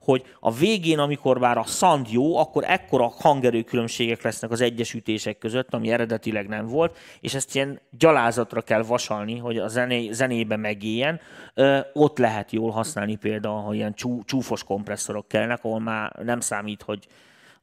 hogy 0.00 0.24
a 0.40 0.52
végén, 0.52 0.98
amikor 0.98 1.38
már 1.38 1.58
a 1.58 1.64
szand 1.64 2.06
jó, 2.10 2.36
akkor 2.36 2.64
ekkora 2.66 3.08
hangerő 3.08 3.62
különbségek 3.62 4.22
lesznek 4.22 4.50
az 4.50 4.60
egyes 4.60 4.94
ütések 4.94 5.38
között, 5.38 5.74
ami 5.74 5.90
eredetileg 5.90 6.48
nem 6.48 6.66
volt, 6.66 6.98
és 7.20 7.34
ezt 7.34 7.54
ilyen 7.54 7.80
gyalázatra 7.90 8.62
kell 8.62 8.82
vasalni, 8.82 9.38
hogy 9.38 9.58
a 9.58 9.68
zené, 9.68 10.10
zenébe 10.10 10.56
megéljen. 10.56 11.20
Ö, 11.54 11.78
ott 11.92 12.18
lehet 12.18 12.52
jól 12.52 12.70
használni 12.70 13.16
például, 13.16 13.60
ha 13.60 13.74
ilyen 13.74 13.94
csú, 13.94 14.24
csúfos 14.24 14.64
kompresszorok 14.64 15.28
kellnek, 15.28 15.64
ahol 15.64 15.80
már 15.80 16.12
nem 16.22 16.40
számít, 16.40 16.82
hogy 16.82 17.06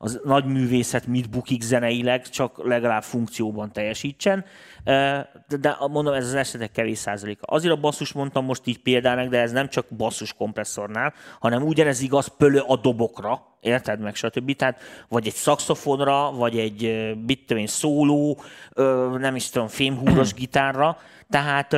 az 0.03 0.19
nagy 0.23 0.45
művészet 0.45 1.07
mit 1.07 1.29
bukik 1.29 1.61
zeneileg, 1.61 2.29
csak 2.29 2.67
legalább 2.67 3.03
funkcióban 3.03 3.71
teljesítsen. 3.71 4.45
De 5.59 5.77
mondom, 5.91 6.13
ez 6.13 6.25
az 6.25 6.33
esetek 6.33 6.71
kevés 6.71 6.97
százaléka. 6.97 7.45
Azért 7.45 7.73
a 7.73 7.79
basszus 7.79 8.11
mondtam 8.11 8.45
most 8.45 8.67
így 8.67 8.79
példának, 8.79 9.29
de 9.29 9.39
ez 9.39 9.51
nem 9.51 9.67
csak 9.67 9.85
basszus 9.97 10.33
kompresszornál, 10.33 11.13
hanem 11.39 11.63
ugyanez 11.63 12.01
igaz 12.01 12.27
pölő 12.37 12.59
a 12.59 12.75
dobokra, 12.75 13.57
érted 13.59 13.99
meg, 13.99 14.15
stb. 14.15 14.55
Tehát 14.55 14.79
vagy 15.09 15.27
egy 15.27 15.33
szakszofonra, 15.33 16.31
vagy 16.31 16.57
egy, 16.57 17.11
mit 17.25 17.39
tudom 17.45 17.61
én, 17.61 17.67
szóló, 17.67 18.41
nem 19.17 19.35
is 19.35 19.49
tudom, 19.49 19.67
fémhúros 19.67 20.33
gitárra, 20.41 20.97
tehát 21.29 21.75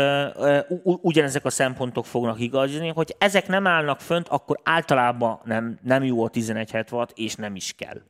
ugyanezek 0.83 1.45
a 1.45 1.49
szempontok 1.49 2.05
fognak 2.05 2.39
igazni, 2.39 2.87
hogy 2.87 3.15
ezek 3.17 3.47
nem 3.47 3.67
állnak 3.67 3.99
fönt, 3.99 4.27
akkor 4.27 4.59
általában 4.63 5.39
nem, 5.43 5.79
nem 5.81 6.03
jó 6.03 6.23
a 6.23 6.29
1176, 6.33 7.11
és 7.15 7.35
nem 7.35 7.55
is 7.55 7.73
kell. 7.77 8.01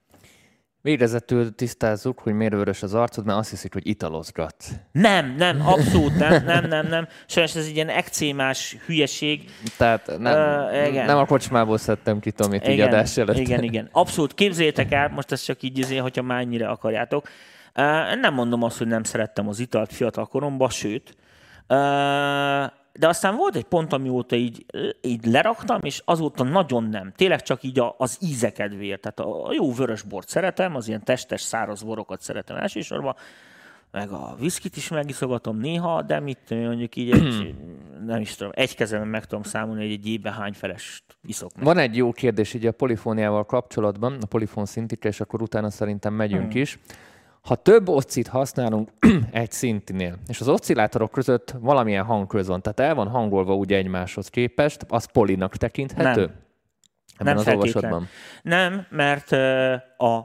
Végezetül 0.83 1.55
tisztázzuk, 1.55 2.19
hogy 2.19 2.33
miért 2.33 2.53
vörös 2.53 2.83
az 2.83 2.93
arcod, 2.93 3.25
mert 3.25 3.37
azt 3.37 3.49
hiszik, 3.49 3.73
hogy 3.73 3.87
italozgat. 3.87 4.55
Nem, 4.91 5.35
nem, 5.37 5.67
abszolút 5.67 6.15
nem, 6.17 6.45
nem, 6.45 6.67
nem, 6.67 6.87
nem. 6.87 7.07
Sajnos 7.25 7.55
ez 7.55 7.65
egy 7.65 7.75
ilyen 7.75 7.89
ekcémás 7.89 8.77
hülyeség. 8.85 9.49
Tehát 9.77 10.17
nem, 10.17 10.63
uh, 10.65 10.87
igen. 10.87 11.05
nem 11.05 11.17
a 11.17 11.25
kocsmából 11.25 11.77
szedtem 11.77 12.19
ki 12.19 12.31
Tomit 12.31 12.67
így 12.67 12.79
adás 12.79 13.17
előtt. 13.17 13.37
Igen, 13.37 13.63
igen. 13.69 13.89
Abszolút 13.91 14.33
képzétek 14.33 14.91
el, 14.91 15.09
most 15.09 15.31
ezt 15.31 15.45
csak 15.45 15.61
így 15.61 15.77
izé, 15.77 15.97
hogyha 15.97 16.21
már 16.21 16.39
ennyire 16.39 16.67
akarjátok. 16.67 17.27
Uh, 17.75 18.19
nem 18.21 18.33
mondom 18.33 18.63
azt, 18.63 18.77
hogy 18.77 18.87
nem 18.87 19.03
szerettem 19.03 19.47
az 19.47 19.59
italt 19.59 19.93
fiatal 19.93 20.25
koromban, 20.25 20.69
sőt, 20.69 21.15
uh, 21.67 21.77
de 22.99 23.07
aztán 23.07 23.35
volt 23.35 23.55
egy 23.55 23.63
pont, 23.63 23.93
amióta 23.93 24.35
így, 24.35 24.65
így 25.01 25.25
leraktam, 25.25 25.79
és 25.83 26.01
azóta 26.05 26.43
nagyon 26.43 26.83
nem. 26.83 27.11
Tényleg 27.15 27.41
csak 27.41 27.63
így 27.63 27.79
a, 27.79 27.95
az 27.97 28.17
ízekedvéért. 28.21 29.01
Tehát 29.01 29.19
a 29.19 29.53
jó 29.53 29.73
vörös 29.73 30.01
bort 30.01 30.29
szeretem, 30.29 30.75
az 30.75 30.87
ilyen 30.87 31.03
testes, 31.03 31.41
száraz 31.41 31.83
borokat 31.83 32.21
szeretem 32.21 32.57
elsősorban, 32.57 33.15
meg 33.91 34.09
a 34.11 34.35
viszkit 34.39 34.75
is 34.75 34.87
megiszogatom 34.87 35.57
néha, 35.57 36.01
de 36.01 36.19
mit 36.19 36.49
mondjuk 36.49 36.95
így 36.95 37.11
egy, 37.11 37.55
nem 38.05 38.21
is 38.21 38.35
tudom, 38.35 38.51
egy 38.55 38.75
kezemben 38.75 39.09
meg 39.09 39.25
tudom 39.25 39.43
számolni, 39.43 39.81
hogy 39.81 39.91
egy 39.91 40.07
évben 40.07 40.33
hány 40.33 40.53
felest 40.53 41.03
iszok 41.25 41.55
meg. 41.55 41.65
Van 41.65 41.77
egy 41.77 41.95
jó 41.95 42.11
kérdés 42.11 42.53
így 42.53 42.65
a 42.65 42.71
polifóniával 42.71 43.45
kapcsolatban, 43.45 44.17
a 44.21 44.25
polifón 44.25 44.65
szintikre, 44.65 45.09
és 45.09 45.21
akkor 45.21 45.41
utána 45.41 45.69
szerintem 45.69 46.13
megyünk 46.13 46.51
hmm. 46.51 46.61
is. 46.61 46.79
Ha 47.43 47.55
több 47.55 47.89
oszcit 47.89 48.27
használunk 48.27 48.89
egy 49.31 49.51
szintinél, 49.51 50.17
és 50.27 50.39
az 50.39 50.47
oszcillátorok 50.47 51.11
között 51.11 51.55
valamilyen 51.59 52.03
hangköz 52.03 52.47
van, 52.47 52.61
tehát 52.61 52.79
el 52.79 52.95
van 52.95 53.07
hangolva 53.07 53.55
ugye 53.55 53.77
egymáshoz 53.77 54.27
képest, 54.27 54.85
az 54.87 55.05
polinak 55.05 55.55
tekinthető? 55.55 56.21
Nem. 56.21 56.41
Ebben 57.17 57.35
nem 57.35 57.37
az 57.37 57.47
olvasatban. 57.47 58.07
Nem, 58.41 58.85
mert 58.89 59.31
a, 59.97 60.15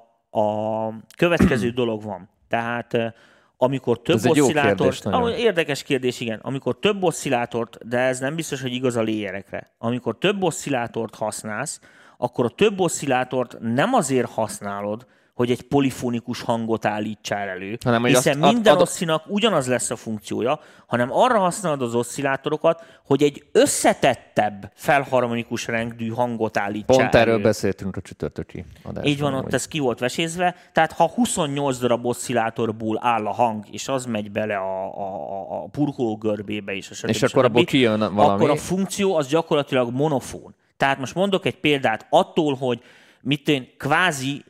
a 0.40 0.88
következő 1.16 1.70
dolog 1.80 2.02
van. 2.02 2.28
Tehát 2.48 3.14
amikor 3.56 4.02
több 4.02 4.16
ez 4.16 4.26
oszcillátort... 4.26 5.02
Kérdés, 5.02 5.38
érdekes 5.38 5.82
kérdés, 5.82 6.20
igen. 6.20 6.38
Amikor 6.42 6.78
több 6.78 7.02
oszcillátort, 7.02 7.88
de 7.88 7.98
ez 7.98 8.18
nem 8.18 8.34
biztos, 8.34 8.62
hogy 8.62 8.72
igaz 8.72 8.96
a 8.96 9.02
léjerekre. 9.02 9.74
Amikor 9.78 10.18
több 10.18 10.42
oszcillátort 10.42 11.14
használsz, 11.14 11.80
akkor 12.16 12.44
a 12.44 12.48
több 12.48 12.80
oszcillátort 12.80 13.56
nem 13.60 13.94
azért 13.94 14.30
használod, 14.30 15.06
hogy 15.38 15.50
egy 15.50 15.62
polifonikus 15.62 16.40
hangot 16.42 16.84
állítsál 16.84 17.48
elő, 17.48 17.78
hanem, 17.84 18.04
hiszen 18.04 18.42
azt, 18.42 18.52
minden 18.52 18.74
ad, 18.74 18.80
oszcinak 18.80 19.22
ugyanaz 19.26 19.66
lesz 19.66 19.90
a 19.90 19.96
funkciója, 19.96 20.60
hanem 20.86 21.12
arra 21.12 21.38
használod 21.38 21.82
az 21.82 21.94
oszcillátorokat, 21.94 22.82
hogy 23.06 23.22
egy 23.22 23.44
összetettebb 23.52 24.72
felharmonikus 24.74 25.66
rengdű 25.66 26.08
hangot 26.08 26.56
állítsál 26.56 26.96
Pont 26.96 27.14
elő. 27.14 27.30
erről 27.30 27.42
beszéltünk 27.42 27.96
a 27.96 28.00
csütörtöki 28.00 28.64
adásban. 28.82 29.04
Így 29.04 29.20
van, 29.20 29.34
ott 29.34 29.52
ez 29.52 29.68
ki 29.68 29.78
volt 29.78 29.98
vesézve. 29.98 30.54
Tehát 30.72 30.92
ha 30.92 31.08
28 31.08 31.78
darab 31.78 32.06
oszcillátorból 32.06 32.98
áll 33.02 33.26
a 33.26 33.32
hang, 33.32 33.64
és 33.70 33.88
az 33.88 34.04
megy 34.04 34.30
bele 34.30 34.56
a, 34.56 34.84
a, 34.84 35.62
a 35.62 35.68
purkoló 35.68 36.16
görbébe 36.16 36.72
is, 36.72 36.90
és, 36.90 37.02
és 37.02 37.22
akkor 37.22 37.44
abból 37.44 37.64
kijön 37.64 37.98
valami. 37.98 38.20
Akkor 38.20 38.50
a 38.50 38.56
funkció 38.56 39.16
az 39.16 39.26
gyakorlatilag 39.26 39.92
monofón. 39.92 40.54
Tehát 40.76 40.98
most 40.98 41.14
mondok 41.14 41.46
egy 41.46 41.60
példát 41.60 42.06
attól, 42.10 42.54
hogy 42.54 42.82
mit 43.22 43.48
én 43.48 43.68
kvázi 43.76 44.44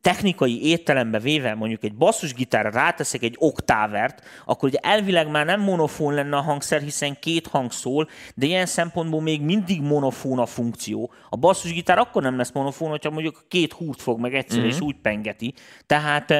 technikai 0.00 0.66
értelembe 0.68 1.18
véve 1.18 1.54
mondjuk 1.54 1.84
egy 1.84 1.94
basszusgitárra 1.94 2.70
ráteszek 2.70 3.22
egy 3.22 3.36
oktávert, 3.38 4.22
akkor 4.44 4.68
ugye 4.68 4.78
elvileg 4.78 5.30
már 5.30 5.46
nem 5.46 5.60
monofón 5.60 6.14
lenne 6.14 6.36
a 6.36 6.40
hangszer, 6.40 6.80
hiszen 6.80 7.16
két 7.20 7.46
hang 7.46 7.72
szól, 7.72 8.08
de 8.34 8.46
ilyen 8.46 8.66
szempontból 8.66 9.20
még 9.20 9.40
mindig 9.40 9.82
monofón 9.82 10.38
a 10.38 10.46
funkció. 10.46 11.12
A 11.28 11.36
basszusgitár 11.36 11.98
akkor 11.98 12.22
nem 12.22 12.36
lesz 12.36 12.52
monofón, 12.52 12.88
hogyha 12.88 13.10
mondjuk 13.10 13.44
két 13.48 13.72
húrt 13.72 14.02
fog 14.02 14.20
meg 14.20 14.34
egyszer, 14.34 14.58
mm-hmm. 14.58 14.68
és 14.68 14.80
úgy 14.80 14.96
pengeti. 15.02 15.54
Tehát 15.86 16.30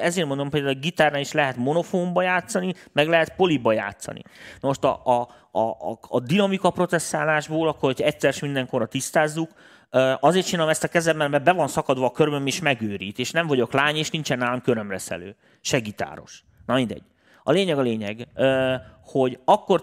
ezért 0.00 0.26
mondom, 0.26 0.50
például 0.50 0.74
a 0.74 0.78
gitárnál 0.78 1.20
is 1.20 1.32
lehet 1.32 1.56
monofónba 1.56 2.22
játszani, 2.22 2.74
meg 2.92 3.08
lehet 3.08 3.36
poliba 3.36 3.72
játszani. 3.72 4.22
most 4.60 4.84
a, 4.84 5.00
a, 5.04 5.28
a, 5.50 5.60
a, 5.60 5.98
a 6.08 6.20
dinamika 6.20 6.70
processzálásból, 6.70 7.68
akkor 7.68 7.92
hogy 7.94 8.02
egyszer 8.02 8.34
mindenkorra 8.40 8.86
tisztázzuk, 8.86 9.50
Azért 10.20 10.46
csinálom 10.46 10.70
ezt 10.70 10.84
a 10.84 10.88
kezemben, 10.88 11.30
mert 11.30 11.44
be 11.44 11.52
van 11.52 11.68
szakadva 11.68 12.06
a 12.06 12.10
körmöm, 12.10 12.46
és 12.46 12.60
megőrít, 12.60 13.18
és 13.18 13.30
nem 13.30 13.46
vagyok 13.46 13.72
lány, 13.72 13.96
és 13.96 14.10
nincsen 14.10 14.38
nálam 14.38 14.60
körömreszelő. 14.60 15.36
Se 15.60 15.78
gitáros. 15.78 16.44
Na 16.66 16.74
mindegy. 16.74 17.02
A 17.42 17.52
lényeg 17.52 17.78
a 17.78 17.82
lényeg, 17.82 18.28
hogy 19.04 19.38
akkor 19.44 19.82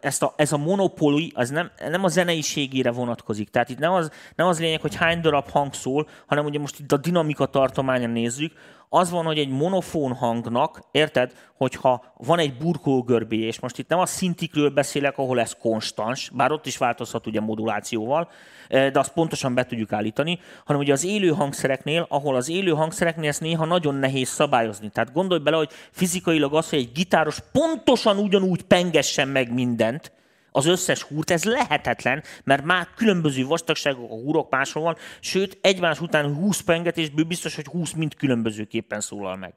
ezt 0.00 0.22
a, 0.22 0.32
ez 0.36 0.52
a 0.52 0.56
monopóli, 0.56 1.32
az 1.34 1.50
nem, 1.50 1.70
nem 1.88 2.04
a 2.04 2.08
zeneiségére 2.08 2.90
vonatkozik. 2.90 3.48
Tehát 3.48 3.68
itt 3.68 3.78
nem 3.78 3.92
az, 3.92 4.10
nem 4.36 4.46
az 4.46 4.60
lényeg, 4.60 4.80
hogy 4.80 4.94
hány 4.94 5.20
darab 5.20 5.50
hang 5.50 5.74
szól, 5.74 6.08
hanem 6.26 6.44
ugye 6.44 6.58
most 6.58 6.78
itt 6.78 6.92
a 6.92 6.96
dinamika 6.96 7.46
tartományon 7.46 8.10
nézzük, 8.10 8.52
az 8.92 9.10
van, 9.10 9.24
hogy 9.24 9.38
egy 9.38 9.48
monofón 9.48 10.14
hangnak, 10.14 10.80
érted, 10.90 11.32
hogyha 11.56 12.04
van 12.16 12.38
egy 12.38 12.56
burkológörbé, 12.56 13.38
és 13.38 13.60
most 13.60 13.78
itt 13.78 13.88
nem 13.88 13.98
a 13.98 14.06
szintikről 14.06 14.70
beszélek, 14.70 15.18
ahol 15.18 15.40
ez 15.40 15.56
konstans, 15.60 16.30
bár 16.34 16.52
ott 16.52 16.66
is 16.66 16.76
változhat 16.76 17.26
ugye 17.26 17.40
modulációval, 17.40 18.28
de 18.68 18.98
azt 18.98 19.12
pontosan 19.12 19.54
be 19.54 19.66
tudjuk 19.66 19.92
állítani, 19.92 20.38
hanem 20.64 20.82
ugye 20.82 20.92
az 20.92 21.04
élő 21.04 21.28
hangszereknél, 21.28 22.06
ahol 22.08 22.36
az 22.36 22.48
élő 22.48 22.70
hangszereknél 22.70 23.28
ezt 23.28 23.40
néha 23.40 23.64
nagyon 23.64 23.94
nehéz 23.94 24.28
szabályozni. 24.28 24.88
Tehát 24.88 25.12
gondolj 25.12 25.40
bele, 25.40 25.56
hogy 25.56 25.70
fizikailag 25.90 26.54
az, 26.54 26.70
hogy 26.70 26.78
egy 26.78 26.92
gitáros 26.92 27.38
pontosan 27.52 28.18
ugyanúgy 28.18 28.62
pengessen 28.62 29.28
meg 29.28 29.52
mindent, 29.52 30.12
az 30.52 30.66
összes 30.66 31.02
húrt, 31.02 31.30
ez 31.30 31.44
lehetetlen, 31.44 32.22
mert 32.44 32.64
már 32.64 32.88
különböző 32.96 33.44
vastagságok 33.44 34.10
a 34.10 34.14
húrok 34.14 34.50
máshol 34.50 34.82
van, 34.82 34.96
sőt, 35.20 35.58
egymás 35.60 36.00
után 36.00 36.34
20 36.34 36.60
pengetésből 36.60 37.24
biztos, 37.24 37.54
hogy 37.54 37.66
20 37.66 37.92
mind 37.92 38.14
különbözőképpen 38.14 39.00
szólal 39.00 39.36
meg 39.36 39.54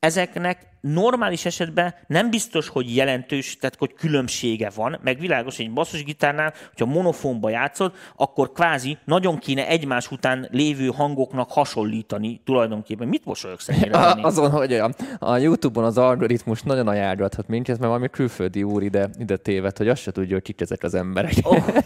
ezeknek 0.00 0.68
normális 0.80 1.44
esetben 1.44 1.94
nem 2.06 2.30
biztos, 2.30 2.68
hogy 2.68 2.96
jelentős, 2.96 3.56
tehát 3.56 3.76
hogy 3.78 3.92
különbsége 3.92 4.70
van, 4.74 4.98
meg 5.02 5.18
világos, 5.18 5.56
hogy 5.56 5.64
egy 5.64 5.72
basszusgitárnál, 5.72 6.54
hogyha 6.68 6.92
monofonba 6.92 7.50
játszod, 7.50 7.92
akkor 8.16 8.52
kvázi 8.52 8.98
nagyon 9.04 9.38
kéne 9.38 9.68
egymás 9.68 10.10
után 10.10 10.48
lévő 10.50 10.86
hangoknak 10.86 11.50
hasonlítani 11.50 12.40
tulajdonképpen. 12.44 13.08
Mit 13.08 13.24
mosolyogsz 13.24 13.68
ennyire? 13.68 13.98
Azon, 14.22 14.50
hogy 14.50 14.72
a, 14.72 14.90
a 15.18 15.36
YouTube-on 15.36 15.84
az 15.84 15.98
algoritmus 15.98 16.62
nagyon 16.62 16.88
ajánlgathat 16.88 17.48
minket, 17.48 17.78
mert 17.78 17.88
valami 17.88 18.08
külföldi 18.08 18.62
úr 18.62 18.82
ide, 18.82 19.10
ide 19.18 19.36
téved, 19.36 19.76
hogy 19.76 19.88
azt 19.88 20.02
se 20.02 20.10
tudja, 20.12 20.34
hogy 20.34 20.42
kik 20.42 20.60
ezek 20.60 20.82
az 20.82 20.94
emberek. 20.94 21.32
Oh, 21.42 21.56
oh, 21.56 21.76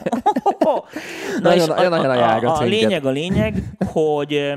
oh, 0.43 0.74
oh. 0.74 0.85
Na 1.41 1.49
nagyon, 1.49 1.59
és 1.59 1.66
nagyon 1.66 1.93
a, 1.93 2.11
a, 2.11 2.47
a, 2.47 2.61
a 2.61 2.65
lényeg 2.65 3.05
a 3.05 3.11
lényeg, 3.11 3.62
hogy 3.85 4.55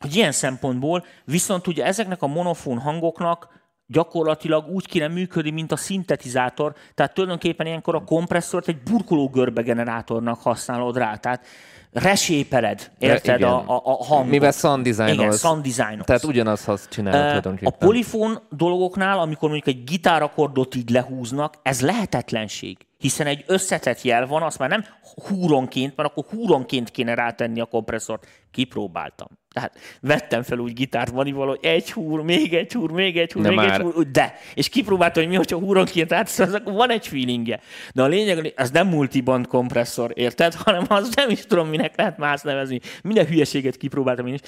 hogy 0.00 0.16
ilyen 0.16 0.32
szempontból 0.32 1.04
viszont 1.24 1.66
ugye 1.66 1.84
ezeknek 1.84 2.22
a 2.22 2.26
monofón 2.26 2.78
hangoknak 2.78 3.48
gyakorlatilag 3.86 4.68
úgy 4.68 4.86
kéne 4.86 5.08
működni, 5.08 5.50
mint 5.50 5.72
a 5.72 5.76
szintetizátor, 5.76 6.74
tehát 6.94 7.14
tulajdonképpen 7.14 7.66
ilyenkor 7.66 7.94
a 7.94 8.04
kompresszort 8.04 8.68
egy 8.68 8.82
burkoló 8.82 9.28
görbe 9.28 9.62
generátornak 9.62 10.40
használod 10.42 10.96
rá, 10.96 11.16
tehát 11.16 11.46
resépered, 11.92 12.90
érted, 12.98 13.42
a, 13.42 13.56
a, 13.66 13.82
a 13.84 14.04
hangot. 14.04 14.30
Mivel 14.30 14.50
sound 14.52 14.84
design 14.88 15.08
Igen, 15.12 15.32
sound 15.32 15.62
design 15.62 16.00
Tehát 16.04 16.24
ugyanazt 16.24 16.68
azt 16.68 16.88
csinálod 16.90 17.20
a 17.20 17.26
tulajdonképpen. 17.26 17.78
polifón 17.78 18.38
dolgoknál, 18.50 19.18
amikor 19.18 19.48
mondjuk 19.50 19.76
egy 19.76 19.84
gitárakordot 19.84 20.74
így 20.74 20.90
lehúznak, 20.90 21.54
ez 21.62 21.80
lehetetlenség. 21.80 22.78
Hiszen 22.98 23.26
egy 23.26 23.44
összetett 23.46 24.02
jel 24.02 24.26
van, 24.26 24.42
azt 24.42 24.58
már 24.58 24.68
nem 24.68 24.84
húronként, 25.28 25.96
mert 25.96 26.08
akkor 26.10 26.24
húronként 26.30 26.90
kéne 26.90 27.14
rátenni 27.14 27.60
a 27.60 27.64
kompresszort. 27.64 28.26
Kipróbáltam. 28.50 29.28
Tehát 29.54 29.72
vettem 30.00 30.42
fel 30.42 30.58
úgy 30.58 30.72
gitárt 30.72 31.12
manival, 31.12 31.46
hogy 31.48 31.58
egy 31.62 31.92
húr, 31.92 32.20
még 32.22 32.54
egy 32.54 32.72
húr, 32.72 32.90
még 32.90 33.18
egy 33.18 33.32
húr, 33.32 33.42
De 33.42 33.48
még 33.48 33.56
már- 33.58 33.80
egy 33.80 33.80
húr, 33.92 34.10
de. 34.10 34.34
És 34.54 34.68
kipróbáltam, 34.68 35.22
hogy 35.22 35.30
mi, 35.32 35.36
hogyha 35.38 35.58
húronként 35.58 36.12
átszol, 36.12 36.54
akkor 36.54 36.72
van 36.72 36.90
egy 36.90 37.06
feelingje. 37.06 37.60
De 37.94 38.02
a 38.02 38.06
lényeg, 38.06 38.52
az 38.56 38.70
nem 38.70 38.88
multiband 38.88 39.46
kompresszor, 39.46 40.10
érted? 40.14 40.54
Hanem 40.54 40.84
az 40.88 41.10
nem 41.14 41.30
is 41.30 41.46
tudom, 41.46 41.68
minek 41.80 41.96
lehet 41.96 42.18
más 42.18 42.42
nevezni. 42.42 42.80
Minden 43.02 43.26
hülyeséget 43.26 43.76
kipróbáltam 43.76 44.26
én 44.26 44.34
is. 44.34 44.40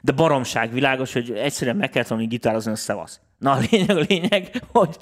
De 0.00 0.12
baromság, 0.12 0.72
világos, 0.72 1.12
hogy 1.12 1.30
egyszerűen 1.30 1.76
meg 1.76 1.90
kell 1.90 2.02
tanulni 2.02 2.28
gitározni, 2.28 2.70
az 2.70 2.80
szevasz. 2.80 3.20
Na 3.38 3.52
a 3.52 3.60
lényeg, 3.70 3.96
a 3.96 4.04
lényeg, 4.08 4.62
hogy, 4.72 4.96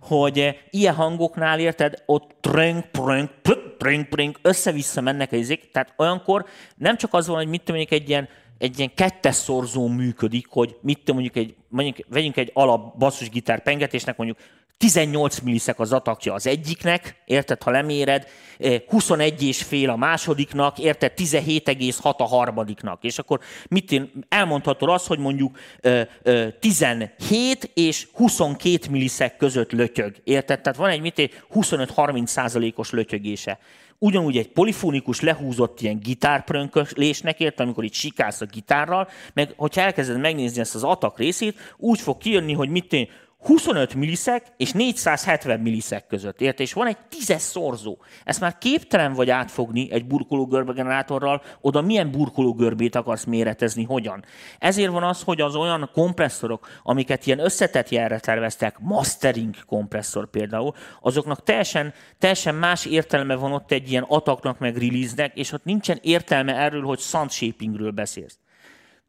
hogy 0.00 0.58
ilyen 0.70 0.94
hangoknál 0.94 1.58
érted, 1.58 2.02
ott 2.06 2.30
trönk, 2.40 2.84
prönk, 2.84 3.30
plük, 3.42 3.76
prönk, 3.76 4.08
prönk, 4.08 4.38
össze-vissza 4.42 5.00
mennek 5.00 5.32
a 5.32 5.36
izék, 5.36 5.70
tehát 5.70 5.94
olyankor 5.96 6.46
nem 6.76 6.96
csak 6.96 7.14
az 7.14 7.26
van, 7.26 7.36
hogy 7.36 7.48
mit 7.48 7.62
tudom, 7.62 7.80
egy 7.88 8.08
ilyen, 8.08 8.28
egy 8.60 8.78
ilyen 8.78 8.94
kettes 8.94 9.34
szorzó 9.34 9.88
működik, 9.88 10.46
hogy 10.50 10.76
mit 10.80 11.12
mondjuk 11.12 11.36
egy, 11.36 11.54
mondjuk 11.68 12.06
vegyünk 12.08 12.36
egy 12.36 12.50
alap 12.54 12.98
basszusgitár 12.98 13.62
pengetésnek 13.62 14.16
mondjuk 14.16 14.38
18 14.76 15.38
milliszek 15.38 15.78
az 15.78 15.92
atakja 15.92 16.34
az 16.34 16.46
egyiknek, 16.46 17.22
érted, 17.24 17.62
ha 17.62 17.70
leméred, 17.70 18.26
eh, 18.58 18.80
21 18.88 19.42
és 19.42 19.62
fél 19.62 19.90
a 19.90 19.96
másodiknak, 19.96 20.78
érted, 20.78 21.12
17,6 21.16 22.20
a 22.20 22.24
harmadiknak. 22.24 23.04
És 23.04 23.18
akkor 23.18 23.40
mit 23.68 23.92
én, 23.92 24.10
elmondhatod 24.28 24.88
azt, 24.88 25.06
hogy 25.06 25.18
mondjuk 25.18 25.58
ö, 25.80 26.00
ö, 26.22 26.48
17 26.60 27.70
és 27.74 28.08
22 28.12 28.90
milliszek 28.90 29.36
között 29.36 29.72
lötyög, 29.72 30.16
érted? 30.24 30.60
Tehát 30.60 30.78
van 30.78 30.90
egy 30.90 31.00
mit 31.00 31.18
én, 31.18 31.30
25-30 31.54 32.26
százalékos 32.26 32.90
lötyögése. 32.90 33.58
Ugyanúgy 34.02 34.36
egy 34.36 34.48
polifonikus 34.48 35.20
lehúzott 35.20 35.80
ilyen 35.80 35.98
gitárprönköslésnek, 35.98 37.40
érted, 37.40 37.66
amikor 37.66 37.84
itt 37.84 37.92
sikálsz 37.92 38.40
a 38.40 38.46
gitárral, 38.46 39.08
meg 39.32 39.52
hogyha 39.56 39.80
elkezded 39.80 40.20
megnézni 40.20 40.60
ezt 40.60 40.74
az 40.74 40.84
atak 40.84 41.18
részét, 41.18 41.74
úgy 41.76 42.00
fog 42.00 42.18
kijönni, 42.18 42.52
hogy 42.52 42.68
mit 42.68 42.92
én, 42.92 43.08
25 43.42 43.94
milliszek 43.94 44.46
és 44.56 44.72
470 44.72 45.60
milliszek 45.60 46.06
között, 46.06 46.40
érted? 46.40 46.60
És 46.60 46.72
van 46.72 46.86
egy 46.86 46.96
tízes 47.08 47.42
szorzó. 47.42 47.98
Ezt 48.24 48.40
már 48.40 48.58
képtelen 48.58 49.12
vagy 49.12 49.30
átfogni 49.30 49.92
egy 49.92 50.06
burkológörbe 50.06 50.72
generátorral, 50.72 51.42
oda 51.60 51.80
milyen 51.80 52.10
burkológörbét 52.10 52.94
akarsz 52.94 53.24
méretezni, 53.24 53.84
hogyan. 53.84 54.24
Ezért 54.58 54.90
van 54.90 55.02
az, 55.02 55.22
hogy 55.22 55.40
az 55.40 55.54
olyan 55.54 55.90
kompresszorok, 55.92 56.68
amiket 56.82 57.26
ilyen 57.26 57.38
összetett 57.38 57.88
jelre 57.88 58.18
terveztek, 58.18 58.78
mastering 58.78 59.54
kompresszor 59.66 60.30
például, 60.30 60.74
azoknak 61.00 61.42
teljesen, 61.42 61.92
teljesen 62.18 62.54
más 62.54 62.84
értelme 62.84 63.34
van 63.34 63.52
ott 63.52 63.72
egy 63.72 63.90
ilyen 63.90 64.04
ataknak 64.08 64.58
meg 64.58 64.76
release-nek, 64.76 65.36
és 65.36 65.52
ott 65.52 65.64
nincsen 65.64 65.98
értelme 66.02 66.56
erről, 66.56 66.82
hogy 66.82 66.98
sound 66.98 67.30
shapingről 67.30 67.90
beszélsz. 67.90 68.38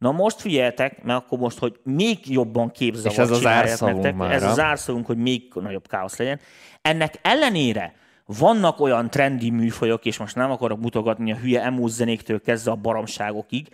Na 0.02 0.12
most 0.12 0.40
figyeljetek, 0.40 1.02
mert 1.02 1.24
akkor 1.24 1.38
most, 1.38 1.58
hogy 1.58 1.80
még 1.82 2.18
jobban 2.24 2.70
képzavar 2.70 3.12
És 3.12 3.18
ez 3.18 3.30
az 3.30 3.46
árszavunk 3.46 4.16
mára. 4.16 4.32
ez 4.32 4.42
az 4.42 4.58
árszavunk, 4.58 5.06
hogy 5.06 5.16
még 5.16 5.52
nagyobb 5.54 5.88
káosz 5.88 6.16
legyen. 6.16 6.40
Ennek 6.80 7.18
ellenére 7.22 7.94
vannak 8.26 8.80
olyan 8.80 9.10
trendi 9.10 9.50
műfajok, 9.50 10.04
és 10.04 10.18
most 10.18 10.34
nem 10.34 10.50
akarok 10.50 10.80
mutogatni 10.80 11.32
a 11.32 11.36
hülye 11.36 11.62
emo 11.62 11.86
zenéktől 11.86 12.40
kezdve 12.40 12.70
a 12.70 12.74
baromságokig, 12.74 13.68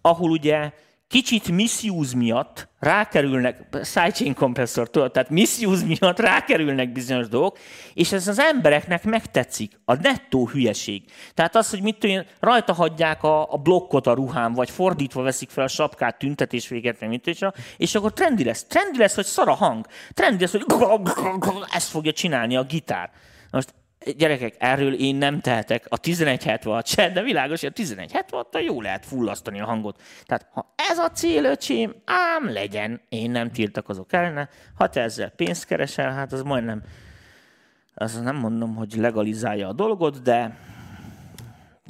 ahol 0.00 0.30
ugye 0.30 0.72
kicsit 1.10 1.50
misuse 1.50 2.16
miatt 2.16 2.68
rákerülnek, 2.78 3.66
sidechain 3.84 4.34
kompresszor, 4.34 4.90
tudod, 4.90 5.12
tehát 5.12 5.30
misuse 5.30 5.84
miatt 5.84 6.18
rákerülnek 6.18 6.92
bizonyos 6.92 7.28
dolgok, 7.28 7.58
és 7.94 8.12
ez 8.12 8.28
az 8.28 8.38
embereknek 8.38 9.04
megtetszik, 9.04 9.80
a 9.84 9.94
nettó 9.94 10.48
hülyeség. 10.48 11.02
Tehát 11.34 11.56
az, 11.56 11.70
hogy 11.70 11.82
mit 11.82 11.98
tudom 11.98 12.24
rajta 12.40 12.72
hagyják 12.72 13.22
a, 13.22 13.52
a 13.52 13.56
blokkot 13.56 14.06
a 14.06 14.14
ruhám, 14.14 14.52
vagy 14.52 14.70
fordítva 14.70 15.22
veszik 15.22 15.50
fel 15.50 15.64
a 15.64 15.68
sapkát 15.68 16.18
tüntetés 16.18 16.68
véget, 16.68 17.00
meg 17.00 17.08
mit 17.08 17.22
tudom 17.22 17.52
és 17.76 17.94
akkor 17.94 18.12
trendi 18.12 18.44
lesz. 18.44 18.64
Trendi 18.64 18.98
lesz, 18.98 19.14
hogy 19.14 19.24
szar 19.24 19.48
a 19.48 19.54
hang. 19.54 19.86
Trendi 20.14 20.40
lesz, 20.40 20.52
hogy 20.52 20.64
ezt 21.76 21.88
fogja 21.88 22.12
csinálni 22.12 22.56
a 22.56 22.64
gitár. 22.64 23.10
Most 23.50 23.74
Gyerekek, 24.16 24.54
erről 24.58 24.94
én 24.94 25.16
nem 25.16 25.40
tehetek. 25.40 25.86
A 25.88 25.96
1176 26.02 26.86
se, 26.86 27.10
de 27.10 27.22
világos, 27.22 27.60
hogy 27.60 27.72
a 27.76 27.80
1176 27.80 28.58
jó 28.62 28.80
lehet 28.80 29.06
fullasztani 29.06 29.60
a 29.60 29.64
hangot. 29.64 30.02
Tehát, 30.24 30.48
ha 30.52 30.74
ez 30.90 30.98
a 30.98 31.10
cél, 31.10 31.44
öcsém, 31.44 31.94
ám 32.04 32.52
legyen. 32.52 33.00
Én 33.08 33.30
nem 33.30 33.50
tiltakozok 33.50 34.12
ellene. 34.12 34.48
Ha 34.74 34.88
te 34.88 35.00
ezzel 35.00 35.30
pénzt 35.30 35.66
keresel, 35.66 36.12
hát 36.12 36.32
az 36.32 36.42
majdnem, 36.42 36.82
az 37.94 38.20
nem 38.20 38.36
mondom, 38.36 38.74
hogy 38.74 38.94
legalizálja 38.96 39.68
a 39.68 39.72
dolgot, 39.72 40.22
de 40.22 40.56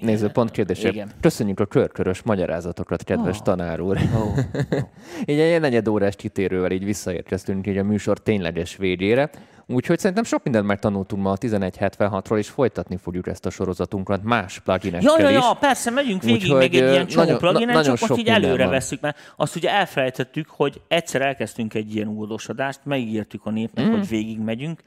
Néző 0.00 0.28
pont 0.28 0.50
kérdése. 0.50 0.88
Igen. 0.88 1.10
Köszönjük 1.20 1.60
a 1.60 1.66
körkörös 1.66 2.22
magyarázatokat, 2.22 3.04
kedves 3.04 3.38
Ó. 3.38 3.42
tanár 3.42 3.80
úr. 3.80 3.98
ó, 4.16 4.34
így 5.32 5.38
egy 5.38 5.60
negyed 5.60 5.88
órás 5.88 6.16
kitérővel 6.16 6.70
így 6.70 6.84
visszaérkeztünk 6.84 7.66
így 7.66 7.78
a 7.78 7.82
műsor 7.84 8.18
tényleges 8.18 8.76
végére. 8.76 9.30
Úgyhogy 9.66 9.98
szerintem 9.98 10.24
sok 10.24 10.42
mindent 10.42 10.66
megtanultunk 10.66 11.22
ma 11.22 11.30
a 11.30 11.36
1176-ról, 11.36 12.38
és 12.38 12.48
folytatni 12.48 12.96
fogjuk 12.96 13.26
ezt 13.26 13.46
a 13.46 13.50
sorozatunkat 13.50 14.22
más 14.22 14.58
pluginekkel 14.58 15.20
Ja, 15.20 15.30
ja, 15.30 15.30
ja, 15.30 15.56
persze, 15.60 15.90
megyünk 15.90 16.22
végig 16.22 16.42
Úgyhogy, 16.42 16.58
még 16.58 16.74
egy 16.74 16.90
ilyen 16.90 17.06
csomó 17.06 17.24
nagyon- 17.24 17.38
pluginen, 17.38 17.74
na- 17.74 17.82
csak 17.82 18.08
most 18.08 18.20
így 18.20 18.28
előre 18.28 18.62
van. 18.62 18.72
veszük, 18.72 19.00
mert 19.00 19.16
azt 19.36 19.56
ugye 19.56 19.70
elfelejtettük, 19.70 20.48
hogy 20.48 20.80
egyszer 20.88 21.22
elkezdtünk 21.22 21.74
egy 21.74 21.94
ilyen 21.94 22.08
óvodosodást, 22.08 22.80
megígértük 22.84 23.46
a 23.46 23.50
népnek, 23.50 23.84
mm. 23.86 23.90
hogy 23.90 24.08
végig 24.08 24.38
megyünk, 24.38 24.80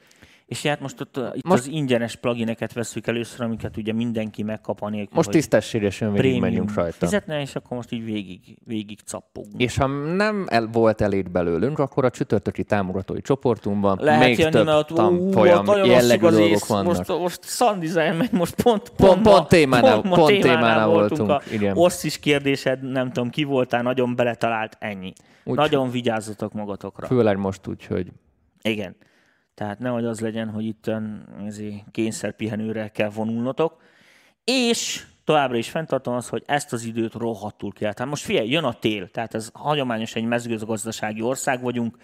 és 0.46 0.66
hát 0.66 0.80
most 0.80 1.00
ott, 1.00 1.16
uh, 1.18 1.28
itt 1.34 1.44
Most- 1.46 1.62
az 1.62 1.68
ingyenes 1.68 2.16
plugineket 2.16 2.72
veszük 2.72 3.06
először, 3.06 3.40
amiket 3.40 3.76
ugye 3.76 3.92
mindenki 3.92 4.42
megkap 4.42 4.82
a 4.82 4.88
nélkül, 4.88 5.12
Most 5.14 5.30
tisztességesen 5.30 6.12
végig 6.12 6.40
menjünk 6.40 6.74
rajta. 6.74 6.96
fizetne, 6.98 7.40
és 7.40 7.54
akkor 7.54 7.76
most 7.76 7.92
így 7.92 8.04
végig, 8.04 8.40
végig 8.64 8.98
cappogunk. 9.04 9.60
És 9.62 9.76
ha 9.76 9.86
nem 9.86 10.46
el, 10.48 10.68
volt 10.72 11.00
elég 11.00 11.30
belőlünk, 11.30 11.78
akkor 11.78 12.04
a 12.04 12.10
csütörtöki 12.10 12.64
támogatói 12.64 13.20
csoportunkban 13.20 13.98
Lehet 14.00 14.24
még 14.28 14.38
jönni, 14.38 14.50
több 14.50 14.64
mert 14.64 14.78
ott, 14.78 14.90
ú, 14.90 14.94
tanfolyam 14.94 15.64
nagyon 15.64 15.86
jellegű 15.86 16.26
az 16.26 16.36
dolgok 16.36 16.66
vannak. 16.66 16.86
Most, 16.96 17.08
most 17.20 17.44
sound 17.44 17.82
design 17.84 18.16
megy, 18.16 18.32
most 18.32 18.62
pont, 18.62 18.88
Pont- 18.96 19.24
ma- 19.24 19.30
pont 19.30 19.48
témánál- 19.48 20.02
ma 20.02 20.14
pont 20.14 20.40
témánál 20.40 20.88
voltunk, 20.88 21.30
A 21.30 21.42
igen. 21.52 21.76
Osztis 21.76 22.18
kérdésed, 22.18 22.90
nem 22.90 23.12
tudom, 23.12 23.30
ki 23.30 23.44
voltál, 23.44 23.82
nagyon 23.82 24.16
beletalált, 24.16 24.76
ennyi. 24.80 25.12
Úgy- 25.44 25.56
nagyon 25.56 25.90
vigyázzatok 25.90 26.52
magatokra. 26.52 27.06
Főleg 27.06 27.36
most 27.38 27.66
úgy, 27.66 27.86
hogy 27.86 28.12
Igen. 28.62 28.96
Tehát 29.54 29.78
nehogy 29.78 30.04
az 30.04 30.20
legyen, 30.20 30.50
hogy 30.50 30.64
itt 30.64 30.90
kényszerpihenőre 31.90 32.88
kell 32.88 33.08
vonulnotok. 33.08 33.82
És 34.44 35.06
továbbra 35.24 35.56
is 35.56 35.70
fenntartom 35.70 36.14
azt, 36.14 36.28
hogy 36.28 36.42
ezt 36.46 36.72
az 36.72 36.84
időt 36.84 37.12
rohadtul 37.12 37.72
kell. 37.72 37.92
Tehát 37.92 38.10
most 38.10 38.24
figyelj, 38.24 38.48
jön 38.48 38.64
a 38.64 38.72
tél, 38.72 39.10
tehát 39.10 39.34
ez 39.34 39.50
hagyományos 39.52 40.14
egy 40.14 40.24
mezőgazdasági 40.24 41.22
ország 41.22 41.62
vagyunk. 41.62 41.96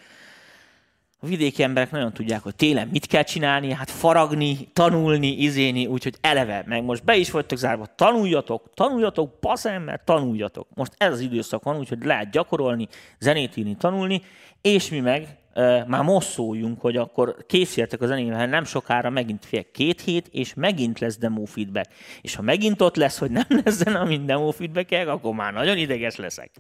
A 1.22 1.26
vidéki 1.26 1.62
emberek 1.62 1.90
nagyon 1.90 2.12
tudják, 2.12 2.42
hogy 2.42 2.54
télen 2.54 2.88
mit 2.88 3.06
kell 3.06 3.22
csinálni, 3.22 3.72
hát 3.72 3.90
faragni, 3.90 4.68
tanulni, 4.72 5.28
izéni, 5.28 5.86
úgyhogy 5.86 6.16
eleve, 6.20 6.64
meg 6.66 6.84
most 6.84 7.04
be 7.04 7.16
is 7.16 7.30
vagytok 7.30 7.58
zárva, 7.58 7.86
tanuljatok, 7.86 8.70
tanuljatok, 8.74 9.38
baszem, 9.40 9.82
mert 9.82 10.04
tanuljatok. 10.04 10.68
Most 10.74 10.94
ez 10.96 11.12
az 11.12 11.20
időszak 11.20 11.62
van, 11.62 11.78
úgyhogy 11.78 12.04
lehet 12.04 12.30
gyakorolni, 12.30 12.88
zenét 13.18 13.56
írni, 13.56 13.76
tanulni, 13.76 14.22
és 14.60 14.90
mi 14.90 15.00
meg 15.00 15.39
már 15.86 16.02
most 16.02 16.28
szóljunk, 16.28 16.80
hogy 16.80 16.96
akkor 16.96 17.36
készüljetek 17.46 18.00
a 18.02 18.06
zenével, 18.06 18.46
nem 18.46 18.64
sokára 18.64 19.10
megint 19.10 19.44
fél 19.44 19.64
két 19.72 20.00
hét, 20.00 20.28
és 20.30 20.54
megint 20.54 20.98
lesz 20.98 21.18
demo 21.18 21.44
feedback. 21.44 21.90
És 22.22 22.34
ha 22.34 22.42
megint 22.42 22.80
ott 22.80 22.96
lesz, 22.96 23.18
hogy 23.18 23.30
nem 23.30 23.44
lesz 23.64 23.74
zene, 23.76 24.16
demo 24.16 24.50
feedback 24.50 25.08
akkor 25.08 25.34
már 25.34 25.52
nagyon 25.52 25.76
ideges 25.76 26.16
leszek. 26.16 26.50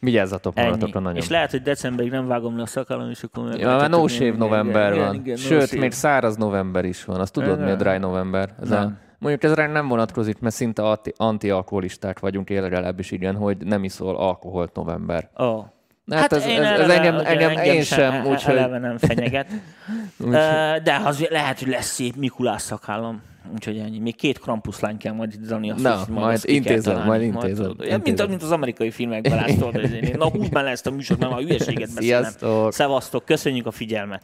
vigyázzatok 0.00 0.54
magatokra 0.54 1.00
nagyon. 1.00 1.16
És 1.16 1.28
lehet, 1.28 1.50
hogy 1.50 1.62
decemberig 1.62 2.10
nem 2.10 2.26
vágom 2.26 2.56
le 2.56 2.62
a 2.62 2.66
szakállam, 2.66 3.10
és 3.10 3.22
akkor... 3.22 3.44
meg 3.48 3.58
Ja, 3.58 3.66
már 3.76 3.90
no 3.90 4.06
shave 4.08 4.36
november 4.36 4.92
igen, 4.92 5.04
van. 5.06 5.14
igen, 5.14 5.34
no 5.34 5.40
Sőt, 5.40 5.66
shave. 5.66 5.80
még 5.80 5.92
száraz 5.92 6.36
november 6.36 6.84
is 6.84 7.04
van. 7.04 7.20
Azt 7.20 7.32
tudod, 7.32 7.60
mi 7.60 7.70
a 7.70 7.76
dry 7.76 7.98
november? 7.98 8.54
Ez 8.62 8.70
a, 8.70 8.78
Nem. 8.78 8.98
mondjuk 9.18 9.42
ez 9.42 9.54
ránk 9.54 9.72
nem 9.72 9.88
vonatkozik, 9.88 10.38
mert 10.38 10.54
szinte 10.54 10.82
anti- 10.82 11.12
antialkoholisták 11.16 12.18
vagyunk, 12.18 12.50
én 12.50 12.62
legalábbis 12.62 13.10
igen, 13.10 13.34
hogy 13.36 13.56
nem 13.56 13.84
iszol 13.84 14.16
alkoholt 14.16 14.74
november. 14.74 15.30
Ó, 15.38 15.64
Hát, 16.10 16.32
ez, 16.32 16.44
ez, 16.44 16.80
ez 16.80 16.88
engem, 16.88 17.14
ugye 17.16 17.26
engem, 17.26 17.50
én 17.64 17.82
sem, 17.82 18.24
úgyhogy... 18.26 18.56
eleve 18.56 18.78
nem 18.78 18.98
fenyeget. 18.98 19.46
Úgy- 20.24 20.30
De 20.82 21.00
az 21.04 21.26
lehet, 21.30 21.58
hogy 21.58 21.68
lesz 21.68 21.86
szép 21.92 22.16
Mikulás 22.16 22.62
szakállam. 22.62 23.22
Úgyhogy 23.54 23.78
ennyi. 23.78 23.98
Még 23.98 24.16
két 24.16 24.38
krampuszlány 24.38 24.96
kell 24.98 25.12
majd 25.12 25.34
izzani. 25.42 25.70
Azt, 25.70 25.82
Na, 25.82 25.96
hogy 25.96 26.14
majd 26.14 26.40
intézem, 26.42 27.04
majd 27.04 27.22
intézem, 27.22 27.66
tudod. 27.66 27.80
Ilyen, 27.80 27.94
mint, 27.94 28.06
intézem. 28.06 28.28
mint, 28.30 28.42
az 28.42 28.50
amerikai 28.50 28.90
filmekben 28.90 29.34
látod. 29.36 29.80
Na, 30.18 30.30
húzd 30.30 30.52
bele 30.52 30.70
ezt 30.70 30.86
a 30.86 30.90
műsort, 30.90 31.20
mert 31.20 31.32
a 31.32 31.36
hülyeséget 31.36 31.94
beszélem. 31.94 32.32
Szevasztok, 32.70 33.24
köszönjük 33.24 33.66
a 33.66 33.70
figyelmet! 33.70 34.22